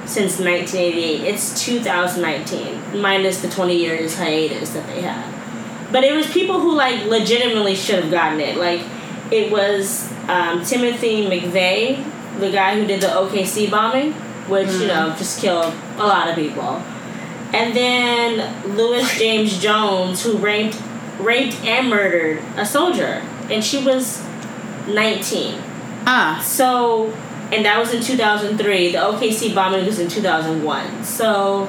since 0.06 0.40
1988. 0.40 1.22
It's 1.22 1.66
2019, 1.66 3.02
minus 3.02 3.42
the 3.42 3.50
20 3.50 3.76
years 3.76 4.18
hiatus 4.18 4.72
that 4.72 4.86
they 4.88 5.02
had. 5.02 5.32
But 5.92 6.04
it 6.04 6.14
was 6.16 6.32
people 6.32 6.60
who 6.60 6.76
like 6.76 7.06
legitimately 7.06 7.76
should 7.76 8.04
have 8.04 8.12
gotten 8.12 8.40
it. 8.40 8.58
Like 8.58 8.82
it 9.32 9.52
was 9.52 10.12
um, 10.28 10.64
Timothy 10.64 11.26
McVeigh, 11.28 12.40
the 12.40 12.52
guy 12.52 12.80
who 12.80 12.88
did 12.88 13.02
the 13.02 13.08
OKC 13.08 13.70
bombing, 13.70 14.14
which 14.50 14.70
you 14.72 14.88
know 14.88 15.14
just 15.18 15.40
killed 15.40 15.74
a 15.98 16.06
lot 16.06 16.30
of 16.30 16.36
people. 16.36 16.82
And 17.54 17.76
then 17.76 18.76
Lewis 18.76 19.18
James 19.18 19.60
Jones, 19.60 20.24
who 20.24 20.38
raped 20.38 20.82
raped 21.20 21.64
and 21.64 21.90
murdered 21.90 22.42
a 22.58 22.66
soldier, 22.66 23.22
and 23.50 23.64
she 23.64 23.84
was 23.84 24.24
19. 24.88 25.62
Ah. 26.06 26.42
So, 26.44 27.16
and 27.56 27.66
that 27.66 27.80
was 27.80 27.94
in 27.94 28.02
2003. 28.02 28.92
The 28.92 28.98
OKC 28.98 29.54
bombing 29.54 29.86
was 29.86 30.00
in 30.00 30.08
2001. 30.10 31.04
So, 31.04 31.68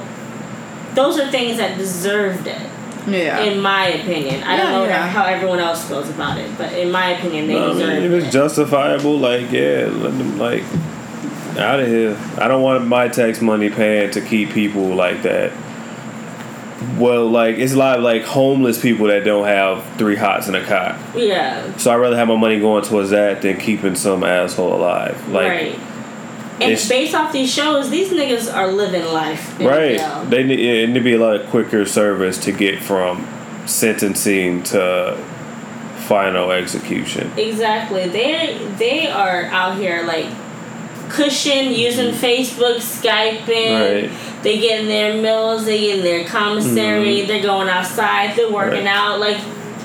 those 0.93 1.17
are 1.19 1.29
things 1.29 1.57
that 1.57 1.77
deserved 1.77 2.47
it, 2.47 2.61
Yeah. 3.07 3.41
in 3.41 3.59
my 3.61 3.87
opinion. 3.87 4.43
I 4.43 4.57
don't 4.57 4.71
know 4.71 4.85
yeah. 4.85 5.07
how 5.07 5.25
everyone 5.25 5.59
else 5.59 5.83
feels 5.87 6.09
about 6.09 6.37
it, 6.39 6.49
but 6.57 6.73
in 6.73 6.91
my 6.91 7.09
opinion, 7.11 7.47
they 7.47 7.53
No, 7.53 7.65
I 7.65 7.67
mean, 7.67 7.77
deserved 7.77 8.05
if 8.05 8.11
it. 8.11 8.23
it's 8.23 8.33
justifiable, 8.33 9.17
like 9.17 9.51
yeah, 9.51 9.87
let 9.91 10.17
them 10.17 10.37
like 10.39 10.63
out 11.57 11.79
of 11.79 11.87
here. 11.87 12.17
I 12.37 12.47
don't 12.47 12.61
want 12.61 12.85
my 12.87 13.07
tax 13.07 13.41
money 13.41 13.69
paying 13.69 14.11
to 14.11 14.21
keep 14.21 14.51
people 14.51 14.83
like 14.95 15.21
that. 15.23 15.51
Well, 16.97 17.29
like 17.29 17.57
it's 17.57 17.73
a 17.73 17.77
lot 17.77 17.97
of 17.97 18.03
like 18.03 18.23
homeless 18.23 18.81
people 18.81 19.07
that 19.07 19.23
don't 19.23 19.45
have 19.45 19.83
three 19.97 20.15
hots 20.15 20.47
in 20.47 20.55
a 20.55 20.63
cot. 20.63 20.99
yeah, 21.15 21.75
So 21.77 21.91
I'd 21.91 21.95
rather 21.97 22.17
have 22.17 22.27
my 22.27 22.35
money 22.37 22.59
going 22.59 22.83
towards 22.83 23.11
that 23.11 23.41
than 23.41 23.57
keeping 23.57 23.95
some 23.95 24.23
asshole 24.23 24.73
alive. 24.75 25.29
Like 25.29 25.47
right. 25.49 25.79
And 26.55 26.71
it's- 26.71 26.87
based 26.87 27.13
off 27.13 27.33
these 27.33 27.53
shows, 27.53 27.89
these 27.89 28.11
niggas 28.11 28.53
are 28.53 28.71
living 28.71 29.05
life. 29.05 29.59
right, 29.59 29.99
they 30.29 30.43
need 30.43 30.59
it 30.59 30.87
need 30.87 30.93
to 30.95 31.01
be 31.01 31.13
a 31.13 31.17
lot 31.19 31.35
of 31.35 31.47
quicker 31.49 31.85
service 31.85 32.37
to 32.39 32.51
get 32.51 32.81
from 32.81 33.25
sentencing 33.65 34.63
to 34.63 35.17
final 36.07 36.51
execution. 36.51 37.31
Exactly. 37.37 38.07
They 38.07 38.57
they 38.77 39.07
are 39.07 39.45
out 39.45 39.77
here 39.77 40.03
like 40.05 40.27
cushion 41.09 41.71
using 41.71 42.11
Facebook, 42.13 42.77
Skyping. 42.77 44.09
Right. 44.11 44.41
They 44.43 44.59
getting 44.59 44.87
their 44.87 45.13
meals. 45.21 45.65
They 45.65 45.79
getting 45.79 46.03
their 46.03 46.25
commissary. 46.27 47.21
They're 47.25 47.41
going 47.41 47.67
outside. 47.69 48.35
They're 48.35 48.51
working 48.51 48.85
Mm-hmm. 48.85 48.85
Right. 48.87 48.95
out. 48.95 49.19
Like, 49.19 49.37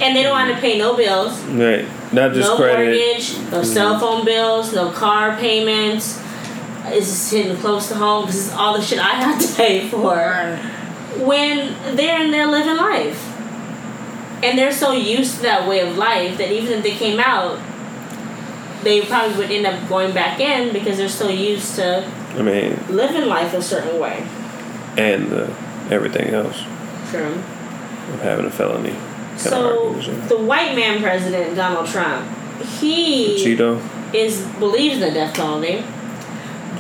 and 0.02 0.16
they 0.16 0.22
don't 0.22 0.36
have 0.38 0.54
to 0.54 0.60
pay 0.60 0.78
no 0.78 0.96
bills, 0.96 1.38
Right, 1.42 1.86
not 2.10 2.32
just 2.32 2.48
no 2.48 2.56
credit. 2.56 2.86
mortgage, 2.86 3.38
no 3.52 3.62
cell 3.62 3.98
phone 3.98 4.24
bills, 4.24 4.72
no 4.72 4.90
car 4.90 5.36
payments. 5.36 6.18
It's 6.86 7.06
just 7.06 7.30
hitting 7.32 7.56
close 7.58 7.88
to 7.88 7.96
home 7.96 8.24
because 8.24 8.46
it's 8.48 8.56
all 8.56 8.72
the 8.78 8.82
shit 8.82 8.98
I 8.98 9.10
have 9.10 9.38
to 9.40 9.54
pay 9.56 9.88
for 9.90 10.56
when 11.22 11.74
they're 11.96 12.22
in 12.24 12.30
there 12.30 12.46
living 12.46 12.76
life. 12.78 13.26
And 14.42 14.58
they're 14.58 14.72
so 14.72 14.92
used 14.92 15.36
to 15.36 15.42
that 15.42 15.68
way 15.68 15.80
of 15.80 15.98
life 15.98 16.38
that 16.38 16.50
even 16.50 16.78
if 16.78 16.82
they 16.82 16.92
came 16.92 17.20
out, 17.20 17.58
they 18.82 19.02
probably 19.02 19.36
would 19.36 19.50
end 19.50 19.66
up 19.66 19.88
going 19.88 20.12
back 20.14 20.40
in 20.40 20.72
because 20.72 20.96
they're 20.98 21.08
so 21.08 21.28
used 21.28 21.74
to 21.76 22.04
I 22.36 22.42
mean, 22.42 22.78
living 22.88 23.26
life 23.28 23.52
a 23.54 23.62
certain 23.62 23.98
way. 24.00 24.26
and 24.96 25.32
uh, 25.32 25.46
everything 25.90 26.32
else 26.34 26.62
True. 27.10 27.34
of 27.34 28.20
having 28.22 28.46
a 28.46 28.50
felony. 28.50 28.94
So 29.36 29.94
the 30.28 30.36
white 30.38 30.74
man 30.76 31.02
president 31.02 31.56
Donald 31.56 31.86
Trump, 31.88 32.28
he 32.80 33.36
Cheeto. 33.44 33.80
is 34.14 34.44
believes 34.58 34.94
in 34.96 35.00
the 35.00 35.10
death 35.12 35.34
penalty, 35.34 35.82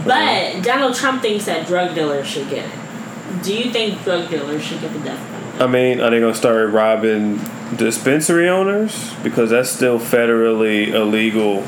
but 0.04 0.62
Donald 0.62 0.94
Trump 0.94 1.22
thinks 1.22 1.46
that 1.46 1.66
drug 1.66 1.94
dealers 1.94 2.26
should 2.26 2.48
get 2.50 2.66
it. 2.66 3.42
Do 3.42 3.54
you 3.56 3.70
think 3.72 4.02
drug 4.04 4.28
dealers 4.28 4.62
should 4.62 4.80
get 4.80 4.92
the 4.92 4.98
death 5.00 5.18
penalty? 5.30 5.62
I 5.62 5.66
mean, 5.66 6.00
are 6.00 6.10
they 6.10 6.20
gonna 6.20 6.34
start 6.34 6.70
robbing 6.70 7.40
dispensary 7.76 8.48
owners 8.48 9.12
because 9.22 9.50
that's 9.50 9.70
still 9.70 9.98
federally 9.98 10.88
illegal? 10.88 11.64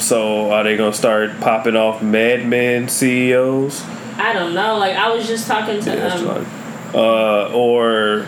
So 0.00 0.50
are 0.52 0.64
they 0.64 0.76
gonna 0.76 0.92
start 0.92 1.38
popping 1.40 1.76
off 1.76 2.00
MedMen 2.00 2.88
CEOs? 2.90 3.84
I 4.18 4.32
don't 4.32 4.54
know. 4.54 4.78
Like 4.78 4.96
I 4.96 5.10
was 5.12 5.26
just 5.26 5.46
talking 5.46 5.80
to 5.80 5.94
Yeah, 5.94 6.14
um. 6.14 6.46
Uh, 6.94 7.48
or 7.52 8.26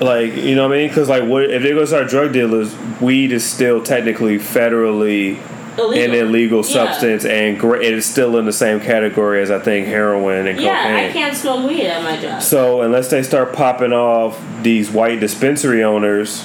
like 0.00 0.34
you 0.36 0.54
know 0.54 0.68
what 0.68 0.74
I 0.74 0.80
mean? 0.80 0.88
Because 0.88 1.08
like, 1.08 1.24
what 1.24 1.44
if 1.50 1.62
they're 1.62 1.74
gonna 1.74 1.86
start 1.86 2.08
drug 2.08 2.32
dealers? 2.32 2.74
Weed 3.00 3.32
is 3.32 3.44
still 3.44 3.82
technically 3.82 4.38
federally 4.38 5.38
illegal. 5.78 6.04
an 6.04 6.14
illegal 6.14 6.58
Yeah. 6.64 6.72
substance, 6.92 7.24
and 7.24 7.58
gra- 7.58 7.80
it 7.82 7.92
is 7.94 8.06
still 8.06 8.36
in 8.38 8.44
the 8.46 8.52
same 8.52 8.80
category 8.80 9.40
as 9.42 9.50
I 9.50 9.58
think 9.58 9.86
heroin 9.86 10.46
and 10.46 10.58
Yeah, 10.60 10.82
cocaine. 10.82 11.10
I 11.10 11.12
can't 11.12 11.36
smoke 11.36 11.68
weed 11.68 11.86
at 11.86 12.02
my 12.02 12.16
job. 12.16 12.42
So 12.42 12.82
unless 12.82 13.10
they 13.10 13.22
start 13.22 13.52
popping 13.52 13.92
off 13.92 14.38
these 14.62 14.90
white 14.90 15.20
dispensary 15.20 15.82
owners 15.84 16.44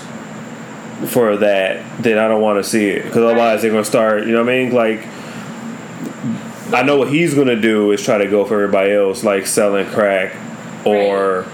for 1.05 1.37
that, 1.37 2.01
then 2.01 2.17
I 2.17 2.27
don't 2.27 2.41
want 2.41 2.63
to 2.63 2.69
see 2.69 2.87
it 2.87 3.03
because 3.03 3.17
otherwise 3.23 3.61
they're 3.61 3.71
gonna 3.71 3.85
start. 3.85 4.25
You 4.25 4.33
know 4.33 4.43
what 4.43 4.51
I 4.51 4.63
mean? 4.63 4.73
Like, 4.73 5.05
I 6.73 6.83
know 6.83 6.97
what 6.97 7.09
he's 7.09 7.33
gonna 7.33 7.59
do 7.59 7.91
is 7.91 8.03
try 8.03 8.17
to 8.17 8.27
go 8.27 8.45
for 8.45 8.55
everybody 8.55 8.93
else, 8.93 9.23
like 9.23 9.45
selling 9.47 9.85
crack, 9.87 10.35
or. 10.85 11.45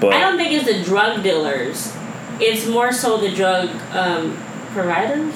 But 0.00 0.14
I 0.14 0.20
don't 0.20 0.36
think 0.36 0.52
it's 0.52 0.66
the 0.66 0.82
drug 0.82 1.22
dealers. 1.22 1.92
It's 2.40 2.66
more 2.66 2.92
so 2.92 3.18
the 3.18 3.30
drug 3.30 3.68
um, 3.92 4.36
providers. 4.72 5.34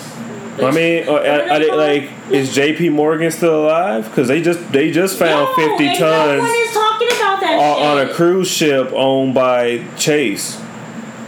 I 0.58 0.70
mean, 0.70 1.08
uh, 1.08 1.12
are, 1.12 1.50
are 1.50 1.58
they 1.58 1.70
like, 1.70 2.10
is 2.30 2.54
J.P. 2.54 2.88
Morgan 2.88 3.30
still 3.30 3.66
alive? 3.66 4.04
Because 4.04 4.28
they 4.28 4.40
just 4.40 4.72
they 4.72 4.90
just 4.90 5.18
found 5.18 5.50
no, 5.50 5.54
fifty 5.54 5.88
and 5.88 6.00
No 6.00 6.06
one 6.06 6.38
tons 6.38 6.50
is 6.50 6.72
talking 6.72 7.08
about 7.08 7.40
that 7.40 7.58
on, 7.58 7.98
on 7.98 8.06
a 8.06 8.12
cruise 8.12 8.50
ship 8.50 8.90
owned 8.92 9.34
by 9.34 9.84
Chase. 9.96 10.60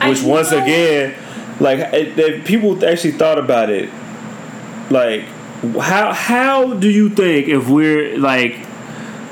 Which 0.06 0.22
once 0.22 0.52
again, 0.52 1.14
like 1.60 1.78
it, 1.78 2.18
it- 2.18 2.44
people 2.44 2.84
actually 2.84 3.12
thought 3.12 3.38
about 3.38 3.70
it. 3.70 3.88
Like, 4.90 5.22
how 5.80 6.12
how 6.12 6.74
do 6.74 6.88
you 6.88 7.08
think 7.10 7.48
if 7.48 7.68
we're 7.68 8.16
like 8.18 8.56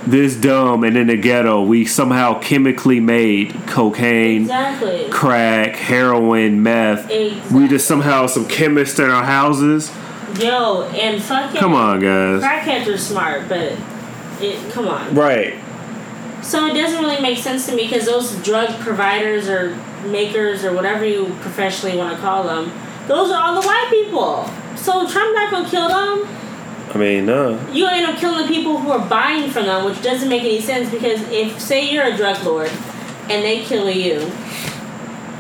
this 0.07 0.37
dumb 0.37 0.85
and 0.85 0.97
in 0.97 1.07
the 1.09 1.17
ghetto, 1.17 1.62
we 1.62 1.85
somehow 1.85 2.39
chemically 2.41 3.01
made 3.01 3.53
cocaine, 3.67 4.43
Exactly. 4.43 5.09
crack, 5.11 5.77
heroin, 5.77 6.62
meth? 6.62 7.11
Exactly. 7.11 7.59
We 7.61 7.69
just 7.69 7.87
somehow 7.89 8.27
some 8.27 8.47
chemists 8.49 8.99
in 8.99 9.09
our 9.11 9.25
houses. 9.25 9.91
Yo, 10.41 10.83
and 10.95 11.23
fucking. 11.23 11.59
Come 11.59 11.75
on, 11.75 12.01
guys. 12.01 12.43
Crackheads 12.43 12.93
are 12.93 12.99
smart, 12.99 13.49
but 13.49 13.73
it. 14.41 14.73
Come 14.73 14.89
on. 14.89 15.14
Right. 15.14 15.55
So 16.43 16.67
it 16.67 16.75
doesn't 16.75 17.03
really 17.03 17.21
make 17.23 17.39
sense 17.39 17.67
to 17.67 17.75
me 17.75 17.85
because 17.89 18.05
those 18.07 18.35
drug 18.45 18.69
providers 18.81 19.49
or 19.49 19.77
makers 20.07 20.64
or 20.64 20.72
whatever 20.74 21.04
you 21.04 21.26
professionally 21.40 21.96
want 21.96 22.14
to 22.14 22.20
call 22.20 22.44
them, 22.44 22.70
those 23.09 23.30
are 23.30 23.42
all 23.42 23.61
the 23.61 23.66
white 23.66 23.88
people. 23.90 24.44
So 24.76 25.07
Trump 25.09 25.34
not 25.34 25.50
gonna 25.50 25.68
kill 25.68 25.88
them. 25.88 26.26
I 26.94 26.98
mean, 26.98 27.26
no. 27.26 27.59
You 27.72 27.86
end 27.86 28.07
up 28.07 28.16
killing 28.18 28.46
the 28.46 28.48
people 28.52 28.78
who 28.78 28.90
are 28.90 29.07
buying 29.09 29.50
from 29.50 29.66
them, 29.66 29.84
which 29.84 30.02
doesn't 30.02 30.28
make 30.28 30.42
any 30.42 30.61
sense 30.61 30.88
because 30.90 31.20
if 31.30 31.61
say 31.61 31.90
you're 31.90 32.04
a 32.07 32.16
drug 32.16 32.42
lord 32.44 32.70
and 33.28 33.44
they 33.44 33.62
kill 33.64 33.90
you, 33.90 34.20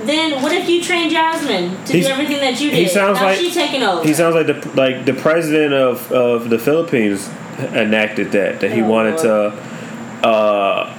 then 0.04 0.42
what 0.42 0.52
if 0.52 0.68
you 0.68 0.82
train 0.82 1.08
Jasmine 1.10 1.82
to 1.86 1.92
He's- 1.92 2.06
do 2.06 2.12
everything 2.12 2.38
that 2.40 2.60
you 2.60 2.70
did? 2.70 2.78
he 2.78 2.88
sounds 2.88 3.18
now 3.18 3.26
like- 3.26 3.38
she's 3.38 3.54
taking 3.54 3.82
over. 3.82 4.06
He 4.06 4.12
sounds 4.14 4.34
like 4.34 4.46
the 4.46 4.68
like 4.74 5.04
the 5.06 5.14
president 5.14 5.72
of, 5.72 6.10
of 6.12 6.50
the 6.50 6.58
Philippines 6.58 7.28
enacted 7.72 8.32
that 8.32 8.60
that 8.60 8.70
he 8.72 8.82
Oh, 8.82 8.88
wanted 8.88 9.18
to 9.18 10.26
uh 10.26 10.94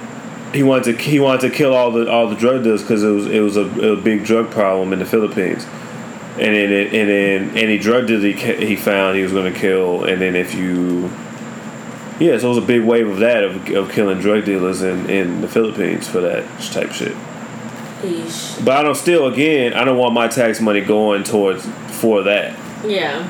he 0.52 0.62
wanted 0.62 0.96
to 0.96 1.02
he 1.02 1.20
wanted 1.20 1.42
to 1.42 1.50
kill 1.50 1.74
all 1.74 1.90
the 1.90 2.10
all 2.10 2.28
the 2.28 2.36
drug 2.36 2.64
dealers 2.64 2.82
because 2.82 3.02
it 3.02 3.10
was 3.10 3.26
it 3.26 3.40
was 3.40 3.56
a, 3.56 3.92
a 3.92 3.96
big 3.96 4.24
drug 4.24 4.50
problem 4.50 4.92
in 4.92 4.98
the 4.98 5.06
Philippines. 5.06 5.64
And 6.34 6.54
then 6.54 6.72
it, 6.72 6.94
and 6.94 7.08
then 7.08 7.56
any 7.56 7.78
drug 7.78 8.06
dealer 8.06 8.28
he, 8.28 8.66
he 8.66 8.76
found 8.76 9.16
he 9.16 9.22
was 9.22 9.32
going 9.32 9.52
to 9.52 9.58
kill 9.58 10.04
and 10.04 10.22
then 10.22 10.36
if 10.36 10.54
you 10.54 11.10
yeah 12.20 12.38
so 12.38 12.46
it 12.46 12.48
was 12.50 12.58
a 12.58 12.66
big 12.66 12.84
wave 12.84 13.08
of 13.08 13.18
that 13.18 13.42
of, 13.42 13.68
of 13.70 13.90
killing 13.90 14.20
drug 14.20 14.44
dealers 14.44 14.82
in, 14.82 15.10
in 15.10 15.40
the 15.40 15.48
Philippines 15.48 16.08
for 16.08 16.20
that 16.20 16.44
type 16.72 16.92
shit. 16.92 17.16
Eesh. 18.02 18.64
But 18.64 18.76
I 18.76 18.82
don't 18.82 18.94
still 18.94 19.26
again. 19.26 19.74
I 19.74 19.84
don't 19.84 19.98
want 19.98 20.14
my 20.14 20.28
tax 20.28 20.60
money 20.60 20.80
going 20.80 21.24
towards 21.24 21.66
for 22.00 22.22
that. 22.22 22.56
Yeah. 22.86 23.28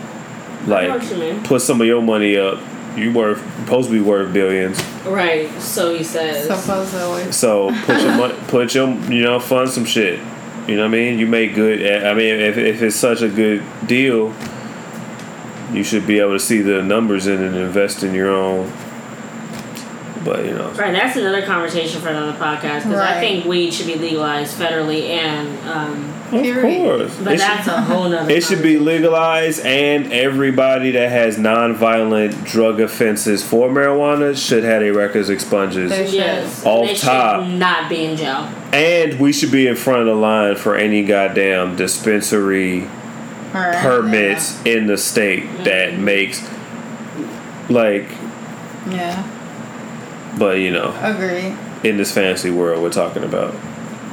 Like 0.66 0.91
what 0.91 1.11
you 1.11 1.16
mean. 1.16 1.43
put 1.43 1.62
some 1.62 1.81
of 1.81 1.87
your 1.87 2.03
money 2.03 2.37
up. 2.37 2.59
You 2.99 3.13
worth 3.13 3.39
supposed 3.61 3.89
to 3.89 3.95
be 3.95 4.01
worth 4.01 4.33
billions. 4.33 4.83
Right. 5.05 5.51
So 5.61 5.95
he 5.95 6.05
says. 6.05 6.47
Supposedly. 6.47 7.33
So 7.33 7.71
put 7.85 8.01
your 8.01 8.17
money, 8.17 8.35
put 8.49 8.75
your 8.75 8.89
you 9.11 9.23
know 9.23 9.39
fund 9.41 9.71
some 9.71 9.85
shit. 9.85 10.19
You 10.67 10.77
know 10.77 10.83
what 10.83 10.89
I 10.89 10.99
mean? 10.99 11.19
You 11.19 11.27
make 11.27 11.55
good. 11.55 12.05
I 12.05 12.13
mean, 12.15 12.35
if 12.35 12.59
if 12.59 12.83
it's 12.83 12.97
such 12.97 13.23
a 13.23 13.29
good 13.29 13.63
deal, 13.87 14.35
you 15.73 15.83
should 15.85 16.07
be 16.07 16.19
able 16.19 16.33
to 16.33 16.41
see 16.41 16.61
the 16.61 16.83
numbers 16.83 17.27
in 17.27 17.43
it 17.43 17.47
and 17.47 17.57
invest 17.57 18.03
in 18.03 18.15
your 18.15 18.29
own. 18.31 18.73
But 20.25 20.45
you 20.45 20.53
know, 20.53 20.71
Right, 20.73 20.93
that's 20.93 21.17
another 21.17 21.43
conversation 21.47 22.01
for 22.01 22.09
another 22.09 22.37
podcast 22.39 22.83
because 22.83 23.01
I 23.01 23.21
think 23.21 23.45
weed 23.47 23.73
should 23.73 23.87
be 23.87 23.95
legalized 23.95 24.59
federally 24.59 25.09
and, 25.11 25.69
um, 25.69 26.13
of 26.33 26.43
Period. 26.43 26.62
course, 26.62 27.16
but 27.22 27.33
it 27.35 27.39
should, 27.39 27.49
that's 27.49 27.68
a 27.68 27.81
whole 27.81 28.09
nother. 28.09 28.31
it 28.35 28.45
should 28.45 28.62
be 28.62 28.79
legalized, 28.79 29.64
and 29.64 30.12
everybody 30.12 30.91
that 30.91 31.11
has 31.11 31.39
nonviolent 31.39 32.45
drug 32.45 32.81
offenses 32.81 33.43
for 33.43 33.68
marijuana 33.68 34.37
should 34.37 34.62
have 34.62 34.81
their 34.81 34.93
records 34.93 35.31
expunged. 35.31 35.76
They 35.76 36.05
should. 36.05 36.14
Yes, 36.14 36.64
Off 36.66 36.87
they 36.87 36.95
top. 36.95 37.45
should 37.45 37.55
not 37.55 37.89
be 37.89 38.05
in 38.05 38.16
jail. 38.16 38.53
And 38.72 39.18
we 39.18 39.33
should 39.33 39.51
be 39.51 39.66
in 39.66 39.76
front 39.76 40.01
of 40.01 40.07
the 40.07 40.14
line 40.14 40.57
for 40.57 40.76
any 40.76 41.03
goddamn 41.05 41.76
dispensary 41.76 42.83
Alright, 43.55 43.76
permits 43.79 44.62
in 44.66 44.87
the 44.87 44.99
state 44.99 45.47
that 45.64 45.93
mm-hmm. 45.95 46.05
makes 46.05 46.43
like 47.70 48.09
Yeah. 48.91 49.26
but 50.39 50.59
you 50.59 50.70
know. 50.70 50.95
Agree. 51.01 51.57
in 51.89 51.97
this 51.97 52.12
fantasy 52.12 52.51
world 52.51 52.83
we're 52.83 52.91
talking 52.91 53.24
about 53.24 53.55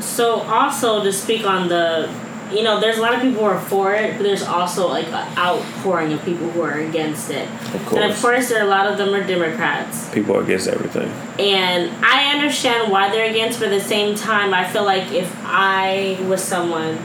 So 0.02 0.42
also 0.42 1.04
to 1.04 1.12
speak 1.12 1.46
on 1.46 1.68
the, 1.68 2.10
you 2.52 2.64
know, 2.64 2.80
there's 2.80 2.98
a 2.98 3.02
lot 3.02 3.14
of 3.14 3.22
people 3.22 3.40
who 3.40 3.46
are 3.46 3.60
for 3.60 3.94
it, 3.96 4.18
but 4.18 4.24
there's 4.24 4.44
also 4.44 4.88
like 4.88 5.08
an 5.08 5.38
outpouring 5.38 6.14
of 6.14 6.24
people 6.24 6.50
who 6.50 6.62
are 6.62 6.80
against 6.80 7.30
it. 7.32 7.50
of 7.50 7.74
And 7.74 7.82
of 7.82 7.86
course 7.88 8.22
course, 8.22 8.50
there 8.50 8.60
are 8.62 8.66
a 8.66 8.70
lot 8.70 8.88
of 8.88 8.98
them 8.98 9.14
are 9.14 9.26
Democrats. 9.26 10.10
people 10.14 10.36
are 10.38 10.44
against 10.44 10.68
everything 10.68 11.12
And 11.40 11.92
I 12.06 12.34
understand 12.34 12.92
why 12.92 13.10
they're 13.10 13.30
against, 13.30 13.60
but 13.60 13.72
at 13.72 13.82
the 13.82 13.88
same 13.88 14.16
time, 14.16 14.54
I 14.54 14.68
feel 14.68 14.84
like 14.84 15.12
if 15.12 15.34
I 15.44 16.18
was 16.30 16.44
someone 16.44 16.98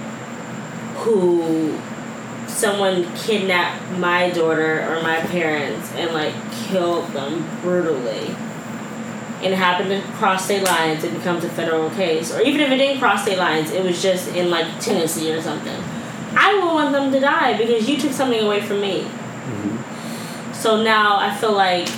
who 0.96 1.78
someone 2.46 3.04
kidnapped 3.16 3.90
my 3.98 4.28
daughter 4.30 4.82
or 4.90 5.02
my 5.02 5.20
parents 5.20 5.90
and 5.92 6.12
like 6.12 6.34
killed 6.52 7.06
them 7.12 7.48
brutally 7.62 8.34
and 9.42 9.52
it 9.52 9.56
happened 9.56 9.90
to 9.90 10.00
cross 10.18 10.44
state 10.44 10.62
lines, 10.62 11.02
it 11.04 11.12
becomes 11.14 11.44
a 11.44 11.48
federal 11.48 11.88
case. 11.90 12.32
Or 12.32 12.40
even 12.42 12.60
if 12.60 12.70
it 12.70 12.76
didn't 12.76 12.98
cross 13.00 13.22
state 13.22 13.38
lines, 13.38 13.70
it 13.70 13.82
was 13.82 14.02
just 14.02 14.28
in 14.34 14.50
like 14.50 14.66
Tennessee 14.80 15.32
or 15.32 15.40
something. 15.40 15.76
I 16.36 16.54
would 16.54 16.64
want 16.72 16.92
them 16.92 17.10
to 17.12 17.20
die 17.20 17.56
because 17.56 17.88
you 17.88 17.96
took 17.96 18.12
something 18.12 18.40
away 18.40 18.60
from 18.60 18.80
me. 18.80 19.02
Mm-hmm. 19.02 20.52
So 20.52 20.82
now 20.82 21.16
I 21.18 21.34
feel 21.34 21.52
like 21.52 21.88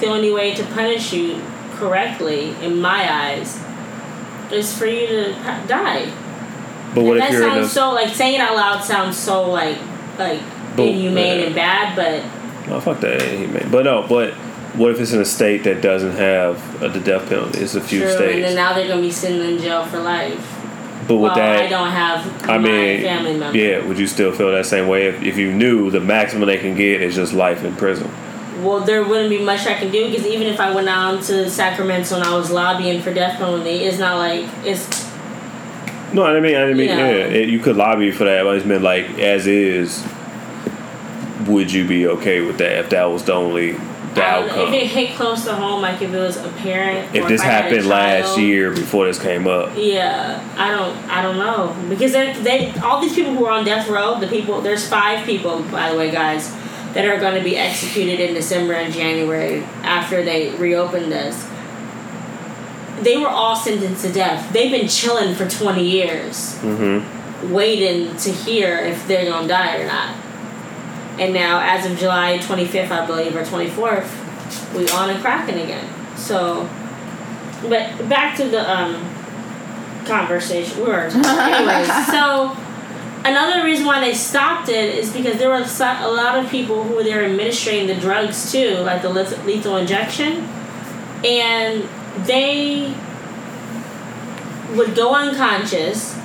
the 0.00 0.06
only 0.06 0.32
way 0.32 0.54
to 0.54 0.64
punish 0.66 1.12
you 1.12 1.42
correctly, 1.74 2.50
in 2.62 2.80
my 2.80 3.12
eyes, 3.12 3.60
is 4.52 4.76
for 4.76 4.86
you 4.86 5.06
to 5.08 5.32
die. 5.66 6.06
but 6.94 7.04
what 7.04 7.16
and 7.16 7.24
if 7.24 7.30
that 7.30 7.32
you're 7.32 7.48
sounds 7.48 7.66
a 7.66 7.70
so 7.70 7.92
like 7.92 8.08
saying 8.14 8.34
it 8.36 8.40
out 8.40 8.54
loud 8.54 8.84
sounds 8.84 9.16
so 9.16 9.50
like 9.50 9.78
like 10.18 10.40
But- 10.76 10.86
inhumane 10.88 11.40
yeah. 11.40 11.46
and 11.46 11.54
bad, 11.54 11.96
but 11.96 12.68
no 12.68 12.80
fuck 12.80 13.00
that 13.00 13.20
ain't 13.22 13.56
he 13.56 13.68
but 13.68 13.84
no 13.84 14.06
but 14.08 14.34
what 14.74 14.90
if 14.90 15.00
it's 15.00 15.12
in 15.12 15.20
a 15.20 15.24
state 15.24 15.64
that 15.64 15.82
doesn't 15.82 16.12
have 16.16 16.82
uh, 16.82 16.88
the 16.88 17.00
death 17.00 17.28
penalty 17.28 17.60
it's 17.60 17.74
a 17.74 17.80
few 17.80 18.00
true. 18.00 18.08
And 18.10 18.42
then 18.44 18.54
now 18.54 18.72
they're 18.72 18.88
gonna 18.88 19.02
be 19.02 19.10
sitting 19.10 19.40
in 19.40 19.58
jail 19.58 19.84
for 19.86 19.98
life. 20.00 20.38
but 21.08 21.16
with 21.16 21.32
well, 21.32 21.34
that 21.36 21.62
I 21.62 21.68
don't 21.68 21.90
have 21.90 22.48
I 22.48 22.58
mean, 22.58 23.02
family 23.02 23.36
member. 23.36 23.58
yeah, 23.58 23.84
would 23.86 23.98
you 23.98 24.06
still 24.06 24.32
feel 24.32 24.50
that 24.52 24.66
same 24.66 24.88
way 24.88 25.06
if, 25.08 25.22
if 25.22 25.36
you 25.36 25.52
knew 25.52 25.90
the 25.90 26.00
maximum 26.00 26.46
they 26.46 26.58
can 26.58 26.74
get 26.74 27.02
is 27.02 27.14
just 27.16 27.32
life 27.32 27.64
in 27.64 27.74
prison? 27.76 28.10
Well, 28.62 28.80
there 28.80 29.02
wouldn't 29.02 29.28
be 29.30 29.42
much 29.42 29.66
I 29.66 29.74
can 29.74 29.90
do 29.90 30.08
because 30.08 30.24
even 30.26 30.46
if 30.46 30.60
I 30.60 30.72
went 30.72 30.86
down 30.86 31.20
to 31.22 31.50
Sacramento 31.50 32.14
and 32.14 32.22
I 32.24 32.36
was 32.36 32.50
lobbying 32.50 33.02
for 33.02 33.12
death 33.12 33.38
penalty, 33.38 33.82
it's 33.84 33.98
not 33.98 34.18
like 34.18 34.46
it's 34.64 34.86
No, 36.12 36.22
I 36.24 36.38
mean, 36.40 36.54
I 36.54 36.72
mean, 36.72 36.88
Yeah. 36.88 36.96
yeah, 36.98 37.24
it, 37.24 37.48
you 37.48 37.58
could 37.58 37.76
lobby 37.76 38.10
for 38.12 38.24
that, 38.24 38.44
but 38.44 38.56
it's 38.56 38.64
meant 38.64 38.82
like 38.82 39.18
as 39.18 39.46
is. 39.46 40.06
Would 41.48 41.72
you 41.72 41.84
be 41.88 42.06
okay 42.06 42.40
with 42.40 42.58
that 42.58 42.78
if 42.78 42.90
that 42.90 43.04
was 43.06 43.24
the 43.24 43.32
only 43.32 43.76
the 44.14 44.22
outcome? 44.22 44.68
if 44.68 44.82
it 44.82 44.86
hit 44.88 45.16
close 45.16 45.44
to 45.44 45.54
home, 45.54 45.82
like 45.82 46.02
if 46.02 46.12
it 46.12 46.18
was 46.18 46.36
a 46.36 46.48
parent. 46.58 47.14
If 47.14 47.28
this 47.28 47.42
happened 47.42 47.86
last 47.86 48.34
child. 48.34 48.40
year 48.40 48.70
before 48.70 49.06
this 49.06 49.20
came 49.20 49.46
up, 49.46 49.72
Yeah, 49.76 50.42
I 50.56 50.70
don't, 50.70 50.96
I 51.10 51.22
don't 51.22 51.36
know 51.36 51.76
because 51.88 52.12
they, 52.12 52.32
they, 52.34 52.72
all 52.80 53.00
these 53.00 53.14
people 53.14 53.34
who 53.34 53.44
are 53.46 53.52
on 53.52 53.64
death 53.64 53.88
row, 53.88 54.18
the 54.18 54.26
people, 54.26 54.60
there's 54.60 54.88
five 54.88 55.24
people, 55.24 55.62
by 55.64 55.90
the 55.90 55.96
way, 55.96 56.10
guys, 56.10 56.52
that 56.94 57.06
are 57.06 57.18
going 57.18 57.34
to 57.34 57.42
be 57.42 57.56
executed 57.56 58.20
in 58.20 58.34
December 58.34 58.74
and 58.74 58.92
January 58.92 59.62
after 59.82 60.22
they 60.22 60.50
reopen 60.56 61.08
this. 61.08 61.48
They 63.00 63.16
were 63.16 63.28
all 63.28 63.56
sentenced 63.56 64.04
to 64.04 64.12
death. 64.12 64.52
They've 64.52 64.70
been 64.70 64.88
chilling 64.88 65.34
for 65.34 65.48
twenty 65.48 65.88
years, 65.88 66.56
mm-hmm. 66.60 67.52
waiting 67.52 68.16
to 68.18 68.30
hear 68.30 68.76
if 68.76 69.08
they're 69.08 69.24
gonna 69.24 69.48
die 69.48 69.78
or 69.78 69.86
not. 69.86 70.21
And 71.22 71.32
now, 71.32 71.60
as 71.60 71.88
of 71.88 71.96
July 71.96 72.38
twenty 72.38 72.66
fifth, 72.66 72.90
I 72.90 73.06
believe, 73.06 73.36
or 73.36 73.44
twenty 73.44 73.70
fourth, 73.70 74.10
we 74.74 74.88
on 74.88 75.08
and 75.08 75.20
cracking 75.20 75.60
again. 75.60 75.88
So, 76.16 76.68
but 77.62 78.08
back 78.08 78.36
to 78.38 78.48
the 78.48 78.68
um 78.68 78.94
conversation. 80.04 80.78
We 80.78 80.86
were 80.86 81.02
anyways. 81.14 82.06
so 82.08 82.56
another 83.24 83.64
reason 83.64 83.86
why 83.86 84.00
they 84.00 84.14
stopped 84.14 84.68
it 84.68 84.96
is 84.96 85.12
because 85.12 85.38
there 85.38 85.48
were 85.48 85.64
a 85.64 86.10
lot 86.10 86.44
of 86.44 86.50
people 86.50 86.82
who 86.82 86.96
were 86.96 87.04
there 87.04 87.24
administering 87.24 87.86
the 87.86 87.94
drugs 87.94 88.50
too, 88.50 88.78
like 88.78 89.02
the 89.02 89.08
lethal 89.08 89.76
injection, 89.76 90.38
and 91.24 91.88
they 92.26 92.92
would 94.74 94.96
go 94.96 95.14
unconscious. 95.14 96.18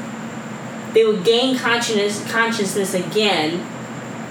They 0.94 1.06
would 1.06 1.24
gain 1.24 1.56
consciousness 1.56 2.32
consciousness 2.32 2.96
again, 2.96 3.64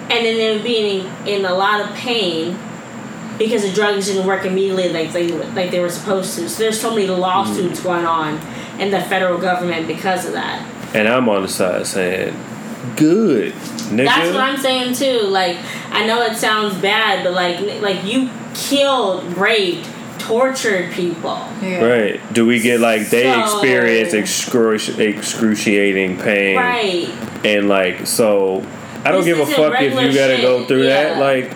and 0.08 0.24
then 0.24 0.36
they 0.36 0.54
would 0.54 0.62
be 0.64 1.00
in, 1.00 1.26
in 1.26 1.44
a 1.44 1.54
lot 1.54 1.80
of 1.80 1.94
pain 1.96 2.56
because 3.38 3.62
the 3.62 3.72
drugs 3.72 4.06
didn't 4.06 4.26
work 4.26 4.44
immediately 4.46 4.88
like 4.92 5.12
they 5.12 5.28
like 5.28 5.70
they 5.70 5.80
were 5.80 5.90
supposed 5.90 6.34
to. 6.36 6.48
So 6.48 6.62
there's 6.62 6.80
so 6.80 6.90
many 6.90 7.06
lawsuits 7.08 7.80
mm. 7.80 7.84
going 7.84 8.06
on 8.06 8.40
in 8.80 8.90
the 8.90 9.00
federal 9.02 9.38
government 9.38 9.86
because 9.86 10.26
of 10.26 10.32
that. 10.32 10.62
and 10.94 11.08
I'm 11.08 11.28
on 11.28 11.42
the 11.42 11.48
side 11.48 11.86
saying, 11.86 12.34
"Good, 12.96 13.52
nigga." 13.52 14.06
That's 14.06 14.30
what 14.32 14.40
I'm 14.40 14.56
saying 14.58 14.94
too. 14.94 15.26
Like 15.26 15.58
I 15.90 16.06
know 16.06 16.22
it 16.22 16.36
sounds 16.36 16.74
bad, 16.80 17.24
but 17.24 17.32
like 17.34 17.82
like 17.82 18.04
you 18.04 18.30
killed, 18.54 19.36
raped, 19.36 19.88
tortured 20.18 20.92
people. 20.92 21.36
Yeah. 21.60 21.84
Right? 21.84 22.32
Do 22.32 22.46
we 22.46 22.60
get 22.60 22.80
like 22.80 23.08
they 23.10 23.24
So- 23.24 23.40
experience 23.60 24.12
excruci- 24.14 24.98
excruciating 24.98 26.18
pain, 26.18 26.56
Right. 26.56 27.08
and 27.44 27.68
like 27.68 28.06
so? 28.06 28.64
I 29.06 29.12
don't 29.12 29.24
give 29.24 29.38
a 29.38 29.46
fuck 29.46 29.80
if 29.80 29.92
you 29.92 30.14
gotta 30.14 30.36
go 30.42 30.60
shit, 30.60 30.68
through 30.68 30.84
that. 30.84 31.18
Like, 31.18 31.50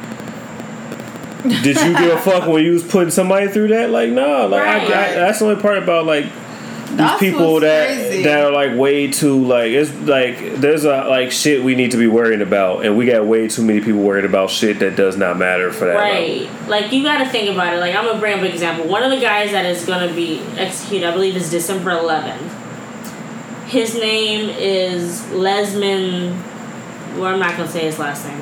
did 1.62 1.76
you 1.76 1.96
give 1.96 2.16
a 2.16 2.20
fuck 2.22 2.48
when 2.48 2.64
you 2.64 2.72
was 2.72 2.84
putting 2.84 3.11
somebody 3.11 3.48
through 3.48 3.68
that? 3.68 3.90
Like, 3.90 4.11
no. 4.11 4.46
Like, 4.46 4.62
I, 4.62 4.84
I, 4.84 4.88
that's 5.14 5.38
the 5.40 5.46
only 5.46 5.61
part 5.61 5.78
about 5.78 6.07
like 6.07 6.24
these 6.90 6.96
That's 6.96 7.20
people 7.20 7.61
that 7.61 7.86
crazy. 7.86 8.22
that 8.24 8.44
are 8.44 8.51
like 8.51 8.76
way 8.76 9.07
too 9.12 9.44
like 9.44 9.70
it's 9.70 9.94
like 10.01 10.57
there's 10.57 10.84
a 10.84 11.05
like 11.05 11.30
shit 11.30 11.62
we 11.62 11.76
need 11.76 11.92
to 11.92 11.96
be 11.96 12.09
worrying 12.09 12.42
about, 12.42 12.84
and 12.84 12.96
we 12.96 13.07
got 13.07 13.24
way 13.26 13.46
too 13.46 13.64
many 13.64 13.80
people 13.80 14.01
worried 14.01 14.24
about 14.24 14.51
shit 14.51 14.80
that 14.80 14.96
does 14.96 15.16
not 15.16 15.38
matter 15.38 15.72
for 15.72 15.86
that. 15.86 15.96
level. 15.96 16.46
Right. 16.48 16.68
Like 16.68 16.92
you 16.92 17.05
got 17.05 17.18
to 17.18 17.28
think 17.30 17.48
about 17.48 17.74
it. 17.74 17.78
Like 17.78 17.94
I'm 17.94 18.05
gonna 18.05 18.18
bring 18.18 18.34
up 18.34 18.40
an 18.40 18.46
example. 18.46 18.88
One 18.88 19.05
of 19.05 19.11
the 19.12 19.20
guys 19.20 19.53
that 19.53 19.64
is 19.66 19.84
gonna 19.84 20.12
be 20.12 20.40
executed, 20.57 21.09
I 21.09 21.12
believe, 21.12 21.36
is 21.36 21.48
December 21.51 21.90
11th. 21.90 22.59
His 23.68 23.94
name 23.94 24.51
is 24.51 25.22
Lezmond. 25.26 26.42
Well, 27.16 27.26
I'm 27.26 27.38
not 27.38 27.56
gonna 27.56 27.68
say 27.68 27.80
his 27.84 27.98
last 27.98 28.26
name. 28.26 28.40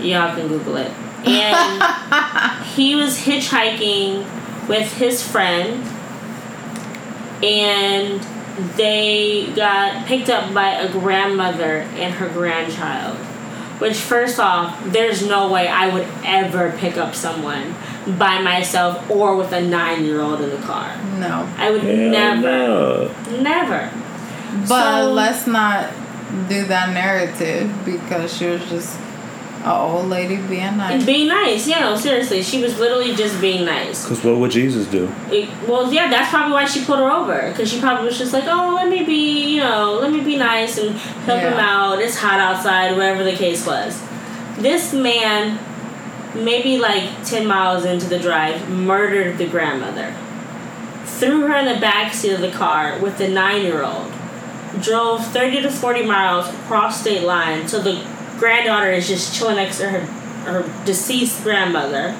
Y'all 0.00 0.34
can 0.36 0.48
Google 0.48 0.76
it. 0.76 0.90
And 1.26 2.64
he 2.74 2.94
was 2.94 3.18
hitchhiking 3.18 4.26
with 4.68 4.92
his 4.94 5.22
friend, 5.26 5.82
and 7.42 8.20
they 8.76 9.52
got 9.54 10.06
picked 10.06 10.28
up 10.30 10.52
by 10.54 10.70
a 10.70 10.90
grandmother 10.92 11.78
and 11.96 12.14
her 12.14 12.28
grandchild. 12.28 13.16
Which, 13.80 13.96
first 13.96 14.38
off, 14.38 14.80
there's 14.86 15.26
no 15.26 15.50
way 15.50 15.66
I 15.66 15.92
would 15.92 16.06
ever 16.24 16.72
pick 16.78 16.96
up 16.96 17.14
someone 17.14 17.74
by 18.18 18.40
myself 18.40 19.10
or 19.10 19.34
with 19.36 19.52
a 19.52 19.60
nine 19.60 20.04
year 20.04 20.20
old 20.20 20.40
in 20.40 20.50
the 20.50 20.58
car. 20.58 20.96
No. 21.18 21.48
I 21.56 21.70
would 21.70 21.82
Hell 21.82 22.10
never, 22.10 22.40
no. 22.42 23.14
never. 23.40 23.90
But 24.68 25.02
So- 25.02 25.12
let's 25.12 25.46
not 25.48 25.90
do 26.48 26.64
that 26.66 26.92
narrative 26.92 27.70
because 27.84 28.36
she 28.36 28.46
was 28.46 28.68
just 28.68 28.98
A 29.64 29.72
old 29.72 30.10
lady 30.10 30.36
being 30.36 30.76
nice. 30.76 31.06
Being 31.06 31.28
nice, 31.28 31.66
yeah, 31.66 31.80
no, 31.80 31.96
seriously. 31.96 32.42
She 32.42 32.60
was 32.60 32.78
literally 32.78 33.14
just 33.14 33.40
being 33.40 33.64
nice. 33.64 34.02
Because 34.02 34.22
what 34.22 34.36
would 34.36 34.50
Jesus 34.50 34.86
do? 34.86 35.10
It, 35.30 35.48
well, 35.66 35.90
yeah, 35.90 36.10
that's 36.10 36.28
probably 36.28 36.52
why 36.52 36.66
she 36.66 36.84
pulled 36.84 36.98
her 36.98 37.10
over. 37.10 37.48
Because 37.48 37.72
she 37.72 37.80
probably 37.80 38.04
was 38.04 38.18
just 38.18 38.34
like, 38.34 38.44
oh, 38.46 38.74
let 38.74 38.90
me 38.90 39.04
be, 39.04 39.54
you 39.54 39.60
know, 39.60 39.98
let 40.02 40.12
me 40.12 40.20
be 40.20 40.36
nice 40.36 40.76
and 40.76 40.90
help 41.24 41.40
him 41.40 41.54
out. 41.54 41.98
It's 41.98 42.18
hot 42.18 42.38
outside, 42.40 42.92
whatever 42.92 43.24
the 43.24 43.32
case 43.34 43.66
was. 43.66 44.02
This 44.58 44.92
man, 44.92 45.58
maybe 46.34 46.78
like 46.78 47.24
10 47.24 47.46
miles 47.46 47.86
into 47.86 48.06
the 48.06 48.18
drive, 48.18 48.68
murdered 48.68 49.38
the 49.38 49.46
grandmother. 49.46 50.14
Threw 51.06 51.40
her 51.46 51.56
in 51.56 51.64
the 51.72 51.80
back 51.80 52.12
seat 52.12 52.32
of 52.32 52.42
the 52.42 52.50
car 52.50 52.98
with 52.98 53.16
the 53.16 53.28
nine 53.28 53.62
year 53.62 53.82
old. 53.82 54.12
Drove 54.80 55.24
30 55.26 55.62
to 55.62 55.70
40 55.70 56.04
miles 56.04 56.48
across 56.48 57.00
state 57.00 57.22
line 57.22 57.68
so 57.68 57.80
the 57.80 58.06
granddaughter 58.38 58.90
is 58.90 59.08
just 59.08 59.34
chilling 59.34 59.56
next 59.56 59.78
to 59.78 59.88
her, 59.88 60.00
her 60.00 60.84
deceased 60.84 61.42
grandmother 61.42 62.16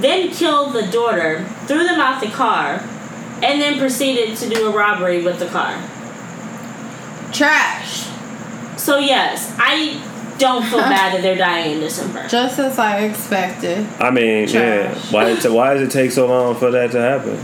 then 0.00 0.30
killed 0.30 0.72
the 0.72 0.86
daughter, 0.86 1.44
threw 1.66 1.84
them 1.84 2.00
out 2.00 2.20
the 2.20 2.28
car, 2.28 2.82
and 3.42 3.60
then 3.60 3.78
proceeded 3.78 4.36
to 4.38 4.48
do 4.48 4.66
a 4.66 4.70
robbery 4.70 5.22
with 5.22 5.38
the 5.38 5.46
car. 5.46 5.80
Trash. 7.32 8.08
So 8.76 8.98
yes, 8.98 9.54
I 9.58 10.00
don't 10.38 10.64
feel 10.64 10.78
bad 10.80 11.14
that 11.14 11.22
they're 11.22 11.36
dying 11.36 11.74
in 11.74 11.80
December. 11.80 12.26
Just 12.28 12.58
as 12.58 12.78
I 12.78 13.04
expected. 13.04 13.86
I 14.00 14.10
mean, 14.10 14.48
yeah. 14.48 14.92
Trash. 14.92 15.12
Why, 15.12 15.30
it 15.30 15.52
why 15.52 15.74
does 15.74 15.82
it 15.82 15.92
take 15.92 16.10
so 16.10 16.26
long 16.26 16.56
for 16.56 16.70
that 16.70 16.90
to 16.92 17.00
happen? 17.00 17.38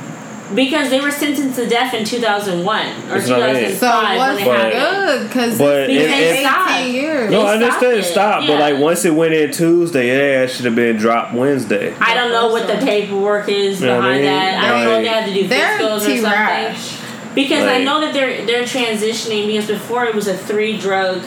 Because 0.55 0.91
they 0.91 1.01
were 1.01 1.11
sentenced 1.13 1.57
to 1.61 1.67
death 1.69 1.95
in 1.95 2.05
2001 2.05 2.87
or 2.87 2.91
That's 3.19 3.29
what 3.31 3.43
I 3.43 3.53
mean. 3.53 3.65
2005 3.71 3.79
So 3.79 3.87
when 3.89 4.19
what's 4.19 4.39
they 4.39 4.45
But- 4.45 4.59
had 4.61 4.67
it. 4.73 4.73
good? 4.73 5.29
Because 5.29 5.59
But 5.59 5.77
it's 5.83 5.93
it- 5.93 6.11
it- 6.11 6.33
18 6.33 6.45
stopped. 6.45 6.83
years. 6.89 7.31
No, 7.31 7.43
I 7.47 7.53
understand 7.55 7.93
it 7.99 8.05
stopped 8.05 8.45
it, 8.45 8.47
but 8.49 8.59
like 8.61 8.79
once 8.79 9.05
it 9.05 9.15
went 9.15 9.35
in 9.35 9.51
Tuesday, 9.53 10.09
yeah, 10.09 10.43
it 10.43 10.49
should 10.51 10.65
have 10.65 10.75
been 10.75 10.97
dropped 10.97 11.35
Wednesday. 11.35 11.95
I 12.01 12.15
don't 12.15 12.33
know 12.33 12.49
what 12.49 12.67
the 12.67 12.85
paperwork 12.85 13.49
is 13.49 13.81
You 13.81 13.87
know 13.87 13.95
I 13.95 13.97
behind 13.99 14.17
mean? 14.23 14.25
that. 14.33 14.65
I 14.65 14.69
don't 14.69 14.85
know 14.85 14.91
if 14.91 15.03
they 15.05 15.09
Like- 15.09 15.17
had 15.17 15.27
to 15.27 15.35
do 15.35 15.47
They're 15.49 15.79
fiscals 15.79 15.97
or 15.97 16.01
something. 16.01 16.17
T-Rash. 16.25 16.89
Because 17.35 17.65
I 17.67 17.79
know 17.85 18.01
that 18.01 18.13
they're 18.13 18.45
they're 18.45 18.65
transitioning 18.65 19.47
because 19.47 19.67
before 19.67 20.05
it 20.05 20.15
was 20.17 20.27
a 20.27 20.35
three 20.35 20.77
drug 20.77 21.21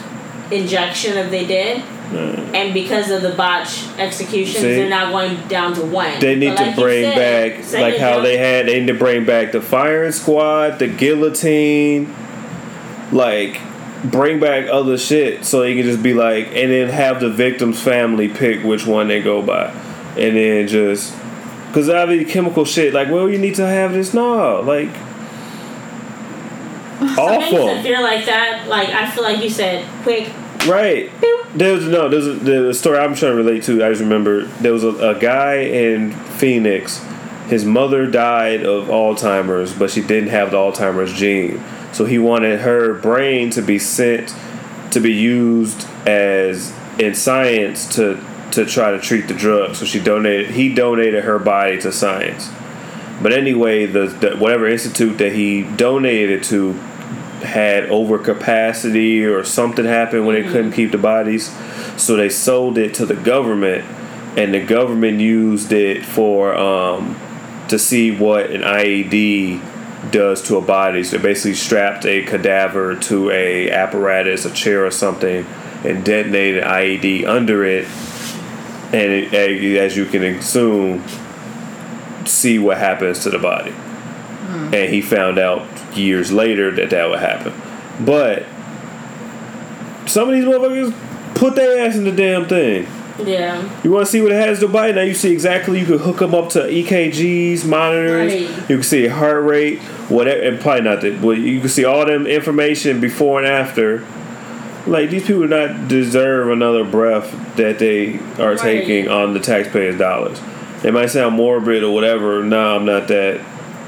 injection 0.50 1.14
that 1.14 1.30
they 1.30 1.44
did. 1.46 1.82
And 2.12 2.72
because 2.72 3.10
of 3.10 3.22
the 3.22 3.30
botch 3.30 3.88
executions, 3.98 4.62
See? 4.62 4.74
they're 4.74 4.88
now 4.88 5.10
going 5.10 5.48
down 5.48 5.74
to 5.74 5.84
one. 5.84 6.20
They 6.20 6.36
need 6.36 6.54
like 6.54 6.74
to 6.74 6.80
bring 6.80 7.04
said, 7.04 7.60
back 7.60 7.72
like 7.72 7.96
how 7.96 8.20
they 8.20 8.36
had. 8.36 8.66
They 8.66 8.78
need 8.78 8.86
to 8.86 8.94
bring 8.94 9.24
back 9.24 9.52
the 9.52 9.60
firing 9.60 10.12
squad, 10.12 10.78
the 10.78 10.86
guillotine, 10.86 12.14
like 13.10 13.60
bring 14.04 14.38
back 14.38 14.68
other 14.68 14.98
shit 14.98 15.44
so 15.44 15.62
you 15.62 15.76
can 15.76 15.90
just 15.90 16.02
be 16.02 16.14
like, 16.14 16.46
and 16.48 16.70
then 16.70 16.88
have 16.88 17.20
the 17.20 17.30
victim's 17.30 17.80
family 17.80 18.28
pick 18.28 18.62
which 18.62 18.86
one 18.86 19.08
they 19.08 19.20
go 19.20 19.42
by, 19.42 19.70
and 20.16 20.36
then 20.36 20.68
just 20.68 21.14
because 21.68 21.88
I 21.88 22.06
mean 22.06 22.26
chemical 22.26 22.64
shit. 22.64 22.94
Like, 22.94 23.08
well, 23.10 23.28
you 23.28 23.38
need 23.38 23.56
to 23.56 23.66
have 23.66 23.92
this. 23.92 24.14
No, 24.14 24.60
like 24.60 24.90
awful. 27.18 27.66
that 27.66 27.82
feel 27.82 28.02
like 28.02 28.24
that, 28.26 28.66
like 28.68 28.90
I 28.90 29.10
feel 29.10 29.24
like 29.24 29.42
you 29.42 29.50
said, 29.50 29.84
quick. 30.02 30.30
Right. 30.66 31.10
There 31.54 31.74
was 31.74 31.86
no. 31.86 32.08
There's 32.08 32.40
the 32.40 32.74
story 32.74 32.98
I'm 32.98 33.14
trying 33.14 33.32
to 33.32 33.36
relate 33.36 33.62
to. 33.64 33.84
I 33.84 33.90
just 33.90 34.00
remember 34.00 34.46
there 34.46 34.72
was 34.72 34.82
a, 34.82 35.10
a 35.10 35.18
guy 35.18 35.56
in 35.56 36.12
Phoenix. 36.12 37.04
His 37.48 37.64
mother 37.64 38.06
died 38.06 38.64
of 38.64 38.88
Alzheimer's, 38.88 39.74
but 39.74 39.90
she 39.90 40.00
didn't 40.00 40.30
have 40.30 40.50
the 40.50 40.56
Alzheimer's 40.56 41.12
gene. 41.12 41.62
So 41.92 42.06
he 42.06 42.18
wanted 42.18 42.60
her 42.60 42.94
brain 42.94 43.50
to 43.50 43.62
be 43.62 43.78
sent 43.78 44.34
to 44.90 45.00
be 45.00 45.12
used 45.12 45.86
as 46.06 46.74
in 46.98 47.14
science 47.14 47.94
to 47.96 48.24
to 48.52 48.64
try 48.64 48.90
to 48.92 48.98
treat 48.98 49.28
the 49.28 49.34
drug. 49.34 49.76
So 49.76 49.84
she 49.84 50.00
donated. 50.00 50.52
He 50.52 50.74
donated 50.74 51.24
her 51.24 51.38
body 51.38 51.78
to 51.82 51.92
science. 51.92 52.50
But 53.22 53.32
anyway, 53.32 53.86
the, 53.86 54.06
the 54.06 54.36
whatever 54.36 54.66
institute 54.66 55.18
that 55.18 55.32
he 55.32 55.62
donated 55.62 56.42
to 56.44 56.72
had 57.44 57.84
overcapacity 57.84 59.24
or 59.24 59.44
something 59.44 59.84
happened 59.84 60.26
when 60.26 60.42
they 60.42 60.48
couldn't 60.48 60.72
keep 60.72 60.90
the 60.90 60.98
bodies. 60.98 61.54
So 61.96 62.16
they 62.16 62.28
sold 62.28 62.78
it 62.78 62.94
to 62.94 63.06
the 63.06 63.14
government, 63.14 63.84
and 64.36 64.52
the 64.52 64.64
government 64.64 65.20
used 65.20 65.72
it 65.72 66.04
for 66.04 66.54
um, 66.56 67.18
to 67.68 67.78
see 67.78 68.10
what 68.10 68.50
an 68.50 68.62
IED 68.62 70.10
does 70.10 70.42
to 70.42 70.56
a 70.56 70.60
body. 70.60 71.04
So 71.04 71.16
they 71.16 71.22
basically 71.22 71.54
strapped 71.54 72.04
a 72.04 72.24
cadaver 72.24 72.96
to 72.96 73.30
a 73.30 73.70
apparatus, 73.70 74.44
a 74.44 74.50
chair 74.52 74.84
or 74.84 74.90
something, 74.90 75.46
and 75.84 76.04
detonated 76.04 76.62
an 76.62 76.68
IED 76.68 77.26
under 77.26 77.64
it. 77.64 77.86
And 78.92 79.12
it, 79.12 79.34
as 79.34 79.96
you 79.96 80.04
can 80.06 80.22
assume, 80.22 81.04
see 82.26 82.58
what 82.58 82.78
happens 82.78 83.20
to 83.24 83.30
the 83.30 83.38
body. 83.38 83.74
And 84.72 84.92
he 84.92 85.00
found 85.00 85.38
out 85.38 85.66
years 85.96 86.32
later 86.32 86.70
that 86.72 86.90
that 86.90 87.08
would 87.08 87.20
happen. 87.20 87.52
But 88.04 88.44
some 90.06 90.28
of 90.28 90.34
these 90.34 90.44
motherfuckers 90.44 91.34
put 91.34 91.54
their 91.56 91.86
ass 91.86 91.96
in 91.96 92.04
the 92.04 92.12
damn 92.12 92.46
thing. 92.46 92.86
Yeah. 93.24 93.62
You 93.84 93.92
want 93.92 94.06
to 94.06 94.10
see 94.12 94.20
what 94.20 94.32
it 94.32 94.40
has 94.40 94.58
to 94.60 94.68
body? 94.68 94.92
Now 94.92 95.02
you 95.02 95.14
see 95.14 95.32
exactly. 95.32 95.78
You 95.78 95.86
can 95.86 95.98
hook 95.98 96.18
them 96.18 96.34
up 96.34 96.48
to 96.50 96.62
EKGs, 96.62 97.64
monitors. 97.64 98.32
Right. 98.32 98.68
You 98.68 98.76
can 98.76 98.82
see 98.82 99.06
heart 99.06 99.44
rate, 99.44 99.78
whatever. 100.08 100.42
And 100.42 100.60
probably 100.60 100.82
not 100.82 101.00
that, 101.02 101.22
but 101.22 101.38
you 101.38 101.60
can 101.60 101.68
see 101.68 101.84
all 101.84 102.04
them 102.04 102.26
information 102.26 103.00
before 103.00 103.38
and 103.38 103.46
after. 103.46 104.04
Like 104.86 105.10
these 105.10 105.22
people 105.26 105.42
do 105.42 105.48
not 105.48 105.86
deserve 105.88 106.50
another 106.50 106.84
breath 106.84 107.30
that 107.56 107.78
they 107.78 108.18
are 108.38 108.50
Right. 108.50 108.58
taking 108.58 109.08
on 109.08 109.32
the 109.32 109.40
taxpayers' 109.40 109.96
dollars. 109.96 110.40
They 110.82 110.90
might 110.90 111.06
sound 111.06 111.36
morbid 111.36 111.82
or 111.84 111.94
whatever. 111.94 112.42
No, 112.42 112.76
I'm 112.76 112.84
not 112.84 113.08
that. 113.08 113.40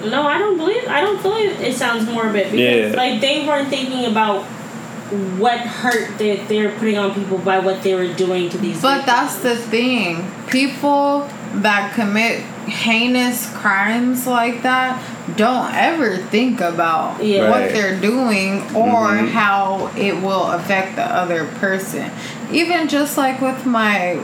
No, 0.05 0.22
I 0.22 0.38
don't 0.38 0.57
believe. 0.59 0.86
I 0.88 1.01
don't 1.01 1.20
believe 1.22 1.61
it 1.61 1.74
sounds 1.74 2.09
morbid 2.09 2.53
because 2.53 2.92
Yeah. 2.92 2.97
like 2.97 3.20
they 3.20 3.47
weren't 3.47 3.68
thinking 3.68 4.05
about 4.07 4.44
what 5.38 5.59
hurt 5.61 6.18
that 6.18 6.49
they're 6.49 6.70
putting 6.70 6.99
on 6.99 7.14
people 7.14 7.38
by 7.38 7.61
what 7.61 7.82
they 7.82 7.94
were 7.94 8.09
doing 8.12 8.51
to 8.51 8.59
these. 8.59 8.82
But 8.82 8.97
victims. 9.05 9.07
that's 9.07 9.36
the 9.36 9.57
thing. 9.57 10.30
People 10.49 11.28
that 11.55 11.94
commit 11.94 12.40
heinous 12.66 13.49
crimes 13.55 14.26
like 14.26 14.62
that 14.64 15.01
don't 15.36 15.72
ever 15.74 16.16
think 16.16 16.61
about 16.61 17.22
Yeah. 17.22 17.49
what 17.51 17.72
they're 17.72 17.94
doing 18.01 18.62
or 18.74 19.07
Mhm. 19.09 19.30
how 19.30 19.90
it 19.97 20.20
will 20.20 20.51
affect 20.51 20.97
the 20.97 21.05
other 21.05 21.44
person. 21.61 22.11
Even 22.53 22.88
just 22.88 23.16
like 23.16 23.40
with 23.40 23.64
my 23.64 24.16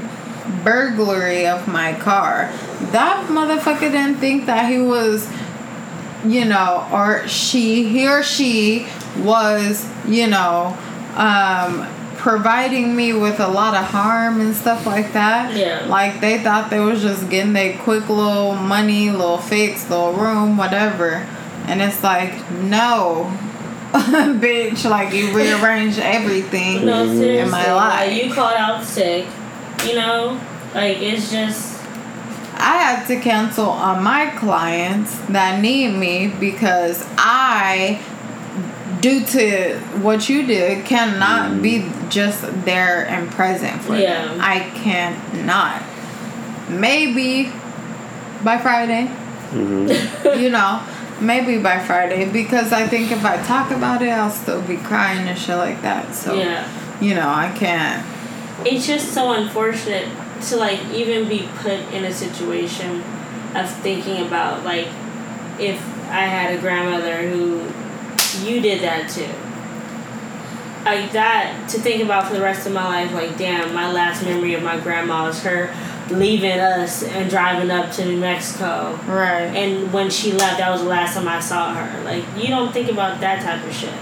burglary 0.65 1.47
of 1.47 1.69
my 1.69 1.93
car, 1.93 2.49
that 2.91 3.29
motherfucker 3.29 3.81
didn't 3.93 4.17
think 4.17 4.47
that 4.47 4.67
he 4.67 4.79
was 4.79 5.27
you 6.25 6.45
know, 6.45 6.89
or 6.93 7.27
she, 7.29 7.89
he 7.89 8.09
or 8.09 8.23
she 8.23 8.87
was, 9.19 9.89
you 10.07 10.27
know, 10.27 10.77
um, 11.17 11.87
providing 12.17 12.95
me 12.95 13.13
with 13.13 13.41
a 13.41 13.49
lot 13.49 13.75
of 13.75 13.85
harm 13.85 14.41
and 14.41 14.55
stuff 14.55 14.87
like 14.87 15.13
that. 15.13 15.57
Yeah. 15.57 15.87
Like 15.87 16.21
they 16.21 16.39
thought 16.39 16.71
they 16.71 16.79
was 16.79 17.03
just 17.03 17.29
getting 17.29 17.53
their 17.53 17.77
quick 17.79 18.09
little 18.09 18.55
money, 18.55 19.11
little 19.11 19.39
fix, 19.39 19.91
little 19.91 20.13
room, 20.13 20.57
whatever. 20.57 21.27
And 21.67 21.83
it's 21.83 22.03
like, 22.03 22.51
no, 22.51 23.37
bitch, 23.93 24.89
like 24.89 25.13
you 25.13 25.37
rearranged 25.37 25.99
everything 25.99 26.87
no 26.87 27.05
in 27.05 27.51
my 27.51 27.73
life. 27.73 28.09
like 28.09 28.25
you 28.25 28.33
called 28.33 28.57
out 28.57 28.85
sick. 28.85 29.27
You 29.85 29.97
know, 29.97 30.41
like 30.75 30.99
it's 30.99 31.31
just 31.31 31.72
I 32.65 32.77
had 32.77 33.07
to 33.09 33.19
cancel 33.21 33.69
on 33.69 34.05
my 34.05 34.27
clients 34.37 35.19
that 35.31 35.61
need 35.61 35.97
me 35.97 36.29
because 36.29 37.05
I, 37.19 38.01
due 39.01 39.25
to 39.25 39.79
what 40.01 40.29
you 40.29 40.47
did, 40.47 40.85
cannot 40.87 41.61
be 41.61 41.91
just 42.09 42.43
there 42.65 43.05
and 43.09 43.29
present 43.33 43.83
for 43.83 43.97
Yeah. 43.97 44.27
them. 44.27 44.39
I 44.41 44.61
cannot. 44.77 45.83
Maybe 46.71 47.51
by 48.45 48.59
Friday, 48.59 49.11
Mm-hmm. 49.53 50.41
you 50.41 50.49
know, 50.49 50.83
maybe 51.21 51.59
by 51.59 51.79
Friday 51.85 52.25
because 52.31 52.73
I 52.73 52.87
think 52.89 53.11
if 53.13 53.23
I 53.25 53.37
talk 53.43 53.71
about 53.71 54.01
it, 54.01 54.09
I'll 54.09 54.31
still 54.31 54.63
be 54.63 54.77
crying 54.79 55.29
and 55.29 55.39
shit 55.39 55.57
like 55.59 55.83
that. 55.83 56.15
So, 56.15 56.35
yeah. 56.35 56.67
you 57.03 57.15
know, 57.15 57.29
I 57.29 57.53
can't. 57.55 58.07
It's 58.67 58.87
just 58.87 59.13
so 59.13 59.33
unfortunate 59.33 60.09
to 60.49 60.57
like 60.57 60.81
even 60.93 61.29
be 61.29 61.49
put 61.57 61.81
in 61.93 62.05
a 62.05 62.13
situation 62.13 63.03
of 63.55 63.71
thinking 63.83 64.27
about 64.27 64.65
like 64.65 64.87
if 65.59 65.81
I 66.09 66.27
had 66.27 66.57
a 66.57 66.61
grandmother 66.61 67.29
who 67.29 67.61
you 68.45 68.61
did 68.61 68.83
that 68.83 69.09
to. 69.11 69.29
Like 70.85 71.13
that 71.13 71.69
to 71.69 71.79
think 71.79 72.03
about 72.03 72.27
for 72.27 72.35
the 72.35 72.41
rest 72.41 72.67
of 72.67 72.73
my 72.73 72.85
life, 72.85 73.13
like 73.13 73.39
damn, 73.39 73.73
my 73.73 73.91
last 73.93 74.25
memory 74.25 74.55
of 74.55 74.63
my 74.63 74.81
grandma 74.81 75.27
is 75.27 75.43
her 75.45 75.73
leaving 76.11 76.59
us 76.59 77.03
and 77.03 77.31
driving 77.31 77.71
up 77.71 77.93
to 77.93 78.05
New 78.05 78.19
Mexico. 78.19 78.99
Right. 79.07 79.45
And 79.45 79.93
when 79.93 80.11
she 80.11 80.33
left, 80.33 80.59
that 80.59 80.71
was 80.71 80.83
the 80.83 80.89
last 80.89 81.15
time 81.15 81.29
I 81.29 81.41
saw 81.41 81.75
her. 81.75 82.05
Like 82.05 82.25
you 82.37 82.49
don't 82.49 82.73
think 82.73 82.91
about 82.91 83.21
that 83.21 83.43
type 83.43 83.65
of 83.65 83.73
shit. 83.73 83.95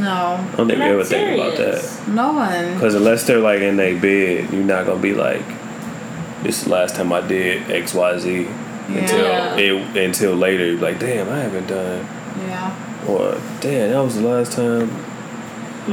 No, 0.00 0.36
I 0.52 0.56
don't 0.56 0.66
think 0.68 0.78
we 0.78 0.84
ever 0.84 0.98
not 0.98 1.06
think 1.06 1.40
about 1.40 1.56
that. 1.58 2.08
no 2.08 2.32
one. 2.32 2.74
Because 2.74 2.94
unless 2.94 3.26
they're 3.26 3.40
like 3.40 3.60
in 3.60 3.76
their 3.76 4.00
bed, 4.00 4.52
you're 4.52 4.64
not 4.64 4.86
gonna 4.86 5.00
be 5.00 5.12
like, 5.12 5.44
"This 6.44 6.58
is 6.58 6.64
the 6.64 6.70
last 6.70 6.94
time 6.94 7.12
I 7.12 7.20
did 7.20 7.68
X 7.70 7.92
Y 7.94 8.18
Z 8.18 8.44
Z." 8.44 8.48
Until 8.86 9.58
it 9.58 9.96
until 9.96 10.34
later, 10.34 10.66
you're 10.66 10.80
like, 10.80 10.98
"Damn, 11.00 11.28
I 11.28 11.40
haven't 11.40 11.66
done." 11.66 12.06
Yeah. 12.46 12.70
Or 13.08 13.36
damn, 13.60 13.90
that 13.90 14.00
was 14.04 14.14
the 14.16 14.22
last 14.28 14.52
time. 14.52 14.90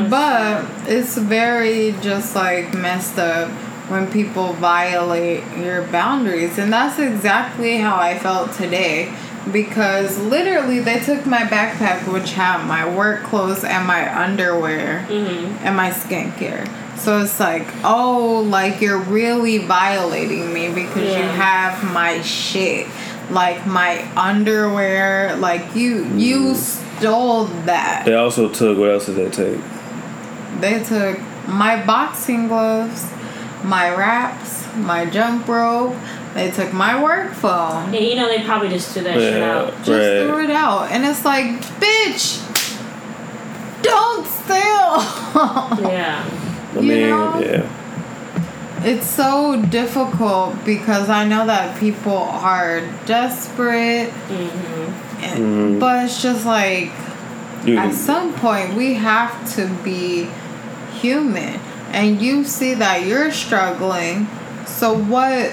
But 0.09 0.63
it's 0.87 1.17
very 1.17 1.93
just 2.01 2.35
like 2.35 2.73
messed 2.73 3.17
up 3.19 3.49
when 3.89 4.09
people 4.11 4.53
violate 4.53 5.43
your 5.57 5.81
boundaries. 5.83 6.57
And 6.57 6.71
that's 6.71 6.97
exactly 6.99 7.77
how 7.77 7.97
I 7.97 8.17
felt 8.17 8.53
today. 8.53 9.11
Because 9.51 10.19
literally, 10.19 10.79
they 10.79 10.99
took 10.99 11.25
my 11.25 11.41
backpack, 11.41 12.07
which 12.13 12.33
had 12.33 12.63
my 12.67 12.87
work 12.87 13.23
clothes 13.23 13.63
and 13.63 13.87
my 13.87 14.23
underwear 14.23 15.05
Mm-hmm. 15.09 15.65
and 15.65 15.75
my 15.75 15.89
skincare. 15.89 16.67
So 17.01 17.19
it's 17.21 17.39
like, 17.39 17.65
oh, 17.83 18.45
like 18.47 18.79
you're 18.79 18.99
really 18.99 19.57
violating 19.57 20.53
me 20.53 20.71
because 20.71 21.17
you 21.17 21.23
have 21.23 21.83
my 21.91 22.21
shit. 22.21 22.85
Like 23.31 23.65
my 23.65 24.07
underwear, 24.15 25.35
like 25.37 25.75
you 25.75 26.05
you 26.15 26.53
mm-hmm. 26.53 26.97
stole 26.99 27.45
that. 27.65 28.05
They 28.05 28.13
also 28.13 28.49
took 28.49 28.77
what 28.77 28.91
else 28.91 29.07
did 29.07 29.15
they 29.15 29.29
take? 29.31 29.59
They 30.59 30.83
took 30.83 31.19
my 31.47 31.83
boxing 31.83 32.47
gloves, 32.47 33.09
my 33.63 33.89
wraps, 33.95 34.67
my 34.75 35.07
jump 35.07 35.47
rope. 35.47 35.95
They 36.35 36.51
took 36.51 36.71
my 36.71 37.01
work 37.01 37.33
phone. 37.33 37.91
Yeah, 37.91 38.01
you 38.01 38.15
know 38.15 38.27
they 38.27 38.43
probably 38.43 38.69
just 38.69 38.91
threw 38.91 39.01
that 39.03 39.15
shit 39.15 39.39
Yeah. 39.39 39.57
out. 39.57 39.73
Just 39.77 39.85
threw 39.87 40.43
it 40.43 40.51
out. 40.51 40.91
And 40.91 41.03
it's 41.03 41.25
like, 41.25 41.47
bitch, 41.79 42.43
don't 43.81 44.27
steal. 44.27 45.91
I 46.75 46.79
You 46.79 46.81
mean, 46.81 47.09
know? 47.09 47.39
yeah. 47.39 47.63
it's 48.83 49.07
so 49.07 49.61
difficult 49.69 50.55
because 50.65 51.09
I 51.09 51.25
know 51.27 51.45
that 51.45 51.79
people 51.79 52.17
are 52.17 52.81
desperate. 53.05 54.09
Mm-hmm. 54.29 55.23
and- 55.23 55.39
Mhm. 55.39 55.79
But 55.79 56.05
it's 56.05 56.21
just 56.21 56.45
like, 56.45 56.89
You, 57.65 57.77
at 57.77 57.93
some 57.93 58.33
point 58.33 58.73
we 58.73 58.95
have 58.95 59.31
to 59.55 59.67
be 59.83 60.27
human 60.99 61.59
and 61.93 62.19
you 62.21 62.43
see 62.43 62.73
that 62.73 63.05
you're 63.05 63.29
struggling 63.31 64.27
so 64.65 64.95
what 64.95 65.51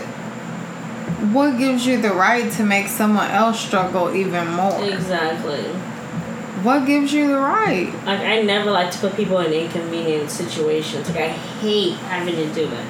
what 1.32 1.58
gives 1.58 1.86
you 1.86 2.00
the 2.00 2.12
right 2.14 2.50
to 2.52 2.62
make 2.62 2.86
someone 2.88 3.30
else 3.30 3.58
struggle 3.60 4.14
even 4.14 4.46
more 4.52 4.80
Exactly. 4.84 5.64
What 6.62 6.86
gives 6.86 7.12
you 7.12 7.28
the 7.28 7.36
right 7.36 7.92
Like 8.04 8.20
I 8.20 8.42
never 8.42 8.70
like 8.70 8.90
to 8.92 8.98
put 8.98 9.16
people 9.16 9.38
in 9.38 9.52
inconvenient 9.52 10.30
situations. 10.30 11.08
Like 11.08 11.18
I 11.18 11.28
hate 11.28 11.94
having 11.94 12.34
to 12.36 12.54
do 12.54 12.64
it. 12.64 12.86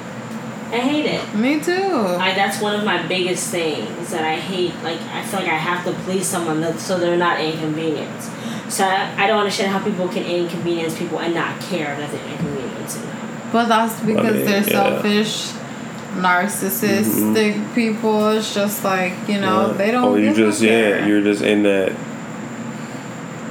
I 0.71 0.77
hate 0.77 1.05
it. 1.07 1.35
me 1.35 1.59
too 1.59 1.73
I, 1.73 2.33
that's 2.35 2.61
one 2.61 2.75
of 2.75 2.85
my 2.85 3.05
biggest 3.07 3.49
things 3.49 4.11
that 4.11 4.23
I 4.23 4.35
hate. 4.35 4.73
Like 4.83 5.01
I 5.01 5.23
feel 5.23 5.39
like 5.39 5.49
I 5.49 5.57
have 5.57 5.83
to 5.85 5.93
please 6.03 6.27
someone 6.27 6.61
that, 6.61 6.79
so 6.79 6.99
they're 6.99 7.17
not 7.17 7.41
inconvenienced. 7.41 8.29
So 8.71 8.83
I, 8.83 9.23
I 9.23 9.27
don't 9.27 9.39
understand 9.39 9.71
how 9.71 9.83
people 9.83 10.07
can 10.07 10.23
inconvenience 10.23 10.97
people 10.97 11.19
and 11.19 11.33
not 11.33 11.59
care 11.61 11.95
that 11.97 12.11
they're 12.11 12.31
inconveniencing 12.31 13.01
them. 13.01 13.49
but 13.51 13.67
that's 13.67 13.99
because 14.01 14.35
mean, 14.35 14.45
they're 14.45 14.69
yeah. 14.69 15.01
selfish 15.01 15.47
mm-hmm. 15.47 16.25
narcissistic 16.25 17.75
people 17.75 18.29
it's 18.29 18.53
just 18.53 18.83
like 18.83 19.13
you 19.27 19.39
know 19.39 19.67
yeah. 19.67 19.73
they 19.73 19.91
don't 19.91 20.13
Or 20.13 20.19
you 20.19 20.33
give 20.33 20.37
a 20.37 20.51
just 20.51 20.61
yeah, 20.61 21.05
you're 21.05 21.21
just 21.21 21.41
in 21.41 21.63
that. 21.63 21.93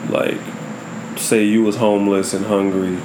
Like, 0.09 0.39
say 1.17 1.45
you 1.45 1.63
was 1.63 1.77
homeless 1.77 2.35
and 2.35 2.47
hungry. 2.47 2.99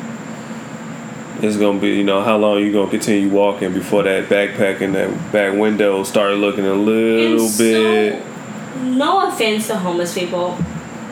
It's 1.42 1.58
gonna 1.58 1.80
be 1.80 1.90
you 1.90 2.04
know 2.04 2.22
how 2.22 2.38
long 2.38 2.60
you 2.60 2.72
gonna 2.72 2.90
continue 2.90 3.30
walking 3.30 3.74
before 3.74 4.04
that 4.04 4.30
backpack 4.30 4.82
and 4.82 4.96
that 4.96 5.32
back 5.32 5.54
window 5.54 6.04
start 6.04 6.36
looking 6.36 6.66
a 6.66 6.74
little 6.74 7.50
bit. 7.58 8.24
No 8.82 9.28
offense 9.28 9.68
to 9.68 9.78
homeless 9.78 10.14
people. 10.14 10.58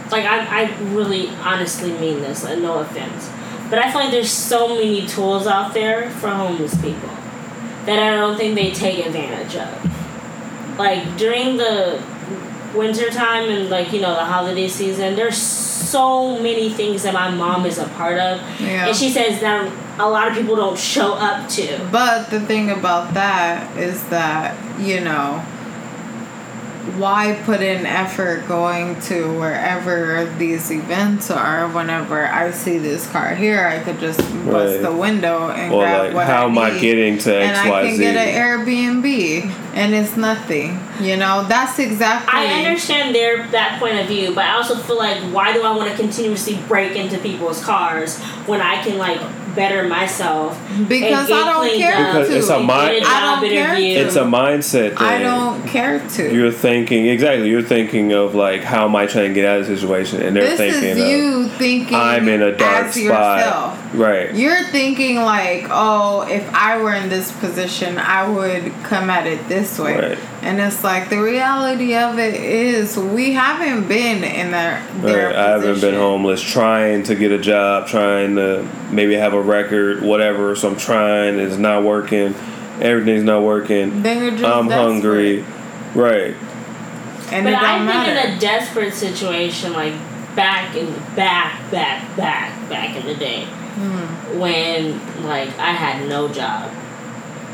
Like 0.09 0.25
I, 0.25 0.63
I 0.63 0.77
really 0.93 1.29
honestly 1.29 1.91
mean 1.93 2.21
this. 2.21 2.43
Like, 2.43 2.59
no 2.59 2.79
offense, 2.79 3.29
but 3.69 3.79
I 3.79 3.91
find 3.91 4.13
there's 4.13 4.31
so 4.31 4.69
many 4.69 5.05
tools 5.05 5.47
out 5.47 5.73
there 5.73 6.09
for 6.11 6.29
homeless 6.29 6.79
people 6.81 7.09
that 7.85 7.99
I 7.99 8.15
don't 8.15 8.37
think 8.37 8.55
they 8.55 8.71
take 8.71 9.05
advantage 9.05 9.55
of. 9.55 10.77
Like 10.77 11.17
during 11.17 11.57
the 11.57 12.01
winter 12.73 13.09
time 13.09 13.49
and 13.49 13.69
like 13.69 13.91
you 13.91 13.99
know 13.99 14.15
the 14.15 14.25
holiday 14.25 14.67
season, 14.67 15.15
there's 15.15 15.70
so 15.91 16.37
many 16.41 16.69
things 16.69 17.03
that 17.03 17.13
my 17.13 17.29
mom 17.29 17.65
is 17.65 17.77
a 17.77 17.87
part 17.99 18.17
of, 18.17 18.39
Yeah. 18.59 18.87
and 18.87 18.95
she 18.95 19.09
says 19.09 19.39
that 19.41 19.69
a 19.99 20.09
lot 20.09 20.27
of 20.29 20.33
people 20.33 20.55
don't 20.55 20.77
show 20.77 21.13
up 21.13 21.47
to. 21.49 21.65
But 21.91 22.29
the 22.29 22.39
thing 22.39 22.69
about 22.71 23.13
that 23.13 23.75
is 23.77 24.03
that, 24.05 24.55
you 24.79 25.01
know, 25.01 25.43
why 26.97 27.39
put 27.45 27.61
in 27.61 27.85
effort 27.85 28.47
going 28.47 28.99
to 29.01 29.39
wherever 29.39 30.25
these 30.37 30.71
events 30.71 31.29
are 31.31 31.67
whenever 31.67 32.25
I 32.25 32.51
see 32.51 32.77
this 32.77 33.09
car 33.11 33.33
here, 33.35 33.65
I 33.65 33.79
could 33.79 33.99
just 33.99 34.19
bust 34.19 34.31
Right. 34.75 34.81
the 34.81 34.91
window 34.91 35.49
and 35.49 35.73
Or 35.73 35.81
grab 35.83 36.05
like, 36.07 36.13
what 36.13 36.27
how 36.27 36.43
I 36.43 36.49
am 36.49 36.57
I 36.57 36.79
getting 36.79 37.17
to 37.19 37.29
XYZ 37.29 37.41
and 37.41 37.51
X 37.55 37.59
I 37.65 37.69
Y 37.69 37.81
can 37.87 37.95
Z? 37.95 38.01
get 38.03 38.15
an 38.15 38.41
Airbnb 38.41 39.51
and 39.73 39.93
it's 39.95 40.15
nothing. 40.17 40.79
You 40.99 41.17
know, 41.17 41.45
that's 41.47 41.79
exactly 41.79 42.29
I 42.33 42.53
understand 42.65 43.15
their 43.15 43.47
that 43.47 43.79
point 43.79 43.99
of 43.99 44.07
view, 44.07 44.33
but 44.35 44.45
I 44.45 44.53
also 44.55 44.75
feel 44.75 44.97
like 44.97 45.17
why 45.33 45.53
do 45.53 45.63
I 45.63 45.75
want 45.75 45.89
to 45.91 45.95
continuously 45.97 46.59
break 46.67 46.95
into 46.95 47.17
people's 47.19 47.63
cars 47.63 48.19
when 48.45 48.61
I 48.61 48.83
can 48.83 48.97
like 48.97 49.19
better 49.55 49.87
myself? 49.87 50.59
because 50.87 51.29
and 51.29 51.39
I 51.39 51.45
don't 51.51 51.77
care 51.77 51.93
up, 52.07 52.13
Because 52.13 52.27
to. 52.29 52.37
it's 52.37 52.49
a 52.49 52.59
mind- 52.59 52.93
get 52.99 53.03
a 53.03 53.07
I 53.07 53.19
job 53.19 53.41
don't 53.41 53.49
care 53.49 53.75
to. 53.75 53.81
It's 53.81 54.15
a 54.15 54.23
mindset 54.23 54.89
thing. 54.89 54.97
I 54.97 55.19
don't 55.19 55.67
care 55.67 55.99
to. 56.07 56.33
You're 56.33 56.51
thinking 56.51 57.07
exactly. 57.07 57.49
You're 57.49 57.61
thinking 57.61 58.11
of 58.13 58.35
like, 58.35 58.63
how 58.63 58.85
am 58.85 58.95
I 58.95 59.05
trying 59.05 59.29
to 59.29 59.33
get 59.33 59.45
out 59.45 59.59
of 59.61 59.67
the 59.67 59.75
situation? 59.75 60.21
And 60.21 60.35
they're 60.35 60.43
this 60.55 60.57
thinking 60.57 60.89
is 60.89 60.99
of, 60.99 61.07
you 61.07 61.47
thinking 61.49 61.95
I'm 61.95 62.27
in 62.27 62.41
a 62.41 62.55
dark 62.55 62.87
as 62.87 62.93
spot. 62.93 63.03
yourself. 63.39 63.80
Right. 63.93 64.33
You're 64.33 64.63
thinking 64.65 65.17
like, 65.17 65.65
oh, 65.69 66.21
if 66.29 66.47
I 66.53 66.81
were 66.81 66.93
in 66.93 67.09
this 67.09 67.31
position, 67.39 67.97
I 67.97 68.29
would 68.29 68.71
come 68.83 69.09
at 69.09 69.27
it 69.27 69.47
this 69.49 69.77
way. 69.77 69.97
Right. 70.11 70.19
And 70.41 70.59
it's 70.61 70.83
like 70.83 71.09
the 71.09 71.21
reality 71.21 71.93
of 71.95 72.17
it 72.17 72.35
is 72.35 72.97
we 72.97 73.33
haven't 73.33 73.87
been 73.89 74.23
in 74.23 74.51
their 74.51 74.81
their 75.01 75.27
Right. 75.27 75.35
I 75.35 75.49
haven't 75.49 75.81
been 75.81 75.95
homeless, 75.95 76.41
trying 76.41 77.03
to 77.03 77.15
get 77.15 77.31
a 77.31 77.37
job, 77.37 77.87
trying 77.87 78.35
to 78.37 78.65
maybe 78.91 79.15
have 79.15 79.33
a 79.33 79.41
record, 79.41 80.01
whatever. 80.01 80.55
So 80.55 80.69
I'm 80.69 80.77
trying. 80.77 81.39
It's 81.39 81.57
not 81.57 81.83
working. 81.83 82.33
Everything's 82.79 83.23
not 83.23 83.43
working. 83.43 84.01
Then 84.03 84.21
you're 84.23 84.31
just 84.31 84.43
I'm 84.45 84.69
desperate. 84.69 85.43
hungry. 85.43 85.45
Right. 85.93 86.35
and 87.31 87.43
but 87.43 87.49
it 87.49 87.51
don't 87.51 87.55
I've 87.65 87.85
matter. 87.85 88.13
been 88.13 88.29
in 88.31 88.37
a 88.37 88.39
desperate 88.39 88.93
situation 88.93 89.73
like 89.73 89.93
back 90.35 90.75
in 90.77 90.93
back 91.13 91.69
back 91.69 92.15
back 92.15 92.69
back 92.69 92.95
in 92.95 93.05
the 93.05 93.15
day 93.15 93.45
Hmm. 93.75 94.39
when 94.39 94.99
like 95.25 95.49
I 95.57 95.71
had 95.71 96.07
no 96.09 96.27
job. 96.27 96.71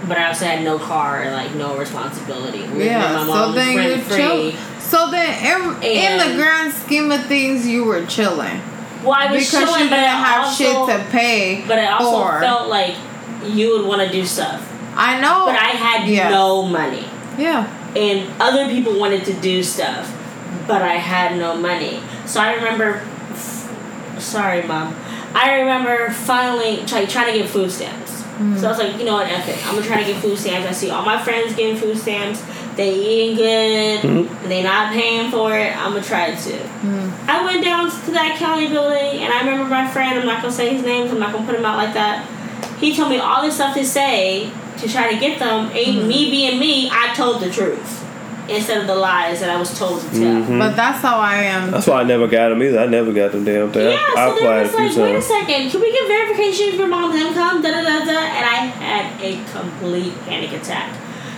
But 0.07 0.17
I 0.17 0.27
also 0.27 0.45
had 0.45 0.63
no 0.63 0.77
car 0.79 1.21
and 1.23 1.33
like 1.33 1.53
no 1.55 1.77
responsibility. 1.77 2.59
Yeah, 2.83 3.25
so 3.25 3.51
then 3.51 3.71
you 3.73 3.77
rent 3.79 4.07
chill. 4.07 4.51
free. 4.51 4.59
So 4.79 5.11
then, 5.11 5.27
in, 5.83 5.83
in 5.83 6.17
the 6.17 6.35
grand 6.37 6.73
scheme 6.73 7.11
of 7.11 7.25
things, 7.25 7.67
you 7.67 7.83
were 7.83 8.05
chilling 8.05 8.61
Well, 9.03 9.13
I 9.13 9.31
was 9.31 9.43
because 9.45 9.65
chilling, 9.65 9.83
you 9.85 9.89
but 9.89 9.95
didn't 9.97 10.09
I 10.09 10.23
have 10.27 10.45
also, 10.45 10.63
shit 10.63 10.75
to 11.05 11.11
pay. 11.11 11.65
But 11.67 11.79
I 11.79 11.87
also 11.87 12.11
for. 12.21 12.39
felt 12.39 12.69
like 12.69 12.95
you 13.45 13.71
would 13.77 13.85
want 13.85 14.01
to 14.01 14.09
do 14.09 14.25
stuff. 14.25 14.63
I 14.95 15.19
know, 15.19 15.45
But 15.47 15.55
I 15.55 15.69
had 15.75 16.07
Yes. 16.07 16.31
no 16.31 16.63
money. 16.63 17.05
yeah. 17.37 17.67
And 17.95 18.29
other 18.41 18.67
people 18.69 18.97
wanted 18.99 19.25
to 19.25 19.33
do 19.33 19.61
stuff, 19.63 20.13
but 20.67 20.81
I 20.83 20.95
had 20.95 21.37
no 21.37 21.55
money. 21.57 21.99
So 22.25 22.39
I 22.39 22.53
remember. 22.53 23.01
Sorry, 24.19 24.61
mom. 24.63 24.95
I 25.33 25.59
remember 25.59 26.09
finally 26.11 26.85
try, 26.85 27.05
trying 27.05 27.33
to 27.33 27.39
get 27.39 27.49
food 27.49 27.71
stamps. 27.71 28.23
So 28.37 28.67
I 28.67 28.69
was 28.69 28.77
like, 28.77 28.99
you 28.99 29.03
know 29.03 29.13
what, 29.13 29.25
F 29.25 29.49
it. 29.49 29.67
I'm 29.67 29.73
gonna 29.73 29.87
try 29.87 30.03
to 30.03 30.05
get 30.13 30.21
food 30.21 30.37
stamps. 30.37 30.67
I 30.67 30.71
see 30.71 30.91
all 30.91 31.03
my 31.03 31.19
friends 31.19 31.55
getting 31.55 31.75
food 31.75 31.97
stamps. 31.97 32.43
They 32.75 32.93
eating 32.93 33.35
good. 33.35 34.01
Mm-hmm. 34.01 34.47
They 34.47 34.61
not 34.61 34.93
paying 34.93 35.31
for 35.31 35.57
it. 35.57 35.75
I'm 35.75 35.93
gonna 35.93 36.03
try 36.03 36.27
it 36.27 36.39
too. 36.39 36.51
Mm-hmm. 36.51 37.29
I 37.29 37.43
went 37.43 37.63
down 37.63 37.89
to 37.89 38.11
that 38.11 38.37
county 38.37 38.67
building, 38.67 39.23
and 39.23 39.33
I 39.33 39.39
remember 39.39 39.65
my 39.65 39.87
friend. 39.87 40.19
I'm 40.19 40.27
not 40.27 40.43
gonna 40.43 40.53
say 40.53 40.75
his 40.75 40.85
name. 40.85 41.05
'cause 41.05 41.13
I'm 41.13 41.19
not 41.19 41.33
gonna 41.33 41.47
put 41.47 41.55
him 41.55 41.65
out 41.65 41.77
like 41.77 41.95
that. 41.95 42.27
He 42.79 42.95
told 42.95 43.09
me 43.09 43.17
all 43.17 43.41
this 43.41 43.55
stuff 43.55 43.73
to 43.75 43.83
say 43.83 44.51
to 44.77 44.87
try 44.87 45.11
to 45.11 45.19
get 45.19 45.39
them. 45.39 45.65
And 45.65 45.73
mm-hmm. 45.73 46.07
me 46.07 46.29
being 46.29 46.59
me, 46.59 46.91
I 46.91 47.15
told 47.15 47.41
the 47.41 47.49
truth 47.49 48.05
instead 48.49 48.81
of 48.81 48.87
the 48.87 48.95
lies 48.95 49.39
that 49.41 49.49
I 49.49 49.57
was 49.57 49.77
told 49.77 50.01
to 50.01 50.09
tell. 50.09 50.19
Mhm. 50.19 50.59
But 50.59 50.75
that's 50.75 51.01
how 51.01 51.17
I 51.17 51.35
am. 51.43 51.71
That's 51.71 51.87
why 51.87 52.01
I 52.01 52.03
never 52.03 52.27
got 52.27 52.49
them 52.49 52.63
either. 52.63 52.79
I 52.79 52.85
never 52.85 53.11
got 53.11 53.31
them 53.31 53.43
damn 53.43 53.71
thing. 53.71 53.91
Yeah, 53.91 53.97
I, 54.15 54.25
I 54.25 54.29
so 54.29 54.35
applied 54.35 54.47
then 54.49 54.57
a 54.59 54.61
it's 54.63 54.75
few 54.95 55.03
like, 55.03 55.11
wait 55.11 55.15
a 55.15 55.21
second, 55.21 55.69
can 55.71 55.81
we 55.81 55.91
get 55.91 56.07
verification 56.07 56.69
of 56.69 56.75
your 56.75 56.87
mom's 56.87 57.15
income? 57.15 57.61
Da 57.61 57.71
da 57.71 57.81
da 57.81 58.05
da. 58.05 58.11
And 58.11 58.45
I 58.45 58.55
had 58.79 59.21
a 59.21 59.39
complete 59.51 60.13
panic 60.25 60.53
attack 60.53 60.91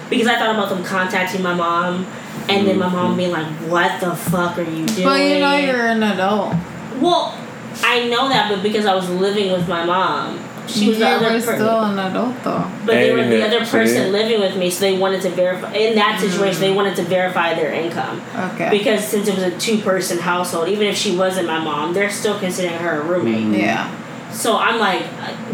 because 0.09 0.27
I 0.27 0.37
thought 0.37 0.53
about 0.55 0.69
them 0.69 0.83
contacting 0.83 1.41
my 1.43 1.53
mom, 1.53 2.05
and 2.47 2.67
then 2.67 2.77
my 2.79 2.89
mom 2.89 3.15
being 3.17 3.31
like, 3.31 3.47
"What 3.67 3.99
the 3.99 4.15
fuck 4.15 4.57
are 4.57 4.63
you 4.63 4.85
doing?" 4.85 5.07
But 5.07 5.19
you 5.21 5.39
know, 5.39 5.55
you're 5.55 5.87
an 5.87 6.03
adult. 6.03 6.53
Well, 6.99 7.35
I 7.83 8.07
know 8.09 8.27
that, 8.29 8.49
but 8.49 8.61
because 8.63 8.85
I 8.85 8.95
was 8.95 9.09
living 9.09 9.51
with 9.51 9.67
my 9.67 9.85
mom, 9.85 10.39
she 10.69 10.89
was 10.89 10.97
you 10.97 11.03
the 11.03 11.09
other 11.09 11.29
person. 11.29 11.55
still 11.55 11.83
an 11.83 11.99
adult 11.99 12.43
though. 12.43 12.71
But 12.85 12.93
they 12.93 13.11
were 13.11 13.23
the 13.23 13.45
other 13.45 13.65
see? 13.65 13.71
person 13.71 14.11
living 14.11 14.39
with 14.39 14.57
me, 14.57 14.69
so 14.69 14.81
they 14.81 14.97
wanted 14.97 15.21
to 15.23 15.29
verify. 15.29 15.73
In 15.73 15.95
that 15.95 16.19
hmm. 16.19 16.29
situation, 16.29 16.61
they 16.61 16.71
wanted 16.71 16.95
to 16.97 17.03
verify 17.03 17.53
their 17.53 17.73
income 17.73 18.21
Okay. 18.53 18.69
because 18.69 19.05
since 19.05 19.27
it 19.27 19.35
was 19.35 19.43
a 19.43 19.57
two-person 19.57 20.19
household, 20.19 20.69
even 20.69 20.87
if 20.87 20.97
she 20.97 21.15
wasn't 21.15 21.47
my 21.47 21.63
mom, 21.63 21.93
they're 21.93 22.09
still 22.09 22.39
considering 22.39 22.77
her 22.79 23.01
a 23.01 23.05
roommate. 23.05 23.43
Hmm. 23.43 23.53
yeah. 23.53 24.31
So 24.31 24.57
I'm 24.57 24.79
like, 24.79 25.03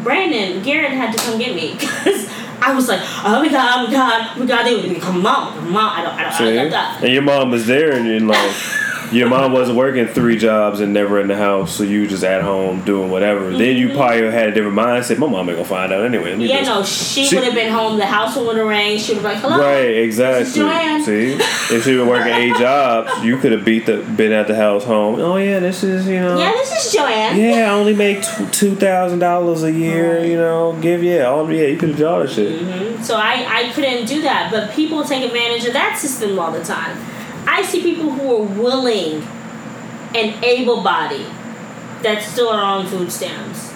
Brandon, 0.04 0.62
Garrett 0.62 0.92
had 0.92 1.16
to 1.16 1.24
come 1.24 1.40
get 1.40 1.56
me 1.56 1.74
because 1.80 2.30
I 2.62 2.74
was 2.74 2.88
like, 2.88 3.02
oh 3.24 3.42
my 3.42 3.50
god, 3.50 3.80
oh 3.80 3.88
my 3.88 3.92
god, 3.92 4.32
oh 4.36 4.40
my 4.40 4.46
god, 4.46 4.64
they 4.64 4.76
would 4.76 5.02
come 5.02 5.26
on, 5.26 5.54
come 5.58 5.76
on. 5.76 6.00
I 6.00 6.04
don't, 6.04 6.14
I 6.14 6.24
don't, 6.24 6.34
See? 6.34 6.44
I 6.46 6.56
don't, 6.56 6.74
I 6.74 6.94
don't. 6.94 7.04
And 7.04 7.14
your 7.14 7.22
mom 7.22 7.52
was 7.52 7.68
there, 7.68 7.94
and, 7.94 8.08
and 8.08 8.28
like 8.28 8.52
your 9.12 9.30
mom 9.30 9.52
wasn't 9.54 9.78
working 9.78 10.08
three 10.08 10.38
jobs 10.38 10.80
and 10.80 10.94
never 10.94 11.20
in 11.20 11.28
the 11.28 11.36
house, 11.36 11.76
so 11.76 11.84
you 11.84 12.08
just 12.08 12.24
at 12.24 12.42
home 12.42 12.82
doing 12.84 13.10
whatever. 13.12 13.52
Then 13.52 13.78
you 13.78 13.94
probably 13.94 14.32
had 14.32 14.50
a 14.50 14.52
different 14.54 14.76
mindset. 14.78 15.18
My 15.18 15.28
mom 15.28 15.48
ain't 15.50 15.58
gonna 15.58 15.68
find 15.68 15.92
out 15.94 16.06
anyway. 16.06 16.36
Yeah, 16.38 16.60
just- 16.64 16.70
no, 16.70 16.84
she, 16.84 17.26
She- 17.26 17.36
would 17.36 17.46
have 17.46 17.54
been 17.54 17.72
home. 17.72 17.98
The 17.98 18.06
house 18.06 18.36
would 18.36 18.58
have 18.58 18.68
rang. 18.68 18.98
She 18.98 19.14
would 19.14 19.24
have 19.24 19.42
been 19.42 19.52
like, 19.52 19.58
hello. 19.60 19.64
Right, 19.66 19.98
exactly. 19.98 20.46
See, 21.04 21.34
if 21.76 21.84
she 21.84 21.96
been 21.96 22.08
working 22.08 22.34
eight 22.34 22.56
jobs, 22.60 23.24
you 23.24 23.38
could 23.38 23.52
have 23.52 23.64
beat 23.66 23.86
the 23.86 23.98
been 23.98 24.32
at 24.32 24.48
the 24.48 24.56
house 24.56 24.84
home. 24.84 25.20
Oh 25.20 25.38
yeah, 25.38 25.60
this 25.60 25.84
is 25.84 26.08
you 26.08 26.20
know. 26.20 26.38
Yeah, 26.38 26.52
this 26.52 26.86
is 26.86 26.94
Joanne. 26.94 27.38
Yeah, 27.40 27.72
I 27.72 27.74
only 27.76 27.96
make 27.96 28.24
two 28.52 28.76
thousand 28.76 29.20
dollars 29.20 29.64
a 29.64 29.72
year. 29.72 30.24
You 30.26 30.38
know, 30.38 30.78
give 30.82 31.04
yeah, 31.04 31.24
all 31.26 31.52
yeah, 31.52 31.68
you 31.68 31.78
could 31.78 31.90
have 31.90 31.98
done 32.00 32.26
that 32.26 32.32
shit. 32.32 32.62
Mhm. 32.62 33.04
So 33.04 33.16
I, 33.18 33.46
I 33.68 33.72
couldn't 33.74 34.06
do 34.08 34.22
that. 34.24 34.50
But 34.52 34.72
people 34.72 35.04
take 35.04 35.24
advantage 35.26 35.66
of 35.66 35.74
that 35.74 35.98
system 35.98 36.40
all 36.40 36.52
the 36.52 36.64
time. 36.64 36.98
I 37.48 37.64
see 37.64 37.82
people 37.82 38.12
who 38.12 38.36
are 38.36 38.62
willing 38.62 39.22
and 40.16 40.44
able 40.44 40.82
bodied 40.82 41.28
that 42.02 42.22
still 42.22 42.50
are 42.50 42.62
on 42.62 42.88
food 42.88 43.12
stamps. 43.12 43.74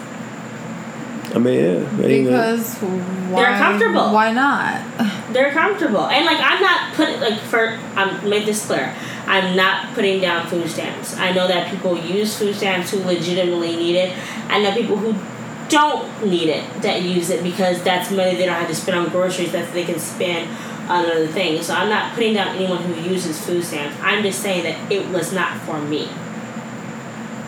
I 1.34 1.38
mean, 1.38 1.60
yeah, 1.60 1.90
there 1.98 2.12
you 2.12 2.24
go. 2.24 2.32
Because 2.32 2.76
why? 2.78 3.58
comfortable. 3.58 4.14
Why 4.14 4.32
not? 4.32 5.34
They're 5.34 5.52
comfortable. 5.52 6.08
And 6.08 6.26
like 6.26 6.40
I'm 6.40 6.62
not 6.62 6.94
putting 6.96 7.20
like 7.20 7.40
for 7.40 7.78
I'm 7.96 8.28
make 8.28 8.46
this 8.46 8.66
clear. 8.66 8.96
I'm 9.28 9.56
not 9.56 9.94
putting 9.94 10.22
down 10.22 10.48
food 10.48 10.68
stamps. 10.70 11.16
I 11.18 11.32
know 11.32 11.48
that 11.48 11.70
people 11.70 11.96
use 11.98 12.38
food 12.38 12.56
stamps 12.56 12.90
who 12.92 13.00
legitimately 13.00 13.76
need 13.76 13.96
it. 13.96 14.18
I 14.48 14.60
know 14.62 14.74
people 14.74 14.98
who 14.98 15.14
don't 15.70 16.26
need 16.26 16.50
it 16.50 16.82
that 16.82 17.04
use 17.04 17.30
it 17.30 17.44
because 17.44 17.84
that's 17.84 18.10
money 18.10 18.36
they 18.36 18.48
don't 18.48 18.56
have 18.56 18.68
to 18.68 18.74
spend 18.74 18.98
on 18.98 19.10
groceries 19.10 19.52
that 19.52 19.72
they 19.72 19.86
can 19.86 20.00
spend 20.00 20.50
on 20.90 21.06
other 21.06 21.28
things. 21.28 21.68
So 21.68 21.74
I'm 21.74 21.88
not 21.88 22.14
putting 22.14 22.34
down 22.34 22.56
anyone 22.56 22.82
who 22.82 23.10
uses 23.10 23.40
food 23.46 23.64
stamps. 23.64 23.96
I'm 24.02 24.24
just 24.24 24.42
saying 24.42 24.64
that 24.64 24.92
it 24.92 25.08
was 25.10 25.32
not 25.32 25.62
for 25.62 25.80
me. 25.80 26.10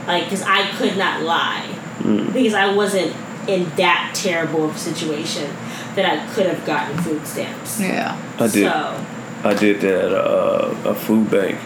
Like, 0.07 0.25
because 0.25 0.43
I 0.43 0.69
could 0.77 0.97
not 0.97 1.23
lie. 1.23 1.67
Mm. 1.99 2.31
Because 2.33 2.53
I 2.53 2.73
wasn't 2.73 3.15
in 3.47 3.69
that 3.75 4.13
terrible 4.15 4.65
of 4.65 4.75
a 4.75 4.79
situation 4.79 5.49
that 5.95 6.05
I 6.05 6.33
could 6.33 6.45
have 6.45 6.65
gotten 6.65 6.97
food 6.99 7.25
stamps. 7.25 7.79
Yeah. 7.79 8.19
I 8.37 8.47
did. 8.47 8.71
So, 8.71 9.05
I 9.43 9.53
did 9.55 9.81
that 9.81 10.05
at 10.05 10.11
a, 10.11 10.89
a 10.89 10.95
food 10.95 11.29
bank. 11.31 11.59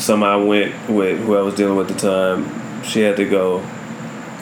Some 0.00 0.22
I 0.22 0.36
went 0.36 0.88
with 0.88 1.20
who 1.20 1.36
I 1.36 1.42
was 1.42 1.54
dealing 1.54 1.76
with 1.76 1.90
at 1.90 1.98
the 1.98 2.00
time. 2.00 2.82
She 2.82 3.00
had 3.00 3.16
to 3.16 3.28
go. 3.28 3.58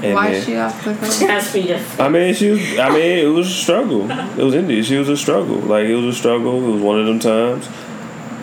And 0.02 0.14
Why 0.14 0.32
then- 0.32 0.44
she 0.44 0.56
off 0.56 0.84
the 0.84 0.92
hook? 0.94 1.28
that's 1.28 1.54
me 1.54 1.66
to 1.68 1.80
I 2.02 2.08
mean, 2.08 2.34
she 2.34 2.50
was. 2.50 2.78
I 2.78 2.90
mean, 2.90 3.18
it 3.18 3.28
was 3.28 3.46
a 3.48 3.50
struggle. 3.50 4.10
It 4.10 4.36
was 4.44 4.54
India. 4.54 4.82
She 4.82 4.96
was 4.96 5.08
a 5.08 5.16
struggle. 5.16 5.56
Like 5.56 5.86
it 5.86 5.94
was 5.94 6.14
a 6.16 6.18
struggle. 6.18 6.62
It 6.68 6.72
was 6.72 6.82
one 6.82 7.00
of 7.00 7.06
them 7.06 7.18
times. 7.20 7.68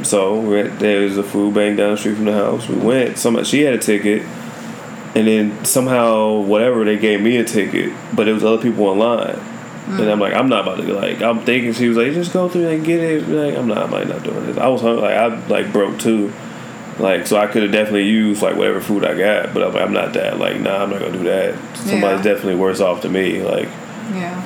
So 0.08 0.40
we 0.40 0.64
there 0.64 1.02
was 1.02 1.18
a 1.18 1.24
food 1.24 1.54
bank 1.54 1.78
down 1.78 1.92
the 1.92 1.98
street 1.98 2.16
from 2.16 2.26
the 2.26 2.34
house. 2.34 2.68
We 2.68 2.78
went. 2.78 3.18
Some 3.18 3.44
she 3.44 3.62
had 3.62 3.76
a 3.76 3.78
ticket, 3.78 4.24
and 5.16 5.28
then 5.28 5.64
somehow 5.66 6.40
whatever 6.40 6.84
they 6.86 6.98
gave 6.98 7.22
me 7.22 7.38
a 7.38 7.44
ticket, 7.44 7.94
but 8.16 8.28
it 8.28 8.34
was 8.34 8.44
other 8.44 8.62
people 8.62 8.86
online. 8.86 9.40
And 9.88 10.10
I'm 10.10 10.20
like, 10.20 10.34
I'm 10.34 10.48
not 10.48 10.62
about 10.62 10.78
to 10.78 10.94
like. 10.94 11.22
I'm 11.22 11.42
thinking 11.42 11.74
she 11.74 11.90
was 11.90 11.98
like, 11.98 12.14
just 12.14 12.32
go 12.32 12.48
through 12.48 12.70
and 12.70 12.86
get 12.86 13.02
it. 13.02 13.28
Like 13.28 13.56
I'm 13.58 13.68
not. 13.68 13.78
I'm 13.80 13.92
like 13.92 14.08
not 14.08 14.24
doing 14.24 14.46
this. 14.48 14.58
I 14.58 14.68
was 14.70 14.82
hungry. 14.82 15.02
Like 15.02 15.18
I 15.18 15.48
like 15.48 15.72
broke 15.74 16.00
too. 16.00 16.32
Like 17.02 17.26
so, 17.28 17.38
I 17.38 17.48
could 17.48 17.64
have 17.64 17.72
definitely 17.72 18.04
used 18.08 18.42
like 18.42 18.56
whatever 18.56 18.80
food 18.80 19.04
I 19.04 19.18
got, 19.18 19.54
but 19.54 19.64
I'm, 19.64 19.74
like, 19.74 19.84
I'm 19.84 19.94
not 19.94 20.14
that. 20.14 20.38
Like 20.40 20.60
nah, 20.60 20.84
I'm 20.84 20.90
not 20.92 21.00
gonna 21.00 21.14
do 21.18 21.24
that. 21.24 21.56
Somebody's 21.76 22.24
Yeah. 22.26 22.34
definitely 22.34 22.56
worse 22.56 22.80
off 22.80 23.02
than 23.02 23.14
me. 23.14 23.42
Like 23.42 23.68
Yeah. 24.14 24.42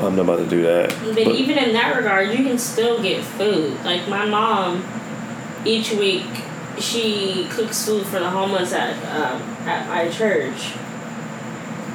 I'm 0.00 0.14
not 0.16 0.22
about 0.22 0.36
to 0.40 0.46
do 0.48 0.62
that. 0.62 0.94
But 1.14 1.28
even 1.28 1.56
in 1.56 1.72
that 1.72 1.96
regard, 1.96 2.28
you 2.30 2.44
can 2.44 2.58
still 2.58 3.00
get 3.02 3.22
food. 3.24 3.82
Like 3.84 4.08
my 4.08 4.26
mom, 4.26 4.84
each 5.64 5.92
week 5.92 6.26
she 6.78 7.46
cooks 7.50 7.86
food 7.86 8.04
for 8.06 8.18
the 8.18 8.28
homeless 8.28 8.72
at 8.72 8.94
um, 9.14 9.40
at 9.66 9.88
my 9.88 10.10
church, 10.10 10.72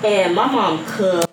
and 0.04 0.34
my 0.34 0.48
mom 0.52 0.84
cooks. 0.86 1.28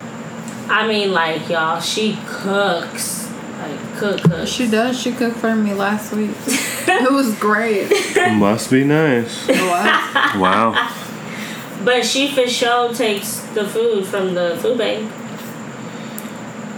I 0.69 0.87
mean, 0.87 1.11
like 1.11 1.49
y'all, 1.49 1.79
she 1.81 2.19
cooks, 2.27 3.28
like 3.59 3.97
cook 3.97 4.21
cook. 4.21 4.47
She 4.47 4.69
does. 4.69 4.99
She 4.99 5.11
cooked 5.11 5.37
for 5.37 5.55
me 5.55 5.73
last 5.73 6.13
week. 6.13 6.31
it 6.47 7.11
was 7.11 7.37
great. 7.39 7.89
Must 8.33 8.71
be 8.71 8.83
nice. 8.83 9.47
It 9.49 9.61
was. 9.61 10.35
Wow. 10.39 10.95
But 11.83 12.05
she 12.05 12.29
for 12.31 12.47
sure 12.47 12.93
takes 12.93 13.39
the 13.53 13.65
food 13.65 14.05
from 14.05 14.33
the 14.33 14.57
food 14.61 14.77
bank. 14.77 15.11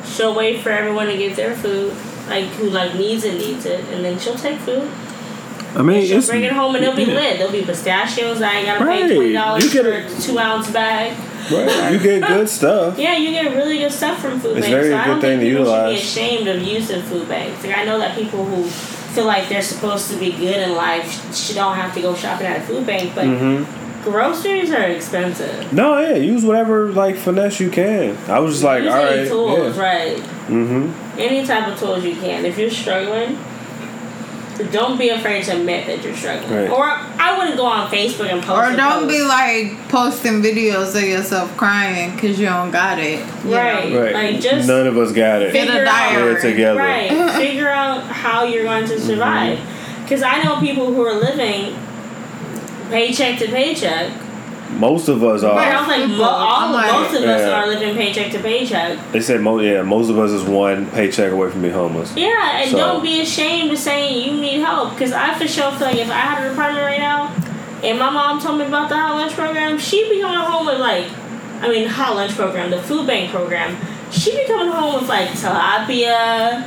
She'll 0.06 0.36
wait 0.36 0.62
for 0.62 0.70
everyone 0.70 1.08
to 1.08 1.18
get 1.18 1.36
their 1.36 1.56
food, 1.56 1.94
like 2.28 2.46
who 2.46 2.70
like 2.70 2.96
needs 2.96 3.24
it 3.24 3.36
needs 3.36 3.66
it, 3.66 3.84
and 3.86 4.06
then 4.06 4.20
she'll 4.20 4.36
take 4.36 4.60
food. 4.60 4.90
I 5.76 5.82
mean, 5.84 6.06
She'll 6.06 6.18
it's 6.18 6.28
bring 6.28 6.44
it 6.44 6.52
home 6.52 6.76
and 6.76 6.84
it'll 6.84 6.96
be 6.96 7.04
yeah. 7.04 7.14
lit. 7.16 7.38
There'll 7.38 7.52
be 7.54 7.64
pistachios. 7.64 8.42
I 8.42 8.52
ain't 8.58 8.66
gotta 8.66 8.86
Right. 8.86 9.04
pay 9.08 9.16
twenty 9.16 9.34
dollars 9.34 9.64
You 9.64 9.70
for 9.70 9.84
get 9.84 10.12
a 10.12 10.22
two 10.22 10.38
ounce 10.40 10.70
bag. 10.72 11.18
Right. 11.52 11.92
You 11.94 12.00
get 12.00 12.28
good 12.28 12.48
stuff. 12.60 12.98
Yeah, 13.00 13.16
you 13.18 13.32
get 13.32 13.56
really 13.56 13.80
good 13.80 13.92
stuff 13.92 14.20
from 14.22 14.40
food 14.40 14.58
It's 14.58 14.68
banks. 14.68 14.88
very 14.88 14.90
so 14.92 14.98
I 14.98 15.04
good 15.06 15.12
don't 15.12 15.22
thing 15.22 15.40
think 15.40 15.58
people 15.58 15.74
should 15.74 15.90
be 15.90 15.96
ashamed 15.96 16.48
of 16.48 16.62
using 16.62 17.02
food 17.04 17.28
banks. 17.30 17.64
Like 17.64 17.78
I 17.78 17.86
know 17.86 17.98
that 18.00 18.16
people 18.18 18.46
who 18.46 18.64
feel 18.66 19.26
like 19.26 19.50
they're 19.50 19.62
supposed 19.62 20.10
to 20.12 20.18
be 20.18 20.32
good 20.32 20.58
in 20.58 20.76
life 20.76 21.36
sh- 21.36 21.54
don't 21.56 21.76
have 21.76 21.94
to 21.96 22.02
go 22.02 22.16
shopping 22.16 22.48
at 22.48 22.58
a 22.58 22.62
food 22.62 22.86
bank, 22.86 23.14
but 23.16 23.26
Mm-hmm. 23.26 24.04
groceries 24.04 24.72
are 24.72 24.84
expensive. 24.84 25.72
No, 25.74 26.00
yeah, 26.00 26.16
use 26.16 26.44
whatever 26.46 26.92
like 26.92 27.16
finesse 27.18 27.60
you 27.60 27.70
can. 27.70 28.18
I 28.30 28.40
was 28.40 28.54
just 28.56 28.64
like, 28.64 28.84
Use 28.84 28.94
all 28.94 29.04
right, 29.04 29.28
tools, 29.28 29.78
yeah. 29.78 29.82
right? 29.84 30.18
Mm-hmm. 30.48 31.20
Any 31.20 31.46
type 31.46 31.68
of 31.68 31.78
tools 31.80 32.04
you 32.06 32.16
can. 32.16 32.46
If 32.46 32.58
you're 32.58 32.70
struggling, 32.70 33.38
don't 34.70 34.98
be 34.98 35.10
afraid 35.10 35.44
to 35.46 35.58
admit 35.58 35.88
that 35.88 36.04
you're 36.04 36.16
struggling. 36.16 36.54
Right. 36.54 36.70
Or 36.70 36.86
I 36.86 37.38
wouldn't 37.38 37.58
go 37.58 37.66
on 37.66 37.90
Facebook 37.90 38.32
and 38.32 38.42
post. 38.44 38.74
Or 38.74 38.76
don't 38.76 39.04
post. 39.04 39.10
be 39.10 39.22
like 39.24 39.90
posting 39.90 40.42
videos 40.42 40.96
of 40.96 41.04
yourself 41.04 41.56
crying 41.58 42.14
because 42.16 42.40
you 42.40 42.46
don't 42.46 42.72
got 42.72 43.00
it. 43.00 43.26
Right. 43.46 43.90
know? 43.90 44.04
Right. 44.04 44.14
Like, 44.14 44.40
just 44.42 44.68
None 44.68 44.88
of 44.88 44.98
us 44.98 45.12
got 45.12 45.42
it. 45.42 45.54
Get 45.54 45.68
a 45.68 45.72
figure 45.72 45.86
out- 45.86 46.12
diary. 46.14 46.42
Together. 46.42 46.80
Right. 46.80 47.32
Figure 47.42 47.70
out 47.70 48.04
how 48.04 48.44
you're 48.44 48.64
going 48.64 48.86
to 48.88 49.00
survive. 49.00 49.58
Mm-hmm. 49.58 50.04
Because 50.04 50.24
I 50.24 50.44
know 50.44 50.60
people 50.60 50.94
who 50.94 51.06
are 51.06 51.14
living 51.14 51.78
paycheck 52.90 53.40
to 53.40 53.48
paycheck. 53.48 54.12
Most 54.80 55.10
of 55.10 55.24
us 55.24 55.44
are. 55.44 55.56
Right. 55.56 55.68
I 55.74 55.80
was 55.80 55.88
like, 55.88 56.00
mo- 56.02 56.08
People, 56.08 56.24
all 56.26 56.72
like- 56.72 56.92
most 56.92 57.14
of 57.16 57.24
us 57.24 57.42
Yeah. 57.42 57.62
are 57.62 57.68
living 57.68 57.96
paycheck 57.96 58.32
to 58.32 58.40
paycheck. 58.40 58.98
They 59.12 59.20
said, 59.20 59.42
mo- 59.42 59.60
yeah, 59.60 59.82
most 59.84 60.10
of 60.10 60.18
us 60.18 60.32
is 60.32 60.44
one 60.44 60.88
paycheck 60.88 61.32
away 61.32 61.50
from 61.52 61.62
being 61.62 61.74
homeless. 61.74 62.12
Yeah, 62.16 62.58
and 62.62 62.72
So- 62.72 62.78
don't 62.78 63.04
be 63.04 63.22
ashamed 63.22 63.72
of 63.72 63.78
saying 63.78 64.26
you 64.28 64.40
need 64.42 64.62
help. 64.62 64.92
Because 64.94 65.14
I 65.14 65.34
for 65.36 65.48
sure 65.48 65.72
feel 65.74 65.88
like 65.88 65.98
if 65.98 66.10
I 66.10 66.14
had 66.16 66.44
an 66.46 66.54
apartment 66.54 66.86
right 66.86 67.00
now, 67.00 67.30
and 67.84 68.00
my 68.00 68.10
mom 68.10 68.40
told 68.40 68.58
me 68.60 68.66
about 68.66 68.90
the 68.90 68.96
hot 68.96 69.16
lunch 69.16 69.34
program, 69.34 69.78
she'd 69.78 70.10
be 70.10 70.22
coming 70.22 70.38
home 70.40 70.66
with 70.66 70.80
like, 70.80 71.06
I 71.62 71.70
mean, 71.70 71.88
hot 71.88 72.16
lunch 72.16 72.36
program, 72.36 72.72
the 72.72 72.82
food 72.82 73.06
bank 73.06 73.30
program. 73.32 73.78
She'd 74.12 74.36
be 74.36 74.46
coming 74.48 74.68
home 74.72 74.96
with 75.00 75.10
like 75.10 75.30
tilapia. 75.30 76.64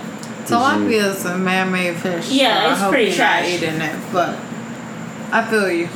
Tilapia 0.46 1.10
is 1.10 1.24
a 1.24 1.36
man-made 1.38 1.96
fish. 1.96 2.28
Yeah, 2.30 2.64
so 2.66 2.70
it's 2.72 2.80
I 2.80 2.82
hope 2.84 2.90
pretty 2.92 3.06
you're 3.06 3.14
trash. 3.16 3.48
Eating 3.48 3.80
it, 3.80 3.96
but 4.12 4.36
I 5.32 5.42
feel 5.50 5.70
you. 5.70 5.88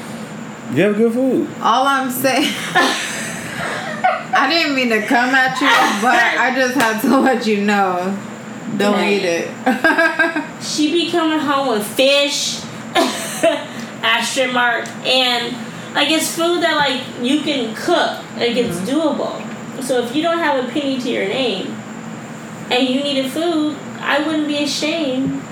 You 0.72 0.82
have 0.82 0.96
good 0.96 1.12
food. 1.12 1.48
All 1.62 1.86
I'm 1.86 2.10
saying, 2.10 2.52
I 2.74 4.46
didn't 4.50 4.76
mean 4.76 4.90
to 4.90 5.06
come 5.06 5.34
at 5.34 5.58
you, 5.60 5.66
but 6.02 6.14
I 6.14 6.54
just 6.54 6.74
had 6.74 7.00
to 7.02 7.18
let 7.20 7.46
you 7.46 7.64
know. 7.64 8.16
Don't 8.76 8.92
Right. 8.94 9.12
eat 9.12 9.24
it. 9.24 10.44
She 10.62 10.92
be 10.92 11.10
coming 11.10 11.38
home 11.38 11.68
with 11.68 11.86
fish, 11.86 12.60
asterisk 14.02 14.52
mark, 14.52 14.88
and 15.06 15.56
like 15.94 16.10
it's 16.10 16.34
food 16.34 16.62
that 16.62 16.76
like 16.76 17.00
you 17.22 17.40
can 17.40 17.74
cook. 17.74 18.18
Like 18.36 18.56
it's 18.56 18.76
mm-hmm. 18.78 18.90
doable. 18.90 19.82
So 19.82 20.04
if 20.04 20.14
you 20.14 20.22
don't 20.22 20.38
have 20.38 20.62
a 20.62 20.68
penny 20.70 20.98
to 21.00 21.08
your 21.08 21.28
name, 21.28 21.68
and 22.70 22.88
you 22.88 23.02
needed 23.02 23.30
food, 23.32 23.76
I 24.00 24.22
wouldn't 24.26 24.48
be 24.48 24.62
ashamed 24.64 25.42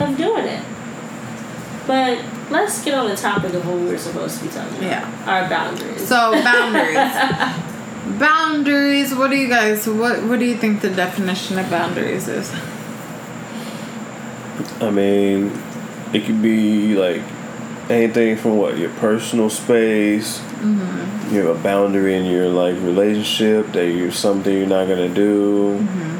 of 0.00 0.16
doing 0.16 0.46
it. 0.46 0.64
But 1.86 2.24
let's 2.50 2.84
get 2.84 2.94
on 2.94 3.08
the 3.08 3.16
topic 3.16 3.54
of 3.54 3.66
what 3.66 3.76
we're 3.76 3.98
supposed 3.98 4.38
to 4.38 4.44
be 4.44 4.50
talking 4.50 4.78
about. 4.78 4.82
Yeah. 4.82 5.24
Our 5.26 5.48
boundaries. 5.48 6.06
So 6.06 6.32
boundaries. 6.42 8.18
boundaries. 8.18 9.14
What 9.14 9.30
do 9.30 9.36
you 9.36 9.48
guys? 9.48 9.86
What 9.86 10.22
What 10.24 10.38
do 10.38 10.44
you 10.44 10.56
think 10.56 10.80
the 10.82 10.90
definition 10.90 11.58
of 11.58 11.70
boundaries 11.70 12.28
is? 12.28 12.52
I 14.80 14.90
mean, 14.90 15.52
it 16.12 16.24
could 16.24 16.42
be 16.42 16.94
like 16.94 17.22
anything 17.88 18.36
from 18.36 18.58
what 18.58 18.78
your 18.78 18.90
personal 18.90 19.50
space, 19.50 20.40
Mm-hmm. 20.62 21.34
You 21.34 21.46
have 21.46 21.58
a 21.58 21.60
boundary 21.60 22.14
in 22.14 22.24
your 22.24 22.48
like 22.48 22.76
relationship 22.76 23.72
that 23.72 23.90
you're 23.90 24.12
something 24.12 24.56
you're 24.56 24.68
not 24.68 24.86
gonna 24.86 25.12
do. 25.12 25.76
Mm-hmm. 25.78 26.18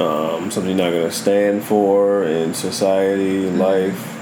Um, 0.00 0.50
something 0.50 0.78
you're 0.78 0.86
not 0.90 0.94
gonna 0.96 1.10
stand 1.10 1.62
for 1.62 2.24
in 2.24 2.54
society, 2.54 3.46
in 3.48 3.58
life. 3.58 4.19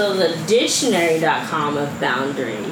So 0.00 0.14
the 0.14 0.34
dictionary.com 0.46 1.76
of 1.76 2.00
boundary 2.00 2.64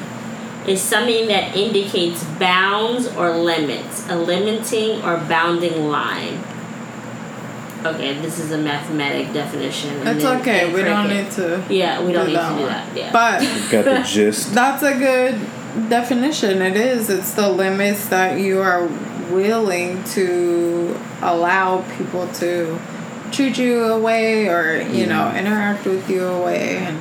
is 0.67 0.81
something 0.81 1.29
that 1.29 1.55
indicates 1.55 2.25
bounds 2.39 3.07
or 3.07 3.37
limits, 3.37 4.09
a 4.09 4.17
limiting 4.17 5.03
or 5.03 5.19
bounding 5.29 5.91
line. 5.91 6.43
Okay, 7.85 8.19
this 8.23 8.39
is 8.39 8.51
a 8.53 8.57
mathematic 8.57 9.35
definition. 9.35 9.91
and 9.99 10.09
It's 10.09 10.23
then- 10.25 10.41
okay. 10.41 10.65
and 10.65 10.73
We 10.73 10.83
don't 10.85 11.05
cricket. 11.07 11.25
need 11.27 11.33
to. 11.33 11.63
Yeah, 11.75 12.03
we 12.03 12.13
don't 12.15 12.25
do 12.25 12.31
need 12.31 12.37
that 12.39 12.49
to 12.49 12.55
do 12.57 12.63
one. 12.63 12.73
that. 12.73 12.87
Yeah. 12.97 13.13
But 13.13 13.41
Got 13.71 13.85
the 13.85 14.03
gist. 14.09 14.55
that's 14.55 14.83
a 14.83 14.95
good 14.95 15.39
definition. 15.91 16.63
It 16.63 16.77
is. 16.79 17.11
It's 17.11 17.35
the 17.35 17.51
limits 17.51 18.07
that 18.07 18.41
you 18.41 18.61
are 18.63 18.87
willing 19.31 20.03
to 20.15 20.99
allow 21.21 21.85
people 21.99 22.27
to 22.41 22.79
treat 23.33 23.59
you 23.59 23.85
away 23.85 24.49
or 24.49 24.81
you 24.91 25.05
know 25.05 25.31
interact 25.37 25.85
with 25.85 26.09
you 26.09 26.25
away 26.25 26.79
and 26.79 26.97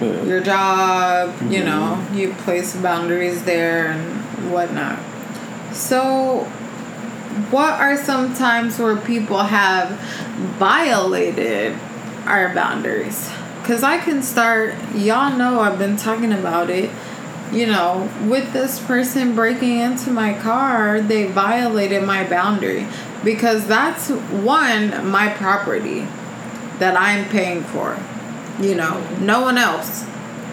Yeah. 0.00 0.22
your 0.24 0.40
job, 0.40 1.34
you 1.50 1.60
mm-hmm. 1.60 1.64
know, 1.64 2.18
you 2.18 2.32
place 2.34 2.76
boundaries 2.76 3.44
there 3.44 3.92
and 3.92 4.52
whatnot. 4.52 4.98
So, 5.72 6.44
what 7.50 7.74
are 7.74 7.96
some 7.96 8.34
times 8.34 8.78
where 8.78 8.96
people 8.96 9.38
have 9.38 9.90
violated 10.58 11.76
our 12.24 12.54
boundaries? 12.54 13.30
Because 13.60 13.82
I 13.82 13.98
can 13.98 14.22
start, 14.22 14.74
y'all 14.94 15.36
know 15.36 15.60
I've 15.60 15.78
been 15.78 15.96
talking 15.96 16.32
about 16.32 16.70
it. 16.70 16.90
You 17.52 17.66
know, 17.66 18.10
with 18.28 18.52
this 18.52 18.80
person 18.80 19.34
breaking 19.34 19.78
into 19.78 20.10
my 20.10 20.34
car, 20.34 21.00
they 21.00 21.26
violated 21.26 22.02
my 22.02 22.28
boundary. 22.28 22.86
Because 23.24 23.66
that's 23.66 24.08
one, 24.10 25.08
my 25.08 25.28
property 25.28 26.06
that 26.78 26.96
I'm 26.96 27.28
paying 27.28 27.62
for. 27.62 27.98
You 28.60 28.74
know, 28.74 29.00
no 29.20 29.42
one 29.42 29.58
else. 29.58 30.04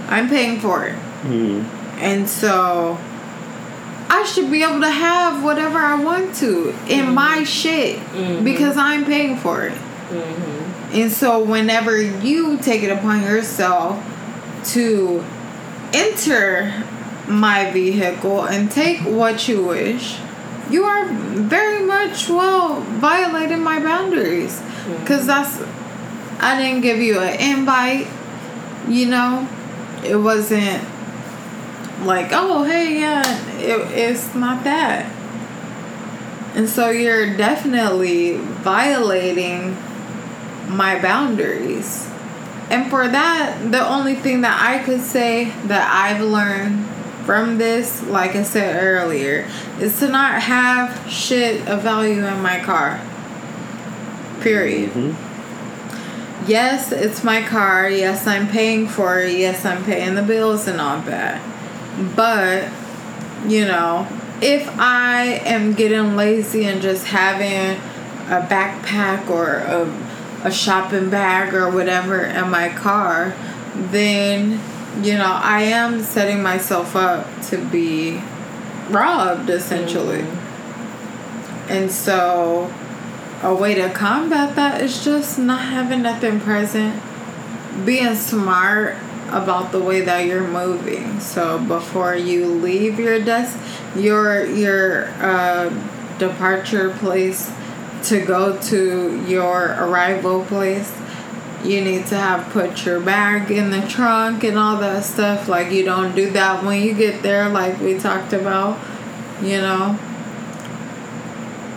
I'm 0.09 0.29
paying 0.29 0.59
for 0.59 0.85
it. 0.85 0.95
Mhm. 1.23 1.65
And 1.99 2.27
so 2.27 2.97
I 4.09 4.23
should 4.25 4.51
be 4.51 4.61
able 4.63 4.81
to 4.81 4.89
have 4.89 5.43
whatever 5.43 5.79
I 5.79 5.95
want 5.95 6.35
to 6.35 6.69
in 6.87 7.05
mm-hmm. 7.05 7.13
my 7.13 7.43
shit 7.43 7.97
mm-hmm. 7.99 8.43
because 8.43 8.77
I'm 8.77 9.05
paying 9.05 9.37
for 9.37 9.65
it. 9.65 9.73
Mm-hmm. 9.73 10.95
And 10.95 11.11
so 11.11 11.43
whenever 11.43 11.99
you 11.99 12.57
take 12.59 12.83
it 12.83 12.91
upon 12.91 13.23
yourself 13.23 13.97
to 14.73 15.23
enter 15.93 16.71
my 17.27 17.71
vehicle 17.71 18.43
and 18.43 18.69
take 18.69 18.99
what 18.99 19.47
you 19.47 19.65
wish, 19.65 20.19
you 20.69 20.83
are 20.83 21.05
very 21.07 21.83
much 21.83 22.29
well 22.29 22.81
violating 22.81 23.61
my 23.61 23.79
boundaries 23.79 24.61
because 24.99 25.25
that's 25.25 25.57
I 26.39 26.61
didn't 26.61 26.81
give 26.81 26.97
you 26.97 27.19
an 27.19 27.39
invite, 27.39 28.07
you 28.87 29.07
know. 29.07 29.47
It 30.03 30.15
wasn't 30.15 30.83
like, 32.01 32.29
oh, 32.31 32.63
hey, 32.63 32.99
yeah, 32.99 33.23
it, 33.57 33.97
it's 33.97 34.35
not 34.35 34.63
that. 34.63 35.05
And 36.55 36.69
so 36.69 36.89
you're 36.89 37.35
definitely 37.35 38.37
violating 38.37 39.75
my 40.67 41.01
boundaries. 41.01 42.09
And 42.69 42.89
for 42.89 43.07
that, 43.07 43.71
the 43.71 43.87
only 43.87 44.15
thing 44.15 44.41
that 44.41 44.59
I 44.61 44.83
could 44.83 45.01
say 45.01 45.45
that 45.65 45.89
I've 45.91 46.21
learned 46.21 46.85
from 47.25 47.57
this, 47.57 48.03
like 48.03 48.35
I 48.35 48.43
said 48.43 48.83
earlier, 48.83 49.47
is 49.79 49.97
to 49.99 50.09
not 50.09 50.41
have 50.41 51.09
shit 51.11 51.67
of 51.67 51.81
value 51.81 52.25
in 52.25 52.41
my 52.41 52.59
car. 52.59 52.99
Period. 54.41 54.91
Mm-hmm. 54.91 55.22
Yes, 56.47 56.91
it's 56.91 57.23
my 57.23 57.41
car. 57.41 57.89
Yes, 57.89 58.27
I'm 58.27 58.47
paying 58.47 58.87
for 58.87 59.19
it. 59.19 59.37
Yes, 59.37 59.65
I'm 59.65 59.83
paying 59.83 60.15
the 60.15 60.23
bills 60.23 60.67
and 60.67 60.81
all 60.81 60.99
that. 61.01 61.41
But, 62.15 62.69
you 63.47 63.65
know, 63.65 64.07
if 64.41 64.67
I 64.79 65.23
am 65.45 65.73
getting 65.73 66.15
lazy 66.15 66.65
and 66.65 66.81
just 66.81 67.05
having 67.05 67.79
a 68.27 68.45
backpack 68.45 69.29
or 69.29 69.57
a, 69.57 70.47
a 70.47 70.51
shopping 70.51 71.09
bag 71.09 71.53
or 71.53 71.69
whatever 71.69 72.25
in 72.25 72.49
my 72.49 72.69
car, 72.69 73.35
then, 73.75 74.59
you 75.01 75.13
know, 75.13 75.39
I 75.41 75.61
am 75.61 76.01
setting 76.01 76.41
myself 76.43 76.95
up 76.95 77.27
to 77.43 77.57
be 77.57 78.21
robbed 78.89 79.49
essentially. 79.49 80.19
Mm-hmm. 80.19 81.71
And 81.71 81.91
so, 81.91 82.73
a 83.43 83.53
way 83.53 83.75
to 83.75 83.89
combat 83.89 84.55
that 84.55 84.81
is 84.81 85.03
just 85.03 85.37
not 85.37 85.61
having 85.61 86.01
nothing 86.01 86.39
present, 86.39 87.01
being 87.85 88.15
smart 88.15 88.95
about 89.29 89.71
the 89.71 89.79
way 89.79 90.01
that 90.01 90.25
you're 90.25 90.47
moving. 90.47 91.19
So 91.19 91.59
before 91.59 92.15
you 92.15 92.45
leave 92.45 92.99
your 92.99 93.19
desk, 93.23 93.57
your 93.95 94.45
your 94.45 95.07
uh, 95.19 95.69
departure 96.19 96.91
place 96.91 97.51
to 98.03 98.25
go 98.25 98.57
to 98.61 99.25
your 99.27 99.75
arrival 99.79 100.45
place, 100.45 100.93
you 101.65 101.81
need 101.81 102.05
to 102.07 102.15
have 102.15 102.49
put 102.53 102.85
your 102.85 102.99
bag 102.99 103.51
in 103.51 103.71
the 103.71 103.81
trunk 103.87 104.43
and 104.43 104.57
all 104.57 104.77
that 104.77 105.03
stuff. 105.03 105.49
Like 105.49 105.71
you 105.71 105.83
don't 105.83 106.15
do 106.15 106.29
that 106.31 106.63
when 106.63 106.81
you 106.81 106.93
get 106.93 107.23
there, 107.23 107.49
like 107.49 107.79
we 107.81 107.99
talked 107.99 108.31
about, 108.31 108.79
you 109.41 109.57
know 109.57 109.99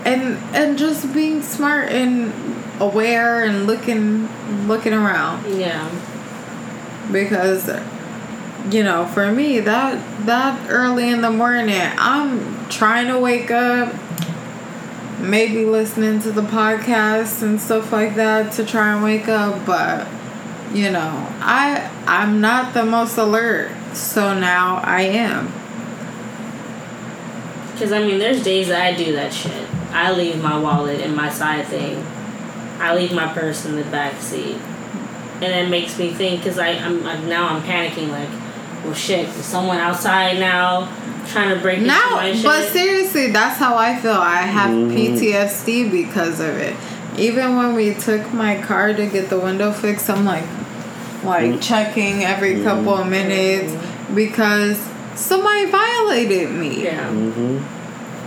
and 0.06 0.36
and 0.54 0.78
just 0.78 1.12
being 1.12 1.42
smart 1.42 1.88
and 1.90 2.32
aware 2.80 3.44
and 3.44 3.66
looking 3.66 4.28
looking 4.68 4.92
around 4.92 5.44
Yeah. 5.58 5.88
because 7.10 7.68
you 8.70 8.82
know 8.84 9.06
for 9.06 9.32
me 9.32 9.60
that 9.60 10.26
that 10.26 10.70
early 10.70 11.08
in 11.10 11.20
the 11.22 11.30
morning 11.30 11.80
i'm 11.98 12.68
trying 12.68 13.06
to 13.08 13.18
wake 13.18 13.50
up 13.50 13.92
maybe 15.20 15.64
listening 15.64 16.20
to 16.20 16.30
the 16.30 16.42
podcast 16.42 17.42
and 17.42 17.60
stuff 17.60 17.90
like 17.92 18.14
that 18.16 18.52
to 18.52 18.64
try 18.64 18.92
and 18.94 19.02
wake 19.02 19.28
up 19.28 19.64
but 19.66 20.06
you 20.74 20.90
know 20.90 21.26
i 21.40 21.90
i'm 22.06 22.40
not 22.40 22.74
the 22.74 22.84
most 22.84 23.16
alert 23.16 23.70
so 23.94 24.38
now 24.38 24.76
i 24.84 25.00
am 25.02 25.52
Because, 27.72 27.92
I 27.92 28.00
mean, 28.02 28.18
there's 28.18 28.42
days 28.42 28.68
that 28.68 28.80
I 28.80 28.94
do 28.96 29.12
that 29.12 29.34
shit. 29.34 29.68
I 29.92 30.12
leave 30.12 30.42
my 30.42 30.58
wallet 30.58 31.00
in 31.00 31.14
my 31.14 31.28
side 31.30 31.66
thing. 31.66 32.04
I 32.78 32.94
leave 32.94 33.12
my 33.12 33.32
purse 33.32 33.64
in 33.64 33.76
the 33.76 33.84
back 33.84 34.20
seat. 34.20 34.56
And 35.36 35.44
it 35.44 35.68
makes 35.70 35.98
me 35.98 36.12
think, 36.12 36.40
because 36.42 36.58
I'm, 36.58 37.06
I'm, 37.06 37.28
now 37.28 37.48
I'm 37.48 37.62
panicking, 37.62 38.08
like, 38.08 38.28
well, 38.84 38.94
shit, 38.94 39.28
is 39.28 39.44
someone 39.44 39.78
outside 39.78 40.38
now 40.38 40.92
trying 41.28 41.54
to 41.54 41.60
break 41.60 41.78
into 41.78 41.88
now 41.88 42.10
my 42.12 42.32
shit? 42.32 42.44
but 42.44 42.68
seriously 42.68 43.32
that's 43.32 43.58
how 43.58 43.76
i 43.76 43.96
feel 43.96 44.12
i 44.12 44.36
have 44.42 44.70
Mhm. 44.70 44.94
ptsd 45.18 45.90
because 45.90 46.38
of 46.38 46.56
it 46.56 46.72
even 47.18 47.56
when 47.56 47.74
we 47.74 47.94
took 47.94 48.32
my 48.32 48.62
car 48.62 48.94
to 48.94 49.06
get 49.06 49.28
the 49.28 49.36
window 49.40 49.72
fixed 49.72 50.08
i'm 50.08 50.24
like 50.24 50.44
like 51.24 51.60
checking 51.60 52.22
every 52.22 52.62
couple 52.62 52.94
of 52.94 53.08
minutes 53.08 53.74
because 54.14 54.78
somebody 55.16 55.64
violated 55.68 56.52
me 56.52 56.84
yeah. 56.84 57.08
Mm-hmm. 57.10 57.58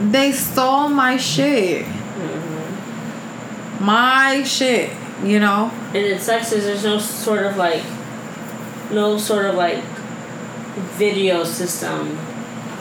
They 0.02 0.32
stole 0.32 0.90
my 0.90 1.18
shit 1.18 1.86
Mm-hmm. 1.86 3.86
my 3.86 4.44
shit 4.44 4.92
you 5.24 5.40
know 5.40 5.72
And 5.88 5.98
it 5.98 6.22
sucks 6.22 6.52
is 6.52 6.66
there's 6.66 6.84
no 6.84 6.98
sort 7.00 7.46
of 7.46 7.58
like, 7.58 7.84
no 8.92 9.18
sort 9.18 9.46
of 9.46 9.56
like 9.56 9.84
video 10.98 11.44
system. 11.44 12.18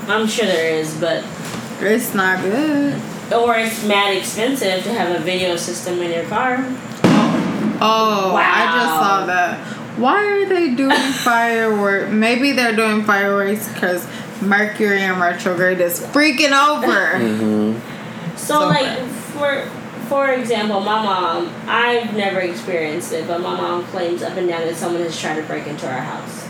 I'm 0.09 0.27
sure 0.27 0.47
there 0.47 0.75
is, 0.75 0.95
but 1.01 1.25
it's 1.81 2.15
not 2.15 2.43
good 2.43 2.95
or 3.33 3.57
it's 3.57 3.85
mad 3.85 4.17
expensive 4.17 4.83
to 4.85 4.93
have 4.93 5.21
a 5.21 5.23
video 5.23 5.57
system 5.57 6.01
in 6.01 6.13
your 6.13 6.25
car. 6.29 6.57
Oh, 7.81 8.33
wow. 8.35 8.37
I 8.37 8.79
just 8.79 8.95
saw 8.95 9.27
that. 9.27 9.59
Why 9.99 10.25
are 10.25 10.47
they 10.47 10.75
doing 10.75 11.13
fireworks? 11.25 12.13
Maybe 12.13 12.53
they're 12.53 12.75
doing 12.77 13.05
fireworks 13.05 13.69
because 13.73 14.07
Mercury 14.41 15.03
in 15.03 15.19
retrograde 15.19 15.81
is 15.81 16.01
freaking 16.01 16.53
over. 16.53 17.19
Mm-hmm. 17.19 18.37
So, 18.37 18.55
So 18.61 18.69
like 18.69 18.99
for 19.09 19.69
for 20.09 20.33
example, 20.33 20.81
my 20.81 21.03
mom, 21.03 21.53
I've 21.67 22.17
never 22.17 22.41
experienced 22.41 23.13
it, 23.13 23.27
but 23.27 23.41
my 23.41 23.55
mom 23.55 23.85
claims 23.87 24.23
up 24.23 24.37
and 24.39 24.49
down 24.49 24.63
that 24.63 24.75
someone 24.77 25.03
has 25.03 25.21
tried 25.21 25.37
to 25.37 25.43
break 25.43 25.67
into 25.67 25.87
our 25.87 26.01
house. 26.01 26.49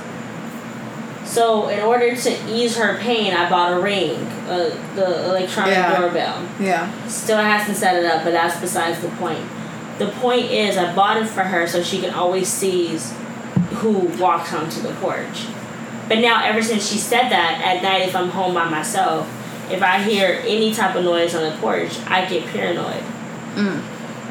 So 1.29 1.69
in 1.69 1.81
order 1.81 2.15
to 2.17 2.49
ease 2.49 2.77
her 2.77 2.97
pain, 2.99 3.35
I 3.35 3.51
bought 3.51 3.73
a 3.73 3.81
ring, 3.81 4.15
uh, 4.49 4.71
the 4.95 5.27
electronic 5.29 5.75
Yeah. 5.75 5.99
doorbell. 5.99 6.43
Yeah. 6.59 6.89
Still 7.07 7.39
hasn't 7.39 7.77
set 7.77 7.97
it 7.97 8.07
up, 8.07 8.25
but 8.25 8.33
that's 8.33 8.59
besides 8.61 9.01
the 9.01 9.09
point. 9.09 9.45
The 9.99 10.07
point 10.07 10.47
is, 10.47 10.79
I 10.79 10.95
bought 10.95 11.17
it 11.17 11.27
for 11.27 11.43
her 11.43 11.67
so 11.67 11.83
she 11.83 12.01
can 12.01 12.15
always 12.15 12.49
see 12.49 12.97
who 13.75 13.91
walks 14.19 14.55
onto 14.55 14.81
the 14.81 14.93
porch. 14.95 15.47
But 16.09 16.19
now, 16.19 16.43
ever 16.45 16.63
since 16.63 16.91
she 16.91 16.99
said 16.99 17.29
that, 17.29 17.61
at 17.63 17.83
night 17.83 18.09
if 18.09 18.17
I'm 18.17 18.31
home 18.31 18.55
by 18.55 18.69
myself, 18.69 19.29
if 19.71 19.83
I 19.83 20.03
hear 20.03 20.43
any 20.47 20.73
type 20.73 20.97
of 20.97 21.05
noise 21.05 21.35
on 21.35 21.43
the 21.43 21.57
porch, 21.59 21.99
I 22.07 22.25
get 22.25 22.47
paranoid. 22.47 23.03
Mm. 23.55 23.83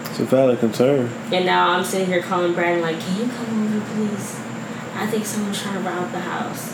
It's 0.10 0.20
a 0.20 0.26
valid 0.26 0.60
concern. 0.60 1.12
And 1.32 1.46
now 1.46 1.70
I'm 1.70 1.84
sitting 1.84 2.08
here 2.08 2.24
calling 2.24 2.54
Brandon 2.54 2.82
like, 2.82 3.00
"Can 3.00 3.18
you 3.18 3.32
come 3.32 3.76
over, 3.76 3.86
please? 3.94 4.40
I 4.96 5.06
think 5.06 5.26
someone's 5.26 5.62
trying 5.62 5.76
to 5.76 5.88
rob 5.88 6.12
the 6.12 6.22
house." 6.22 6.74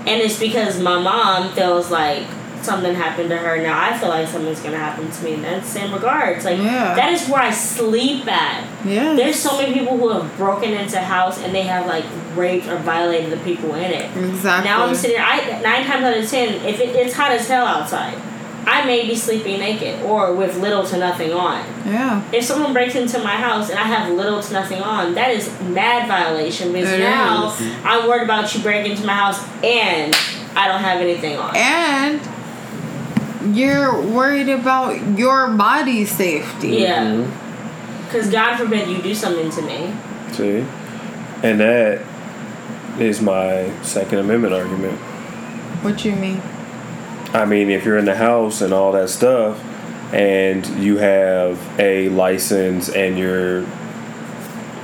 And 0.00 0.20
it's 0.20 0.38
because 0.38 0.78
my 0.78 1.00
mom 1.00 1.54
feels 1.54 1.90
like 1.90 2.26
something 2.64 2.94
happened 2.94 3.28
to 3.30 3.36
her. 3.36 3.62
Now 3.62 3.78
I 3.80 3.96
feel 3.98 4.08
like 4.08 4.26
something's 4.28 4.60
gonna 4.60 4.78
happen 4.78 5.10
to 5.10 5.24
me 5.24 5.34
in 5.34 5.42
that 5.42 5.64
same 5.64 5.92
regards. 5.92 6.44
Like 6.44 6.58
Yeah. 6.58 6.94
that 6.94 7.12
is 7.12 7.28
where 7.28 7.42
I 7.42 7.50
sleep 7.50 8.26
at. 8.26 8.64
Yeah. 8.84 9.14
There's 9.14 9.36
so 9.38 9.56
many 9.60 9.72
people 9.74 9.96
who 9.98 10.08
have 10.10 10.36
broken 10.36 10.72
into 10.72 10.96
a 10.98 11.02
house 11.02 11.38
and 11.42 11.54
they 11.54 11.62
have 11.62 11.86
like 11.86 12.04
raped 12.34 12.66
or 12.68 12.76
violated 12.78 13.30
the 13.30 13.36
people 13.38 13.74
in 13.74 13.90
it. 13.92 14.16
exactly. 14.16 14.70
Now 14.70 14.84
I'm 14.86 14.94
sitting. 14.94 15.18
I 15.20 15.60
nine 15.62 15.84
times 15.86 16.04
out 16.04 16.16
of 16.16 16.28
ten, 16.30 16.54
if 16.66 16.80
it, 16.80 16.96
it's 16.96 17.14
hot 17.14 17.30
as 17.30 17.46
hell 17.46 17.66
outside, 17.66 18.14
I 18.66 18.84
may 18.86 19.06
be 19.06 19.14
sleeping 19.14 19.60
naked 19.60 20.02
or 20.04 20.32
with 20.34 20.56
little 20.56 20.84
to 20.84 20.96
nothing 20.96 21.32
on. 21.34 21.62
Yeah. 21.86 22.22
If 22.32 22.44
someone 22.44 22.72
breaks 22.72 22.94
into 22.94 23.18
my 23.18 23.36
house 23.36 23.68
and 23.68 23.78
I 23.78 23.82
have 23.82 24.10
little 24.12 24.42
to 24.42 24.52
nothing 24.54 24.80
on, 24.82 25.14
that 25.14 25.30
is 25.30 25.50
mad 25.60 26.08
violation 26.08 26.72
because 26.72 26.92
It 26.92 27.00
now 27.00 27.52
is. 27.52 27.60
I'm 27.84 28.08
worried 28.08 28.22
about 28.22 28.54
you 28.54 28.62
breaking 28.62 28.92
into 28.92 29.06
my 29.06 29.12
house 29.14 29.38
and 29.62 30.16
I 30.56 30.66
don't 30.68 30.80
have 30.80 31.00
anything 31.02 31.36
on. 31.36 31.54
And 31.54 32.20
you're 33.52 34.00
worried 34.00 34.48
about 34.48 35.18
your 35.18 35.48
body 35.48 36.04
safety. 36.04 36.68
Yeah. 36.68 37.04
Mm-hmm. 37.04 38.04
Because 38.04 38.30
God 38.30 38.56
forbid 38.56 38.88
you 38.88 39.02
do 39.02 39.14
something 39.14 39.50
to 39.50 39.62
me. 39.62 39.94
See? 40.32 40.64
And 41.42 41.60
that 41.60 42.06
is 42.98 43.20
my 43.20 43.72
Second 43.82 44.18
Amendment 44.18 44.54
argument. 44.54 44.98
What 45.82 46.04
you 46.04 46.12
mean? 46.12 46.40
I 47.32 47.44
mean, 47.44 47.70
if 47.70 47.84
you're 47.84 47.98
in 47.98 48.04
the 48.04 48.14
house 48.14 48.60
and 48.60 48.72
all 48.72 48.92
that 48.92 49.10
stuff, 49.10 49.62
and 50.12 50.64
you 50.80 50.98
have 50.98 51.58
a 51.80 52.08
license 52.10 52.88
and 52.88 53.18
you're 53.18 53.66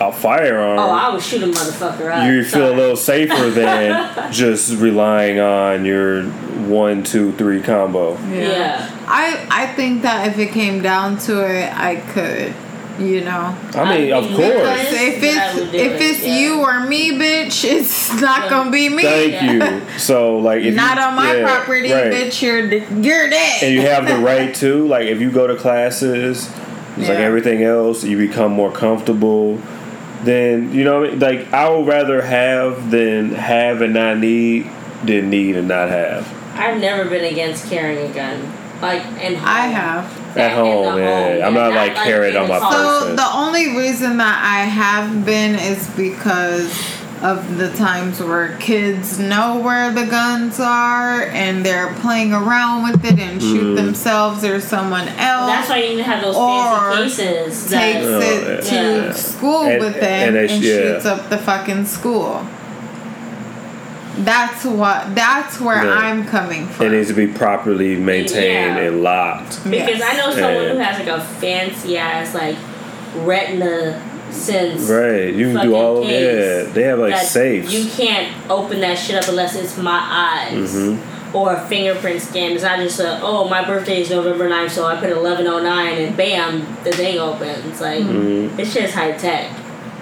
a 0.01 0.11
firearm, 0.11 0.79
Oh, 0.79 0.91
I 0.91 1.13
would 1.13 1.23
shoot 1.23 1.43
a 1.43 1.47
motherfucker 1.47 2.11
up. 2.11 2.27
you 2.27 2.43
feel 2.45 2.73
a 2.73 2.75
little 2.75 2.97
safer 2.97 3.51
than 3.51 4.33
just 4.33 4.77
relying 4.79 5.39
on 5.41 5.85
your 5.85 6.25
one, 6.25 7.03
two, 7.03 7.33
three 7.33 7.61
combo. 7.61 8.19
Yeah. 8.31 8.89
I 9.07 9.47
I 9.51 9.67
think 9.75 10.03
that 10.03 10.29
if 10.29 10.39
it 10.39 10.53
came 10.53 10.83
down 10.83 11.19
to 11.21 11.45
it, 11.45 11.71
I 11.77 11.97
could. 11.97 12.55
You 12.99 13.23
know. 13.23 13.57
I 13.75 13.97
mean, 13.99 14.13
I 14.13 14.19
of 14.19 14.25
mean, 14.27 14.37
course. 14.37 14.53
because- 14.53 14.93
If 14.93 15.23
I 15.25 15.55
would 15.55 15.63
it's 15.69 15.75
if 15.75 15.93
it, 15.93 16.03
it's 16.03 16.23
yeah. 16.27 16.39
you 16.39 16.61
or 16.61 16.81
me, 16.81 17.13
bitch, 17.13 17.65
it's 17.77 18.21
not 18.21 18.43
Yeah. 18.45 18.51
gonna 18.51 18.71
be 18.71 18.89
me. 18.91 19.03
Thank 19.05 19.33
Yeah. 19.33 19.53
you. 19.81 19.99
So, 19.99 20.37
like, 20.39 20.63
if 20.63 20.75
not 20.75 20.99
you, 20.99 21.03
on 21.05 21.15
my 21.15 21.35
yeah, 21.37 21.47
property, 21.47 21.93
right. 21.93 22.13
bitch. 22.13 22.43
You're 22.43 22.61
you're 23.01 23.31
dead. 23.31 23.63
and 23.63 23.75
you 23.75 23.81
have 23.83 24.07
the 24.07 24.17
right 24.31 24.55
to 24.57 24.87
like 24.87 25.07
if 25.07 25.19
you 25.21 25.31
go 25.31 25.47
to 25.47 25.57
classes 25.57 26.51
it's 26.99 27.09
like 27.09 27.19
everything 27.19 27.63
else 27.63 28.05
you 28.05 28.19
become 28.19 28.53
more 28.53 28.71
comfortable 28.71 29.59
then 30.25 30.73
you 30.73 30.85
know 30.85 31.01
what 31.01 31.09
I 31.09 31.11
mean? 31.13 31.19
like 31.21 31.53
i 31.53 31.69
would 31.69 31.87
rather 31.87 32.23
have 32.23 32.91
than 32.91 33.31
have 33.35 33.83
and 33.83 33.95
not 33.95 34.19
need 34.19 34.71
than 35.05 35.31
need 35.31 35.57
and 35.57 35.69
not 35.69 35.89
have 35.89 36.41
I've 36.61 36.81
never 36.81 37.09
been 37.09 37.25
against 37.25 37.71
carrying 37.71 38.11
a 38.11 38.15
gun. 38.15 38.53
Like, 38.83 39.03
and 39.23 39.37
I 39.39 39.67
have. 39.69 40.37
At 40.37 40.53
home, 40.53 40.99
yeah. 40.99 41.47
I'm 41.47 41.55
not, 41.55 41.73
like, 41.73 41.95
carrying 41.95 42.37
on 42.37 42.49
my 42.49 42.59
car. 42.59 42.71
person. 42.71 43.09
So 43.09 43.17
the 43.17 43.31
only 43.35 43.77
reason 43.77 44.19
that 44.19 44.43
I 44.45 44.65
have 44.65 45.25
been 45.25 45.55
is 45.55 45.89
because 45.97 46.73
of 47.23 47.59
the 47.59 47.71
times 47.75 48.19
where 48.19 48.57
kids 48.57 49.19
know 49.19 49.59
where 49.61 49.93
the 49.93 50.07
guns 50.07 50.59
are 50.59 51.23
and 51.25 51.65
they're 51.67 51.93
playing 51.97 52.33
around 52.33 52.91
with 52.91 53.05
it 53.05 53.19
and 53.19 53.43
shoot 53.43 53.71
hmm. 53.71 53.75
themselves 53.75 54.43
or 54.43 54.59
someone 54.59 55.07
else. 55.09 55.51
That's 55.51 55.69
why 55.69 55.83
you 55.83 55.91
need 55.91 55.97
to 55.99 56.03
have 56.05 56.23
those 56.23 56.35
Or 56.37 56.95
fancy 56.95 57.23
cases. 57.23 57.71
takes 57.71 57.71
That, 57.71 58.05
Oh, 58.07 58.21
it 58.21 58.63
to 58.65 58.75
yeah. 58.75 59.13
school 59.13 59.63
And- 59.65 59.81
with 59.81 59.95
them 60.01 60.29
and 60.29 60.37
and, 60.37 60.49
they 60.49 60.49
sh- 60.61 60.63
yeah. 60.63 60.77
shoots 60.95 61.05
up 61.07 61.29
the 61.29 61.39
fucking 61.39 61.85
school. 61.85 62.47
That's 64.19 64.65
what. 64.65 65.15
That's 65.15 65.61
where 65.61 65.85
Yeah. 65.85 65.93
I'm 65.95 66.27
coming 66.27 66.67
from. 66.67 66.87
it 66.87 66.91
needs 66.91 67.09
to 67.09 67.15
be 67.15 67.27
properly 67.27 67.97
maintained 67.97 68.77
Yeah. 68.77 68.83
and 68.85 69.03
locked 69.03 69.63
because 69.65 69.99
Yes. 69.99 70.03
I 70.03 70.17
know 70.17 70.35
someone 70.35 70.65
Yeah. 70.65 70.73
who 70.73 70.79
has 70.79 70.99
like 70.99 71.09
a 71.09 71.21
fancy 71.21 71.97
ass 71.97 72.35
like 72.35 72.57
retina 73.17 74.01
sense. 74.33 74.89
right 74.89 75.33
you 75.35 75.53
can 75.53 75.67
do 75.67 75.75
all 75.75 76.03
of 76.03 76.09
it 76.09 76.73
they 76.75 76.83
have 76.85 76.99
like 76.99 77.17
safes 77.17 77.73
You 77.73 77.89
can't 77.91 78.51
open 78.51 78.81
that 78.81 78.97
shit 78.99 79.17
up 79.17 79.29
unless 79.29 79.55
it's 79.57 79.77
my 79.79 80.01
eyes. 80.01 80.75
Mhm. 80.75 80.99
Or 81.33 81.55
a 81.55 81.61
fingerprint 81.69 82.21
scan. 82.21 82.51
It's 82.53 82.65
not 82.65 82.81
just 82.81 82.99
a, 82.99 83.21
oh, 83.23 83.49
my 83.49 83.65
birthday 83.65 84.01
is 84.01 84.11
November 84.11 84.49
9th, 84.49 84.71
so 84.73 84.85
I 84.85 84.97
put 84.97 85.11
1109 85.11 85.99
and 86.03 86.17
bam, 86.17 86.67
the 86.83 86.91
thing 86.91 87.21
opens. 87.21 87.81
Like, 87.81 88.01
Mhm. 88.03 88.59
it's 88.59 88.75
just 88.75 88.95
high 88.95 89.13
tech. 89.13 89.49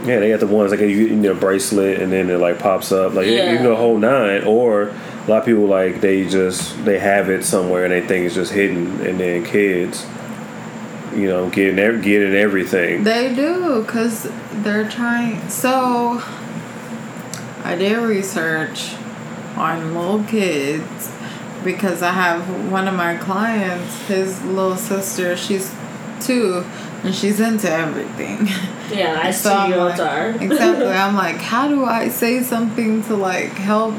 Yeah, 0.07 0.21
they 0.21 0.31
got 0.31 0.41
the 0.41 0.47
ones 0.47 0.71
like 0.71 0.81
you 0.81 0.87
you 0.87 1.17
know 1.17 1.35
bracelet 1.35 2.01
and 2.01 2.11
then 2.11 2.31
it 2.31 2.39
like 2.39 2.59
pops 2.59 2.93
up 2.93 3.13
like 3.15 3.27
you- 3.27 3.33
you 3.33 3.39
can 3.41 3.63
go 3.63 3.75
whole 3.77 3.99
nine 3.99 4.45
or 4.47 4.85
a 4.85 5.31
lot 5.31 5.41
of 5.41 5.45
people 5.45 5.67
like 5.67 6.01
they 6.01 6.25
just 6.25 6.83
they 6.87 6.99
have 6.99 7.29
it 7.29 7.45
somewhere 7.45 7.85
and 7.85 7.93
they 7.93 8.01
think 8.01 8.25
it's 8.25 8.35
just 8.37 8.53
hidden 8.53 9.01
and 9.05 9.19
then 9.21 9.45
kids 9.45 10.07
you 11.15 11.27
know 11.29 11.49
getting 11.51 11.79
ev- 11.79 12.03
getting 12.03 12.35
everything 12.35 13.05
They 13.05 13.35
do, 13.35 13.85
cause 13.85 14.29
they're 14.53 14.89
trying. 14.89 15.49
So, 15.49 16.23
I 17.65 17.75
did 17.79 17.97
research 17.99 18.95
on 19.57 19.95
little 19.95 20.23
kids 20.25 21.11
because 21.65 22.03
I 22.03 22.13
have 22.13 22.71
one 22.73 22.87
of 22.89 22.95
my 22.95 23.17
clients. 23.17 24.07
His 24.09 24.43
little 24.45 24.77
sister, 24.77 25.37
she's 25.37 25.75
two, 26.21 26.65
and 27.05 27.15
she's 27.15 27.41
into 27.41 27.71
everything. 27.71 28.49
Yeah, 28.89 29.21
I 29.23 29.33
So 29.33 29.51
see 29.51 29.55
I'm 29.55 29.71
you 29.71 29.77
like- 29.77 30.01
are. 30.01 30.31
exactly. 30.41 30.87
I'm 30.87 31.15
like, 31.15 31.37
how 31.37 31.69
do 31.69 31.85
I 31.85 32.09
say 32.09 32.43
something 32.43 33.03
to 33.05 33.17
like 33.17 33.51
help, 33.53 33.95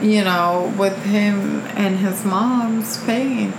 you 0.00 0.22
know, 0.22 0.72
with 0.78 0.96
him 1.06 1.62
and 1.74 1.96
his 1.98 2.24
mom's 2.24 3.02
pain? 3.02 3.52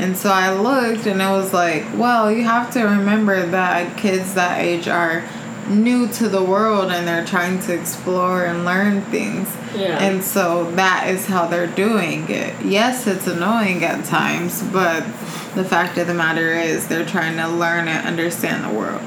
And 0.00 0.16
so 0.16 0.30
I 0.30 0.52
looked 0.52 1.06
and 1.06 1.20
it 1.20 1.30
was 1.30 1.52
like, 1.52 1.84
well, 1.94 2.32
you 2.32 2.42
have 2.44 2.72
to 2.72 2.82
remember 2.84 3.44
that 3.46 3.98
kids 3.98 4.32
that 4.34 4.58
age 4.60 4.88
are 4.88 5.22
new 5.68 6.08
to 6.08 6.28
the 6.28 6.42
world 6.42 6.90
and 6.90 7.06
they're 7.06 7.24
trying 7.26 7.60
to 7.60 7.74
explore 7.74 8.44
and 8.46 8.64
learn 8.64 9.02
things. 9.02 9.46
Yeah. 9.76 10.02
And 10.02 10.24
so 10.24 10.70
that 10.72 11.08
is 11.08 11.26
how 11.26 11.46
they're 11.46 11.66
doing 11.66 12.28
it. 12.30 12.54
Yes, 12.64 13.06
it's 13.06 13.26
annoying 13.26 13.84
at 13.84 14.04
times, 14.06 14.62
but 14.62 15.02
the 15.54 15.64
fact 15.64 15.98
of 15.98 16.06
the 16.06 16.14
matter 16.14 16.54
is 16.54 16.88
they're 16.88 17.04
trying 17.04 17.36
to 17.36 17.48
learn 17.48 17.86
and 17.86 18.06
understand 18.06 18.64
the 18.64 18.76
world. 18.76 19.02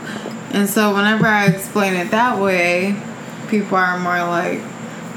And 0.51 0.69
so 0.69 0.93
whenever 0.93 1.25
I 1.25 1.47
explain 1.47 1.95
it 1.95 2.11
that 2.11 2.39
way, 2.39 2.95
people 3.49 3.77
are 3.77 3.99
more 3.99 4.19
like, 4.19 4.59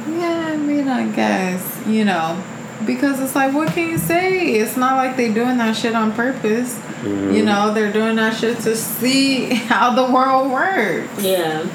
yeah, 0.09 0.53
I 0.53 0.57
mean, 0.57 0.89
I 0.89 1.11
guess, 1.15 1.87
you 1.87 2.07
know, 2.07 2.43
because 2.85 3.21
it's 3.21 3.35
like, 3.35 3.55
what 3.55 3.69
can 3.73 3.89
you 3.89 3.99
say? 3.99 4.55
It's 4.57 4.77
not 4.77 4.97
like 4.97 5.17
they're 5.17 5.33
doing 5.33 5.57
that 5.59 5.77
shit 5.77 5.95
on 5.95 6.13
purpose. 6.13 6.77
You 7.03 7.09
mm-hmm. 7.11 7.45
know, 7.45 7.73
they're 7.73 7.93
doing 7.93 8.17
that 8.17 8.37
shit 8.37 8.59
to 8.61 8.77
see 8.77 9.47
how 9.55 9.95
the 9.95 10.13
world 10.13 10.51
works. 10.51 11.23
yeah. 11.23 11.67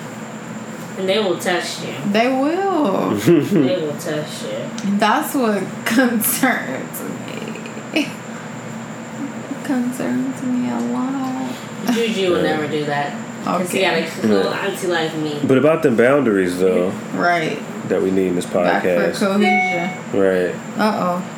And 0.98 1.08
they 1.08 1.20
will 1.20 1.40
test 1.40 1.84
you. 1.86 1.96
They 2.12 2.28
will. 2.28 3.12
they 3.16 3.82
will 3.82 3.98
test 3.98 4.44
you. 4.44 4.98
That's 5.00 5.34
what 5.34 5.64
concerns 5.86 7.02
me. 7.02 8.08
concerns 9.64 10.44
me 10.44 10.70
a 10.70 10.80
lot. 10.92 11.56
Juju 11.94 12.32
will 12.34 12.44
never 12.44 12.68
do 12.68 12.86
that. 12.86 13.16
Because 13.40 13.72
he 13.72 13.82
got 13.82 13.94
Okay. 13.94 14.06
a 14.06 14.22
cool 14.22 14.48
auntie 14.50 14.88
like 14.88 15.16
me. 15.16 15.40
but 15.44 15.58
about 15.58 15.82
the 15.82 15.90
boundaries 15.92 16.60
though 16.60 16.90
Right. 17.16 17.58
That 17.92 18.02
we 18.02 18.10
need 18.12 18.28
in 18.28 18.36
this 18.36 18.46
Back 18.46 18.82
for 18.84 18.90
podcast 18.90 19.20
cohesion. 19.20 20.20
right 20.20 20.56
Uh 20.78 21.00
oh. 21.04 21.38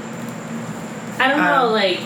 I 1.20 1.28
don't 1.28 1.38
know, 1.38 1.68
Um, 1.68 1.74
like, 1.74 2.00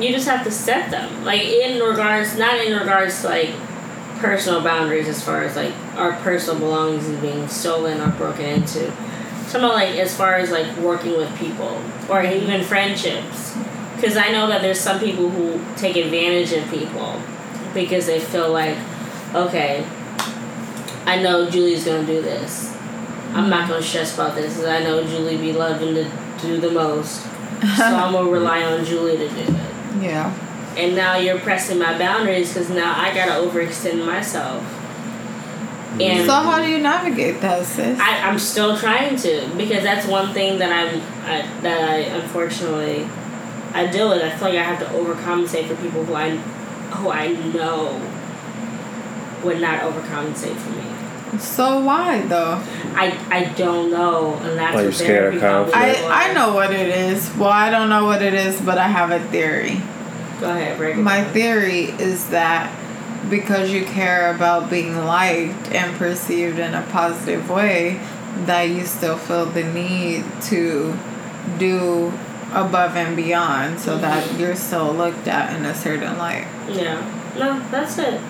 you 0.00 0.12
just 0.12 0.26
have 0.28 0.44
to 0.44 0.50
set 0.50 0.90
them. 0.90 1.24
Like, 1.24 1.42
in 1.42 1.80
regards, 1.80 2.36
not 2.36 2.56
in 2.56 2.76
regards 2.76 3.20
to, 3.22 3.28
like, 3.28 3.50
personal 4.18 4.60
boundaries 4.62 5.06
as 5.08 5.22
far 5.22 5.42
as, 5.42 5.54
like, 5.56 5.72
our 5.96 6.12
personal 6.14 6.58
belongings 6.58 7.06
is 7.08 7.20
being 7.20 7.46
stolen 7.48 8.00
or 8.00 8.08
broken 8.08 8.44
into. 8.46 8.92
Some 9.46 9.64
of, 9.64 9.72
like, 9.72 9.90
as 9.96 10.16
far 10.16 10.34
as, 10.36 10.50
like, 10.50 10.76
working 10.78 11.16
with 11.16 11.34
people 11.38 11.80
or 12.08 12.22
even 12.24 12.62
friendships. 12.64 13.54
Because 13.96 14.16
I 14.16 14.30
know 14.32 14.48
that 14.48 14.60
there's 14.62 14.80
some 14.80 14.98
people 14.98 15.30
who 15.30 15.60
take 15.76 15.96
advantage 15.96 16.52
of 16.52 16.68
people 16.70 17.20
because 17.74 18.06
they 18.06 18.18
feel 18.18 18.50
like, 18.50 18.76
okay, 19.34 19.86
I 21.06 21.22
know 21.22 21.48
Julie's 21.48 21.84
gonna 21.84 22.04
do 22.04 22.20
this. 22.20 22.71
I'm 23.34 23.48
not 23.48 23.68
gonna 23.68 23.82
stress 23.82 24.14
about 24.14 24.34
this 24.34 24.54
because 24.54 24.68
I 24.68 24.82
know 24.84 25.02
Julie 25.04 25.36
be 25.36 25.52
loving 25.52 25.94
to 25.94 26.10
do 26.40 26.60
the 26.60 26.70
most. 26.70 27.22
So 27.22 27.28
I'm 27.84 28.12
gonna 28.12 28.28
rely 28.30 28.62
on 28.64 28.84
Julie 28.84 29.16
to 29.16 29.28
do 29.28 29.34
it. 29.40 30.02
Yeah. 30.02 30.32
And 30.76 30.96
now 30.96 31.16
you're 31.16 31.38
pressing 31.38 31.78
my 31.78 31.96
boundaries 31.98 32.52
because 32.52 32.70
now 32.70 32.98
I 32.98 33.14
gotta 33.14 33.32
overextend 33.32 34.04
myself. 34.04 34.62
And 36.00 36.26
So 36.26 36.32
how 36.32 36.62
do 36.62 36.68
you 36.68 36.78
navigate 36.78 37.40
that, 37.42 37.66
sis? 37.66 37.98
I, 38.00 38.20
I'm 38.28 38.38
still 38.38 38.76
trying 38.78 39.14
to 39.16 39.46
because 39.56 39.82
that's 39.82 40.06
one 40.06 40.32
thing 40.32 40.58
that 40.58 40.72
I'm 40.72 41.00
I, 41.24 41.60
that 41.60 41.88
I 41.90 41.96
unfortunately 41.98 43.06
I 43.74 43.86
deal 43.86 44.08
with. 44.10 44.22
I 44.22 44.30
feel 44.30 44.48
like 44.48 44.58
I 44.58 44.62
have 44.62 44.78
to 44.80 44.86
overcompensate 44.86 45.68
for 45.68 45.76
people 45.76 46.04
who 46.04 46.14
I 46.14 46.30
who 46.30 47.10
I 47.10 47.28
know 47.28 48.00
would 49.44 49.60
not 49.60 49.80
overcompensate 49.80 50.56
for 50.56 50.70
me. 50.70 51.38
so 51.38 51.80
why 51.84 52.22
though? 52.22 52.62
I 52.94 53.18
I 53.30 53.44
don't 53.54 53.90
know, 53.90 54.34
and 54.34 54.58
that's 54.58 54.76
Are 54.76 54.84
you 54.84 54.92
scared 54.92 55.34
of 55.34 55.40
conflict? 55.40 55.76
I, 55.76 56.24
I 56.24 56.28
was. 56.28 56.36
know 56.36 56.54
what 56.54 56.72
it 56.72 56.88
is. 56.88 57.30
Well, 57.36 57.50
I 57.50 57.70
don't 57.70 57.88
know 57.88 58.04
what 58.04 58.22
it 58.22 58.34
is, 58.34 58.60
but 58.60 58.78
I 58.78 58.88
have 58.88 59.10
a 59.10 59.20
theory. 59.28 59.80
Go 60.40 60.50
ahead, 60.50 60.76
break 60.78 60.96
it 60.96 61.00
My 61.00 61.22
down. 61.22 61.32
theory 61.32 61.82
is 61.84 62.30
that 62.30 62.76
because 63.30 63.70
you 63.70 63.84
care 63.84 64.34
about 64.34 64.68
being 64.68 64.96
liked 64.96 65.70
and 65.72 65.96
perceived 65.96 66.58
in 66.58 66.74
a 66.74 66.82
positive 66.90 67.48
way, 67.48 68.00
that 68.46 68.64
you 68.64 68.84
still 68.84 69.16
feel 69.16 69.46
the 69.46 69.64
need 69.64 70.24
to 70.42 70.98
do 71.58 72.12
above 72.52 72.96
and 72.96 73.16
beyond 73.16 73.80
so 73.80 73.96
that 73.98 74.24
mm-hmm. 74.24 74.40
you're 74.40 74.56
still 74.56 74.92
looked 74.92 75.26
at 75.26 75.56
in 75.56 75.64
a 75.64 75.74
certain 75.74 76.18
light. 76.18 76.46
Yeah. 76.68 77.00
No, 77.38 77.60
that's 77.70 77.98
it. 77.98 78.20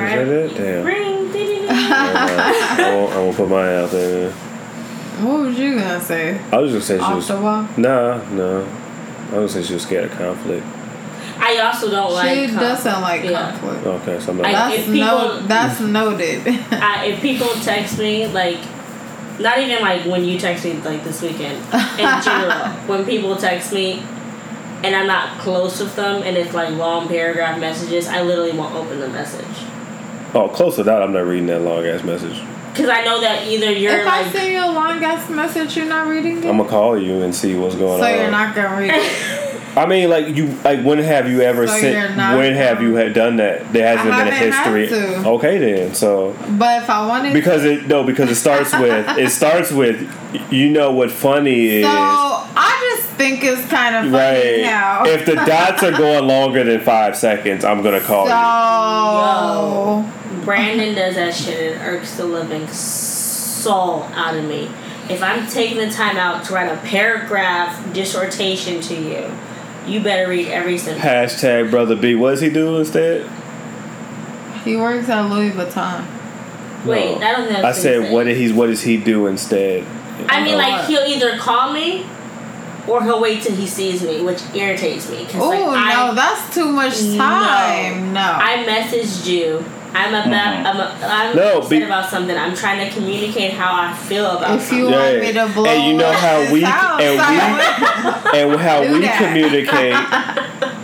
That 0.00 0.28
it? 0.28 0.54
Damn. 0.56 0.84
Ring. 0.84 1.32
ding, 1.32 1.32
ding, 1.32 1.60
ding. 1.62 1.68
I 1.70 2.92
won't, 2.94 3.12
I 3.12 3.16
won't 3.18 3.36
put 3.36 3.48
mine 3.48 3.74
out 3.74 3.90
there. 3.90 4.30
What 4.30 5.40
was 5.40 5.58
you 5.58 5.74
gonna 5.78 6.00
say? 6.00 6.40
I 6.52 6.58
was 6.58 6.72
just 6.72 6.86
saying 6.86 7.00
she 7.00 7.04
Off 7.06 7.16
was. 7.16 7.28
the 7.28 7.40
wall? 7.40 7.62
Nah, 7.76 8.22
no. 8.30 8.60
I 8.60 8.64
was 8.64 9.30
gonna 9.30 9.48
say 9.48 9.62
she 9.62 9.74
was 9.74 9.82
scared 9.82 10.04
of 10.10 10.12
conflict. 10.18 10.64
I 11.40 11.58
also 11.58 11.90
don't 11.90 12.12
like. 12.12 12.36
she 12.38 12.46
com- 12.48 12.56
doesn't 12.56 13.00
like 13.00 13.24
yeah. 13.24 13.50
conflict. 13.50 13.86
Okay, 13.86 14.20
so 14.20 14.32
I'm 14.32 14.40
I- 14.44 14.52
That's 14.52 14.76
people- 14.84 14.98
no, 14.98 15.42
that's 15.46 15.80
mm. 15.80 15.90
noted. 15.90 16.42
I, 16.72 17.06
if 17.06 17.20
people 17.20 17.48
text 17.62 17.98
me 17.98 18.26
like 18.26 18.58
not 19.40 19.58
even 19.58 19.80
like 19.80 20.04
when 20.04 20.24
you 20.24 20.38
text 20.38 20.64
me 20.64 20.74
like 20.74 21.04
this 21.04 21.22
weekend 21.22 21.56
in 21.98 22.22
general 22.22 22.68
when 22.86 23.04
people 23.04 23.36
text 23.36 23.72
me 23.72 24.00
and 24.82 24.96
i'm 24.96 25.06
not 25.06 25.38
close 25.38 25.78
with 25.80 25.94
them 25.94 26.22
and 26.22 26.36
it's 26.36 26.52
like 26.54 26.70
long 26.74 27.06
paragraph 27.08 27.58
messages 27.60 28.08
i 28.08 28.20
literally 28.20 28.50
won't 28.52 28.74
open 28.74 28.98
the 28.98 29.08
message 29.08 29.46
oh, 30.34 30.48
close 30.48 30.76
to 30.76 30.82
that, 30.84 31.02
I'm 31.02 31.12
not 31.12 31.20
reading 31.26 31.46
that 31.46 31.60
long 31.62 31.84
ass 31.86 32.02
message. 32.04 32.40
because 32.72 32.88
i 32.88 33.04
know 33.04 33.20
that 33.20 33.46
either 33.46 33.72
you're 33.72 33.92
if 33.98 34.06
I 34.06 34.22
like 34.22 34.32
send 34.32 34.52
you 34.52 34.60
a 34.64 34.70
long 34.72 35.02
ass 35.02 35.28
message, 35.30 35.76
you're 35.76 35.86
not 35.86 36.06
reading 36.08 36.38
it. 36.38 36.46
I'm 36.46 36.56
gonna 36.58 36.68
call 36.68 36.98
you 37.00 37.22
and 37.22 37.34
see 37.34 37.54
what's 37.56 37.74
going 37.74 38.00
so 38.00 38.06
on. 38.06 38.12
So 38.12 38.20
you're 38.22 38.30
not 38.30 38.54
gonna 38.54 38.76
read 38.78 38.90
it. 38.94 39.54
I 39.76 39.86
mean, 39.86 40.10
like 40.10 40.34
you, 40.34 40.46
like 40.64 40.82
when 40.82 40.98
have 40.98 41.28
you 41.28 41.40
ever 41.42 41.66
So 41.68 41.74
sent? 41.78 41.94
you're 41.96 42.16
not- 42.16 42.36
When 42.36 42.52
have 42.54 42.82
you 42.82 42.94
had 42.96 43.12
done 43.14 43.36
that? 43.36 43.72
There 43.72 43.86
hasn't 43.86 44.12
I 44.12 44.18
been 44.24 44.28
a 44.28 44.34
haven't 44.36 44.52
had 44.52 44.74
history. 44.76 45.22
to. 45.22 45.28
Okay, 45.28 45.58
then. 45.58 45.94
So 45.94 46.34
But 46.58 46.82
if 46.82 46.90
I 46.90 47.06
wanted 47.06 47.32
because 47.32 47.64
it 47.64 47.86
no, 47.86 48.02
because 48.02 48.28
it 48.30 48.34
starts 48.36 48.72
with 48.72 49.06
it 49.18 49.30
starts 49.30 49.70
with 49.70 50.10
you 50.50 50.70
know 50.70 50.90
what 50.92 51.12
funny 51.12 51.66
is. 51.66 51.84
So 51.84 51.90
I 51.92 52.96
just 52.96 53.08
think 53.12 53.44
it's 53.44 53.64
kind 53.68 53.94
of 53.94 54.10
funny 54.10 54.62
Right. 54.62 54.64
how. 54.64 55.04
If 55.06 55.26
the 55.26 55.34
dots 55.36 55.82
are 55.84 55.92
going 55.92 56.26
longer 56.26 56.64
than 56.64 56.80
five 56.80 57.14
seconds, 57.16 57.64
I'm 57.64 57.82
gonna 57.82 58.00
call 58.00 58.24
you. 58.24 58.32
so 58.32 60.17
brandon 60.48 60.94
does 60.94 61.14
that 61.14 61.34
shit 61.34 61.72
and 61.76 61.82
irks 61.86 62.16
the 62.16 62.24
living 62.24 62.66
soul 62.68 64.02
out 64.14 64.34
of 64.34 64.44
me 64.44 64.64
if 65.10 65.22
i'm 65.22 65.46
taking 65.46 65.76
the 65.76 65.90
time 65.90 66.16
out 66.16 66.42
to 66.42 66.54
write 66.54 66.72
a 66.72 66.76
paragraph 66.86 67.92
dissertation 67.92 68.80
to 68.80 68.94
you 68.94 69.30
you 69.86 70.00
better 70.02 70.26
read 70.28 70.48
every 70.48 70.78
sentence 70.78 71.04
Hashtag 71.04 71.70
brother 71.70 71.96
B. 71.96 72.14
What 72.14 72.30
does 72.30 72.40
he 72.40 72.48
do 72.50 72.78
instead? 72.78 73.28
he 74.64 74.76
works 74.76 75.08
at 75.10 75.22
Louis 75.30 75.50
Vuitton. 75.50 76.06
wait 76.86 77.18
No. 77.20 77.26
i 77.26 77.32
don't 77.32 77.52
know 77.52 77.62
I 77.62 77.72
said, 77.72 78.10
what 78.10 78.24
did 78.24 78.36
he? 78.38 78.50
What 78.52 78.66
does 78.68 78.82
he 78.82 78.96
do 78.96 79.26
instead? 79.26 79.84
I 80.30 80.42
mean, 80.42 80.56
like 80.56 80.86
he'll 80.86 81.06
either 81.06 81.36
call 81.38 81.72
me, 81.72 82.04
or 82.88 83.02
he'll 83.04 83.20
wait 83.20 83.42
till 83.42 83.54
he 83.54 83.66
sees 83.66 84.02
me, 84.02 84.20
which 84.22 84.40
irritates 84.54 85.08
me. 85.10 85.26
Oh 85.34 85.48
like 85.48 85.60
no, 85.94 86.10
I, 86.10 86.14
that's 86.14 86.54
too 86.54 86.66
much 86.72 87.00
No. 87.02 87.16
time. 87.18 88.12
No. 88.12 88.20
I 88.20 88.64
messaged 88.66 89.26
you. 89.28 89.64
I'm 89.94 90.10
about. 90.14 90.24
Mm-hmm. 90.26 90.66
I'm, 90.66 90.76
a, 90.80 91.06
I'm 91.06 91.36
No, 91.36 91.58
upset 91.58 91.70
be- 91.70 91.82
about 91.82 92.08
something. 92.10 92.36
I'm 92.36 92.54
trying 92.54 92.86
to 92.88 92.94
communicate 92.94 93.52
how 93.52 93.72
I 93.74 93.94
feel 93.96 94.26
about 94.38 94.56
if 94.56 94.70
you 94.72 94.84
something. 94.84 94.90
Yeah. 94.92 95.10
want 95.12 95.20
me 95.20 95.32
to 95.32 95.54
blow 95.54 95.66
And 95.66 95.84
you 95.92 95.96
know 95.98 96.12
how 96.12 96.52
we- 96.52 96.60
house, 96.62 97.00
and 97.02 97.20
I 97.20 98.22
will. 98.22 98.34
and 98.52 98.60
how 98.60 98.80
we 98.82 99.00
that. 99.00 99.18
communicate 99.18 99.94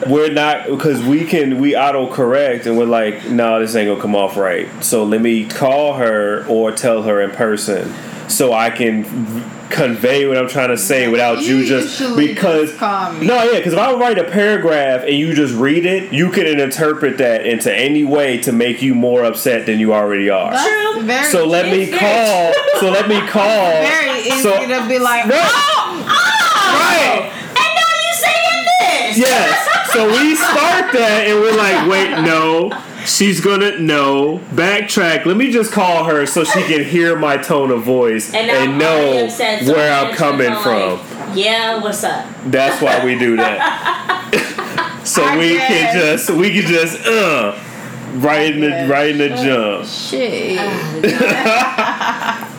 we're 0.10 0.31
not 0.32 0.66
because 0.66 1.02
we 1.05 1.24
can 1.24 1.60
we 1.60 1.76
auto 1.76 2.10
correct 2.12 2.66
and 2.66 2.76
we're 2.76 2.85
like 2.85 3.26
no 3.31 3.59
this 3.60 3.74
ain't 3.74 3.89
gonna 3.89 4.01
come 4.01 4.14
off 4.14 4.36
right 4.36 4.68
so 4.85 5.05
let 5.05 5.20
me 5.20 5.47
call 5.47 5.94
her 5.94 6.44
or 6.48 6.70
tell 6.72 7.02
her 7.02 7.20
in 7.22 7.31
person 7.31 7.93
so 8.28 8.52
i 8.52 8.68
can 8.70 9.05
v- 9.05 9.53
convey 9.70 10.27
what 10.27 10.36
i'm 10.36 10.49
trying 10.49 10.69
to 10.69 10.77
say 10.78 11.09
without 11.09 11.43
you, 11.43 11.57
You 11.59 11.66
just 11.66 12.16
because 12.16 12.70
just 12.70 13.23
no 13.23 13.43
yeah 13.51 13.59
because 13.59 13.73
if 13.73 13.78
i 13.78 13.93
write 13.95 14.19
a 14.19 14.24
paragraph 14.24 15.03
and 15.03 15.15
you 15.15 15.35
just 15.35 15.55
read 15.55 15.85
it 15.86 16.12
you 16.12 16.31
can 16.31 16.47
interpret 16.47 17.19
that 17.19 17.47
into 17.47 17.73
any 17.74 18.05
way 18.05 18.39
to 18.39 18.53
make 18.53 18.82
you 18.82 18.95
more 18.95 19.24
upset 19.24 19.66
than 19.66 19.78
you 19.78 19.93
already 19.95 20.31
are 20.31 20.53
That's 20.53 20.69
True. 20.95 21.03
very, 21.03 21.31
so 21.31 21.47
let 21.47 21.66
me 21.66 21.91
call 21.91 22.53
so 22.81 22.91
let 22.91 23.09
me 23.09 23.20
call 23.28 23.43
very 23.45 24.20
easy 24.20 24.43
so, 24.43 24.53
to 24.61 24.89
be 24.89 24.99
like, 24.99 25.24
Right. 25.27 25.41
Oh, 25.41 26.05
oh, 26.07 26.78
right 26.81 27.32
And 27.49 27.55
now 27.55 27.93
you 28.05 28.15
saying 28.15 28.66
this. 28.81 29.19
Yes. 29.19 29.69
So 29.93 30.07
we 30.09 30.35
start 30.35 30.93
that 30.93 31.24
and 31.28 31.39
we're 31.41 31.57
like, 31.57 31.89
wait, 31.89 32.11
no. 32.27 32.70
She's 33.06 33.40
gonna 33.40 33.78
know 33.78 34.39
backtrack. 34.52 35.26
Let 35.26 35.36
me 35.36 35.51
just 35.51 35.72
call 35.72 36.05
her 36.05 36.24
so 36.26 36.43
she 36.44 36.62
can 36.62 36.85
hear 36.85 37.16
my 37.16 37.36
tone 37.36 37.70
of 37.70 37.82
voice 37.82 38.32
And, 38.32 38.51
and, 38.51 38.78
now 38.78 38.93
I'm 38.94 38.98
already 38.98 39.18
know 39.18 39.24
upset, 39.26 39.64
so 39.66 39.72
where 39.74 39.93
I'm 39.93 40.14
coming 40.14 40.52
from. 40.62 40.98
like, 40.98 41.36
yeah, 41.36 41.82
what's 41.82 42.02
up? 42.05 42.26
That's 42.47 42.81
why 42.81 43.05
we 43.05 43.18
do 43.18 43.36
that. 43.36 45.01
so 45.05 45.22
I 45.22 45.36
we 45.39 45.48
guess. 45.55 45.68
can 45.68 45.94
just 45.94 46.31
we 46.31 46.52
can 46.52 46.62
just 46.66 47.06
uh 47.06 47.59
right 48.16 48.55
in 48.55 48.60
the 48.60 48.68
guess. 48.68 48.89
right 48.90 49.10
in 49.10 49.18
the 49.18 49.28
jump. 49.36 49.86
shit. 49.86 50.59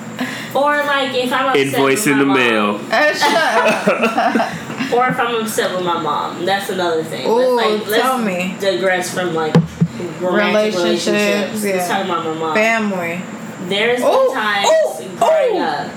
Or 0.56 0.78
like 0.86 1.14
if 1.14 1.34
I'm 1.34 1.50
upset 1.50 1.68
Invoice 1.68 2.06
with 2.06 2.14
in 2.14 2.20
the 2.20 2.26
my 2.26 2.34
mail. 2.38 2.74
mom, 2.78 2.88
Uh, 2.90 3.14
shut 3.14 3.36
up. 3.36 4.94
or 4.94 5.08
if 5.10 5.20
I'm 5.20 5.36
upset 5.44 5.76
with 5.76 5.84
my 5.86 6.02
mom, 6.02 6.46
that's 6.46 6.70
another 6.70 7.04
thing. 7.04 7.28
Ooh, 7.28 7.56
let's, 7.56 7.90
like, 7.90 8.00
tell 8.02 8.18
let's 8.20 8.26
me. 8.26 8.56
digress 8.62 9.14
from 9.14 9.34
like 9.34 9.54
romantic 9.54 9.85
Relationships, 10.00 11.08
relationships. 11.08 11.64
yeah. 11.64 11.72
Let's 11.74 11.88
talk 11.88 12.06
about 12.06 12.26
my 12.26 12.34
mom. 12.34 12.54
Family. 12.56 13.22
There's 13.70 14.02
been 14.02 14.34
times 14.34 14.70
ooh, 14.70 15.18
growing 15.18 15.58
ooh. 15.58 15.64
up 15.64 15.92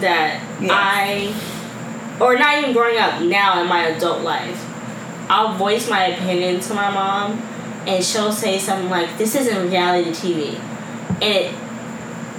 that 0.00 0.42
Yes. 0.60 0.70
I, 0.72 2.22
or 2.22 2.38
not 2.38 2.58
even 2.58 2.72
growing 2.72 2.98
up, 2.98 3.22
now 3.22 3.60
in 3.60 3.68
my 3.68 3.86
adult 3.88 4.22
life, 4.22 4.64
I'll 5.28 5.56
voice 5.56 5.88
my 5.88 6.04
opinion 6.06 6.60
to 6.60 6.74
my 6.74 6.90
mom, 6.90 7.32
and 7.86 8.04
she'll 8.04 8.32
say 8.32 8.58
something 8.58 8.90
like, 8.90 9.18
"This 9.18 9.34
isn't 9.34 9.70
reality 9.70 10.10
TV," 10.10 10.60
and 11.20 11.22
it 11.22 11.54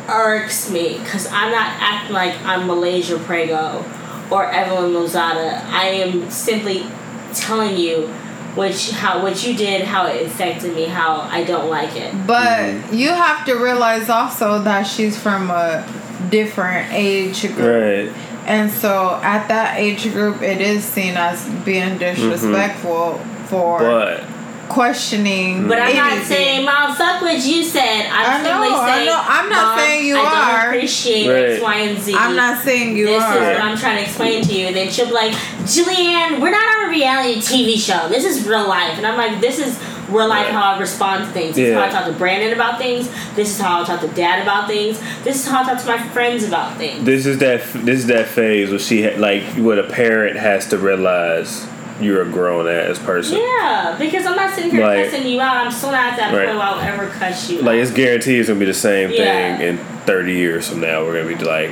irks 0.07 0.69
me 0.69 0.99
because 0.99 1.27
I'm 1.27 1.51
not 1.51 1.67
acting 1.79 2.13
like 2.13 2.35
I'm 2.45 2.67
Malaysia 2.67 3.17
Pargo 3.17 3.83
or 4.31 4.49
Evelyn 4.51 4.93
Lozada. 4.93 5.63
I 5.65 5.85
am 5.87 6.29
simply 6.29 6.85
telling 7.33 7.77
you 7.77 8.13
which 8.55 8.91
how 8.91 9.21
what 9.21 9.45
you 9.45 9.55
did, 9.55 9.83
how 9.83 10.07
it 10.07 10.25
affected 10.25 10.75
me, 10.75 10.85
how 10.85 11.21
I 11.21 11.43
don't 11.43 11.69
like 11.69 11.95
it. 11.95 12.13
But 12.25 12.59
mm. 12.59 12.97
you 12.97 13.09
have 13.09 13.45
to 13.45 13.55
realize 13.55 14.09
also 14.09 14.59
that 14.63 14.83
she's 14.83 15.17
from 15.19 15.51
a 15.51 15.85
different 16.29 16.91
age 16.93 17.41
group. 17.53 18.09
Right. 18.09 18.21
And 18.45 18.71
so 18.71 19.19
at 19.23 19.47
that 19.47 19.79
age 19.79 20.03
group, 20.11 20.41
it 20.41 20.61
is 20.61 20.83
seen 20.83 21.15
as 21.17 21.43
being 21.63 21.97
mm-hmm. 21.97 21.99
disrespectful 21.99 23.19
for 23.47 23.79
But 23.79 24.34
questioning. 24.75 25.67
But 25.67 25.79
I'm 25.79 25.95
not 25.95 26.25
saying, 26.25 26.65
Mom, 26.65 26.95
fuck 26.95 27.21
what 27.21 27.43
you 27.45 27.63
said. 27.63 28.07
I'm 28.11 28.41
I 28.41 28.43
know, 28.43 28.49
simply 28.61 28.67
I 28.77 29.05
know. 29.05 29.21
I'm 29.25 29.49
not 29.49 29.65
Mom, 29.65 29.79
saying 29.79 30.05
you 30.05 30.17
I 30.17 30.21
don't 30.21 30.55
are. 30.55 30.67
appreciate 30.67 31.27
Right. 31.29 31.49
X, 31.53 31.61
Y, 31.63 31.75
and 31.75 31.99
Z. 31.99 32.13
I'm 32.15 32.35
not 32.35 32.63
saying 32.63 32.97
you 32.97 33.05
this 33.07 33.23
are. 33.23 33.33
This 33.39 33.41
is 33.41 33.53
what 33.59 33.61
I'm 33.61 33.77
trying 33.77 33.97
to 33.97 34.03
explain 34.03 34.43
to 34.43 34.53
you. 34.53 34.67
And 34.67 34.75
then 34.75 34.91
she'll 34.91 35.07
be 35.07 35.13
like, 35.13 35.31
Julianne, 35.63 36.41
we're 36.41 36.51
not 36.51 36.77
on 36.77 36.85
a 36.87 36.89
reality 36.89 37.39
TV 37.39 37.77
show. 37.79 38.09
This 38.09 38.25
is 38.25 38.45
real 38.47 38.67
life. 38.67 38.97
And 38.97 39.07
I'm 39.07 39.17
like, 39.17 39.39
this 39.41 39.59
is 39.59 39.79
real 40.09 40.27
life 40.27 40.45
Right. 40.45 40.53
how 40.53 40.73
I 40.73 40.79
respond 40.79 41.25
to 41.25 41.31
things. 41.31 41.55
This 41.55 41.69
is 41.69 41.73
how 41.73 41.83
I 41.85 41.89
talk 41.89 42.05
to 42.05 42.11
Brandon 42.13 42.53
about 42.53 42.77
things. 42.77 43.09
This 43.35 43.49
is 43.55 43.59
how 43.59 43.81
I 43.81 43.85
talk 43.85 44.01
to 44.01 44.07
Dad 44.09 44.43
about 44.43 44.67
things. 44.67 44.99
This 45.23 45.37
is 45.43 45.47
how 45.49 45.61
I 45.63 45.65
talk 45.65 45.79
to 45.81 45.87
my 45.87 45.97
friends 46.09 46.43
about 46.43 46.77
things. 46.77 47.03
this 47.05 47.25
is 47.25 47.39
that 47.39 47.61
this 47.85 47.99
is 47.99 48.07
that 48.07 48.27
phase 48.27 48.69
where 48.69 48.79
she 48.79 49.01
had 49.01 49.19
like 49.19 49.41
what 49.57 49.79
a 49.79 49.83
parent 49.83 50.35
has 50.37 50.67
to 50.69 50.77
realize 50.77 51.65
you're 52.01 52.21
a 52.21 52.25
grown 52.29 52.67
ass 52.67 52.99
person. 52.99 53.37
Yeah, 53.39 53.95
because 53.97 54.25
I'm 54.25 54.35
not 54.35 54.53
sitting 54.53 54.71
here 54.71 54.85
Like- 54.85 55.05
cussing 55.11 55.25
you 55.27 55.39
out. 55.39 55.57
I'm 55.65 55.71
still 55.71 55.91
not 55.91 56.13
at 56.13 56.17
that 56.17 56.33
Right. 56.33 56.45
point 56.47 56.57
where 56.57 56.67
I'll 56.67 56.79
ever 56.81 57.07
cuss 57.07 57.49
you 57.49 57.59
Like 57.61 57.75
out. 57.75 57.81
it's 57.83 57.91
guaranteed 57.91 58.39
it's 58.39 58.49
gonna 58.49 58.59
be 58.59 58.65
the 58.65 58.73
same 58.73 59.11
Yeah. 59.11 59.57
thing 59.57 59.67
in 59.67 59.77
thirty 60.05 60.33
years 60.33 60.67
from 60.69 60.81
now. 60.81 61.03
We're 61.03 61.21
gonna 61.23 61.35
be 61.37 61.43
like, 61.43 61.71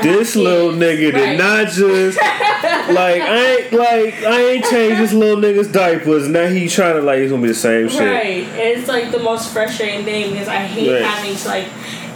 This 0.00 0.36
little 0.36 0.70
nigga 0.70 1.12
Right. 1.12 1.24
did 1.30 1.38
not 1.38 1.66
just 1.66 2.16
like 2.90 3.20
I 3.20 3.56
ain't 3.56 3.72
like 3.72 4.22
I 4.24 4.40
ain't 4.52 4.64
changed 4.66 5.00
this 5.00 5.12
little 5.12 5.38
nigga's 5.42 5.66
diapers. 5.66 6.28
Now 6.28 6.46
he 6.46 6.68
trying 6.68 6.94
to 6.94 7.02
like 7.02 7.18
it's 7.18 7.32
gonna 7.32 7.42
be 7.42 7.48
the 7.48 7.54
same 7.54 7.88
shit. 7.88 8.00
Right. 8.00 8.46
And 8.52 8.78
it's 8.78 8.86
like 8.86 9.10
the 9.10 9.18
most 9.18 9.52
frustrating 9.52 10.04
thing 10.04 10.30
because 10.32 10.46
I 10.46 10.56
hate 10.58 10.88
Right. 10.88 11.02
having 11.02 11.34
to 11.34 11.48
like 11.48 11.64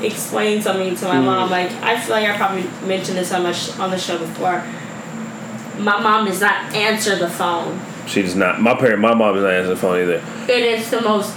explain 0.01 0.63
something 0.63 0.95
to 0.95 1.05
my 1.07 1.17
Mm. 1.17 1.25
mom. 1.25 1.51
Like 1.51 1.71
I 1.83 1.99
feel 1.99 2.15
like 2.15 2.29
I 2.29 2.37
probably 2.37 2.65
mentioned 2.87 3.19
this 3.19 3.33
on 3.33 3.43
my 3.43 3.53
sh- 3.53 3.77
on 3.81 3.91
the 3.91 3.99
show 3.99 4.17
before. 4.19 4.63
My 5.79 6.01
mom 6.01 6.27
does 6.27 6.41
not 6.41 6.75
answer 6.75 7.17
the 7.17 7.29
phone. 7.29 7.81
She 8.07 8.23
does 8.23 8.37
not. 8.37 8.61
My 8.61 8.75
parent, 8.75 9.01
my 9.01 9.15
mom 9.15 9.35
does 9.35 9.43
not 9.45 9.53
answer 9.53 9.69
the 9.71 9.77
phone 9.77 10.01
either. 10.01 10.23
It 10.51 10.63
is 10.79 10.91
the 10.91 11.01
most 11.01 11.37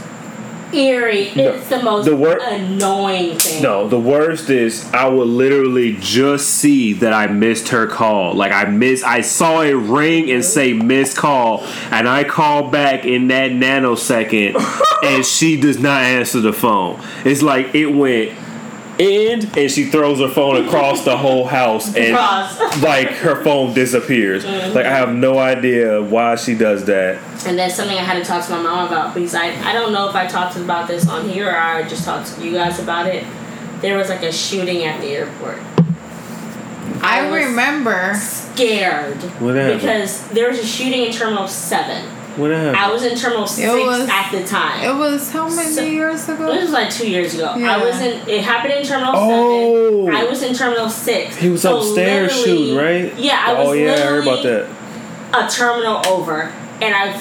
eerie. 0.71 1.31
No. 1.35 1.53
It's 1.53 1.67
the 1.67 1.81
most 1.81 2.05
The 2.05 2.15
wor- 2.15 2.37
annoying 2.39 3.37
thing. 3.39 3.63
No, 3.63 3.87
the 3.87 3.99
worst 3.99 4.49
is 4.51 4.87
I 4.93 5.07
would 5.07 5.27
literally 5.27 5.97
just 5.99 6.47
see 6.49 6.93
that 6.93 7.11
I 7.11 7.25
missed 7.27 7.69
her 7.69 7.87
call. 7.87 8.33
Like 8.35 8.51
I 8.51 8.65
missed, 8.65 9.03
I 9.03 9.21
saw 9.21 9.61
it 9.61 9.71
ring 9.73 10.29
and 10.29 10.45
say 10.45 10.73
missed 10.73 11.17
call, 11.17 11.63
and 11.89 12.07
I 12.07 12.23
call 12.23 12.69
back 12.69 13.03
in 13.05 13.29
that 13.29 13.49
nanosecond, 13.51 14.55
and 15.03 15.25
she 15.25 15.59
does 15.59 15.79
not 15.79 16.03
answer 16.03 16.39
the 16.39 16.53
phone. 16.53 17.01
It's 17.25 17.41
like 17.41 17.73
it 17.73 17.87
went 17.87 18.37
end, 18.99 19.57
and 19.57 19.71
she 19.71 19.85
throws 19.85 20.19
her 20.19 20.27
phone 20.27 20.65
across 20.65 21.05
the 21.05 21.17
whole 21.17 21.45
house, 21.45 21.95
and 21.95 22.15
Cross. 22.15 22.81
like 22.83 23.07
her 23.09 23.43
phone 23.43 23.73
disappears. 23.73 24.43
Mm-hmm. 24.43 24.75
Like 24.75 24.85
I 24.85 24.91
have 24.91 25.13
no 25.13 25.39
idea 25.39 26.01
why 26.01 26.35
she 26.35 26.55
does 26.55 26.85
that. 26.85 27.17
And 27.47 27.57
that's 27.57 27.75
something 27.75 27.97
I 27.97 28.01
had 28.01 28.21
to 28.21 28.25
talk 28.25 28.45
to 28.45 28.51
my 28.51 28.61
mom 28.61 28.87
about 28.87 29.13
because 29.13 29.33
I, 29.33 29.47
I 29.67 29.73
don't 29.73 29.93
know 29.93 30.09
if 30.09 30.15
I 30.15 30.27
talked 30.27 30.57
about 30.57 30.87
this 30.87 31.07
on 31.07 31.27
here 31.29 31.49
or 31.49 31.57
I 31.57 31.87
just 31.87 32.03
talked 32.03 32.35
to 32.35 32.45
you 32.45 32.51
guys 32.51 32.79
about 32.79 33.07
it. 33.07 33.25
There 33.81 33.97
was 33.97 34.09
like 34.09 34.23
a 34.23 34.31
shooting 34.31 34.83
at 34.83 34.99
the 34.99 35.07
airport. 35.07 35.59
I 37.01 37.29
was 37.29 37.45
remember. 37.45 38.13
Scared. 38.15 39.21
What? 39.39 39.53
Because 39.53 40.27
there 40.29 40.49
was 40.49 40.59
a 40.59 40.65
shooting 40.65 41.05
in 41.05 41.13
Terminal 41.13 41.47
7. 41.47 42.18
What 42.39 42.51
happened? 42.51 42.77
I 42.77 42.91
was 42.91 43.03
in 43.03 43.15
Terminal 43.17 43.45
6 43.45 43.67
was- 43.67 44.07
at 44.09 44.29
the 44.31 44.43
time. 44.45 44.81
It 44.83 44.95
was 44.97 45.29
how 45.31 45.47
many 45.49 45.69
So- 45.71 45.81
years 45.81 46.25
This 46.25 46.29
ago? 46.39 46.55
was 46.55 46.69
like 46.71 46.89
two 46.89 47.09
years 47.09 47.33
ago. 47.33 47.53
Yeah. 47.57 47.75
I 47.75 47.83
was 47.83 47.99
in. 48.01 48.21
It 48.27 48.41
happened 48.43 48.73
in 48.73 48.83
Terminal 48.85 49.13
Oh. 49.15 50.05
Seven. 50.05 50.15
I 50.15 50.23
was 50.29 50.41
in 50.43 50.53
Terminal 50.53 50.89
Six. 50.89 51.35
he 51.35 51.49
was 51.49 51.61
So 51.61 51.77
upstairs 51.77 52.35
literally- 52.37 52.67
shooting, 52.69 52.75
right? 52.77 53.13
Yeah, 53.17 53.39
I 53.45 53.51
oh, 53.51 53.57
was 53.59 53.67
oh 53.67 53.73
yeah, 53.73 53.93
I 53.93 53.97
heard 53.97 54.23
about 54.23 54.43
that. 54.43 54.65
a 55.33 55.47
terminal 55.49 56.01
over, 56.07 56.51
and 56.81 56.95
I, 56.95 57.19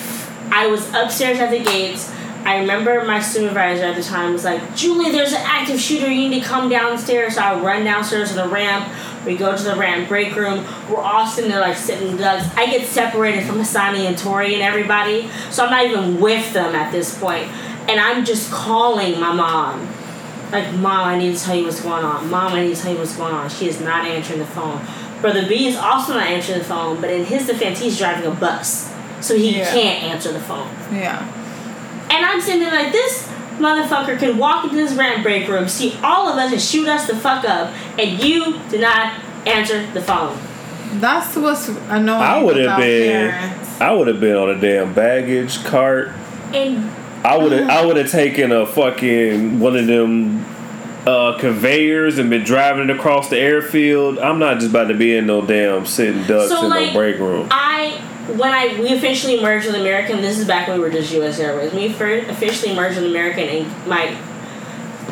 I 0.51 0.67
was 0.69 0.87
upstairs 0.95 1.39
at 1.41 1.51
the 1.51 1.59
gates. 1.59 2.11
I 2.45 2.59
remember 2.61 3.05
my 3.05 3.21
supervisor 3.21 3.85
at 3.85 3.97
the 3.97 4.03
time 4.03 4.33
was 4.33 4.45
like, 4.45 4.75
"Julie, 4.75 5.11
there's 5.11 5.33
an 5.33 5.43
active 5.45 5.79
shooter. 5.81 6.11
You 6.11 6.29
need 6.31 6.41
to 6.43 6.49
come 6.49 6.69
downstairs." 6.71 7.35
So 7.35 7.43
I 7.43 7.59
run 7.61 7.85
downstairs 7.85 8.31
to 8.31 8.37
the 8.37 8.49
ramp. 8.49 8.87
We 9.29 9.37
go 9.37 9.55
to 9.55 9.63
the 9.63 9.77
ramp 9.77 10.09
break 10.09 10.35
room. 10.35 10.65
We're 10.89 11.03
all 11.03 11.27
sitting 11.27 11.51
there 11.51 11.61
like 11.61 11.77
sitting 11.77 12.17
ducks. 12.17 12.49
I 12.57 12.65
get 12.65 12.87
separated 12.89 13.45
from 13.45 13.57
Hassani 13.57 14.07
and 14.07 14.17
Tori 14.17 14.55
and 14.55 14.63
everybody, 14.63 15.29
so 15.51 15.67
I'm 15.67 15.71
not 15.71 15.85
even 15.85 16.19
with 16.19 16.51
them 16.55 16.75
at 16.75 16.91
this 16.93 17.17
point. 17.19 17.47
And 17.91 18.01
I'm 18.01 18.25
just 18.25 18.51
calling 18.51 19.21
my 19.21 19.35
mom. 19.35 19.87
Like, 20.51 20.73
Mom, 20.77 21.09
I 21.09 21.19
need 21.19 21.37
to 21.37 21.45
tell 21.45 21.55
you 21.55 21.65
what's 21.65 21.83
going 21.83 22.07
on. 22.07 22.31
Mom, 22.31 22.55
I 22.55 22.63
need 22.63 22.75
to 22.75 22.81
tell 22.81 22.91
you 22.91 22.99
what's 22.99 23.17
going 23.19 23.35
on. 23.35 23.51
She 23.51 23.69
is 23.69 23.83
not 23.83 24.07
answering 24.07 24.39
the 24.39 24.47
phone. 24.47 24.81
Brother 25.21 25.47
B 25.47 25.67
is 25.67 25.77
also 25.77 26.15
not 26.15 26.27
answering 26.27 26.61
the 26.61 26.65
phone, 26.65 26.99
but 26.99 27.11
in 27.11 27.27
his 27.27 27.47
defense, 27.47 27.81
he's 27.81 27.99
driving 27.99 28.25
a 28.25 28.35
bus. 28.35 28.91
So 29.21 29.37
he 29.37 29.59
Yeah. 29.59 29.71
can't 29.71 30.05
answer 30.05 30.33
the 30.33 30.41
phone. 30.41 30.69
Yeah. 30.91 31.23
And 32.11 32.25
I'm 32.25 32.41
sitting 32.41 32.61
there 32.61 32.71
like, 32.71 32.93
this 32.93 33.29
motherfucker 33.59 34.19
can 34.19 34.39
walk 34.39 34.65
into 34.65 34.77
this 34.77 34.95
ramp 34.95 35.23
break 35.23 35.49
room, 35.49 35.69
see 35.69 35.97
all 36.03 36.29
of 36.29 36.37
us, 36.39 36.53
and 36.53 36.61
shoot 36.61 36.89
us 36.89 37.07
the 37.07 37.17
fuck 37.17 37.45
up, 37.45 37.73
and 37.99 38.23
you 38.23 38.59
did 38.71 38.81
not 38.81 39.21
answer 39.47 39.87
the 39.93 40.01
phone. 40.01 40.39
That's 41.01 41.37
what's 41.37 41.69
annoying. 41.69 42.23
I 42.23 42.43
would 42.43 42.57
have 42.57 42.65
about 42.67 42.81
been. 42.81 43.31
parents. 43.31 43.81
I 43.81 43.93
would 43.93 44.09
have 44.09 44.21
been 44.21 44.37
on 44.37 44.51
a 44.51 44.61
damn 44.61 44.95
baggage 44.95 45.63
cart. 45.65 46.09
And 46.55 46.91
I 47.25 47.37
would 47.37 47.53
have. 47.53 47.69
I 47.69 47.85
would 47.85 47.97
have 47.97 48.11
taken 48.11 48.53
a 48.53 48.65
fucking 48.67 49.61
one 49.61 49.77
of 49.77 49.87
them 49.87 50.45
uh, 51.07 51.37
conveyors 51.39 52.19
and 52.19 52.31
been 52.31 52.45
driving 52.45 52.89
it 52.89 52.97
across 52.97 53.29
the 53.29 53.39
airfield. 53.39 54.19
I'm 54.19 54.39
not 54.39 54.59
just 54.61 54.71
about 54.71 54.89
to 54.89 54.95
be 54.95 55.17
in 55.17 55.27
no 55.27 55.45
damn 55.45 55.85
sitting 55.87 56.23
ducks 56.27 56.49
So, 56.51 56.65
in 56.65 56.71
like, 56.71 56.87
no 56.89 56.93
break 56.95 57.19
room. 57.19 57.49
I 57.51 58.01
when 58.37 58.53
I 58.53 58.79
we 58.81 58.93
officially 58.95 59.41
merged 59.41 59.67
with 59.67 59.77
American. 59.77 60.21
This 60.21 60.39
is 60.39 60.47
back 60.47 60.69
when 60.69 60.79
we 60.79 60.85
were 60.85 60.91
just 60.91 61.13
U.S. 61.13 61.39
Airways. 61.39 61.73
We 61.73 61.93
first 61.93 62.29
officially 62.29 62.75
merged 62.75 62.97
with 62.97 63.07
American, 63.07 63.45
and 63.49 63.87
my 63.87 64.17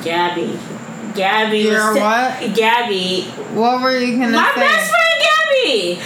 Gabby, 0.03 0.59
Gabby 1.15 1.59
Your 1.61 1.95
was 1.95 2.01
what? 2.01 2.55
Gabby, 2.55 3.23
What 3.55 3.83
were 3.83 3.99
you 3.99 4.19
gonna 4.19 4.33
my 4.37 4.53
say? 4.55 4.61
best 4.61 4.91
friend 4.91 5.23
Gabby. 5.23 6.01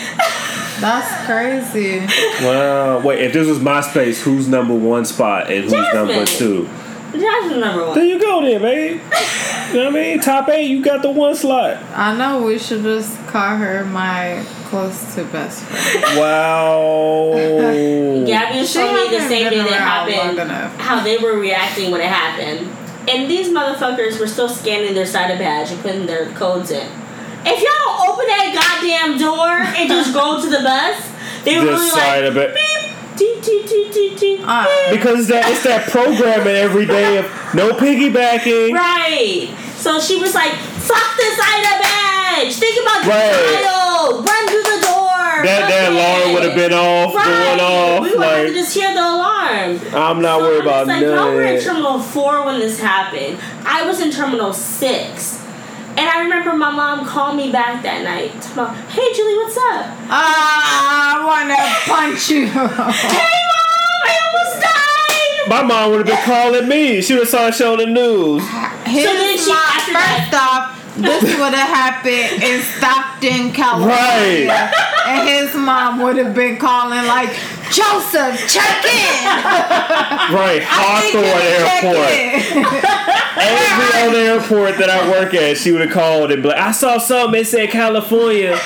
That's 0.81 1.27
crazy. 1.27 1.99
Wow. 2.45 3.01
Wait, 3.05 3.21
if 3.21 3.33
this 3.35 3.47
was 3.47 3.59
MySpace, 3.59 4.23
who's 4.23 4.49
number 4.49 4.75
one 4.75 5.05
spot 5.05 5.51
and 5.51 5.65
who's 5.65 5.73
number 5.73 6.15
Jasmine. 6.15 6.27
two? 6.39 6.69
That's 7.13 7.55
number 7.57 7.85
one. 7.87 7.95
There 7.97 8.07
you 8.07 8.19
go, 8.21 8.41
then, 8.41 8.63
babe. 8.63 8.93
you 9.73 9.75
know 9.75 9.85
what 9.85 9.87
I 9.89 9.91
mean? 9.91 10.21
Top 10.21 10.49
eight, 10.49 10.69
you 10.71 10.83
got 10.83 11.03
the 11.03 11.11
one 11.11 11.35
slot. 11.35 11.83
I 11.95 12.17
know 12.17 12.43
we 12.47 12.59
should 12.59 12.83
just 12.83 13.19
call 13.27 13.57
her 13.57 13.85
my 13.85 14.43
close 14.71 15.17
to 15.17 15.25
best 15.25 15.65
friend. 15.65 16.17
Wow. 16.19 17.33
Gabby 18.27 18.61
was 18.61 18.73
She 18.73 18.79
me 18.79 19.11
the 19.11 19.27
same 19.27 19.51
day 19.51 19.57
been 19.57 19.67
that 19.67 20.07
happened, 20.07 20.81
how 20.81 21.03
they 21.03 21.19
were 21.19 21.39
reacting 21.39 21.91
when 21.91 22.01
it 22.01 22.07
happened. 22.07 22.71
And 23.09 23.29
these 23.29 23.49
motherfuckers 23.49 24.21
were 24.21 24.29
still 24.29 24.49
scanning 24.49 24.95
their 24.95 25.07
side 25.07 25.33
of 25.33 25.39
badge 25.39 25.73
and 25.73 25.81
putting 25.83 26.07
their 26.07 26.31
codes 26.35 26.71
in. 26.71 26.87
If 27.45 27.59
y'all 27.59 27.73
don't 27.85 28.11
open 28.11 28.27
that 28.27 28.55
goddamn 28.55 29.19
door 29.19 29.49
and 29.49 29.89
just 29.89 30.15
go 30.15 30.41
to 30.41 30.49
the 30.49 30.63
bus, 30.63 31.11
they 31.45 31.59
were 31.59 31.65
really 31.65 31.91
like, 31.91 32.25
of 32.25 32.37
it. 32.37 32.55
beep, 32.55 33.19
toot, 33.19 33.43
toot, 33.43 33.67
toot, 33.67 33.93
toot, 33.93 34.19
toot, 34.19 34.41
Uh, 34.45 34.67
beep. 34.91 34.99
Because 35.01 35.21
it's 35.21 35.29
that 35.31 35.51
it's 35.51 35.65
that 35.65 35.89
programming 35.89 36.55
every 36.55 36.87
day 36.87 37.17
of 37.17 37.25
no 37.55 37.73
piggybacking. 37.73 38.73
Right. 38.73 39.51
So 39.75 39.99
she 39.99 40.21
was 40.21 40.35
like, 40.35 40.53
fuck 40.53 41.17
the 41.17 41.31
side 41.35 41.65
of 41.65 41.77
badge. 41.83 42.55
Think 42.55 42.81
about 42.83 43.03
the 43.03 43.11
Right. 43.11 43.90
Child. 44.09 44.27
Run 44.27 44.47
through 44.49 44.63
the 44.63 44.81
door. 44.87 44.97
That 45.43 45.69
that 45.69 45.93
alarm 45.93 46.35
would 46.35 46.43
have 46.45 46.55
been 46.55 46.73
off, 46.73 47.15
Right. 47.15 47.25
going 47.25 47.61
off. 47.61 48.03
We 48.03 48.17
would 48.17 48.27
have 48.27 48.47
to 48.49 48.53
just 48.55 48.75
hear 48.75 48.93
the 48.93 49.01
alarm. 49.01 49.81
I'm 49.95 50.21
not 50.23 50.41
So 50.41 50.45
worried 50.47 50.61
I'm 50.63 50.67
about 50.67 50.87
like, 50.87 51.01
none 51.03 51.11
y'all 51.17 51.33
were 51.35 51.43
in 51.43 51.55
that. 51.57 51.65
Terminal 51.65 51.99
4 52.01 52.45
when 52.47 52.59
this 52.59 52.79
happened. 52.81 53.39
I 53.65 53.87
was 53.87 54.01
in 54.01 54.11
Terminal 54.11 54.53
6. 54.53 55.39
And 55.97 56.09
I 56.09 56.21
remember 56.23 56.53
my 56.55 56.71
mom 56.71 57.05
called 57.07 57.37
me 57.37 57.51
back 57.51 57.83
that 57.83 58.03
night. 58.05 58.33
talking 58.41 58.53
about, 58.53 58.77
Hey, 58.91 59.13
Julie, 59.15 59.37
what's 59.37 59.57
up? 59.57 59.87
Ah, 60.09 61.17
I 61.17 61.27
wanna 61.27 61.57
punch 61.87 62.31
you. 62.31 62.47
Hey, 62.47 62.53
mom, 62.55 64.03
I 64.07 64.19
almost 64.25 64.63
died. 64.63 65.49
My 65.49 65.63
mom 65.63 65.91
would 65.91 66.07
have 66.07 66.07
been 66.07 66.25
calling 66.25 66.69
me. 66.69 67.03
She 67.03 67.15
would 67.15 67.23
have 67.23 67.29
saw 67.29 67.49
a 67.49 67.53
show 67.53 67.73
on 67.73 67.79
the 67.79 67.87
news. 67.87 68.43
His 68.87 69.05
then 69.05 69.39
she- 69.39 69.49
mom, 69.49 69.59
after 69.59 69.93
first 69.93 70.35
off, 70.35 70.80
this 71.03 71.23
would 71.23 71.55
have 71.55 71.69
happened 71.69 72.43
in 72.43 72.63
Stockton, 72.63 73.53
California. 73.53 74.49
Right. 74.49 74.73
And 75.07 75.29
his 75.29 75.55
mom 75.55 76.01
would 76.03 76.17
have 76.17 76.35
been 76.35 76.57
calling 76.59 77.07
like, 77.07 77.31
Joseph, 77.73 78.49
check 78.49 78.85
in. 78.85 79.27
Right, 80.31 80.63
Hawthorne 80.63 81.25
Airport. 81.25 82.11
Every 83.41 84.09
other 84.09 84.19
airport 84.19 84.79
that 84.79 84.91
I 84.91 85.09
work 85.11 85.35
at, 85.35 85.57
she 85.57 85.73
would 85.73 85.81
have 85.81 85.91
called 85.91 86.31
and 86.31 86.43
be 86.43 86.49
like, 86.49 86.59
"I 86.59 86.73
saw 86.73 86.99
something. 86.99 87.41
It 87.41 87.47
said 87.47 87.71
California." 87.71 88.59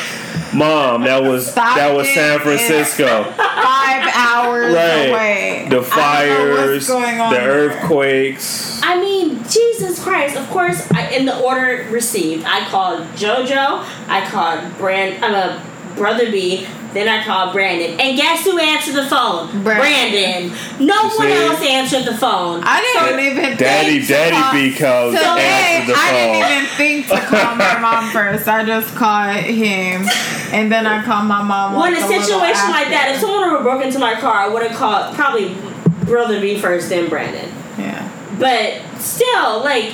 Mom, 0.53 1.03
that 1.03 1.23
was 1.23 1.53
that 1.55 1.95
was 1.95 2.09
San 2.09 2.39
Francisco. 2.41 3.25
Five 3.33 4.13
hours 4.15 4.75
Right. 4.75 5.09
away. 5.09 5.67
The 5.69 5.77
I 5.77 5.81
don't 5.81 5.83
know 5.83 5.83
fires, 5.83 6.71
what's 6.75 6.89
going 6.89 7.21
on 7.21 7.33
the 7.33 7.39
there. 7.41 7.51
earthquakes. 7.51 8.81
I 8.83 9.01
mean, 9.01 9.43
Jesus 9.49 10.03
Christ. 10.03 10.37
Of 10.37 10.49
course, 10.51 10.87
I, 10.93 11.09
in 11.09 11.25
the 11.27 11.37
order 11.41 11.89
received, 11.91 12.45
I 12.47 12.65
called 12.67 13.01
JoJo, 13.17 13.85
I 14.09 14.27
called 14.31 14.77
Brand, 14.79 15.25
I'm 15.25 15.35
a 15.35 15.61
Brother 15.97 16.31
B, 16.31 16.67
then 16.93 17.09
I 17.09 17.25
called 17.25 17.53
Brandon. 17.53 17.99
And 18.01 18.17
guess 18.17 18.45
who 18.45 18.59
answered 18.59 18.95
the 18.95 19.07
phone? 19.07 19.63
Brandon. 19.63 20.51
No 20.81 20.95
You 21.05 21.09
one 21.19 21.29
see? 21.29 21.33
else 21.33 21.63
answered 21.63 22.05
the 22.05 22.17
phone. 22.17 22.63
I 22.65 22.81
didn't 22.81 23.21
even 23.25 23.57
Daddy, 23.57 24.01
think 24.01 24.07
to 24.07 24.13
Daddy 24.13 24.37
call- 24.37 24.53
B 24.53 24.75
calls 24.75 25.15
Today, 25.15 25.47
answered 25.81 25.95
the 25.95 25.99
I 25.99 26.07
phone. 26.11 26.33
didn't 26.33 26.53
even 26.53 26.67
think 26.77 27.07
to 27.09 27.21
call 27.27 27.55
my 27.57 27.79
mom 27.81 28.11
first. 28.11 28.49
I 28.49 28.65
just 28.65 28.95
called 28.95 29.37
him, 29.45 30.07
and 30.53 30.71
then 30.73 30.87
I 30.87 31.03
called 31.05 31.27
my 31.27 31.43
mom. 31.43 31.75
when 31.75 31.95
like 31.95 32.03
a 32.03 32.07
situation 32.07 32.71
like 32.71 32.89
that, 32.91 33.13
if 33.15 33.21
someone 33.21 33.41
would 33.51 33.55
have 33.57 33.63
broke 33.63 33.85
into 33.85 33.99
my 33.99 34.15
car, 34.21 34.35
I 34.35 34.49
would 34.49 34.63
have 34.67 34.77
called 34.77 35.15
probably 35.15 35.57
Brother 36.05 36.41
B 36.41 36.59
first, 36.59 36.89
then 36.89 37.09
Brandon. 37.09 37.51
yeah. 37.79 38.11
But 38.39 38.83
still, 39.01 39.61
like, 39.61 39.93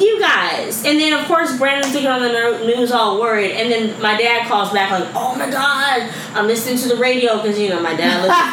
you 0.00 0.20
guys. 0.20 0.84
And 0.84 0.98
then, 0.98 1.12
of 1.12 1.26
course, 1.26 1.56
Brandon's 1.58 1.94
looking 1.94 2.08
on 2.08 2.20
the 2.20 2.64
news 2.66 2.92
all 2.92 3.20
worried. 3.20 3.52
And 3.52 3.70
then 3.70 4.00
my 4.00 4.16
dad 4.16 4.46
calls 4.48 4.72
back, 4.72 4.90
like, 4.90 5.08
oh 5.14 5.34
my 5.36 5.50
God, 5.50 6.10
I'm 6.34 6.46
listening 6.46 6.78
to 6.78 6.88
the 6.88 6.96
radio 6.96 7.36
because, 7.36 7.58
you 7.58 7.68
know, 7.68 7.80
my 7.80 7.94
dad 7.94 8.22
listens 8.22 8.50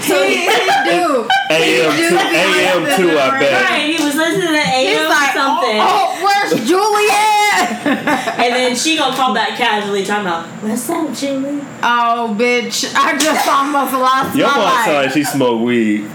to 0.00 0.04
So 0.06 0.22
he, 0.28 0.36
he 0.36 0.66
do. 0.84 1.28
AM 1.50 1.96
do 1.96 2.08
two, 2.08 2.16
be 2.16 2.36
AM 2.36 2.82
listening 2.84 3.10
two, 3.10 3.18
I 3.18 3.38
bet. 3.38 3.70
Right, 3.70 3.96
he 3.96 4.04
was 4.04 4.14
listening 4.14 4.48
to 4.48 4.60
He's 4.60 4.98
AM 4.98 5.08
like, 5.08 5.30
oh, 5.30 5.38
something. 5.38 5.80
oh, 5.80 6.18
oh, 6.18 6.24
where's 6.24 6.52
Juliet? 6.66 7.43
and 8.44 8.50
then 8.54 8.74
she 8.76 8.96
gonna 8.96 9.14
call 9.16 9.32
back 9.34 9.50
casually 9.56 10.04
talking 10.04 10.26
about 10.26 10.46
what's 10.62 10.88
up, 10.90 11.12
Julie? 11.14 11.60
Oh, 11.82 12.34
bitch! 12.38 12.92
I 12.96 13.16
just 13.18 13.46
almost 13.46 13.92
lost 13.92 14.36
Your 14.36 14.48
my 14.48 14.56
mom 14.56 14.84
sound 14.84 14.96
like 14.96 15.04
life. 15.06 15.12
she 15.14 15.24
smoke 15.24 15.62
weed. 15.62 16.00
No, 16.02 16.10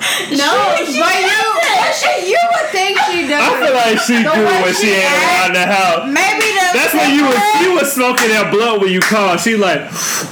She- 0.77 0.93
she 0.93 0.99
but 0.99 1.15
you, 1.15 1.29
doesn't. 1.29 1.95
she, 1.95 2.29
you 2.31 2.39
would 2.51 2.69
think 2.71 2.97
she 3.07 3.27
does. 3.27 3.39
I 3.41 3.43
feel 3.61 3.73
like 3.73 3.99
she 4.01 4.17
The 4.17 4.23
do 4.23 4.43
when 4.45 4.73
she 4.73 4.81
she 4.81 4.91
ain't 4.93 5.05
act- 5.05 5.25
around 5.29 5.53
the 5.55 5.65
house. 5.65 6.03
Maybe 6.09 6.47
the 6.51 6.67
That's 6.73 6.93
when 6.93 7.09
you 7.15 7.23
was 7.25 7.33
cigarette- 7.35 7.61
you 7.63 7.73
was 7.75 7.87
smoking 7.93 8.29
that 8.29 8.51
blunt 8.51 8.81
when 8.81 8.91
you 8.91 8.99
called. 8.99 9.39
She 9.39 9.55
like, 9.55 9.81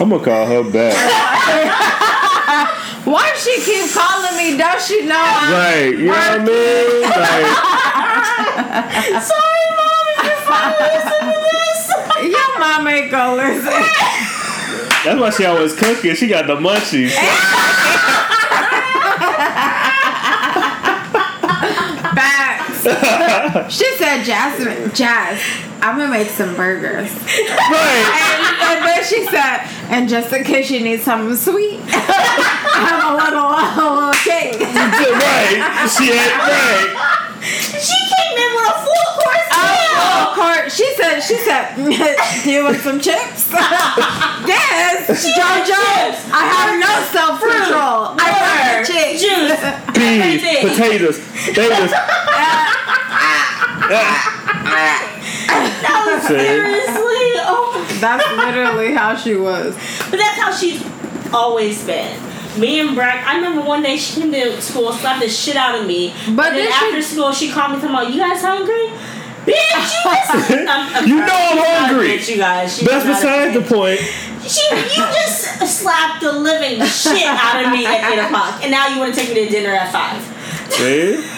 I'm 0.01 0.09
gonna 0.09 0.23
call 0.23 0.45
her 0.45 0.63
back. 0.69 0.93
Why 3.07 3.31
she 3.39 3.55
keep 3.63 3.89
calling 3.93 4.35
me? 4.35 4.57
Don't 4.57 4.81
she 4.81 5.05
know? 5.05 5.15
I'm 5.15 5.53
Right, 5.53 5.95
you 5.95 6.05
know 6.07 6.11
what 6.11 6.41
I 6.41 6.43
mean? 6.43 7.01
Like, 7.07 7.47
Sorry, 9.23 9.67
this. 10.79 11.91
Your 12.23 12.59
mom 12.59 12.87
ain't 12.87 13.11
gonna 13.11 13.35
listen. 13.35 13.83
that's 15.03 15.19
why 15.19 15.29
she 15.29 15.45
always 15.45 15.75
cooking. 15.75 16.15
She 16.15 16.27
got 16.27 16.47
the 16.47 16.55
munchies. 16.55 17.11
Facts. 22.17 23.73
she 23.73 23.85
said, 23.97 24.23
Jasmine, 24.23 24.93
Jazz, 24.93 25.41
I'm 25.81 25.97
gonna 25.97 26.09
make 26.11 26.29
some 26.29 26.55
burgers. 26.55 27.11
right. 27.11 28.53
And, 28.61 28.85
then 28.85 29.03
she 29.03 29.25
said, 29.27 29.67
and 29.89 30.09
just 30.09 30.33
in 30.33 30.43
case 30.43 30.71
you 30.71 30.81
need 30.81 31.01
something 31.01 31.35
sweet, 31.35 31.79
I 31.87 32.81
have 32.87 33.03
a 33.11 33.15
little, 33.17 33.45
a 33.45 33.87
little 33.95 34.13
cake. 34.13 34.59
Right. 34.59 35.87
She 35.89 36.11
ain't 36.11 36.37
right. 36.37 37.17
She 37.41 37.96
came 38.07 38.35
in 38.39 38.49
with 38.55 38.67
a 38.71 38.77
full 38.79 39.07
course 39.19 39.49
meal. 39.51 40.01
Of 40.23 40.29
course, 40.35 40.69
she 40.75 40.87
said, 40.95 41.19
she 41.21 41.37
said, 41.43 41.75
do 42.43 42.51
you 42.51 42.63
want 42.63 42.77
some 42.81 42.99
chips? 42.99 43.49
yes, 44.47 45.07
JoJo. 45.09 45.65
chips. 45.67 46.19
I 46.31 46.43
have 46.47 46.71
no 46.79 46.93
self 47.11 47.39
control. 47.39 48.15
I 48.15 48.27
want 48.39 48.87
the 48.87 48.93
chips. 48.93 49.21
juice, 49.21 49.59
Beef, 49.97 50.21
everything. 50.23 50.61
potatoes, 50.69 51.17
potatoes. 51.45 51.91
No, 55.83 56.19
See? 56.21 56.27
seriously. 56.27 57.27
Oh, 57.49 57.97
That's 58.01 58.27
literally 58.35 58.93
how 58.93 59.15
she 59.15 59.35
was. 59.35 59.75
but 60.09 60.17
that's 60.17 60.39
how 60.39 60.51
she's 60.53 60.83
always 61.33 61.83
been. 61.85 62.19
Me 62.57 62.79
and 62.79 62.95
Brack, 62.95 63.25
I 63.27 63.35
remember 63.35 63.61
one 63.61 63.81
day 63.83 63.97
she 63.97 64.19
came 64.21 64.31
to 64.31 64.61
school, 64.61 64.91
slapped 64.93 65.21
the 65.21 65.29
shit 65.29 65.55
out 65.55 65.79
of 65.79 65.85
me. 65.85 66.09
But 66.11 66.27
and 66.27 66.37
then 66.37 66.55
then 66.55 66.67
she- 66.71 66.85
after 66.85 67.01
school, 67.01 67.31
she 67.31 67.51
called 67.51 67.71
me 67.73 67.77
talking 67.77 67.89
about, 67.89 68.11
you 68.13 68.19
guys 68.19 68.41
hungry? 68.41 68.89
Bitch, 69.45 69.55
you 69.55 70.03
just. 70.03 70.49
You 70.49 70.65
know 70.65 70.71
I'm 70.73 71.03
She's 71.05 71.15
not 71.15 71.29
a 71.29 71.79
hungry. 71.87 72.07
bitch, 72.09 72.29
you 72.29 72.37
guys. 72.37 72.79
That's 72.81 73.05
beside 73.05 73.53
the 73.53 73.61
point. 73.61 73.99
She, 74.47 74.61
you 74.75 75.03
just 75.13 75.79
slapped 75.81 76.21
the 76.21 76.31
living 76.33 76.83
shit 76.85 77.25
out 77.25 77.63
of 77.65 77.71
me 77.71 77.85
at 77.85 78.11
8 78.13 78.25
o'clock. 78.25 78.61
And 78.61 78.71
now 78.71 78.87
you 78.87 78.99
want 78.99 79.13
to 79.13 79.19
take 79.19 79.29
me 79.33 79.45
to 79.45 79.49
dinner 79.49 79.71
at 79.73 79.91
5. 79.91 80.73
See? 80.73 81.23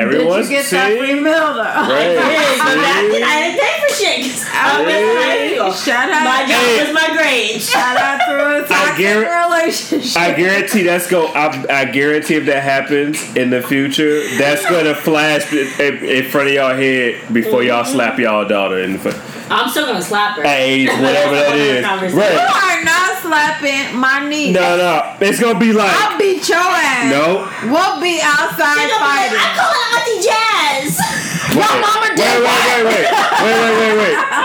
Did 0.00 0.14
Everyone's 0.14 0.50
you 0.50 0.56
get 0.56 0.70
that 0.70 0.98
free 0.98 1.06
see? 1.08 1.14
meal 1.20 1.54
though? 1.54 1.60
Right. 1.60 2.16
I, 2.18 3.22
I 3.24 3.40
didn't 3.42 3.60
pay 3.60 3.80
for 3.80 3.94
shit. 3.94 4.20
'cause 4.30 4.46
I 4.52 4.82
was 4.82 4.92
Hey. 4.92 5.56
hungry. 5.56 5.72
Shout 5.76 6.10
out, 6.10 6.24
My 6.24 6.40
job 6.40 6.50
Hey. 6.50 6.84
was 6.84 6.92
my 6.94 7.16
grade. 7.16 7.60
shout 7.62 7.96
out 7.96 8.18
to 8.26 8.64
a 8.64 8.66
toxic 8.66 8.96
guarant- 9.04 9.50
relationship. 9.50 10.16
I 10.22 10.32
guarantee 10.32 10.82
that's 10.82 11.06
go. 11.06 11.26
I, 11.28 11.64
I 11.70 11.84
guarantee 11.86 12.34
if 12.36 12.46
that 12.46 12.62
happens 12.62 13.36
in 13.36 13.50
the 13.50 13.62
future, 13.62 14.22
that's 14.38 14.64
gonna 14.68 14.94
flash 14.94 15.52
in, 15.52 15.68
in 16.04 16.24
front 16.30 16.48
of 16.48 16.54
y'all 16.54 16.74
head 16.74 17.16
before 17.32 17.62
y'all 17.62 17.84
mm-hmm. 17.84 17.92
slap 17.92 18.18
y'all 18.18 18.46
daughter 18.46 18.78
in 18.78 18.94
the 18.94 18.98
front. 18.98 19.16
I'm 19.50 19.68
still 19.68 19.86
gonna 19.86 20.00
slap 20.02 20.36
her. 20.36 20.42
Hey, 20.42 20.86
whatever 21.02 21.34
that 21.34 21.56
is. 21.56 21.82
you 22.14 22.20
are 22.20 22.84
not 22.84 23.18
slapping 23.18 23.98
my 23.98 24.26
knee. 24.28 24.52
No, 24.52 24.76
no, 24.76 25.16
it's 25.20 25.40
gonna 25.40 25.58
be 25.58 25.72
like 25.72 25.90
I'll 25.92 26.16
beat 26.18 26.48
your 26.48 26.58
ass. 26.58 27.10
no. 27.10 27.50
We'll 27.70 28.00
be 28.00 28.20
outside 28.22 28.78
She's 28.78 28.90
gonna 28.90 29.04
like, 29.04 29.30
fighting. 29.30 29.42
I 29.42 29.50
call 29.58 29.72
her 29.74 29.86
Auntie 29.98 30.20
Jazz. 30.22 30.98
Wait, 31.50 31.66
mama 31.82 32.08
wait, 32.08 32.16
did 32.16 32.30
wait, 32.40 32.46
wait, 32.46 32.84
wait, 32.86 33.10
wait, 33.42 33.58
wait, 33.58 33.74
wait, 33.78 33.96
wait. 33.98 34.16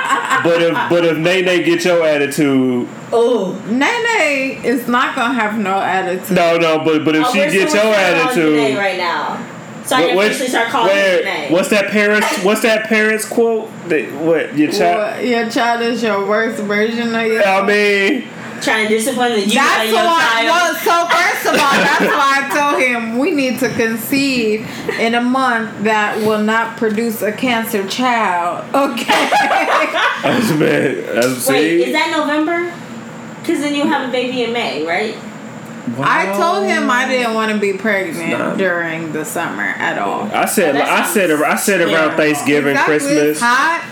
But 0.46 0.62
if 0.62 0.74
but 0.90 1.06
if 1.06 1.18
Nene 1.18 1.64
get 1.66 1.84
your 1.86 2.06
attitude, 2.06 2.88
Oh. 3.12 3.54
Nene 3.68 4.64
is 4.64 4.88
not 4.88 5.16
gonna 5.16 5.34
have 5.34 5.58
no 5.58 5.80
attitude. 5.82 6.36
no, 6.36 6.58
no. 6.58 6.80
But 6.84 7.04
but 7.06 7.16
if 7.16 7.26
Oh, 7.26 7.32
she 7.32 7.40
we're 7.40 7.52
get 7.52 7.74
your 7.74 7.84
working 7.86 7.94
on 7.94 7.94
Janae 7.94 8.26
attitude, 8.26 8.78
right 8.78 8.98
now. 8.98 9.38
So 9.86 9.96
I 9.96 10.00
what- 10.02 10.08
can 10.08 10.16
what- 10.16 10.26
officially 10.28 10.50
start 10.50 10.70
calling 10.70 10.90
her 10.90 10.96
where- 10.96 11.24
Janae. 11.24 11.52
what's 11.52 11.70
that 11.70 11.90
parents? 11.92 12.28
What's 12.44 12.62
that 12.62 12.86
parents 12.86 13.26
quote? 13.26 13.70
That, 13.90 14.12
what 14.14 14.58
your 14.58 14.72
child? 14.72 14.98
Well, 14.98 15.22
your 15.24 15.50
child 15.50 15.82
is 15.82 16.02
your 16.04 16.26
worst 16.26 16.62
version 16.64 17.14
of 17.14 17.28
yourself. 17.28 17.64
I 17.64 17.68
mean, 17.68 18.28
Trying 18.62 18.88
to 18.88 18.96
discipline 18.98 19.34
the 19.34 19.42
you 19.42 19.54
That's 19.54 19.94
out 19.94 20.00
of 20.00 20.06
why. 20.06 20.44
Well, 20.46 20.74
child. 20.74 21.10
so 21.10 21.16
first 21.16 21.46
of 21.46 21.52
all, 21.62 21.78
that's 21.78 22.00
why 22.06 22.42
I 22.42 22.58
told 22.58 22.82
him 22.82 23.20
we 23.20 23.32
need 23.32 23.60
to 23.60 23.70
conceive 23.70 24.66
in 24.98 25.14
a 25.14 25.22
month 25.22 25.84
that 25.84 26.18
will 26.20 26.42
not 26.42 26.78
produce 26.78 27.22
a 27.22 27.34
cancer 27.34 27.86
child. 27.88 28.66
Okay. 28.74 29.30
that's 30.24 30.52
bad. 30.54 31.06
That's 31.16 31.48
Wait, 31.50 31.82
is 31.82 31.94
that 31.94 32.16
November? 32.18 32.74
Because 33.42 33.60
then 33.60 33.76
you 33.76 33.84
have 33.88 34.08
a 34.10 34.12
baby 34.12 34.44
in 34.44 34.54
May, 34.54 34.84
right? 34.86 35.16
I 36.00 36.34
told 36.38 36.66
him 36.66 36.90
I 36.90 37.08
didn't 37.08 37.34
want 37.36 37.52
to 37.52 37.60
be 37.60 37.74
pregnant 37.74 38.32
Nah. 38.32 38.56
during 38.56 39.12
the 39.14 39.24
summer 39.26 39.64
at 39.64 39.98
all. 40.00 40.24
I 40.34 40.46
said 40.46 40.76
Oh, 40.76 40.82
I 40.82 41.06
said 41.06 41.30
sounds 41.30 41.42
I 41.44 41.56
said 41.56 41.82
around 41.82 41.92
terrible. 41.92 42.18
Thanksgiving, 42.18 42.72
Exactly, 42.72 42.94
Christmas. 42.98 43.18
It's 43.24 43.40
hot. 43.40 43.92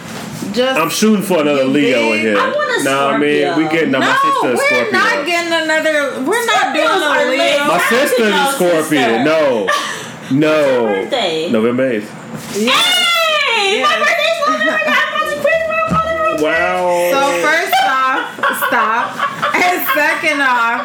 Just 0.53 0.80
I'm 0.80 0.90
shooting 0.90 1.24
for 1.24 1.41
another 1.41 1.65
Leo 1.65 2.14
in 2.14 2.20
here. 2.20 2.38
I 2.38 2.49
want 2.52 2.82
a 2.82 2.84
no, 2.84 3.07
I 3.10 3.18
mean 3.18 3.57
we 3.57 3.64
getting 3.70 3.91
no, 3.91 3.99
no, 3.99 4.06
my 4.07 4.14
sister 4.15 4.48
we're 4.53 4.57
Scorpio. 4.57 4.91
not 4.91 5.26
getting 5.26 5.53
another. 5.53 6.24
We're 6.30 6.45
not 6.45 6.74
doing 6.76 6.88
Scorpios 6.88 7.26
a. 7.26 7.30
Leo. 7.30 7.40
my 7.40 7.78
Shout 7.78 7.82
out 7.82 7.90
to 7.90 7.95
sister's 8.07 8.28
a 8.28 8.30
y'all 8.30 8.52
Scorpio. 8.52 8.82
sister. 8.82 9.24
No, 9.24 9.68
no, 10.32 10.86
birthday? 10.88 11.49
November 11.52 11.90
eighth. 11.91 12.10
Hey! 12.53 12.65
Yes. 12.65 13.86
My 13.86 13.95
birthday's 14.02 14.40
November. 14.45 14.78
I'm 14.86 15.10
about 15.10 15.26
to 15.30 15.41
quit 15.41 15.61
my 15.70 15.82
mother. 15.90 16.44
Wow. 16.44 17.11
So 17.14 17.22
first 17.41 17.74
off, 17.86 18.24
stop, 18.68 19.56
and 19.56 19.88
second 19.94 20.41
off, 20.41 20.82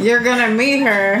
you're 0.00 0.20
gonna 0.20 0.48
meet 0.54 0.80
her. 0.80 1.20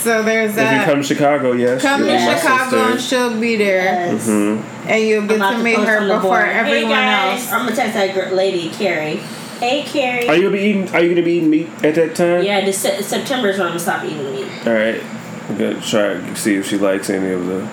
So 0.00 0.22
there's 0.22 0.54
that. 0.54 0.74
if 0.74 0.86
you 0.86 0.92
come 0.92 1.02
to 1.02 1.06
Chicago, 1.06 1.52
yes. 1.52 1.82
Come 1.82 2.04
you'll 2.04 2.16
to 2.16 2.36
Chicago 2.38 2.92
and 2.92 3.00
she'll 3.00 3.38
be 3.38 3.56
there, 3.56 3.82
Yes. 4.12 4.26
Mhm. 4.28 4.62
and 4.86 5.02
you'll 5.06 5.26
get 5.26 5.36
about 5.36 5.52
to 5.58 5.62
meet 5.62 5.76
post 5.76 5.88
her 5.88 6.00
before 6.06 6.20
board. 6.20 6.48
everyone 6.48 6.92
hey 6.94 7.32
else. 7.32 7.52
I'm 7.52 7.64
gonna 7.64 7.76
text 7.76 7.94
that 7.94 8.34
lady 8.34 8.70
Carrie. 8.70 9.20
Hey 9.60 9.82
Carrie. 9.82 10.28
Are 10.28 10.34
you 10.36 10.42
gonna 10.44 10.56
be 10.56 10.62
eating? 10.62 10.88
Are 10.94 11.00
you 11.02 11.08
gonna 11.10 11.22
be 11.24 11.32
eating 11.32 11.50
meat 11.50 11.68
at 11.82 11.94
that 11.96 12.14
time? 12.14 12.42
yeah, 12.44 12.64
this 12.64 12.78
September 12.78 13.48
is 13.50 13.58
when 13.58 13.66
I'm 13.66 13.72
gonna 13.72 13.80
stop 13.80 14.04
eating 14.04 14.32
meat. 14.34 14.46
All 14.66 14.72
right. 14.72 15.02
I'm 15.50 15.56
gonna 15.58 15.80
try 15.80 16.14
to 16.14 16.36
see 16.36 16.54
if 16.56 16.66
she 16.68 16.76
likes 16.78 17.10
any 17.10 17.32
of 17.32 17.46
the. 17.46 17.68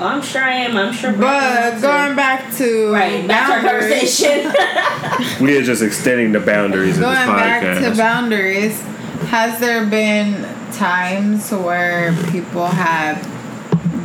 Oh, 0.00 0.06
I'm 0.06 0.20
sure 0.22 0.42
I 0.42 0.52
am. 0.54 0.76
I'm 0.76 0.92
sure. 0.92 1.12
But 1.12 1.80
going 1.80 2.10
too. 2.10 2.16
back 2.16 2.52
to 2.56 2.92
right 2.92 3.26
back 3.26 3.46
to 3.46 3.52
our 3.54 3.60
conversation. 3.80 4.52
We 5.40 5.56
are 5.56 5.62
just 5.62 5.82
extending 5.82 6.32
the 6.32 6.40
boundaries 6.40 6.96
of 6.96 7.02
going 7.04 7.14
this 7.16 7.26
back 7.26 7.62
podcast. 7.62 7.90
to 7.92 7.96
boundaries, 7.96 8.82
has 9.28 9.58
there 9.60 9.86
been 9.86 10.42
times 10.72 11.50
where 11.50 12.12
people 12.30 12.66
have 12.66 13.24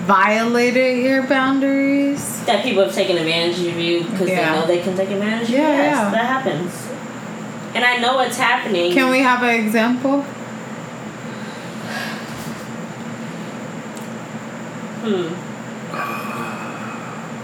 violated 0.07 1.03
your 1.03 1.23
boundaries? 1.27 2.43
that 2.45 2.63
people 2.63 2.83
have 2.83 2.93
taken 2.95 3.15
advantage 3.17 3.59
of 3.67 3.77
you 3.77 4.03
because 4.05 4.27
Yeah. 4.27 4.53
they 4.53 4.59
know 4.59 4.65
they 4.67 4.81
can 4.81 4.95
take 4.97 5.11
advantage 5.11 5.43
of 5.43 5.49
you. 5.49 5.57
Yeah, 5.57 5.67
Yes, 5.77 5.95
yeah. 5.97 6.09
that 6.09 6.25
happens. 6.25 6.73
And 7.75 7.85
I 7.85 7.97
know 7.97 8.15
what's 8.15 8.37
happening. 8.37 8.91
Can 8.91 9.11
we 9.11 9.19
have 9.19 9.43
an 9.43 9.51
example? 9.63 10.25
Hmm. 15.03 15.35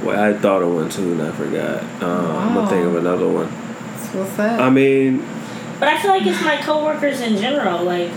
Well, 0.05 0.19
I 0.21 0.37
thought 0.37 0.61
of 0.61 0.71
one 0.71 0.87
too, 0.89 1.13
and 1.13 1.21
I 1.23 1.31
forgot. 1.31 1.81
Um, 2.03 2.35
I'm 2.37 2.53
gonna 2.53 2.67
think 2.67 2.85
of 2.85 2.95
another 2.97 3.27
one. 3.27 3.47
What's 3.47 4.35
that? 4.37 4.59
I 4.59 4.69
mean, 4.69 5.25
But 5.80 5.89
I 5.89 6.02
feel 6.02 6.11
like 6.11 6.26
it's 6.26 6.41
my 6.43 6.57
coworkers 6.57 7.19
in 7.22 7.38
general. 7.38 7.84
Like 7.84 8.11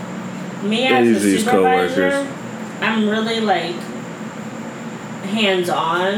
me 0.63 0.87
as 0.87 1.07
is 1.09 1.23
a 1.25 1.27
these 1.27 1.45
supervisor, 1.45 2.11
coworkers. 2.11 2.35
I'm 2.81 3.09
really 3.09 3.41
like 3.41 3.75
hands 5.25 5.69
on. 5.69 6.15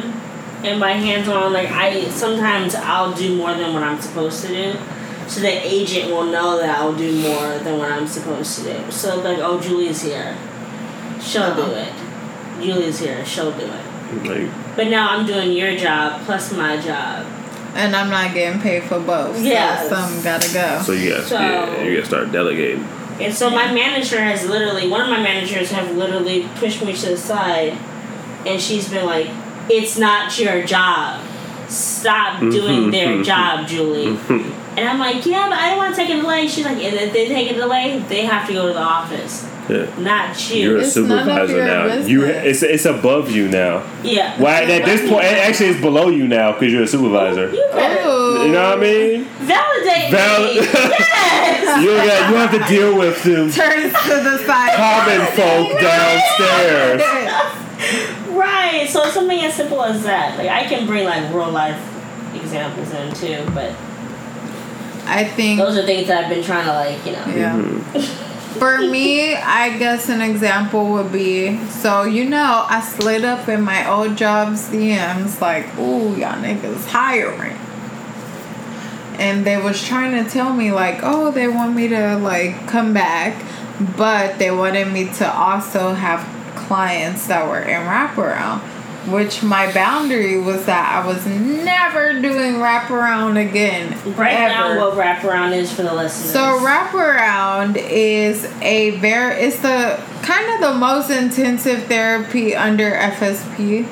And 0.62 0.78
by 0.78 0.92
hands 0.92 1.26
on, 1.28 1.52
like 1.54 1.70
I 1.70 2.08
sometimes 2.10 2.74
I'll 2.74 3.14
do 3.14 3.34
more 3.36 3.54
than 3.54 3.72
what 3.72 3.82
I'm 3.82 4.00
supposed 4.00 4.42
to 4.42 4.48
do. 4.48 4.78
So 5.26 5.40
the 5.40 5.48
agent 5.66 6.10
will 6.10 6.24
know 6.24 6.58
that 6.58 6.78
I'll 6.78 6.94
do 6.94 7.12
more 7.22 7.58
than 7.58 7.78
what 7.78 7.90
I'm 7.90 8.06
supposed 8.06 8.58
to 8.58 8.64
do. 8.64 8.90
So 8.90 9.20
like, 9.20 9.38
oh 9.38 9.60
Julie's 9.60 10.02
here. 10.02 10.36
She'll 11.20 11.54
do 11.54 11.62
Uh-huh. 11.62 11.86
it. 12.60 12.62
Julie's 12.64 12.98
here, 12.98 13.24
she'll 13.24 13.52
do 13.52 13.64
it. 13.64 14.26
like 14.26 14.76
But 14.76 14.88
now 14.88 15.10
I'm 15.10 15.24
doing 15.24 15.52
your 15.52 15.76
job 15.76 16.22
plus 16.26 16.52
my 16.52 16.76
job. 16.78 17.24
And 17.74 17.94
I'm 17.94 18.10
not 18.10 18.34
getting 18.34 18.60
paid 18.60 18.82
for 18.84 18.98
both. 19.00 19.36
So 19.36 19.42
Yes. 19.42 19.88
some 19.88 20.22
gotta 20.22 20.52
go. 20.52 20.82
so 20.84 20.92
you 20.92 21.10
got 21.10 21.24
So- 21.24 21.38
yeah, 21.38 21.82
you 21.82 21.94
got 21.96 22.00
to 22.00 22.06
start 22.06 22.32
delegating. 22.32 22.86
And 23.20 23.34
so 23.34 23.50
my 23.50 23.70
manager 23.72 24.18
has 24.20 24.48
literally, 24.48 24.88
one 24.88 25.02
of 25.02 25.08
my 25.08 25.20
managers 25.22 25.70
have 25.72 25.94
literally 25.96 26.48
pushed 26.56 26.82
me 26.82 26.92
to 26.94 27.10
the 27.10 27.16
side, 27.16 27.76
and 28.46 28.60
she's 28.60 28.88
been 28.88 29.04
like, 29.04 29.28
"It's 29.68 29.98
not 29.98 30.38
your 30.38 30.62
job. 30.62 31.20
stop 31.68 32.36
mm-hmm. 32.36 32.50
doing 32.50 32.90
their 32.90 33.22
job, 33.30 33.66
Julie. 33.68 34.18
And 34.76 34.88
I'm 34.88 34.98
like, 35.00 35.26
yeah, 35.26 35.48
but 35.48 35.58
I 35.58 35.70
don't 35.70 35.78
want 35.78 35.94
to 35.94 36.00
take 36.00 36.10
it 36.10 36.24
away. 36.24 36.46
She's 36.46 36.64
like, 36.64 36.78
if 36.78 37.12
they 37.12 37.26
take 37.28 37.50
it 37.50 37.60
away, 37.60 37.98
they 38.08 38.24
have 38.24 38.46
to 38.46 38.52
go 38.52 38.68
to 38.68 38.72
the 38.72 38.78
office, 38.80 39.44
Yeah. 39.70 39.98
not 40.02 40.50
you. 40.50 40.56
You're 40.62 40.76
a 40.78 40.80
It's 40.80 40.92
supervisor 40.92 41.64
now. 41.64 41.86
business. 41.86 42.08
You 42.08 42.24
it's 42.24 42.62
it's 42.62 42.84
above 42.86 43.30
you 43.30 43.48
now. 43.48 43.82
yeah. 44.02 44.40
Well, 44.40 44.48
at 44.70 44.84
this 44.84 45.00
point, 45.08 45.24
it 45.24 45.38
actually 45.38 45.70
it's 45.70 45.80
below 45.80 46.08
you 46.08 46.26
now 46.28 46.52
because 46.52 46.72
you're 46.72 46.82
a 46.84 46.86
supervisor. 46.86 47.50
You 47.54 47.64
Oh. 47.72 48.44
You 48.46 48.52
know 48.52 48.70
what 48.70 48.78
I 48.78 48.80
mean? 48.80 49.24
validate 49.24 50.10
Val- 50.10 50.44
me. 50.44 50.54
Yes. 50.56 51.82
You 51.82 51.86
got 51.96 52.30
you 52.30 52.36
have 52.36 52.50
to 52.50 52.74
deal 52.74 52.98
with 52.98 53.22
them 53.22 53.50
Turns 53.50 53.92
to 53.92 54.14
the 54.22 54.38
side. 54.44 54.74
common 54.76 55.20
folk 55.38 55.80
downstairs. 55.80 57.02
Right. 58.30 58.88
So 58.90 59.04
something 59.10 59.40
as 59.40 59.54
simple 59.54 59.82
as 59.82 60.02
that. 60.04 60.36
Like 60.38 60.48
I 60.48 60.64
can 60.66 60.86
bring 60.86 61.04
like 61.04 61.32
real 61.32 61.50
life 61.50 61.78
examples 62.34 62.90
in 62.92 63.12
too, 63.14 63.44
but 63.54 63.70
I 65.06 65.24
think 65.24 65.58
those 65.60 65.76
are 65.76 65.84
things 65.86 66.06
that 66.08 66.24
I've 66.24 66.30
been 66.30 66.42
trying 66.44 66.64
to 66.66 66.72
like, 66.72 67.04
you 67.06 67.12
know. 67.12 67.24
Yeah. 67.26 67.56
Mm-hmm. 67.56 68.29
For 68.58 68.78
me, 68.78 69.34
I 69.34 69.78
guess 69.78 70.08
an 70.08 70.20
example 70.20 70.92
would 70.92 71.12
be 71.12 71.64
so 71.66 72.02
you 72.02 72.28
know 72.28 72.66
I 72.68 72.80
slid 72.80 73.24
up 73.24 73.48
in 73.48 73.62
my 73.62 73.88
old 73.88 74.16
job's 74.16 74.68
DMs 74.68 75.40
like, 75.40 75.66
ooh, 75.78 76.16
y'all 76.16 76.42
niggas 76.42 76.86
hiring. 76.86 77.56
And 79.18 79.46
they 79.46 79.56
was 79.56 79.82
trying 79.82 80.22
to 80.22 80.28
tell 80.28 80.52
me 80.52 80.72
like, 80.72 81.00
oh, 81.02 81.30
they 81.30 81.46
want 81.46 81.76
me 81.76 81.88
to 81.88 82.16
like 82.16 82.66
come 82.66 82.92
back, 82.92 83.42
but 83.96 84.38
they 84.38 84.50
wanted 84.50 84.92
me 84.92 85.04
to 85.14 85.32
also 85.32 85.94
have 85.94 86.20
clients 86.56 87.26
that 87.28 87.48
were 87.48 87.60
in 87.60 87.86
wraparound. 87.86 88.60
Which 89.08 89.42
my 89.42 89.72
boundary 89.72 90.38
was 90.38 90.66
that 90.66 90.92
I 90.92 91.06
was 91.06 91.24
never 91.26 92.20
doing 92.20 92.54
wraparound 92.54 93.40
again. 93.40 93.98
Break 94.14 94.36
down 94.36 94.72
ever. 94.72 94.90
what 94.90 94.98
wraparound 94.98 95.52
is 95.52 95.72
for 95.72 95.82
the 95.82 95.94
listeners. 95.94 96.32
So 96.32 96.60
wraparound 96.60 97.76
is 97.76 98.44
a 98.60 98.90
very 98.98 99.40
it's 99.40 99.60
the 99.60 99.98
kind 100.22 100.52
of 100.54 100.60
the 100.60 100.78
most 100.78 101.10
intensive 101.10 101.84
therapy 101.84 102.54
under 102.54 102.90
FSP. 102.92 103.88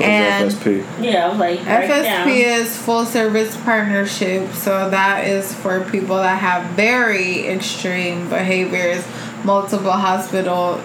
And 0.00 0.50
FSP? 0.50 0.84
yeah, 1.02 1.28
like 1.28 1.62
break 1.64 1.90
FSP 1.90 2.02
down. 2.04 2.28
is 2.28 2.76
full 2.76 3.04
service 3.04 3.56
partnership, 3.58 4.52
so 4.52 4.88
that 4.90 5.26
is 5.26 5.54
for 5.54 5.84
people 5.90 6.16
that 6.16 6.38
have 6.38 6.70
very 6.72 7.46
extreme 7.46 8.28
behaviors, 8.28 9.06
multiple 9.44 9.92
hospital 9.92 10.80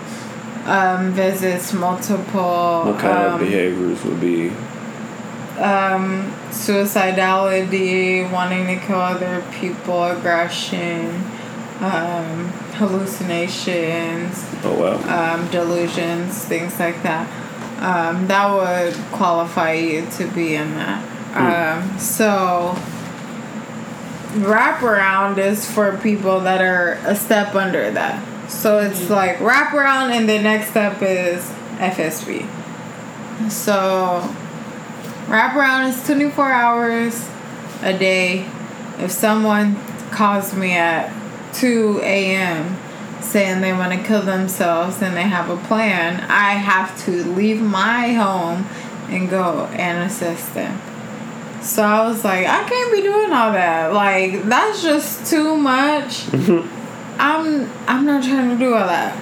um, 0.68 1.12
visits, 1.14 1.74
multiple 1.74 2.84
What 2.86 3.00
kind 3.00 3.18
um, 3.18 3.34
of 3.36 3.40
behaviors 3.40 4.04
would 4.04 4.20
be? 4.22 4.50
um, 5.60 6.32
suicidality, 6.52 8.30
wanting 8.32 8.68
to 8.68 8.76
kill 8.86 9.00
other 9.00 9.44
people, 9.60 10.04
aggression, 10.04 11.10
um, 11.80 12.48
hallucinations, 12.78 14.46
Oh 14.64 14.76
wow. 14.80 15.34
um, 15.36 15.48
delusions, 15.50 16.44
things 16.46 16.78
like 16.80 17.02
that. 17.04 17.28
Um, 17.82 18.28
that 18.28 18.48
would 18.54 18.96
qualify 19.12 19.74
you 19.74 20.06
to 20.18 20.28
be 20.28 20.56
in 20.56 20.76
that. 20.76 21.04
Um, 21.36 22.00
so, 22.00 22.76
wraparound 24.34 25.38
is 25.38 25.70
for 25.70 25.98
people 25.98 26.40
that 26.42 26.62
are 26.62 26.94
a 27.06 27.16
step 27.16 27.56
under 27.56 27.90
that. 27.92 28.22
So 28.48 28.80
it's 28.80 29.10
like 29.10 29.38
wraparound, 29.38 30.12
and 30.12 30.28
the 30.28 30.40
next 30.40 30.72
step 30.72 31.02
is 31.02 31.44
FSP. 31.78 32.48
So, 33.52 34.34
wraparound 35.28 35.90
is 35.90 36.06
24 36.06 36.52
hours 36.52 37.30
a 37.82 37.98
day. 37.98 38.50
If 38.98 39.12
someone 39.12 39.76
calls 40.12 40.56
me 40.56 40.74
at 40.74 41.14
2 41.54 42.00
a.m. 42.02 42.78
saying 43.22 43.62
they 43.62 43.74
want 43.74 43.94
to 43.94 44.08
kill 44.08 44.22
themselves 44.22 45.02
and 45.02 45.16
they 45.16 45.24
have 45.24 45.50
a 45.50 45.58
plan, 45.68 46.22
I 46.30 46.54
have 46.54 46.98
to 47.06 47.24
leave 47.24 47.62
my 47.62 48.14
home 48.14 48.66
and 49.10 49.30
go 49.30 49.66
and 49.74 50.10
assist 50.10 50.54
them. 50.54 50.82
So 51.62 51.84
I 51.84 52.08
was 52.08 52.24
like, 52.24 52.48
I 52.48 52.68
can't 52.68 52.92
be 52.94 53.02
doing 53.02 53.32
all 53.32 53.52
that. 53.52 53.94
Like 53.94 54.44
that's 54.44 54.82
just 54.82 55.30
too 55.30 55.58
much. 55.58 56.28
I'm 57.20 57.70
I'm 57.88 58.06
not 58.06 58.24
trying 58.24 58.50
to 58.50 58.58
do 58.58 58.74
all 58.74 58.88
that. 58.88 59.18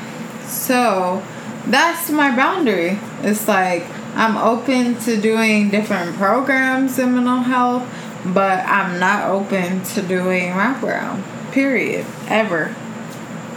So 0.47 1.23
that's 1.67 2.09
my 2.09 2.35
boundary. 2.35 2.99
It's 3.21 3.47
like 3.47 3.85
I'm 4.15 4.37
open 4.37 4.97
to 5.01 5.19
doing 5.19 5.69
different 5.69 6.15
programs 6.15 6.99
in 6.99 7.15
mental 7.15 7.39
health, 7.39 7.87
but 8.25 8.65
I'm 8.65 8.99
not 8.99 9.29
open 9.29 9.83
to 9.83 10.01
doing 10.01 10.51
wraparound. 10.51 11.23
Period. 11.51 12.05
Ever. 12.27 12.75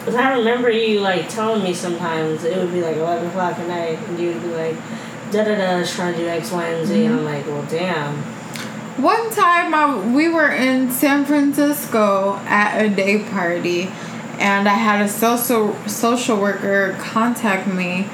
Cause 0.04 0.14
I 0.14 0.32
remember 0.38 0.70
you 0.70 1.00
like 1.00 1.28
telling 1.28 1.62
me 1.62 1.74
sometimes 1.74 2.44
it 2.44 2.56
would 2.56 2.72
be 2.72 2.80
like 2.80 2.96
eleven 2.96 3.28
o'clock 3.28 3.58
at 3.58 3.68
night, 3.68 3.98
and 4.08 4.18
you 4.18 4.32
would 4.32 4.42
be 4.42 4.48
like, 4.48 4.76
da 5.30 5.44
da 5.44 5.54
da, 5.54 5.84
trying 5.84 6.14
to 6.14 6.20
do 6.20 6.26
X, 6.26 6.50
Y, 6.50 6.64
and 6.64 6.86
Z, 6.86 7.04
and 7.04 7.14
I'm 7.16 7.24
like, 7.24 7.46
well, 7.46 7.66
damn. 7.68 8.16
One 9.02 9.30
time 9.30 9.74
I, 9.74 10.12
we 10.12 10.28
were 10.28 10.50
in 10.50 10.90
San 10.90 11.24
Francisco 11.24 12.40
at 12.46 12.80
a 12.80 12.88
day 12.88 13.22
party 13.22 13.90
and 14.38 14.68
I 14.68 14.74
had 14.74 15.04
a 15.04 15.08
social 15.08 15.74
social 15.86 16.40
worker 16.40 16.96
contact 17.00 17.66
me 17.66 18.08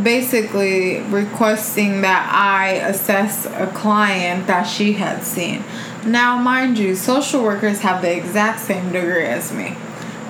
basically 0.00 1.00
requesting 1.00 2.02
that 2.02 2.30
I 2.32 2.72
assess 2.74 3.46
a 3.46 3.66
client 3.74 4.46
that 4.46 4.64
she 4.64 4.92
had 4.92 5.24
seen. 5.24 5.64
Now, 6.06 6.38
mind 6.38 6.78
you, 6.78 6.94
social 6.94 7.42
workers 7.42 7.80
have 7.80 8.00
the 8.00 8.16
exact 8.16 8.60
same 8.60 8.92
degree 8.92 9.26
as 9.26 9.52
me, 9.52 9.76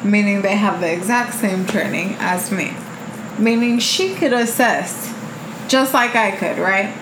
meaning 0.03 0.43
they 0.43 0.57
have 0.57 0.81
the 0.81 0.93
exact 0.93 1.35
same 1.35 1.67
training 1.67 2.17
as 2.19 2.51
me, 2.51 2.73
meaning 3.39 3.79
she 3.79 4.15
could 4.15 4.33
assess 4.33 5.13
just 5.69 5.95
like 5.95 6.17
I 6.17 6.33
could, 6.33 6.59
right? 6.59 6.97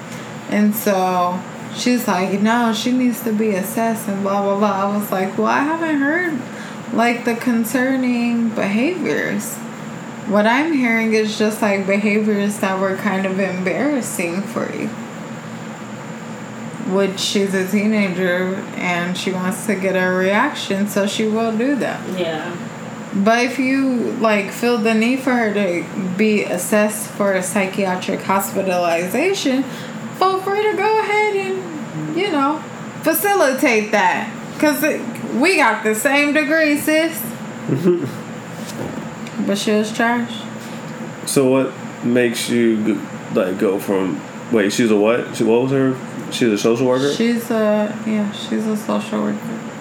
And 0.50 0.74
so 0.74 1.40
she's 1.74 2.06
like, 2.06 2.40
no, 2.40 2.72
she 2.74 2.92
needs 2.92 3.22
to 3.24 3.32
be 3.32 3.50
assessed 3.50 4.08
and 4.08 4.22
blah 4.22 4.42
blah 4.42 4.58
blah. 4.58 4.90
I 4.92 4.96
was 4.96 5.10
like, 5.10 5.38
well, 5.38 5.46
I 5.46 5.60
haven't 5.60 5.98
heard 5.98 6.57
like 6.92 7.24
the 7.24 7.34
concerning 7.34 8.50
behaviors. 8.50 9.54
What 10.26 10.46
I'm 10.46 10.72
hearing 10.72 11.14
is 11.14 11.38
just 11.38 11.62
like 11.62 11.86
behaviors 11.86 12.58
that 12.58 12.78
were 12.78 12.96
kind 12.96 13.26
of 13.26 13.38
embarrassing 13.38 14.42
for 14.42 14.70
you. 14.74 14.88
Which 16.94 17.18
she's 17.20 17.54
a 17.54 17.66
teenager 17.66 18.56
and 18.76 19.16
she 19.16 19.32
wants 19.32 19.66
to 19.66 19.74
get 19.74 19.92
a 19.92 20.10
reaction, 20.10 20.88
so 20.88 21.06
she 21.06 21.26
will 21.26 21.56
do 21.56 21.76
that. 21.76 22.18
Yeah. 22.18 22.56
But 23.14 23.44
if 23.44 23.58
you 23.58 24.12
like 24.20 24.50
feel 24.50 24.78
the 24.78 24.94
need 24.94 25.20
for 25.20 25.32
her 25.32 25.52
to 25.54 25.84
be 26.16 26.44
assessed 26.44 27.10
for 27.10 27.32
a 27.32 27.42
psychiatric 27.42 28.20
hospitalization, 28.20 29.62
feel 30.18 30.40
free 30.40 30.62
to 30.62 30.76
go 30.76 31.00
ahead 31.00 31.36
and 31.36 32.16
you 32.16 32.30
know 32.30 32.62
facilitate 33.02 33.92
that 33.92 34.30
because 34.54 34.82
we 35.34 35.56
got 35.56 35.82
the 35.84 35.94
same 35.94 36.32
degree, 36.34 36.76
sis. 36.78 37.20
but 39.46 39.56
she 39.58 39.72
was 39.72 39.92
trash. 39.92 40.42
So 41.26 41.48
what 41.50 41.72
makes 42.04 42.48
you 42.48 42.94
like 43.34 43.58
go 43.58 43.78
from? 43.78 44.20
Wait, 44.52 44.72
she's 44.72 44.90
a 44.90 44.96
what? 44.96 45.36
She 45.36 45.44
what 45.44 45.62
was 45.62 45.72
her? 45.72 45.96
She's 46.32 46.48
a 46.52 46.58
social 46.58 46.86
worker. 46.86 47.12
She's 47.12 47.50
a 47.50 47.94
yeah, 48.06 48.30
she's 48.32 48.66
a 48.66 48.76
social 48.76 49.22
worker. 49.22 49.38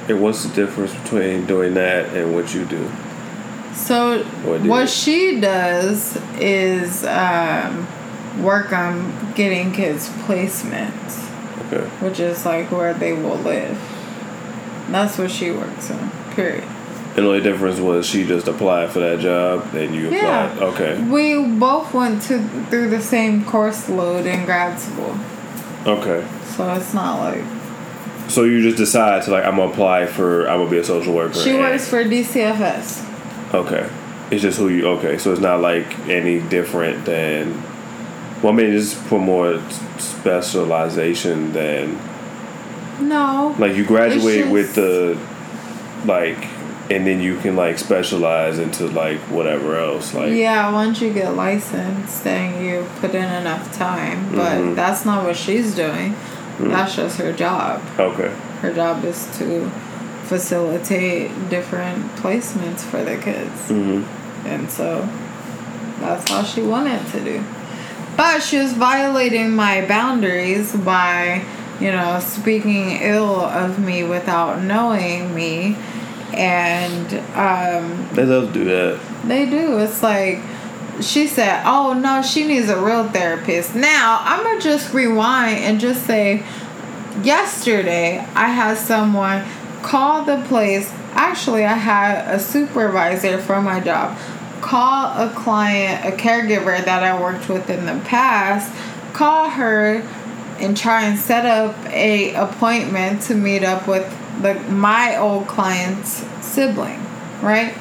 and 0.09 0.21
what's 0.21 0.43
the 0.43 0.53
difference 0.53 0.93
between 0.95 1.45
doing 1.45 1.73
that 1.75 2.13
and 2.15 2.33
what 2.35 2.53
you 2.53 2.65
do? 2.65 2.89
So 3.73 4.23
What 4.43 4.63
do 4.63 4.69
what 4.69 4.81
you- 4.81 4.87
she 4.87 5.39
does 5.41 6.17
is 6.39 7.05
um, 7.05 7.87
work 8.41 8.73
on 8.73 9.33
getting 9.35 9.71
kids 9.71 10.09
placements. 10.25 11.23
Okay. 11.71 11.85
which 11.99 12.19
is 12.21 12.45
like 12.45 12.71
where 12.71 12.93
they 12.93 13.11
will 13.11 13.35
live. 13.37 13.77
That's 14.89 15.17
what 15.17 15.29
she 15.31 15.51
works 15.51 15.91
on. 15.91 16.11
Period. 16.35 16.63
And 17.15 17.25
the 17.25 17.29
only 17.29 17.41
difference 17.41 17.79
was 17.79 18.05
she 18.05 18.25
just 18.25 18.47
applied 18.47 18.91
for 18.91 18.99
that 18.99 19.19
job 19.19 19.73
and 19.73 19.95
you 19.95 20.09
Yeah. 20.09 20.51
applied. 20.53 20.67
Okay. 20.69 21.01
We 21.01 21.43
both 21.57 21.93
went 21.93 22.21
to 22.23 22.39
through 22.69 22.89
the 22.89 23.01
same 23.01 23.43
course 23.43 23.89
load 23.89 24.25
in 24.27 24.45
grad 24.45 24.79
school, 24.79 25.15
Okay. 25.85 26.23
so 26.55 26.71
it's 26.73 26.93
not 26.93 27.19
like 27.19 27.43
So 28.27 28.43
you 28.43 28.61
just 28.61 28.77
decide 28.77 29.23
to 29.23 29.31
like 29.31 29.45
I'm 29.45 29.55
gonna 29.55 29.71
apply 29.71 30.05
for 30.05 30.47
I'm 30.49 30.59
gonna 30.59 30.69
be 30.69 30.77
a 30.77 30.83
social 30.83 31.13
worker. 31.13 31.39
she 31.39 31.53
works 31.53 31.87
for 31.87 32.03
DCFS. 32.03 33.01
Okay. 33.53 33.85
It's 34.29 34.41
just 34.41 34.59
who 34.59 34.67
you. 34.67 34.85
Okay, 34.99 35.17
so 35.17 35.31
it's 35.31 35.39
not 35.41 35.61
like 35.61 35.87
any 36.09 36.39
different 36.39 37.05
than. 37.05 37.63
Well, 38.43 38.51
I 38.53 38.55
mean, 38.57 38.73
it's 38.73 38.93
for 38.93 39.17
more 39.19 39.59
specialization 39.97 41.53
than 41.53 41.97
No, 42.99 43.55
like 43.59 43.75
you 43.75 43.85
graduate 43.85 44.41
It's 44.41 44.49
with 44.49 44.75
the 44.75 45.17
like, 46.05 46.47
and 46.89 47.05
then 47.05 47.19
you 47.21 47.37
can 47.37 47.55
like 47.55 47.77
specialize 47.77 48.59
into 48.59 48.87
like 48.87 49.19
whatever 49.29 49.77
else. 49.77 50.13
Like 50.13 50.33
yeah. 50.33 50.71
Once 50.71 51.01
you 51.01 51.13
get 51.13 51.35
licensed, 51.35 52.23
then 52.23 52.63
you 52.63 52.85
put 52.99 53.13
in 53.13 53.23
enough 53.25 53.71
time. 53.77 54.29
But 54.35 54.57
Mhm. 54.57 54.75
that's 54.75 55.05
not 55.05 55.23
what 55.25 55.35
she's 55.35 55.75
doing. 55.75 56.15
That's 56.59 56.95
just 56.95 57.17
her 57.19 57.31
job. 57.33 57.81
Okay. 57.99 58.31
Her 58.61 58.73
job 58.73 59.05
is 59.05 59.27
to 59.37 59.69
facilitate 60.23 61.29
different 61.49 62.15
placements 62.15 62.79
for 62.81 63.03
the 63.03 63.15
kids. 63.17 63.67
hmm 63.69 64.01
And 64.45 64.69
so 64.69 65.07
that's 65.99 66.31
all 66.31 66.43
she 66.43 66.61
wanted 66.61 67.05
to 67.11 67.19
do. 67.19 67.43
But 68.15 68.41
she 68.41 68.57
was 68.57 68.73
violating 68.73 69.55
my 69.55 69.85
boundaries 69.85 70.75
by, 70.75 71.43
you 71.79 71.91
know, 71.91 72.19
speaking 72.19 72.91
ill 73.01 73.39
of 73.41 73.79
me 73.79 74.03
without 74.03 74.61
knowing 74.61 75.33
me. 75.35 75.75
And 76.33 77.13
um, 77.35 78.09
They 78.13 78.25
love 78.25 78.53
to 78.53 78.53
do 78.53 78.65
that. 78.65 78.99
they 79.25 79.45
do. 79.49 79.77
It's 79.79 80.03
like 80.03 80.39
she 80.99 81.27
said, 81.27 81.63
"Oh 81.65 81.93
no, 81.93 82.21
she 82.21 82.45
needs 82.45 82.69
a 82.69 82.81
real 82.83 83.07
therapist." 83.09 83.75
Now 83.75 84.19
I'm 84.21 84.43
gonna 84.43 84.59
just 84.59 84.93
rewind 84.93 85.59
and 85.59 85.79
just 85.79 86.05
say, 86.05 86.43
yesterday 87.23 88.19
I 88.35 88.49
had 88.49 88.77
someone 88.77 89.43
call 89.83 90.25
the 90.25 90.43
place. 90.47 90.91
Actually, 91.13 91.65
I 91.65 91.73
had 91.73 92.33
a 92.33 92.39
supervisor 92.39 93.39
from 93.39 93.63
my 93.63 93.79
job 93.79 94.17
call 94.61 95.05
a 95.05 95.31
client, 95.33 96.05
a 96.05 96.17
caregiver 96.17 96.83
that 96.83 97.03
I 97.03 97.19
worked 97.21 97.47
with 97.47 97.69
in 97.69 97.85
the 97.85 98.03
past, 98.05 98.73
call 99.13 99.49
her 99.49 100.01
and 100.59 100.75
try 100.75 101.03
and 101.03 101.17
set 101.19 101.45
up 101.45 101.75
a 101.87 102.33
appointment 102.35 103.21
to 103.23 103.35
meet 103.35 103.63
up 103.63 103.87
with 103.87 104.05
the 104.41 104.53
my 104.71 105.17
old 105.17 105.47
client's 105.47 106.23
sibling, 106.45 107.03
right? 107.41 107.75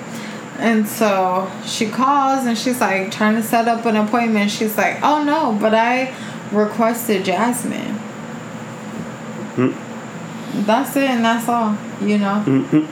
And 0.58 0.88
so 0.88 1.50
she 1.66 1.86
calls 1.86 2.46
and 2.46 2.56
she's 2.56 2.80
like 2.80 3.10
trying 3.10 3.34
to 3.34 3.42
set 3.42 3.68
up 3.68 3.84
an 3.84 3.96
appointment. 3.96 4.50
She's 4.50 4.76
like, 4.76 4.98
"Oh 5.02 5.22
no, 5.22 5.56
but 5.60 5.74
I 5.74 6.14
requested 6.52 7.24
Jasmine." 7.24 7.98
That's 10.64 10.96
it, 10.96 11.10
and 11.10 11.24
that's 11.24 11.48
all. 11.48 11.76
You 12.00 12.18
know, 12.18 12.40
hmm 12.40 12.86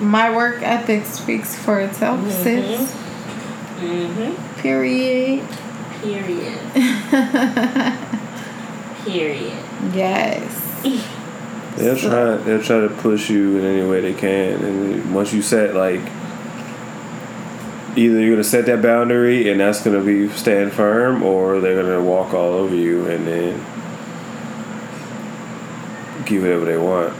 my 0.04 0.34
work 0.34 0.62
ethic 0.62 1.06
speaks 1.06 1.54
for 1.54 1.80
itself, 1.80 2.30
sis. 2.30 2.92
Mm-hmm. 3.78 4.60
Period. 4.60 5.46
Period. 6.04 6.58
Period. 9.06 9.64
yes. 9.94 10.60
They'll 11.76 11.96
try. 11.96 12.36
They'll 12.36 12.62
try 12.62 12.80
to 12.80 12.88
push 12.88 13.28
you 13.30 13.58
in 13.58 13.64
any 13.64 13.88
way 13.88 14.00
they 14.00 14.14
can, 14.14 14.64
and 14.64 15.14
once 15.14 15.32
you 15.32 15.42
set 15.42 15.74
like, 15.74 16.00
either 17.96 18.20
you're 18.20 18.30
gonna 18.30 18.44
set 18.44 18.66
that 18.66 18.80
boundary 18.80 19.50
and 19.50 19.58
that's 19.58 19.82
gonna 19.82 20.02
be 20.02 20.28
stand 20.28 20.72
firm, 20.72 21.22
or 21.22 21.58
they're 21.60 21.82
gonna 21.82 22.00
walk 22.02 22.32
all 22.32 22.52
over 22.52 22.74
you 22.76 23.06
and 23.06 23.26
then 23.26 23.58
give 26.26 26.42
whatever 26.42 26.64
they 26.64 26.78
want. 26.78 27.12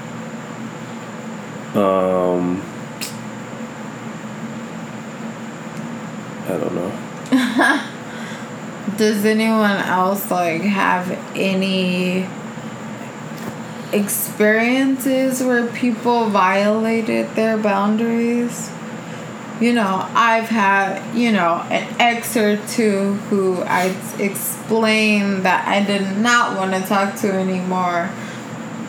Um, 1.74 2.62
I 6.46 6.56
don't 6.58 6.74
know. 6.74 7.90
Does 8.96 9.24
anyone 9.24 9.78
else 9.78 10.30
like 10.30 10.60
have 10.62 11.10
any 11.34 12.26
experiences 13.92 15.42
where 15.42 15.66
people 15.68 16.28
violated 16.28 17.34
their 17.34 17.56
boundaries? 17.56 18.70
You 19.60 19.72
know, 19.72 20.06
I've 20.14 20.48
had, 20.48 21.14
you 21.14 21.32
know, 21.32 21.64
an 21.70 21.96
ex 22.00 22.36
or 22.36 22.56
two 22.66 23.14
who 23.30 23.62
I 23.62 23.96
explained 24.18 25.44
that 25.44 25.66
I 25.66 25.84
did 25.84 26.18
not 26.18 26.56
want 26.56 26.72
to 26.72 26.80
talk 26.80 27.14
to 27.20 27.32
anymore. 27.32 28.10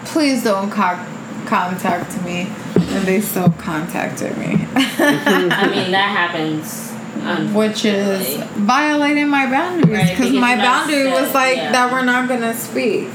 Please 0.05 0.43
don't 0.43 0.71
co- 0.71 1.05
contact 1.45 2.21
me. 2.23 2.47
And 2.75 3.07
they 3.07 3.21
still 3.21 3.51
contacted 3.51 4.37
me. 4.37 4.67
I 4.75 5.69
mean, 5.69 5.91
that 5.91 6.09
happens. 6.09 6.84
Which 7.53 7.85
is 7.85 8.35
unfortunately. 8.35 8.63
violating 8.65 9.27
my 9.29 9.45
boundaries 9.49 9.91
Right, 9.93 10.09
because 10.09 10.29
because 10.31 10.39
my 10.39 10.53
you're 10.55 10.63
boundary 10.63 11.07
was 11.07 11.33
like 11.33 11.57
yeah. 11.57 11.71
that 11.71 11.91
we're 11.91 12.05
not 12.05 12.27
gonna 12.29 12.53
speak 12.55 13.09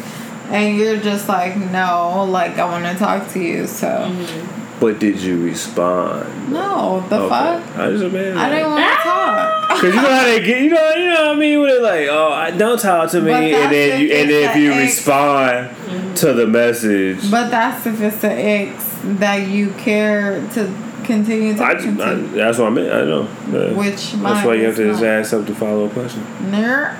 and 0.50 0.76
you're 0.76 0.96
just 0.98 1.28
like 1.28 1.56
no 1.56 2.26
like 2.28 2.58
i 2.58 2.64
want 2.64 2.84
to 2.84 2.94
talk 2.98 3.28
to 3.32 3.40
you 3.40 3.66
so 3.66 3.86
Mm-hmm. 3.88 4.56
But 4.80 4.98
did 4.98 5.20
you 5.20 5.44
respond? 5.44 6.52
no 6.52 7.00
the 7.10 7.28
fuck 7.28 7.62
I 7.76 7.90
just 7.90 8.02
imagine. 8.04 8.38
i 8.38 8.48
didn't 8.48 8.70
want 8.70 8.84
to 8.84 8.96
talk 9.02 9.68
Cause 9.80 9.82
you 9.84 9.92
know 10.02 10.08
how 10.10 10.24
they 10.24 10.40
get, 10.44 10.62
you 10.62 10.70
know, 10.70 10.90
you 10.94 11.08
know 11.08 11.26
what 11.28 11.36
I 11.36 11.38
mean. 11.38 11.60
When 11.60 11.68
they're 11.70 11.80
like, 11.80 12.08
"Oh, 12.10 12.58
don't 12.58 12.78
talk 12.78 13.10
to 13.12 13.20
me," 13.22 13.32
and 13.54 13.72
then 13.72 14.00
you, 14.00 14.12
and 14.12 14.28
then 14.28 14.50
if 14.50 14.56
you 14.56 14.72
ex. 14.72 14.96
respond 14.98 16.16
to 16.18 16.34
the 16.34 16.46
message, 16.46 17.30
but 17.30 17.48
that's 17.50 17.86
if 17.86 17.98
it's 18.02 18.18
the 18.20 18.30
ex 18.32 18.84
that 19.04 19.48
you 19.48 19.70
care 19.78 20.46
to 20.54 20.64
continue 21.04 21.52
I, 21.54 21.56
talking 21.56 22.00
I, 22.00 22.14
to 22.14 22.20
that's 22.28 22.58
what 22.58 22.68
I 22.68 22.70
meant. 22.70 22.92
I 22.92 23.04
know. 23.04 23.22
Yeah. 23.50 23.72
which 23.76 24.12
that's 24.12 24.46
why 24.46 24.54
you 24.54 24.64
have 24.64 24.76
to 24.76 24.84
just 24.90 25.02
ask 25.02 25.32
up 25.32 25.46
to 25.46 25.54
follow 25.54 25.86
up 25.86 25.92
question. 25.92 26.22
Ner- 26.50 26.96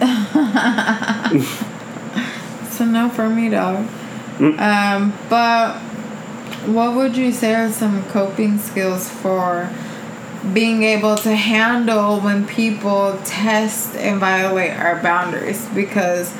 so 2.70 2.84
no 2.84 3.08
for 3.10 3.28
me, 3.28 3.48
dog. 3.50 3.86
Mm. 4.38 4.58
Um, 4.58 5.12
but 5.28 5.78
what 6.66 6.94
would 6.96 7.16
you 7.16 7.32
say 7.32 7.54
are 7.54 7.70
some 7.70 8.02
coping 8.04 8.58
skills 8.58 9.08
for 9.08 9.68
being 10.52 10.82
able 10.82 11.14
to 11.16 11.34
handle 11.36 12.20
when 12.20 12.46
people 12.46 13.18
test 13.24 13.94
and 13.96 14.18
violate 14.18 14.72
our 14.72 15.00
boundaries? 15.02 15.64
Because 15.74 16.32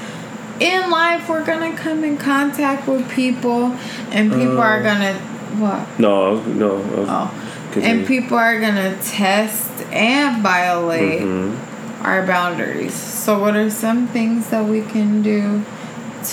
in 0.60 0.90
life, 0.90 1.28
we're 1.28 1.44
gonna 1.44 1.76
come 1.76 2.02
in 2.04 2.16
contact 2.18 2.86
with 2.88 3.08
people, 3.10 3.76
and 4.10 4.32
people 4.32 4.60
are 4.60 4.78
Uh. 4.78 4.82
gonna 4.82 5.16
what? 5.58 5.98
No, 5.98 6.40
no. 6.40 6.82
Oh, 7.08 7.34
and 7.80 8.06
people 8.06 8.36
are 8.36 8.60
gonna 8.60 8.96
test 9.02 9.70
and 9.92 10.42
violate 10.42 11.22
Mhm. 11.22 11.56
our 12.04 12.26
boundaries. 12.26 12.94
So, 12.94 13.38
what 13.38 13.56
are 13.56 13.70
some 13.70 14.06
things 14.08 14.48
that 14.50 14.64
we 14.66 14.82
can 14.82 15.22
do 15.22 15.62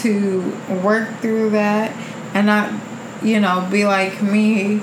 to 0.02 0.54
work 0.84 1.08
through 1.22 1.50
that 1.52 1.92
and 2.34 2.46
not, 2.48 2.70
you 3.24 3.40
know, 3.40 3.66
be 3.72 3.86
like 3.86 4.22
me, 4.22 4.82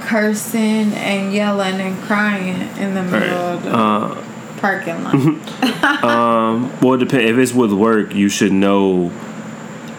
cursing 0.00 0.92
and 0.94 1.32
yelling 1.32 1.80
and 1.80 2.00
crying 2.02 2.68
in 2.78 2.94
the 2.94 3.02
middle 3.02 3.36
of 3.38 3.62
the 3.64 3.76
Uh, 3.76 4.14
parking 4.60 5.02
lot? 5.04 5.14
um, 6.04 6.70
well, 6.80 6.94
it 6.94 6.98
depends. 6.98 7.30
If 7.30 7.38
it's 7.38 7.54
with 7.54 7.72
work, 7.72 8.14
you 8.14 8.28
should 8.28 8.52
know 8.52 9.10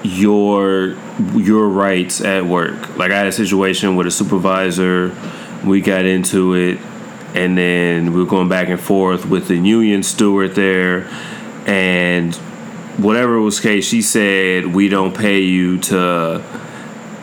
your 0.03 0.95
your 1.35 1.67
rights 1.67 2.21
at 2.21 2.45
work. 2.45 2.97
Like 2.97 3.11
I 3.11 3.17
had 3.17 3.27
a 3.27 3.31
situation 3.31 3.95
with 3.95 4.07
a 4.07 4.11
supervisor. 4.11 5.15
We 5.65 5.81
got 5.81 6.05
into 6.05 6.55
it, 6.55 6.79
and 7.35 7.57
then 7.57 8.13
we 8.13 8.19
were 8.19 8.29
going 8.29 8.49
back 8.49 8.69
and 8.69 8.79
forth 8.79 9.25
with 9.25 9.47
the 9.47 9.55
union 9.55 10.03
steward 10.03 10.55
there, 10.55 11.07
and 11.65 12.35
whatever 12.97 13.39
was 13.39 13.59
case, 13.59 13.87
she 13.87 14.01
said 14.01 14.67
we 14.67 14.89
don't 14.89 15.15
pay 15.15 15.41
you 15.41 15.77
to, 15.79 16.43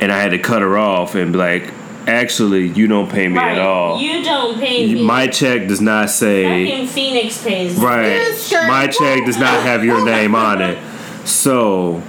and 0.01 0.13
I 0.13 0.21
had 0.21 0.31
to 0.31 0.39
cut 0.39 0.63
her 0.63 0.79
off 0.79 1.15
and 1.15 1.33
be 1.33 1.39
like, 1.39 1.73
actually, 2.07 2.69
you 2.69 2.87
don't 2.87 3.11
pay 3.11 3.29
me 3.29 3.37
right. 3.37 3.59
at 3.59 3.59
all. 3.59 4.01
You 4.01 4.23
don't 4.23 4.59
pay 4.59 4.93
me. 4.93 5.03
My 5.05 5.27
check 5.27 5.69
does 5.69 5.81
not 5.81 6.11
say. 6.11 6.67
Fucking 6.69 6.87
Phoenix 6.89 7.43
pays. 7.43 7.77
Right. 7.77 8.31
My 8.53 8.87
check 8.87 9.25
does 9.27 9.39
not 9.39 9.63
have 9.63 9.85
your 9.85 10.05
name 10.05 10.35
on 10.35 10.63
it. 10.63 10.79
So 11.27 12.03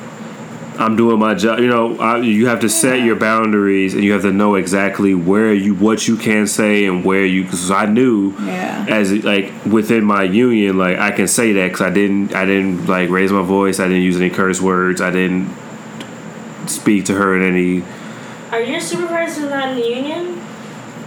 I'm 0.80 0.96
doing 0.96 1.20
my 1.20 1.36
job. 1.36 1.60
You 1.60 1.68
know, 1.68 2.00
I, 2.00 2.20
you 2.20 2.48
have 2.48 2.62
to 2.62 2.70
set 2.70 3.02
your 3.04 3.18
boundaries 3.18 3.94
and 3.94 4.02
you 4.04 4.14
have 4.14 4.22
to 4.22 4.32
know 4.32 4.56
exactly 4.56 5.14
where 5.14 5.54
you 5.54 5.76
what 5.76 6.08
you 6.08 6.16
can 6.16 6.48
say 6.48 6.86
and 6.86 7.04
where 7.04 7.26
you. 7.26 7.44
Because 7.44 7.70
I 7.70 7.86
knew 7.86 8.34
Yeah. 8.40 8.86
as 8.88 9.12
like 9.26 9.52
within 9.66 10.06
my 10.06 10.24
union, 10.24 10.78
like 10.78 10.98
I 10.98 11.12
can 11.12 11.28
say 11.28 11.52
that 11.54 11.68
because 11.68 11.82
I 11.82 11.90
didn't 11.90 12.34
I 12.34 12.46
didn't 12.46 12.88
like 12.88 13.10
raise 13.10 13.32
my 13.32 13.42
voice. 13.44 13.80
I 13.82 13.88
didn't 13.90 14.04
use 14.04 14.16
any 14.16 14.30
curse 14.30 14.62
words. 14.62 15.02
I 15.02 15.12
didn't 15.12 15.54
speak 16.68 17.06
to 17.06 17.14
her 17.14 17.36
in 17.36 17.42
any. 17.44 17.84
Are 18.52 18.62
your 18.62 18.80
supervisors 18.80 19.50
not 19.50 19.70
in 19.70 19.76
the 19.76 19.86
union? 19.88 20.42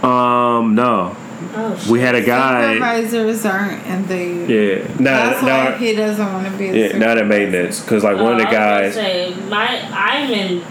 Um, 0.03 0.75
no, 0.75 1.15
Oh, 1.55 1.91
we 1.91 1.99
had 1.99 2.15
a 2.15 2.23
guy. 2.23 2.73
Supervisors 2.73 3.45
aren't 3.45 3.85
in 3.85 4.07
the. 4.07 4.53
Yeah, 4.53 4.87
no, 4.97 5.03
That's 5.03 5.43
why 5.43 5.69
no, 5.69 5.77
he 5.77 5.93
doesn't 5.93 6.33
want 6.33 6.51
to 6.51 6.57
be 6.57 6.69
a 6.69 6.89
yeah, 6.89 6.97
not 6.97 7.17
at 7.17 7.27
maintenance 7.27 7.79
because 7.79 8.03
like 8.03 8.17
one 8.17 8.33
of 8.33 8.39
the 8.39 8.47
Oh, 8.47 8.51
I 8.51 8.85
was 8.85 8.93
guys. 8.93 8.93
Say, 8.95 9.35
my, 9.49 9.87
I'm 9.91 10.31
in, 10.31 10.63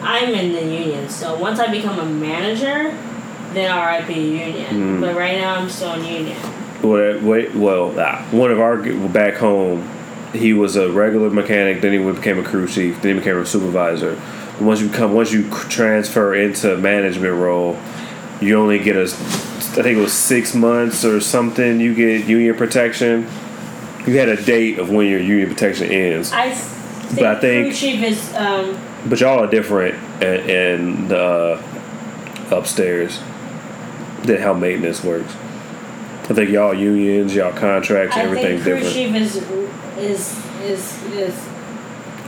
I'm 0.00 0.34
in 0.34 0.52
the 0.52 0.62
union. 0.62 1.08
So 1.10 1.38
once 1.38 1.60
I 1.60 1.70
become 1.70 1.98
a 1.98 2.06
manager, 2.06 2.96
then 3.52 3.70
I'll 3.70 4.00
RIP 4.00 4.16
union. 4.16 4.74
Hmm. 4.74 5.00
But 5.00 5.14
right 5.14 5.36
now 5.36 5.56
I'm 5.56 5.68
still 5.68 5.92
in 5.94 6.04
union. 6.04 6.40
Well, 6.82 7.20
wait, 7.20 7.54
well, 7.54 7.94
ah, 7.98 8.26
one 8.30 8.50
of 8.50 8.60
our 8.60 8.78
back 9.08 9.34
home, 9.34 9.88
he 10.32 10.52
was 10.54 10.76
a 10.76 10.90
regular 10.90 11.28
mechanic. 11.28 11.82
Then 11.82 11.92
he 11.92 12.12
became 12.12 12.38
a 12.38 12.44
crew 12.44 12.66
chief. 12.66 13.02
Then 13.02 13.14
he 13.14 13.18
became 13.18 13.36
a 13.36 13.46
supervisor. 13.46 14.20
Once 14.60 14.80
you 14.80 14.88
come, 14.88 15.12
once 15.12 15.32
you 15.32 15.50
transfer 15.50 16.34
into 16.34 16.74
a 16.74 16.78
management 16.78 17.34
role, 17.34 17.78
you 18.40 18.56
only 18.56 18.78
get 18.78 18.96
a, 18.96 19.06
I 19.78 19.82
think 19.82 19.98
it 19.98 20.00
was 20.00 20.12
six 20.12 20.54
months 20.54 21.04
or 21.04 21.20
something. 21.20 21.78
You 21.78 21.94
get 21.94 22.26
union 22.26 22.56
protection. 22.56 23.28
You 24.06 24.18
had 24.18 24.28
a 24.28 24.42
date 24.42 24.78
of 24.78 24.90
when 24.90 25.06
your 25.06 25.20
union 25.20 25.48
protection 25.48 25.90
ends. 25.90 26.32
I 26.32 26.50
But 27.14 27.24
I 27.24 27.34
crew 27.34 27.40
think, 27.40 27.74
chief 27.74 28.02
is 28.02 28.34
um, 28.34 28.76
but 29.06 29.20
y'all 29.20 29.38
are 29.44 29.46
different 29.46 29.94
and, 30.22 30.50
in 30.50 31.08
the 31.08 31.62
upstairs 32.50 33.20
than 34.22 34.40
how 34.40 34.52
maintenance 34.52 35.04
works. 35.04 35.32
I 36.24 36.34
think 36.34 36.50
y'all 36.50 36.74
unions, 36.74 37.34
y'all 37.34 37.52
contracts, 37.52 38.16
I 38.16 38.22
everything's 38.22 38.64
think 38.64 38.82
crew 38.82 38.90
different. 38.90 38.94
chief 38.94 39.14
is 39.14 39.36
is 39.96 40.44
is 40.62 41.04
is 41.12 41.48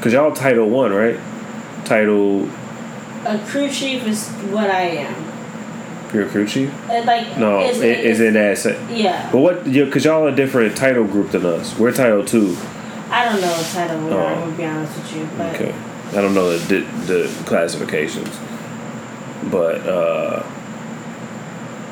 Cause 0.01 0.13
y'all 0.13 0.33
Title 0.33 0.71
One, 0.71 0.93
right? 0.93 1.19
Title, 1.85 2.49
a 3.27 3.39
crew 3.47 3.69
chief 3.69 4.07
is 4.07 4.29
what 4.51 4.71
I 4.71 4.83
am. 4.83 5.30
You're 6.13 6.27
crew 6.29 6.47
chief. 6.47 6.73
Uh, 6.91 7.03
like 7.05 7.37
No, 7.39 7.61
is, 7.61 7.81
it, 7.81 8.01
is 8.01 8.21
in 8.21 8.35
that. 8.35 8.59
Se- 8.59 8.79
Yeah, 8.97 9.29
but 9.31 9.39
what? 9.39 9.67
Yeah, 9.67 9.89
cause 9.91 10.05
y'all 10.05 10.25
are 10.27 10.29
a 10.29 10.35
different 10.35 10.77
title 10.77 11.05
group 11.05 11.31
than 11.31 11.45
us. 11.47 11.79
We're 11.79 11.93
Title 11.93 12.25
Two. 12.25 12.57
I 13.11 13.25
don't 13.25 13.41
know 13.41 13.49
what 13.49 13.67
title 13.67 14.05
we 14.07 14.13
are. 14.13 14.21
Oh. 14.21 14.27
I'm 14.27 14.41
gonna 14.41 14.57
be 14.57 14.65
honest 14.65 14.97
with 14.97 15.17
you, 15.17 15.29
but 15.37 15.55
Okay. 15.55 15.75
I 16.17 16.21
don't 16.21 16.35
know 16.35 16.57
the 16.57 16.81
the 17.07 17.43
classifications, 17.47 18.29
but 19.51 19.87
uh, 19.87 20.43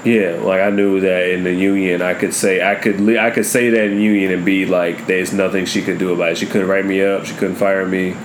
yeah, 0.05 0.39
like 0.43 0.61
I 0.61 0.71
knew 0.71 1.01
that 1.01 1.31
in 1.31 1.45
the 1.45 1.53
union, 1.53 2.03
I 2.03 2.15
could 2.15 2.33
say 2.35 2.63
I 2.69 2.75
could 2.77 3.01
li- 3.01 3.19
I 3.19 3.31
could 3.31 3.47
say 3.47 3.71
that 3.71 3.85
in 3.85 4.01
union 4.01 4.33
and 4.33 4.45
be 4.45 4.65
like, 4.67 5.07
there's 5.07 5.33
nothing 5.33 5.67
she 5.67 5.83
could 5.83 5.99
do 5.99 6.13
about 6.13 6.33
it. 6.33 6.39
She 6.39 6.47
couldn't 6.47 6.69
write 6.69 6.87
me 6.87 7.03
up. 7.03 7.27
She 7.27 7.35
couldn't 7.35 7.57
fire 7.57 7.85
me. 7.87 8.17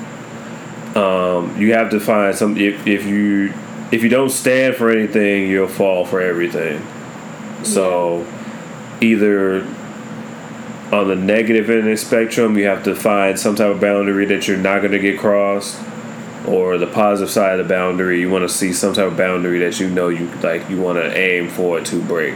Um, 0.96 1.56
you 1.60 1.74
have 1.74 1.90
to 1.92 2.00
find 2.00 2.36
some 2.36 2.58
if 2.58 2.86
if 2.86 3.06
you 3.06 3.52
if 3.94 4.02
you 4.02 4.10
don't 4.10 4.32
stand 4.32 4.76
for 4.76 4.90
anything, 4.90 5.48
you'll 5.48 5.68
fall 5.68 6.04
for 6.04 6.20
everything. 6.20 6.84
So 7.64 8.26
either 9.00 9.64
on 10.92 11.08
the 11.08 11.16
negative 11.16 11.70
end 11.70 11.82
of 11.82 11.86
the 11.86 11.98
spectrum, 11.98 12.58
you 12.58 12.66
have 12.66 12.84
to 12.86 12.96
find 12.96 13.40
some 13.40 13.56
type 13.56 13.76
of 13.76 13.80
boundary 13.80 14.26
that 14.26 14.48
you're 14.48 14.58
not 14.58 14.80
going 14.80 14.94
to 14.94 15.00
get 15.00 15.20
crossed, 15.20 15.80
or 16.48 16.80
the 16.80 16.88
positive 16.88 17.30
side 17.30 17.60
of 17.60 17.68
the 17.68 17.72
boundary, 17.72 18.20
you 18.20 18.32
want 18.32 18.50
to 18.50 18.50
see 18.54 18.74
some 18.74 18.96
type 18.96 19.12
of 19.12 19.16
boundary 19.16 19.60
that 19.60 19.80
you 19.80 19.88
know 19.88 20.10
you 20.10 20.26
like 20.42 20.68
you 20.72 20.82
want 20.82 20.98
to 20.98 21.16
aim 21.16 21.48
for 21.48 21.78
it 21.78 21.86
to 21.86 22.02
break. 22.02 22.34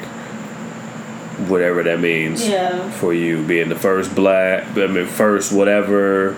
Whatever 1.50 1.82
that 1.84 2.00
means 2.00 2.48
yeah, 2.48 2.90
for 2.92 3.16
you, 3.16 3.44
being 3.44 3.70
the 3.70 3.76
first 3.76 4.14
black, 4.14 4.78
I 4.78 4.86
mean 4.86 5.08
first 5.08 5.52
whatever, 5.52 6.36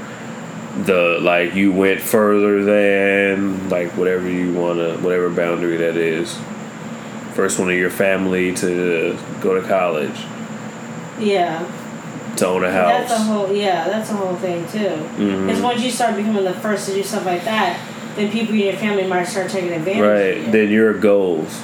the 0.85 1.19
like 1.21 1.55
you 1.55 1.71
went 1.71 2.01
further 2.01 2.63
than 2.63 3.69
like 3.69 3.89
whatever 3.97 4.29
you 4.29 4.53
wanna, 4.53 4.97
whatever 4.97 5.29
boundary 5.29 5.77
that 5.77 5.95
is. 5.97 6.37
First 7.33 7.59
one 7.59 7.69
of 7.69 7.77
your 7.77 7.89
family 7.89 8.53
to 8.55 9.17
go 9.41 9.59
to 9.59 9.65
college, 9.67 10.17
yeah. 11.19 11.65
to 12.37 12.45
own 12.47 12.63
a 12.63 12.71
house. 12.71 13.07
That's 13.09 13.11
a 13.13 13.23
whole 13.23 13.53
yeah. 13.53 13.87
That's 13.87 14.09
a 14.09 14.13
whole 14.13 14.35
thing 14.35 14.67
too. 14.67 14.89
Mhm. 15.17 15.47
Because 15.47 15.61
once 15.61 15.81
you 15.83 15.89
start 15.91 16.15
becoming 16.15 16.43
the 16.43 16.53
first 16.53 16.87
to 16.87 16.93
do 16.93 17.03
stuff 17.03 17.25
like 17.25 17.43
that, 17.45 17.79
then 18.15 18.31
people 18.31 18.53
in 18.55 18.61
your 18.61 18.73
family 18.73 19.07
might 19.07 19.25
start 19.25 19.49
taking 19.49 19.71
advantage. 19.71 20.01
Right. 20.01 20.37
Of 20.37 20.45
you. 20.47 20.51
Then 20.51 20.69
your 20.69 20.93
goals. 20.93 21.61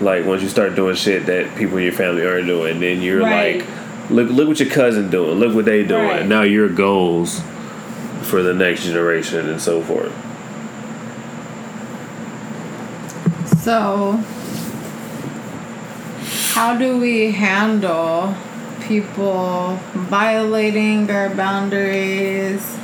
Like 0.00 0.24
once 0.26 0.42
you 0.42 0.48
start 0.48 0.74
doing 0.74 0.96
shit 0.96 1.26
that 1.26 1.54
people 1.56 1.76
in 1.78 1.84
your 1.84 1.92
family 1.92 2.26
aren't 2.26 2.46
doing, 2.46 2.80
then 2.80 3.02
you're 3.02 3.20
Right. 3.20 3.58
like, 3.58 3.66
look, 4.10 4.30
look 4.30 4.48
what 4.48 4.58
your 4.58 4.68
cousin 4.70 5.10
doing. 5.10 5.38
Look 5.38 5.54
what 5.54 5.64
they 5.64 5.84
doing. 5.84 6.08
Right. 6.08 6.26
Now 6.26 6.42
your 6.42 6.68
goals 6.68 7.40
for 8.22 8.42
the 8.42 8.54
next 8.54 8.84
generation 8.84 9.48
and 9.48 9.60
so 9.60 9.82
forth. 9.82 10.12
So, 13.62 14.12
how 16.54 16.76
do 16.76 16.98
we 16.98 17.30
handle 17.30 18.34
people 18.82 19.78
violating 19.92 21.10
our 21.10 21.34
boundaries? 21.34 22.76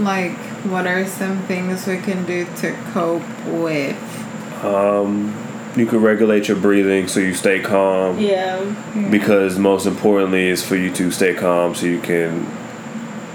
Like, 0.00 0.36
what 0.64 0.86
are 0.86 1.06
some 1.06 1.42
things 1.42 1.86
we 1.86 1.98
can 1.98 2.24
do 2.24 2.46
to 2.56 2.72
cope 2.92 3.22
with? 3.46 3.96
Um, 4.64 5.34
you 5.76 5.84
can 5.86 6.00
regulate 6.00 6.48
your 6.48 6.56
breathing 6.56 7.08
so 7.08 7.20
you 7.20 7.34
stay 7.34 7.60
calm. 7.60 8.18
Yeah. 8.18 8.64
Because 9.10 9.58
most 9.58 9.86
importantly 9.86 10.48
is 10.48 10.64
for 10.64 10.76
you 10.76 10.90
to 10.94 11.10
stay 11.10 11.34
calm 11.34 11.74
so 11.74 11.86
you 11.86 12.00
can 12.00 12.46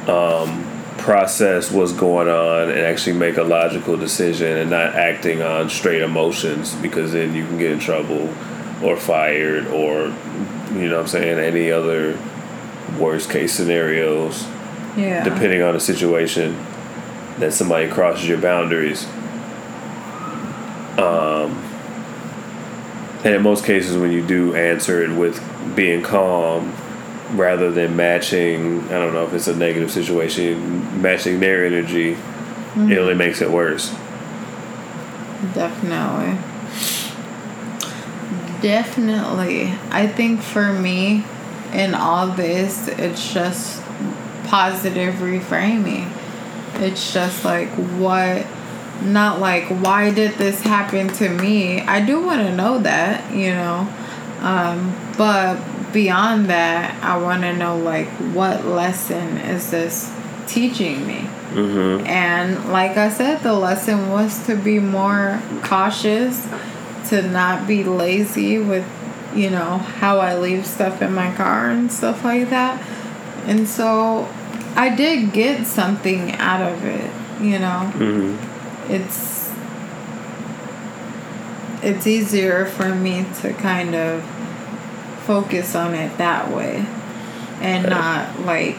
um, 0.08 0.71
process 1.02 1.72
what's 1.72 1.94
going 1.94 2.28
on 2.28 2.70
and 2.70 2.80
actually 2.80 3.14
make 3.18 3.38
a 3.38 3.44
logical 3.44 3.98
decision 3.98 4.58
and 4.58 4.70
not 4.70 4.94
acting 4.96 5.42
on 5.42 5.70
straight 5.70 6.02
emotions 6.02 6.76
because 6.76 7.12
then 7.14 7.34
you 7.34 7.46
can 7.46 7.58
get 7.58 7.72
in 7.72 7.80
trouble 7.80 8.30
or 8.84 8.96
fired 8.96 9.66
or 9.68 10.14
you 10.74 10.88
know 10.88 10.98
what 10.98 11.02
I'm 11.02 11.08
saying 11.08 11.40
any 11.40 11.72
other 11.72 12.18
worst 13.00 13.30
case 13.32 13.54
scenarios 13.54 14.46
Yeah. 14.96 15.24
depending 15.24 15.62
on 15.64 15.74
the 15.74 15.80
situation 15.80 16.56
that 17.40 17.54
somebody 17.54 17.90
crosses 17.90 18.28
your 18.28 18.38
boundaries. 18.40 19.08
Um, 20.98 21.58
and 23.24 23.36
in 23.36 23.42
most 23.42 23.66
cases, 23.66 23.98
when 23.98 24.12
you 24.12 24.26
do 24.26 24.54
answer 24.56 25.02
it 25.02 25.16
with 25.18 25.42
being 25.76 26.02
calm 26.04 26.74
rather 27.34 27.72
than 27.72 27.96
matching, 27.96 28.84
I 28.86 28.94
don't 28.94 29.14
know 29.14 29.26
if 29.26 29.34
it's 29.34 29.48
a 29.48 29.56
negative 29.56 29.92
situation, 29.92 31.02
matching 31.02 31.40
their 31.40 31.66
energy, 31.66 32.18
it 32.76 32.98
only 32.98 33.16
makes 33.16 33.42
it 33.42 33.50
worse. 33.50 33.90
Definitely. 35.54 36.38
Definitely. 38.62 39.74
I 39.90 40.08
think 40.08 40.42
for 40.42 40.72
me, 40.72 41.26
in 41.74 41.96
all 41.96 42.28
this, 42.28 42.88
it's 42.88 43.34
just 43.34 43.82
positive 44.46 45.16
reframing. 45.16 46.12
It's 46.76 47.14
just 47.14 47.44
like, 47.44 47.70
what, 47.70 48.46
not 49.04 49.40
like, 49.40 49.66
why 49.66 50.12
did 50.12 50.36
this 50.36 50.62
happen 50.62 51.08
to 51.10 51.30
me? 51.30 51.82
I 51.82 52.06
do 52.06 52.22
want 52.24 52.42
to 52.42 52.56
know 52.56 52.80
that, 52.80 53.34
you 53.34 53.52
know. 53.52 53.88
Um, 54.42 54.96
but 55.18 55.58
beyond 55.94 56.48
that, 56.48 57.02
I 57.04 57.18
want 57.18 57.42
to 57.42 57.56
know, 57.56 57.78
like, 57.78 58.08
what 58.34 58.66
lesson 58.66 59.38
is 59.38 59.72
this 59.72 60.12
teaching 60.48 61.06
me? 61.08 61.28
Mm-hmm. 61.52 62.08
And 62.08 62.72
like 62.72 62.98
I 62.98 63.10
said, 63.10 63.42
the 63.42 63.54
lesson 63.54 64.10
was 64.10 64.46
to 64.48 64.56
be 64.56 64.80
more 64.80 65.42
cautious, 65.64 66.48
to 67.10 67.22
not 67.22 67.68
be 67.68 67.84
lazy 67.84 68.58
with, 68.58 68.86
you 69.36 69.50
know, 69.50 69.78
how 69.78 70.20
I 70.20 70.38
leave 70.38 70.66
stuff 70.66 71.02
in 71.02 71.14
my 71.14 71.34
car 71.36 71.70
and 71.70 71.92
stuff 71.92 72.24
like 72.24 72.50
that. 72.50 72.82
And 73.46 73.68
so 73.68 74.30
I 74.76 74.96
did 74.96 75.34
get 75.34 75.66
something 75.68 76.32
out 76.34 76.62
of 76.62 76.86
it, 76.86 77.12
you 77.42 77.60
know. 77.60 77.92
Mm-hmm. 77.96 78.92
It's 78.92 79.42
it's 81.84 82.06
easier 82.06 82.66
for 82.66 82.94
me 82.94 83.26
to 83.42 83.54
kind 83.54 83.96
of 83.96 84.24
focus 85.32 85.76
on 85.76 85.94
it 85.94 86.18
that 86.18 86.52
way 86.52 86.84
and 87.62 87.86
Right. 87.86 87.90
not 87.90 88.46
like 88.46 88.78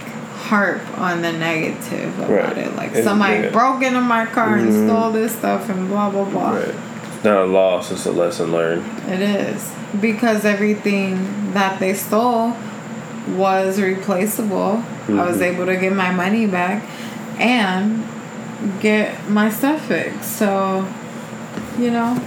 harp 0.48 0.82
on 0.98 1.22
the 1.22 1.32
negative 1.32 2.18
about 2.18 2.30
Right. 2.30 2.58
it. 2.58 2.76
Like 2.76 2.94
And- 2.94 3.04
somebody 3.04 3.44
yeah. 3.44 3.50
broke 3.50 3.82
into 3.82 4.00
my 4.02 4.26
car 4.26 4.56
and 4.56 4.70
Mhm. 4.70 4.86
stole 4.86 5.10
this 5.12 5.32
stuff 5.32 5.70
and 5.70 5.88
blah 5.88 6.10
blah 6.10 6.24
blah. 6.24 6.50
Right. 6.56 6.74
It's 7.14 7.24
not 7.24 7.38
a 7.38 7.44
loss, 7.46 7.90
it's 7.90 8.04
a 8.04 8.12
lesson 8.12 8.52
learned. 8.52 8.84
It 9.10 9.20
is 9.22 9.70
because 10.00 10.44
everything 10.44 11.26
that 11.54 11.78
they 11.78 11.94
stole 11.94 12.52
was 13.34 13.80
replaceable. 13.80 14.82
I 15.08 15.24
was 15.24 15.38
Mhm. 15.38 15.42
able 15.54 15.66
to 15.66 15.76
get 15.76 15.94
my 15.94 16.10
money 16.10 16.44
back 16.46 16.82
and 17.38 18.02
get 18.80 19.30
my 19.30 19.48
stuff 19.48 19.80
fixed. 19.82 20.36
So, 20.38 20.84
you 21.78 21.90
know, 21.90 22.18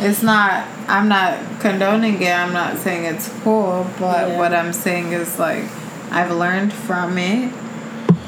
it's 0.00 0.22
not. 0.22 0.66
I'm 0.88 1.08
not 1.08 1.38
condoning 1.60 2.20
it. 2.22 2.32
I'm 2.32 2.52
not 2.52 2.78
saying 2.78 3.04
it's 3.04 3.28
cool, 3.42 3.86
but 3.98 4.28
Yeah. 4.30 4.38
what 4.38 4.52
I'm 4.54 4.72
saying 4.72 5.12
is 5.12 5.38
like 5.38 5.64
I've 6.10 6.30
learned 6.32 6.72
from 6.72 7.18
it 7.18 7.52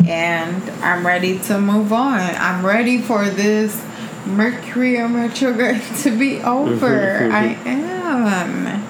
and 0.06 0.62
I'm 0.82 1.06
ready 1.06 1.38
to 1.40 1.60
move 1.60 1.92
on. 1.92 2.20
I'm 2.20 2.64
ready 2.64 2.98
for 3.00 3.28
this 3.28 3.80
Mercury 4.24 4.96
and 4.98 5.16
retrograde 5.16 5.82
to 6.02 6.16
be 6.16 6.40
over. 6.42 7.28
I 7.32 7.56
am. 7.66 8.80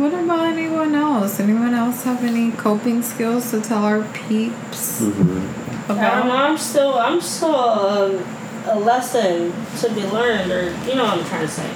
What 0.00 0.12
about 0.14 0.44
anyone 0.46 0.94
else? 0.94 1.38
Anyone 1.38 1.74
else 1.74 2.04
have 2.04 2.24
any 2.24 2.50
coping 2.52 3.02
skills 3.02 3.50
to 3.50 3.60
tell 3.60 3.84
our 3.84 4.02
peeps 4.12 5.00
Mm-hmm. 5.02 5.38
I 5.84 5.86
don't 5.86 5.88
know. 5.88 5.92
about? 5.94 6.26
I'm 6.50 6.56
still. 6.58 6.94
I'm 6.98 7.20
still 7.20 7.54
um, 7.54 8.24
a 8.66 8.78
lesson 8.78 9.52
to 9.80 9.94
be 9.94 10.02
learned, 10.06 10.50
or 10.50 10.70
you 10.88 10.94
know 10.94 11.04
what 11.04 11.18
I'm 11.18 11.24
trying 11.26 11.46
to 11.46 11.48
say. 11.48 11.70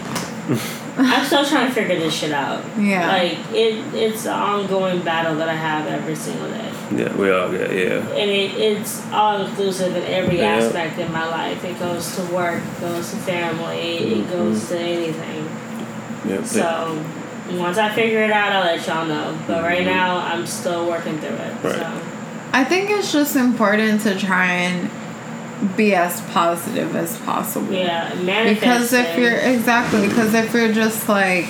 I'm 1.01 1.25
still 1.27 1.45
trying 1.45 1.69
to 1.69 1.73
figure 1.73 1.97
this 1.97 2.13
shit 2.15 2.33
out. 2.33 2.65
Yeah. 2.79 3.07
Like 3.07 3.39
it. 3.55 3.95
It's 3.95 4.27
an 4.27 4.33
ongoing 4.33 5.03
battle 5.03 5.37
that 5.37 5.49
I 5.49 5.55
have 5.55 5.87
every 5.87 6.17
single 6.17 6.49
day, 6.49 6.73
Yeah, 6.97 7.15
we 7.15 7.31
all 7.31 7.51
get, 7.53 7.71
yeah. 7.73 7.99
and 8.01 8.31
it, 8.31 8.55
it's 8.57 9.07
all 9.13 9.43
inclusive 9.45 9.95
in 9.95 10.03
every 10.05 10.39
Yeah. 10.39 10.57
aspect 10.57 10.99
in 10.99 11.13
my 11.13 11.27
life. 11.29 11.63
It 11.65 11.79
goes 11.79 12.17
to 12.17 12.23
work. 12.35 12.61
It 12.63 12.81
goes 12.81 13.11
to 13.11 13.17
family. 13.19 13.99
It 13.99 14.27
Mhm. 14.27 14.31
goes 14.33 14.69
to 14.71 14.79
anything. 14.79 15.49
yeah. 16.29 16.43
So 16.43 16.99
once 17.53 17.79
I 17.79 17.91
figure 17.91 18.23
it 18.25 18.33
out, 18.33 18.53
I'll 18.53 18.65
let 18.65 18.85
y'all 18.87 19.07
know. 19.07 19.35
But 19.47 19.63
right 19.63 19.85
now, 19.85 20.19
I'm 20.19 20.47
still 20.47 20.87
working 20.89 21.19
through 21.19 21.37
it. 21.37 21.53
Right. 21.63 21.75
So 21.77 21.83
I 22.53 22.61
I 22.61 22.65
think 22.65 22.91
it's 22.91 23.13
just 23.13 23.37
important 23.37 24.01
to 24.03 24.19
try 24.19 24.47
and 24.47 24.91
be 25.77 25.95
as 25.95 26.21
positive 26.33 26.95
as 26.95 27.19
possible. 27.21 27.73
Yeah, 27.73 28.15
Because 28.55 28.93
if 28.93 29.19
you're 29.19 29.37
exactly 29.37 30.09
because 30.09 30.35
if 30.35 30.53
you're 30.55 30.73
just 30.73 31.09
like 31.09 31.47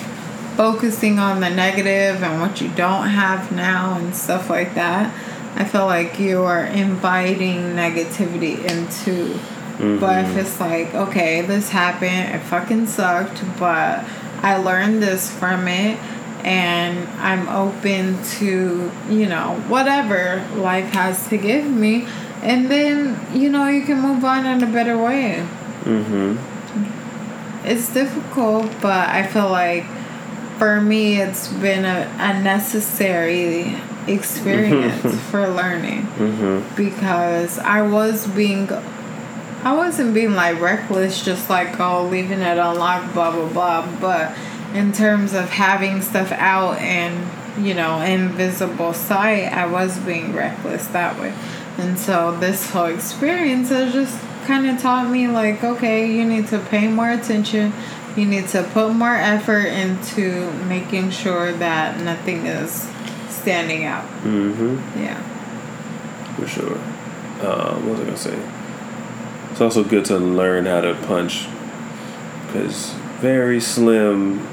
focusing 0.56 1.18
on 1.18 1.40
the 1.40 1.50
negative 1.50 2.22
and 2.22 2.40
what 2.40 2.60
you 2.60 2.68
don't 2.70 3.08
have 3.08 3.52
now 3.52 3.96
and 3.96 4.14
stuff 4.14 4.50
like 4.50 4.74
that, 4.74 5.14
I 5.54 5.64
feel 5.64 5.86
like 5.86 6.18
you 6.18 6.42
are 6.42 6.64
inviting 6.64 7.74
negativity 7.74 8.64
into. 8.64 9.38
But 9.78 10.24
if 10.24 10.30
mm-hmm. 10.30 10.38
it's 10.40 10.58
like, 10.58 10.92
okay, 10.92 11.42
this 11.42 11.70
happened, 11.70 12.34
it 12.34 12.40
fucking 12.40 12.86
sucked, 12.88 13.44
but 13.60 14.04
I 14.42 14.56
learned 14.56 15.00
this 15.02 15.30
from 15.32 15.68
it 15.68 15.98
and 16.44 17.08
I'm 17.20 17.48
open 17.48 18.22
to, 18.38 18.90
you 19.08 19.26
know, 19.26 19.62
whatever 19.68 20.44
life 20.56 20.92
has 20.92 21.28
to 21.28 21.36
give 21.36 21.64
me. 21.64 22.06
And 22.42 22.70
then, 22.70 23.18
you 23.34 23.48
know, 23.50 23.66
you 23.68 23.82
can 23.82 24.00
move 24.00 24.24
on 24.24 24.46
in 24.46 24.62
a 24.62 24.66
better 24.72 24.96
way 24.96 25.46
Mm-hmm. 25.84 26.36
it's 27.66 27.92
difficult, 27.94 28.70
but 28.82 29.08
I 29.08 29.26
feel 29.26 29.48
like 29.48 29.84
for 30.58 30.80
me, 30.80 31.20
it's 31.20 31.48
been 31.48 31.84
a, 31.84 32.10
a 32.18 32.42
necessary 32.42 33.76
experience 34.06 35.02
for 35.30 35.48
learning 35.48 36.02
Mm-hmm. 36.18 36.74
because 36.76 37.58
I 37.60 37.82
was 37.82 38.26
being, 38.26 38.70
I 39.64 39.74
wasn't 39.76 40.14
being 40.14 40.34
like 40.34 40.60
reckless, 40.60 41.24
just 41.24 41.48
like, 41.48 41.78
oh, 41.80 42.06
leaving 42.06 42.40
it 42.40 42.58
unlocked, 42.58 43.14
blah, 43.14 43.30
blah, 43.32 43.48
blah. 43.48 43.86
But 44.00 44.36
in 44.74 44.92
terms 44.92 45.32
of 45.32 45.48
having 45.50 46.02
stuff 46.02 46.32
out 46.32 46.78
and, 46.78 47.64
you 47.64 47.74
know, 47.74 48.00
invisible 48.00 48.92
sight, 48.92 49.44
I 49.52 49.66
was 49.66 49.98
being 49.98 50.34
reckless 50.34 50.86
that 50.88 51.18
way. 51.20 51.32
And 51.78 51.98
so 51.98 52.36
this 52.38 52.70
whole 52.70 52.86
experience 52.86 53.68
has 53.68 53.92
just 53.92 54.18
kind 54.46 54.66
of 54.66 54.80
taught 54.80 55.08
me, 55.10 55.28
like, 55.28 55.62
okay, 55.62 56.10
you 56.12 56.24
need 56.24 56.48
to 56.48 56.58
pay 56.58 56.88
more 56.88 57.10
attention. 57.10 57.72
You 58.16 58.26
need 58.26 58.48
to 58.48 58.64
put 58.64 58.92
more 58.92 59.14
effort 59.14 59.66
into 59.66 60.50
making 60.64 61.10
sure 61.10 61.52
that 61.52 62.00
nothing 62.00 62.46
is 62.46 62.90
standing 63.28 63.84
out. 63.84 64.04
Mm-hmm. 64.22 65.00
Yeah. 65.00 65.22
For 66.34 66.48
sure. 66.48 66.78
Um, 67.46 67.86
what 67.86 67.98
was 67.98 68.00
I 68.00 68.04
gonna 68.04 68.16
say? 68.16 68.38
It's 69.52 69.60
also 69.60 69.84
good 69.84 70.04
to 70.06 70.18
learn 70.18 70.66
how 70.66 70.80
to 70.80 70.94
punch, 71.06 71.46
because 72.46 72.92
very 73.20 73.60
slim, 73.60 74.48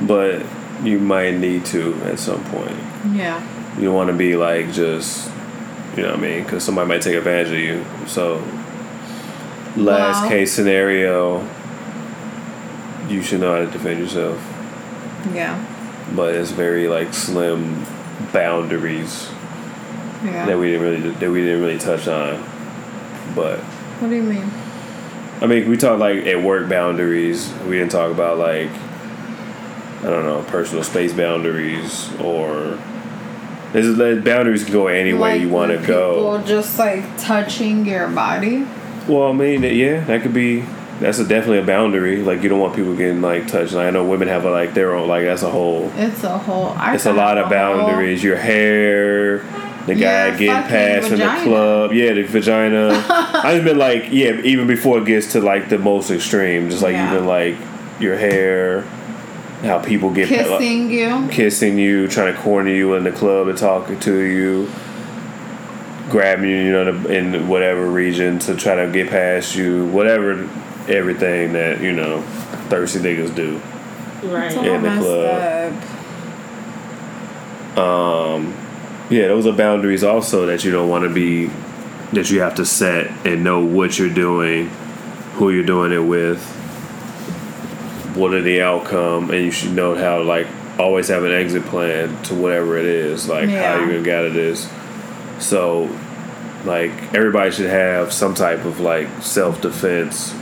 but 0.00 0.46
you 0.82 0.98
might 0.98 1.36
need 1.36 1.66
to 1.66 1.94
at 2.04 2.18
some 2.18 2.42
point. 2.44 2.76
Yeah. 3.12 3.42
You 3.76 3.84
don't 3.84 3.94
want 3.94 4.08
to 4.10 4.16
be 4.16 4.36
like 4.36 4.72
just, 4.72 5.30
you 5.96 6.02
know 6.02 6.10
what 6.10 6.18
I 6.18 6.22
mean? 6.22 6.44
Because 6.44 6.64
somebody 6.64 6.88
might 6.88 7.02
take 7.02 7.16
advantage 7.16 7.48
of 7.52 7.58
you. 7.58 7.84
So, 8.06 8.42
last 9.76 10.28
case 10.28 10.52
scenario, 10.52 11.46
you 13.08 13.22
should 13.22 13.40
know 13.40 13.52
how 13.52 13.58
to 13.64 13.70
defend 13.70 13.98
yourself. 14.00 14.38
Yeah. 15.34 15.64
But 16.14 16.34
it's 16.34 16.50
very 16.50 16.88
like 16.88 17.12
slim 17.12 17.84
boundaries 18.32 19.28
Yeah. 20.24 20.46
that 20.46 20.58
we 20.58 20.68
didn't 20.70 20.82
really 20.82 21.10
that 21.10 21.30
we 21.30 21.40
didn't 21.42 21.60
really 21.62 21.78
touch 21.78 22.06
on. 22.08 22.42
But 23.34 23.58
what 24.00 24.08
do 24.10 24.16
you 24.16 24.22
mean? 24.22 24.50
I 25.40 25.46
mean, 25.46 25.68
we 25.70 25.76
talked 25.76 26.00
like 26.00 26.26
at 26.26 26.42
work 26.42 26.68
boundaries. 26.68 27.52
We 27.66 27.78
didn't 27.78 27.92
talk 27.92 28.10
about 28.10 28.38
like 28.38 28.70
I 30.00 30.04
don't 30.10 30.24
know 30.24 30.42
personal 30.48 30.82
space 30.84 31.12
boundaries 31.12 32.10
or 32.20 32.78
there's 33.72 33.96
there's 33.96 34.24
boundaries 34.24 34.64
can 34.64 34.72
go 34.72 34.86
any 34.88 35.12
way 35.12 35.18
Like 35.32 35.40
you 35.40 35.48
want 35.48 35.72
to 35.72 35.86
go. 35.86 36.42
Just 36.46 36.78
like 36.78 37.04
touching 37.18 37.86
your 37.86 38.08
body. 38.08 38.66
Well, 39.08 39.28
I 39.28 39.32
mean, 39.32 39.62
yeah, 39.62 40.04
that 40.04 40.22
could 40.22 40.34
be. 40.34 40.64
That's 41.00 41.18
a, 41.18 41.24
definitely 41.26 41.60
a 41.60 41.64
boundary. 41.64 42.18
Like 42.18 42.42
you 42.42 42.50
don't 42.50 42.60
want 42.60 42.76
people 42.76 42.94
getting 42.94 43.22
like 43.22 43.48
touched. 43.48 43.72
And 43.72 43.80
I 43.80 43.90
know 43.90 44.04
women 44.04 44.28
have 44.28 44.44
like 44.44 44.74
their 44.74 44.94
own. 44.94 45.08
Like 45.08 45.24
that's 45.24 45.42
a 45.42 45.50
whole. 45.50 45.90
It's 45.96 46.22
a 46.24 46.36
whole. 46.36 46.68
I 46.76 46.94
It's 46.94 47.06
a 47.06 47.12
lot 47.12 47.38
of 47.38 47.50
a 47.50 47.58
whole- 47.58 47.78
boundaries. 47.86 48.22
Your 48.22 48.36
hair, 48.36 49.38
the 49.86 49.94
guy 49.94 50.36
getting 50.36 50.48
past 50.68 51.10
in 51.10 51.18
the 51.20 51.40
club. 51.42 51.92
Yeah, 51.92 52.12
the 52.12 52.22
vagina. 52.24 53.02
I've 53.08 53.64
been 53.64 53.78
like, 53.78 54.08
yeah, 54.10 54.40
even 54.42 54.66
before 54.66 54.98
it 54.98 55.06
gets 55.06 55.32
to 55.32 55.40
like 55.40 55.70
the 55.70 55.78
most 55.78 56.10
extreme, 56.10 56.68
just 56.68 56.82
like 56.82 56.92
Yeah. 56.92 57.10
even 57.14 57.26
like 57.26 57.56
your 57.98 58.16
hair, 58.18 58.84
how 59.62 59.78
people 59.78 60.10
get 60.10 60.28
pa- 60.28 60.34
like, 60.50 60.60
kissing 60.60 60.90
you. 60.90 61.28
kissing 61.30 61.78
you, 61.78 62.08
trying 62.08 62.34
to 62.34 62.40
corner 62.40 62.70
you 62.70 62.94
in 62.94 63.04
the 63.04 63.12
club 63.12 63.48
and 63.48 63.58
talking 63.58 63.98
to 64.00 64.18
you, 64.20 64.70
grabbing 66.08 66.48
you, 66.50 66.56
you 66.56 66.72
know, 66.72 66.88
in- 66.88 67.34
in 67.34 67.48
whatever 67.48 67.86
region 67.86 68.38
to 68.40 68.54
try 68.56 68.74
to 68.76 68.90
get 68.90 69.10
past 69.10 69.54
you, 69.56 69.86
whatever, 69.86 70.48
everything 70.88 71.52
that 71.52 71.80
you 71.80 71.92
know, 71.92 72.22
thirsty 72.68 72.98
niggas 73.00 73.34
do. 73.34 73.60
right. 74.28 74.52
In 74.56 74.82
the 74.82 74.96
club. 74.98 75.74
up. 77.76 77.78
Um, 77.78 78.54
yeah, 79.10 79.28
those 79.28 79.46
are 79.46 79.52
boundaries 79.52 80.02
also 80.04 80.46
that 80.46 80.64
you 80.64 80.70
don't 80.70 80.88
want 80.88 81.04
to 81.04 81.10
be, 81.10 81.46
that 82.12 82.30
you 82.30 82.40
have 82.40 82.54
to 82.56 82.64
set 82.66 83.10
and 83.26 83.44
know 83.44 83.60
what 83.64 83.98
you're 83.98 84.12
doing, 84.12 84.68
who 85.34 85.50
you're 85.50 85.64
doing 85.64 85.92
it 85.92 85.98
with, 86.00 86.40
what 88.14 88.34
are 88.34 88.42
the 88.42 88.62
outcome, 88.62 89.30
and 89.30 89.44
you 89.44 89.50
should 89.50 89.72
know 89.72 89.94
how 89.94 90.18
to 90.18 90.24
like 90.24 90.46
always 90.78 91.08
have 91.08 91.24
an 91.24 91.32
exit 91.32 91.64
plan 91.64 92.22
to 92.24 92.34
whatever 92.34 92.78
it 92.78 92.86
is, 92.86 93.28
like 93.28 93.48
how 93.48 93.78
you're 93.78 93.86
gonna 93.86 94.02
get 94.02 94.20
out 94.20 94.26
of 94.26 94.34
this. 94.34 94.68
So, 95.38 95.94
like 96.64 96.90
everybody 97.14 97.50
should 97.50 97.70
have 97.70 98.12
some 98.12 98.34
type 98.34 98.64
of 98.64 98.80
like 98.80 99.08
self 99.22 99.60
defense. 99.60 100.34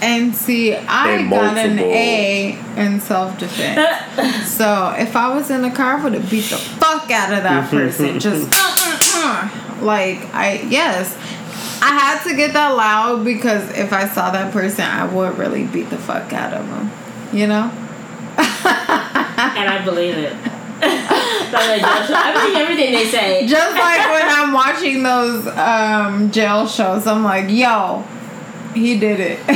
And 0.00 0.34
see, 0.34 0.76
I 0.76 1.10
And 1.10 1.30
got 1.30 1.56
an 1.58 1.78
A 1.80 2.56
in 2.76 3.00
self 3.00 3.38
defense. 3.38 4.48
so 4.56 4.94
if 4.96 5.16
I 5.16 5.34
was 5.34 5.50
in 5.50 5.62
the 5.62 5.70
car, 5.70 5.96
I 5.96 6.04
would 6.04 6.14
have 6.14 6.30
beat 6.30 6.44
the 6.44 6.56
fuck 6.56 7.10
out 7.10 7.32
of 7.32 7.42
that 7.42 7.68
person. 7.70 8.20
Just 8.20 8.48
uh, 8.52 9.18
uh, 9.18 9.80
uh. 9.80 9.84
like 9.84 10.18
I 10.34 10.62
yes. 10.68 11.16
I 11.80 11.98
had 11.98 12.22
to 12.24 12.36
get 12.36 12.52
that 12.52 12.70
loud 12.70 13.24
because 13.24 13.70
if 13.76 13.92
I 13.92 14.08
saw 14.08 14.30
that 14.30 14.52
person, 14.52 14.84
I 14.84 15.12
would 15.12 15.38
really 15.38 15.66
beat 15.66 15.90
the 15.90 15.98
fuck 15.98 16.32
out 16.32 16.54
of 16.54 16.66
them. 16.68 16.90
You 17.32 17.46
know? 17.46 17.70
and 18.38 19.68
I 19.68 19.82
believe 19.84 20.16
it. 20.16 20.36
Like. 21.48 21.82
I 21.82 22.32
believe 22.34 22.56
everything 22.56 22.92
they 22.92 23.06
say. 23.06 23.46
Just 23.46 23.74
like 23.74 24.10
when 24.10 24.22
I'm 24.22 24.52
watching 24.52 25.02
those 25.02 25.46
um, 25.56 26.30
jail 26.30 26.66
shows, 26.66 27.06
I'm 27.06 27.24
like, 27.24 27.48
yo, 27.48 28.04
he 28.74 28.98
did 28.98 29.18
it. 29.18 29.38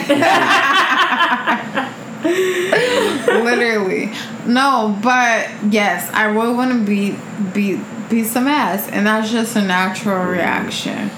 Literally. 3.26 4.10
No, 4.46 4.98
but 5.02 5.50
yes, 5.70 6.10
I 6.14 6.34
would 6.34 6.56
want 6.56 6.72
to 6.72 6.82
beat 6.86 7.16
beat 7.52 7.78
beat 8.08 8.24
some 8.24 8.48
ass, 8.48 8.88
and 8.88 9.06
that's 9.06 9.30
just 9.30 9.54
a 9.54 9.62
natural 9.62 10.24
reaction. 10.24 11.10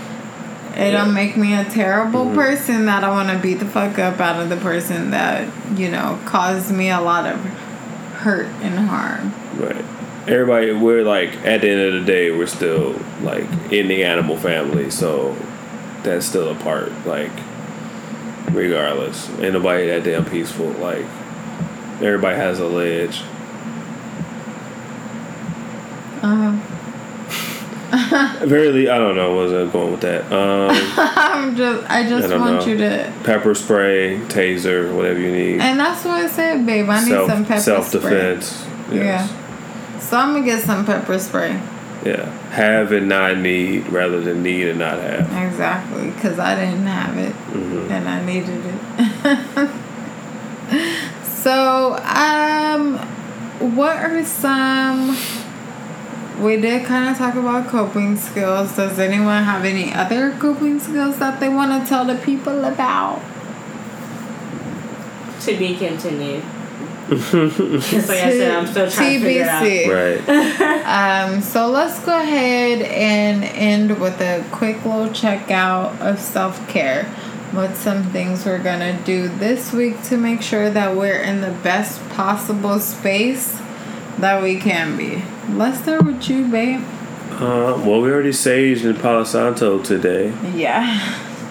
It'll 0.77 1.07
make 1.07 1.37
me 1.37 1.55
a 1.55 1.65
terrible 1.65 2.27
Mhm. 2.27 2.35
person 2.35 2.87
that 2.87 3.05
I 3.05 3.09
want 3.11 3.31
to 3.31 3.37
beat 3.39 3.61
the 3.61 3.65
fuck 3.67 3.99
up 3.99 4.21
out 4.21 4.41
of 4.41 4.49
the 4.49 4.57
person 4.57 5.11
that 5.13 5.45
you 5.77 5.91
know 5.91 6.19
caused 6.25 6.73
me 6.73 6.91
a 6.91 7.01
lot 7.01 7.27
of 7.27 7.39
hurt 8.21 8.49
and 8.63 8.79
harm. 8.79 9.33
Right. 9.59 9.85
Everybody, 10.27 10.73
we're 10.73 11.05
like 11.05 11.31
at 11.45 11.61
the 11.61 11.69
end 11.71 11.81
of 11.81 11.93
the 11.93 12.01
day, 12.13 12.31
we're 12.31 12.47
still 12.47 12.95
like 13.23 13.45
in 13.71 13.89
the 13.89 14.05
animal 14.05 14.37
family, 14.37 14.91
so 14.91 15.37
that's 16.03 16.27
still 16.27 16.51
a 16.51 16.55
part. 16.55 16.91
Like, 17.07 17.31
regardless, 18.53 19.29
ain't 19.41 19.53
nobody 19.53 19.87
that 19.89 20.03
damn 20.05 20.25
peaceful. 20.25 20.69
Like, 20.81 21.05
everybody 22.03 22.37
has 22.37 22.59
a 22.59 22.67
ledge. 22.67 23.23
Uh-huh. 26.23 26.53
Very, 28.45 28.89
I 28.89 28.99
don't 28.99 29.15
know. 29.15 29.37
What's 29.37 29.53
I 29.53 29.71
going 29.71 29.93
with 29.93 30.01
that? 30.01 30.25
Um, 30.33 30.71
I'm 30.97 31.57
just, 31.57 31.91
I 31.91 32.09
just 32.09 32.33
I 32.33 32.39
want 32.39 32.61
know. 32.61 32.67
you 32.67 32.77
to, 32.79 33.13
pepper 33.25 33.55
spray, 33.55 34.19
taser, 34.29 34.95
whatever 34.97 35.21
you 35.21 35.31
need. 35.31 35.61
and 35.61 35.79
that's 35.79 36.05
what 36.05 36.15
I 36.15 36.27
said, 36.27 36.67
babe. 36.67 36.89
I 36.89 37.05
need 37.05 37.11
some 37.11 37.45
pepper 37.45 37.61
spray. 37.61 37.75
self 37.75 37.93
defense. 37.93 38.67
Yes. 38.91 39.31
So 40.09 40.17
I'm 40.17 40.35
gonna 40.35 40.45
get 40.45 40.63
some 40.63 40.85
pepper 40.85 41.19
spray. 41.19 41.61
Yeah. 42.05 42.31
Have 42.51 42.93
and 42.93 43.09
not 43.09 43.39
need 43.39 43.89
rather 43.89 44.21
than 44.21 44.43
need 44.43 44.69
and 44.69 44.79
not 44.79 44.99
have. 44.99 45.51
Exactly, 45.53 46.11
because 46.11 46.39
I 46.39 46.55
didn't 46.55 46.87
have 46.87 47.17
it 47.17 47.33
hmm 47.33 47.91
and 47.91 48.09
I 48.09 48.25
needed 48.25 48.61
it. 48.67 49.71
so, 51.25 51.95
um, 51.97 52.99
what 53.77 53.97
are 53.97 54.25
some? 54.25 55.17
We 56.41 56.61
did 56.61 56.85
kind 56.85 57.09
of 57.11 57.17
talk 57.17 57.35
about 57.37 57.69
coping 57.69 58.17
skills. 58.17 58.75
Does 58.75 58.99
anyone 58.99 59.45
have 59.45 59.65
any 59.65 59.93
other 59.93 60.33
coping 60.33 60.81
skills 60.81 61.19
that 61.19 61.39
they 61.39 61.49
want 61.49 61.83
to 61.83 61.89
tell 61.89 62.05
the 62.05 62.17
people 62.17 62.65
about? 62.65 63.23
To 65.43 65.57
be 65.57 65.77
continued. 65.77 66.43
Because 67.05 68.09
like 68.09 68.19
I 68.19 68.31
said, 68.31 68.51
I'm 68.51 68.67
still 68.67 68.91
trying 68.91 69.21
to 69.21 69.25
figure 69.27 69.43
it 69.43 69.49
out. 69.49 70.27
Right. 70.27 70.81
Um, 70.85 71.41
so 71.41 71.69
let's 71.69 71.99
go 72.05 72.19
ahead 72.19 72.83
and 72.83 73.45
end 73.45 74.01
with 74.01 74.21
a 74.21 74.45
quick 74.51 74.85
little 74.85 75.09
checkout 75.09 75.99
of 76.01 76.19
self 76.19 76.67
care. 76.69 77.05
What's 77.53 77.79
some 77.79 78.05
things 78.05 78.45
we're 78.45 78.63
gonna 78.63 79.01
do 79.05 79.29
this 79.29 79.73
week 79.73 80.03
to 80.05 80.17
make 80.17 80.43
sure 80.43 80.71
that 80.71 80.97
we're 80.97 81.21
in 81.21 81.41
the 81.41 81.53
best 81.63 82.07
possible 82.11 82.81
space 82.81 83.59
that 84.25 84.43
we 84.43 84.57
can 84.59 84.97
be? 84.97 85.23
Let's 85.51 85.81
start 85.81 86.07
with 86.07 86.29
you, 86.31 86.47
babe. 86.49 86.81
Uh, 87.33 87.77
well, 87.85 88.01
we 88.01 88.11
already 88.11 88.31
saged 88.31 88.83
in 88.85 88.97
Palo 88.97 89.23
Santo 89.25 89.83
today. 89.83 90.33
Yeah. 90.55 90.99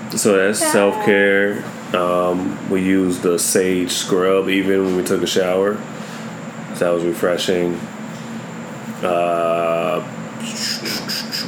So 0.09 0.35
that's 0.37 0.59
Yeah. 0.59 0.71
self 0.71 1.05
care. 1.05 1.63
Um, 1.93 2.57
we 2.71 2.81
used 2.81 3.21
the 3.21 3.37
sage 3.37 3.91
scrub 3.91 4.49
even 4.49 4.85
when 4.85 4.95
we 4.97 5.03
took 5.03 5.21
a 5.21 5.27
shower. 5.27 5.77
So 6.73 6.85
that 6.85 6.93
was 6.95 7.03
refreshing. 7.03 7.79
Uh, 9.03 9.99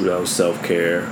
that 0.03 0.19
was 0.19 0.29
self 0.29 0.61
care. 0.63 1.09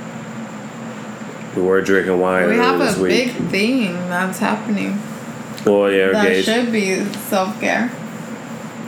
We 1.55 1.63
were 1.63 1.81
drinking 1.81 2.19
wine 2.19 2.49
We 2.49 2.57
have 2.57 2.79
a 2.81 3.01
week. 3.01 3.33
big 3.35 3.49
thing 3.49 3.93
that's 4.09 4.37
happening. 4.39 4.99
well, 5.65 5.91
yeah, 5.91 6.11
That 6.11 6.43
should 6.43 6.71
be 6.71 7.03
self 7.29 7.59
care. 7.59 7.89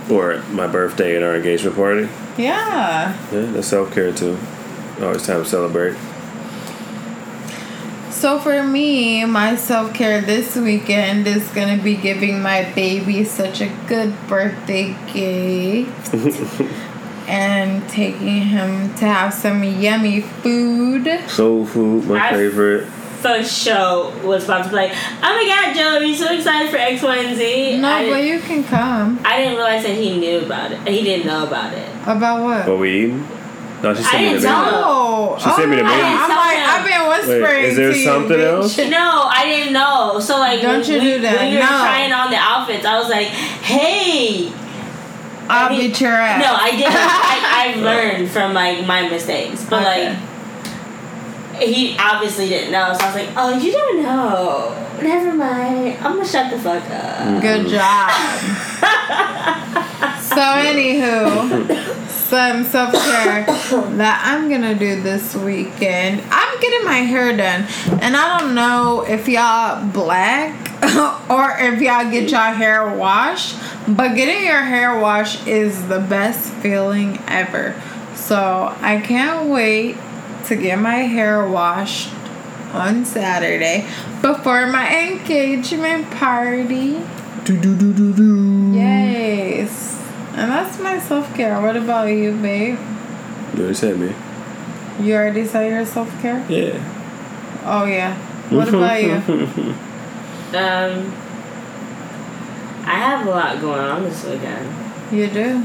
Or 0.09 0.37
my 0.51 0.67
birthday 0.67 1.15
and 1.15 1.23
our 1.25 1.35
engagement 1.35 1.75
party. 1.75 2.07
Yeah. 2.37 3.17
Yeah, 3.31 3.41
that's 3.51 3.67
self 3.67 3.93
care 3.93 4.11
too. 4.13 4.37
Always 5.01 5.25
time 5.25 5.43
to 5.43 5.49
celebrate. 5.49 5.95
So 8.11 8.39
for 8.39 8.63
me, 8.63 9.25
my 9.25 9.55
self 9.55 9.93
care 9.93 10.21
this 10.21 10.55
weekend 10.55 11.27
is 11.27 11.47
gonna 11.49 11.81
be 11.81 11.95
giving 11.95 12.41
my 12.41 12.63
baby 12.73 13.23
such 13.23 13.61
a 13.61 13.67
good 13.87 14.13
birthday 14.27 14.95
gift 15.13 16.13
and 17.27 17.87
taking 17.89 18.41
him 18.43 18.93
to 18.95 19.05
have 19.05 19.33
some 19.33 19.63
yummy 19.63 20.21
food. 20.21 21.07
Soul 21.27 21.65
food, 21.65 22.05
my 22.05 22.29
I- 22.29 22.31
favorite. 22.31 22.87
For 23.25 23.43
show 23.43 24.13
was 24.23 24.43
about 24.45 24.65
to 24.65 24.69
be 24.69 24.75
like, 24.75 24.91
oh 24.93 25.19
my 25.21 25.45
god, 25.47 25.75
Joe, 25.75 25.97
are 25.97 26.03
you 26.03 26.13
so 26.15 26.31
excited 26.31 26.69
for 26.69 26.77
X, 26.77 27.01
Y, 27.01 27.15
and 27.17 27.35
Z? 27.35 27.77
No, 27.79 27.89
I 27.89 28.07
but 28.07 28.23
you 28.23 28.39
can 28.39 28.63
come. 28.63 29.19
I 29.25 29.37
didn't 29.37 29.55
realize 29.55 29.81
that 29.81 29.95
he 29.95 30.19
knew 30.19 30.41
about 30.45 30.71
it. 30.71 30.87
He 30.87 31.01
didn't 31.01 31.25
know 31.25 31.47
about 31.47 31.73
it. 31.73 31.89
About 32.03 32.43
what? 32.43 32.67
What 32.67 32.77
we 32.77 33.05
eating? 33.05 33.27
No, 33.81 33.95
she 33.95 34.03
sent 34.03 34.13
I 34.13 34.17
me 34.19 34.23
didn't 34.29 34.41
the 34.41 34.47
tell 34.47 34.61
menu. 34.65 34.77
him. 34.77 34.83
Oh, 34.85 35.37
She 35.39 35.49
sent 35.49 35.69
me 35.71 35.75
the 35.77 35.81
oh, 35.81 35.85
menu. 35.85 36.03
I'm 36.05 36.29
like, 36.29 36.59
I've 36.69 36.85
been 36.85 37.09
whispering 37.09 37.41
Wait, 37.63 37.65
is 37.65 37.75
there 37.77 37.91
to 37.91 37.97
you, 37.97 38.03
something 38.05 38.37
bitch. 38.37 38.45
else? 38.45 38.77
No, 38.77 39.23
I 39.25 39.45
didn't 39.45 39.73
know. 39.73 40.19
So 40.19 40.37
like, 40.37 40.61
Don't 40.61 40.81
when, 40.81 40.87
you 40.87 40.93
we- 40.99 40.99
do 41.15 41.21
that. 41.21 41.35
when 41.35 41.51
you 41.51 41.57
were 41.57 41.63
No. 41.65 41.69
trying 41.81 42.13
on 42.13 42.29
the 42.29 42.37
outfits, 42.37 42.85
I 42.85 42.99
was 42.99 43.09
like, 43.09 43.27
hey. 43.65 44.53
I'll 45.49 45.69
He- 45.73 45.87
beat 45.87 45.99
your 45.99 46.11
ass. 46.11 46.41
No, 46.45 46.53
I 46.53 46.69
didn't. 46.71 46.93
I, 46.93 47.73
I've 47.73 47.81
learned 47.81 48.29
from 48.29 48.53
like 48.53 48.85
my 48.85 49.09
mistakes, 49.09 49.65
but 49.67 49.81
Okay. 49.81 50.09
like. 50.13 50.19
He 51.59 51.97
obviously 51.97 52.49
didn't 52.49 52.71
know, 52.71 52.93
so 52.93 53.03
I 53.03 53.07
was 53.07 53.15
like, 53.15 53.29
"Oh, 53.35 53.57
you 53.57 53.71
don't 53.71 54.03
know. 54.03 54.75
Never 55.01 55.33
mind. 55.33 55.97
I'm 55.97 56.17
gonna 56.17 56.27
shut 56.27 56.51
the 56.51 56.59
fuck 56.59 56.83
up." 56.89 57.17
Mm. 57.19 57.41
Good 57.41 57.67
job. 57.67 58.11
so, 60.21 60.41
anywho, 60.41 62.09
some 62.09 62.63
self 62.63 62.93
care 62.93 63.45
that 63.97 64.21
I'm 64.25 64.49
gonna 64.49 64.75
do 64.75 65.01
this 65.01 65.35
weekend. 65.35 66.21
I'm 66.29 66.59
getting 66.59 66.85
my 66.85 66.99
hair 66.99 67.35
done, 67.35 67.65
and 68.01 68.15
I 68.17 68.39
don't 68.39 68.55
know 68.55 69.01
if 69.07 69.27
y'all 69.27 69.85
black 69.91 70.53
or 71.29 71.55
if 71.57 71.81
y'all 71.81 72.09
get 72.11 72.29
y'all 72.31 72.53
hair 72.53 72.87
washed, 72.95 73.57
but 73.87 74.15
getting 74.15 74.45
your 74.45 74.63
hair 74.63 74.99
washed 74.99 75.47
is 75.47 75.87
the 75.87 75.99
best 75.99 76.51
feeling 76.55 77.19
ever. 77.27 77.75
So, 78.15 78.75
I 78.81 78.99
can't 79.01 79.49
wait 79.49 79.97
to 80.47 80.55
get 80.55 80.77
my 80.79 80.97
hair 81.09 81.47
washed 81.47 82.09
on 82.73 83.05
Saturday 83.05 83.85
before 84.21 84.67
my 84.67 85.09
engagement 85.09 86.09
party. 86.11 87.01
Do 87.43 87.59
do 87.59 87.75
do 87.75 87.93
do 87.93 88.13
do. 88.13 88.71
Yes. 88.73 90.01
And 90.35 90.51
that's 90.51 90.79
my 90.79 90.99
self 90.99 91.33
care. 91.35 91.61
What 91.61 91.75
about 91.77 92.05
you, 92.07 92.33
babe? 92.33 92.77
You 93.55 93.59
already 93.59 93.73
said 93.75 93.99
me. 93.99 94.13
You 95.05 95.15
already 95.15 95.45
said 95.45 95.69
your 95.69 95.85
self 95.85 96.09
care? 96.21 96.45
Yeah. 96.49 96.81
Oh, 97.65 97.85
yeah. 97.85 98.15
What 98.49 98.69
about 98.69 99.01
you? 99.03 99.75
Um, 100.55 101.11
I 102.85 102.95
have 102.95 103.25
a 103.27 103.29
lot 103.29 103.59
going 103.59 103.79
on 103.79 104.03
this 104.03 104.23
weekend, 104.23 104.69
You 105.11 105.27
do? 105.27 105.63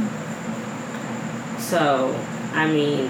so 1.60 2.12
I 2.54 2.66
mean, 2.66 3.08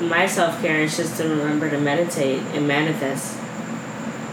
my 0.00 0.26
self 0.26 0.60
care 0.62 0.80
is 0.80 0.96
just 0.96 1.16
to 1.18 1.28
remember 1.28 1.68
to 1.70 1.78
meditate 1.78 2.40
and 2.54 2.66
manifest. 2.66 3.36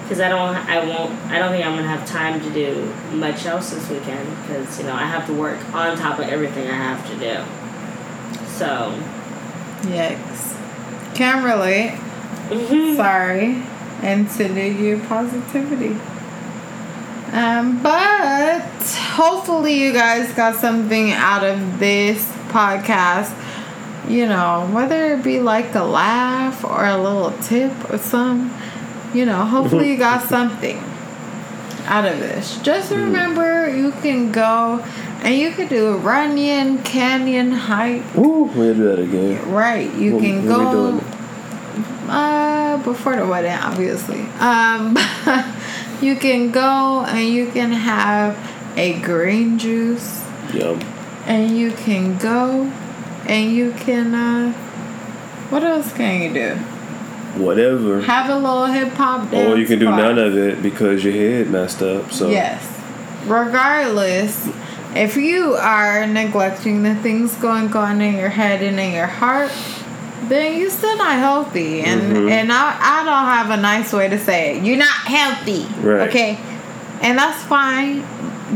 Because 0.04 0.22
I 0.22 0.30
don't, 0.30 0.56
I 0.56 0.86
won't, 0.86 1.12
I 1.30 1.38
don't 1.38 1.52
think 1.52 1.66
I'm 1.66 1.76
gonna 1.76 1.88
have 1.88 2.08
time 2.08 2.40
to 2.42 2.50
do 2.52 2.94
much 3.12 3.46
else 3.46 3.72
this 3.72 3.90
weekend. 3.90 4.30
Because 4.42 4.80
you 4.80 4.86
know 4.86 4.94
I 4.94 5.04
have 5.06 5.26
to 5.28 5.34
work 5.34 5.60
on 5.74 5.98
top 5.98 6.20
of 6.20 6.28
everything 6.30 6.68
I 6.68 6.76
have 6.76 7.06
to 7.10 7.16
do. 7.18 8.48
So, 8.48 8.98
Yikes. 9.82 10.56
Can't 11.16 11.44
relate. 11.44 11.92
mhm. 12.50 12.96
Sorry. 12.96 13.62
And 14.02 14.30
sending 14.30 14.80
you 14.84 15.00
positivity. 15.08 15.98
Um, 17.34 17.82
but 17.84 18.62
hopefully 19.16 19.74
you 19.74 19.92
guys 19.92 20.32
got 20.34 20.56
something 20.56 21.12
out 21.12 21.44
of 21.44 21.80
this 21.80 22.26
podcast. 22.50 23.34
You 24.08 24.28
know, 24.28 24.70
whether 24.72 25.14
it 25.14 25.24
be 25.24 25.40
like 25.40 25.76
a 25.76 25.84
laugh 25.84 26.64
or 26.64 26.86
a 26.86 26.98
little 26.98 27.32
tip 27.42 27.72
or 27.90 27.98
some, 27.98 28.54
you 29.14 29.26
know, 29.26 29.44
hopefully 29.44 29.92
you 29.92 29.98
got 29.98 30.24
something 30.28 30.82
out 31.86 32.06
of 32.06 32.20
this. 32.20 32.58
Just 32.62 32.92
remember 32.92 33.70
you 33.70 33.92
can 33.92 34.32
go 34.32 34.84
and 35.24 35.36
you 35.36 35.52
can 35.52 35.68
do 35.68 35.88
a 35.88 35.98
Runyon 35.98 36.84
Canyon 36.84 37.52
hike. 37.52 38.16
Woo, 38.16 38.44
we'll 38.44 38.74
do 38.74 38.84
that 38.84 39.00
again. 39.00 39.52
Right. 39.52 39.94
You 39.96 40.20
can 40.20 40.46
go 40.46 41.02
uh, 42.08 42.82
before 42.84 43.16
the 43.16 43.26
wedding, 43.26 43.52
obviously. 43.52 44.22
Um, 44.40 44.98
you 46.02 46.16
can 46.16 46.52
go 46.52 47.04
and 47.08 47.28
you 47.28 47.48
can 47.52 47.72
have 47.72 48.38
a 48.78 49.00
green 49.02 49.58
juice, 49.58 50.24
Yum. 50.54 50.80
and 51.26 51.58
you 51.58 51.72
can 51.72 52.18
go 52.18 52.72
and 53.28 53.52
you 53.52 53.72
can. 53.74 54.14
Uh, 54.16 54.52
what 55.50 55.64
else 55.64 55.94
can 55.94 56.22
you 56.22 56.34
do? 56.34 56.56
Whatever. 57.42 58.02
Have 58.02 58.30
a 58.30 58.36
little 58.36 58.66
hip 58.66 58.90
hop 58.94 59.30
dance. 59.32 59.48
Or 59.50 59.58
you 59.58 59.66
can 59.68 59.80
do 59.80 59.86
class. 59.86 60.00
none 60.00 60.18
of 60.18 60.38
it 60.38 60.62
because 60.64 61.04
your 61.04 61.14
head 61.14 61.50
messed 61.50 61.82
up. 61.82 62.12
So 62.12 62.30
Yes. 62.30 62.66
Regardless, 63.28 64.48
if 64.96 65.16
you 65.18 65.54
are 65.54 66.08
neglecting 66.08 66.84
the 66.84 66.96
things 66.96 67.36
going 67.36 67.74
on 67.76 68.02
in 68.02 68.16
your 68.16 68.30
head 68.30 68.62
and 68.64 68.80
in 68.80 68.94
your 68.94 69.06
heart, 69.08 69.52
then 70.30 70.60
you're 70.60 70.70
still 70.70 70.98
not 70.98 71.14
healthy. 71.20 71.82
And 71.82 72.02
Mhm. 72.02 72.32
and 72.32 72.52
I, 72.52 72.76
I 72.80 73.04
don't 73.04 73.26
have 73.26 73.50
a 73.52 73.62
nice 73.62 73.94
way 73.94 74.10
to 74.10 74.18
say 74.20 74.56
it. 74.58 74.64
You're 74.64 74.78
not 74.78 74.88
healthy. 75.06 75.66
Right. 75.82 76.08
Okay. 76.10 76.40
And 77.02 77.18
that's 77.18 77.44
fine. 77.44 78.04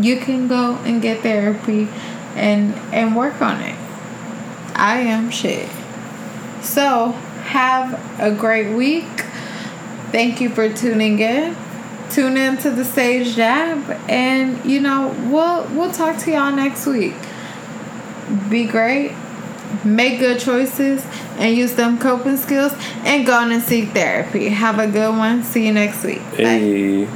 You 0.01 0.17
can 0.17 0.47
go 0.47 0.77
and 0.85 1.01
get 1.01 1.21
therapy 1.21 1.87
and 2.35 2.73
and 2.91 3.15
work 3.15 3.41
on 3.41 3.61
it. 3.61 3.75
I 4.81 5.01
am 5.01 5.29
shit. 5.29 5.69
So 6.63 7.11
have 7.45 8.19
a 8.19 8.31
great 8.31 8.75
week. 8.75 9.21
Thank 10.11 10.41
you 10.41 10.49
for 10.49 10.73
tuning 10.73 11.19
in. 11.19 11.55
Tune 12.09 12.35
in 12.35 12.57
to 12.57 12.71
the 12.71 12.83
stage 12.83 13.35
jab 13.35 13.89
and 14.09 14.65
you 14.65 14.81
know 14.81 15.15
we'll 15.31 15.67
we'll 15.77 15.91
talk 15.91 16.17
to 16.23 16.31
y'all 16.31 16.51
next 16.51 16.87
week. 16.87 17.13
Be 18.49 18.65
great, 18.65 19.13
make 19.85 20.19
good 20.19 20.39
choices, 20.39 21.05
and 21.37 21.55
use 21.55 21.75
them 21.75 21.99
coping 21.99 22.37
skills 22.37 22.73
and 23.03 23.23
go 23.25 23.33
on 23.33 23.51
and 23.51 23.61
seek 23.61 23.89
therapy. 23.89 24.49
Have 24.49 24.79
a 24.79 24.87
good 24.87 25.15
one. 25.15 25.43
See 25.43 25.67
you 25.67 25.73
next 25.73 26.03
week. 26.03 26.23
Bye. 26.31 26.37
Hey. 26.37 27.07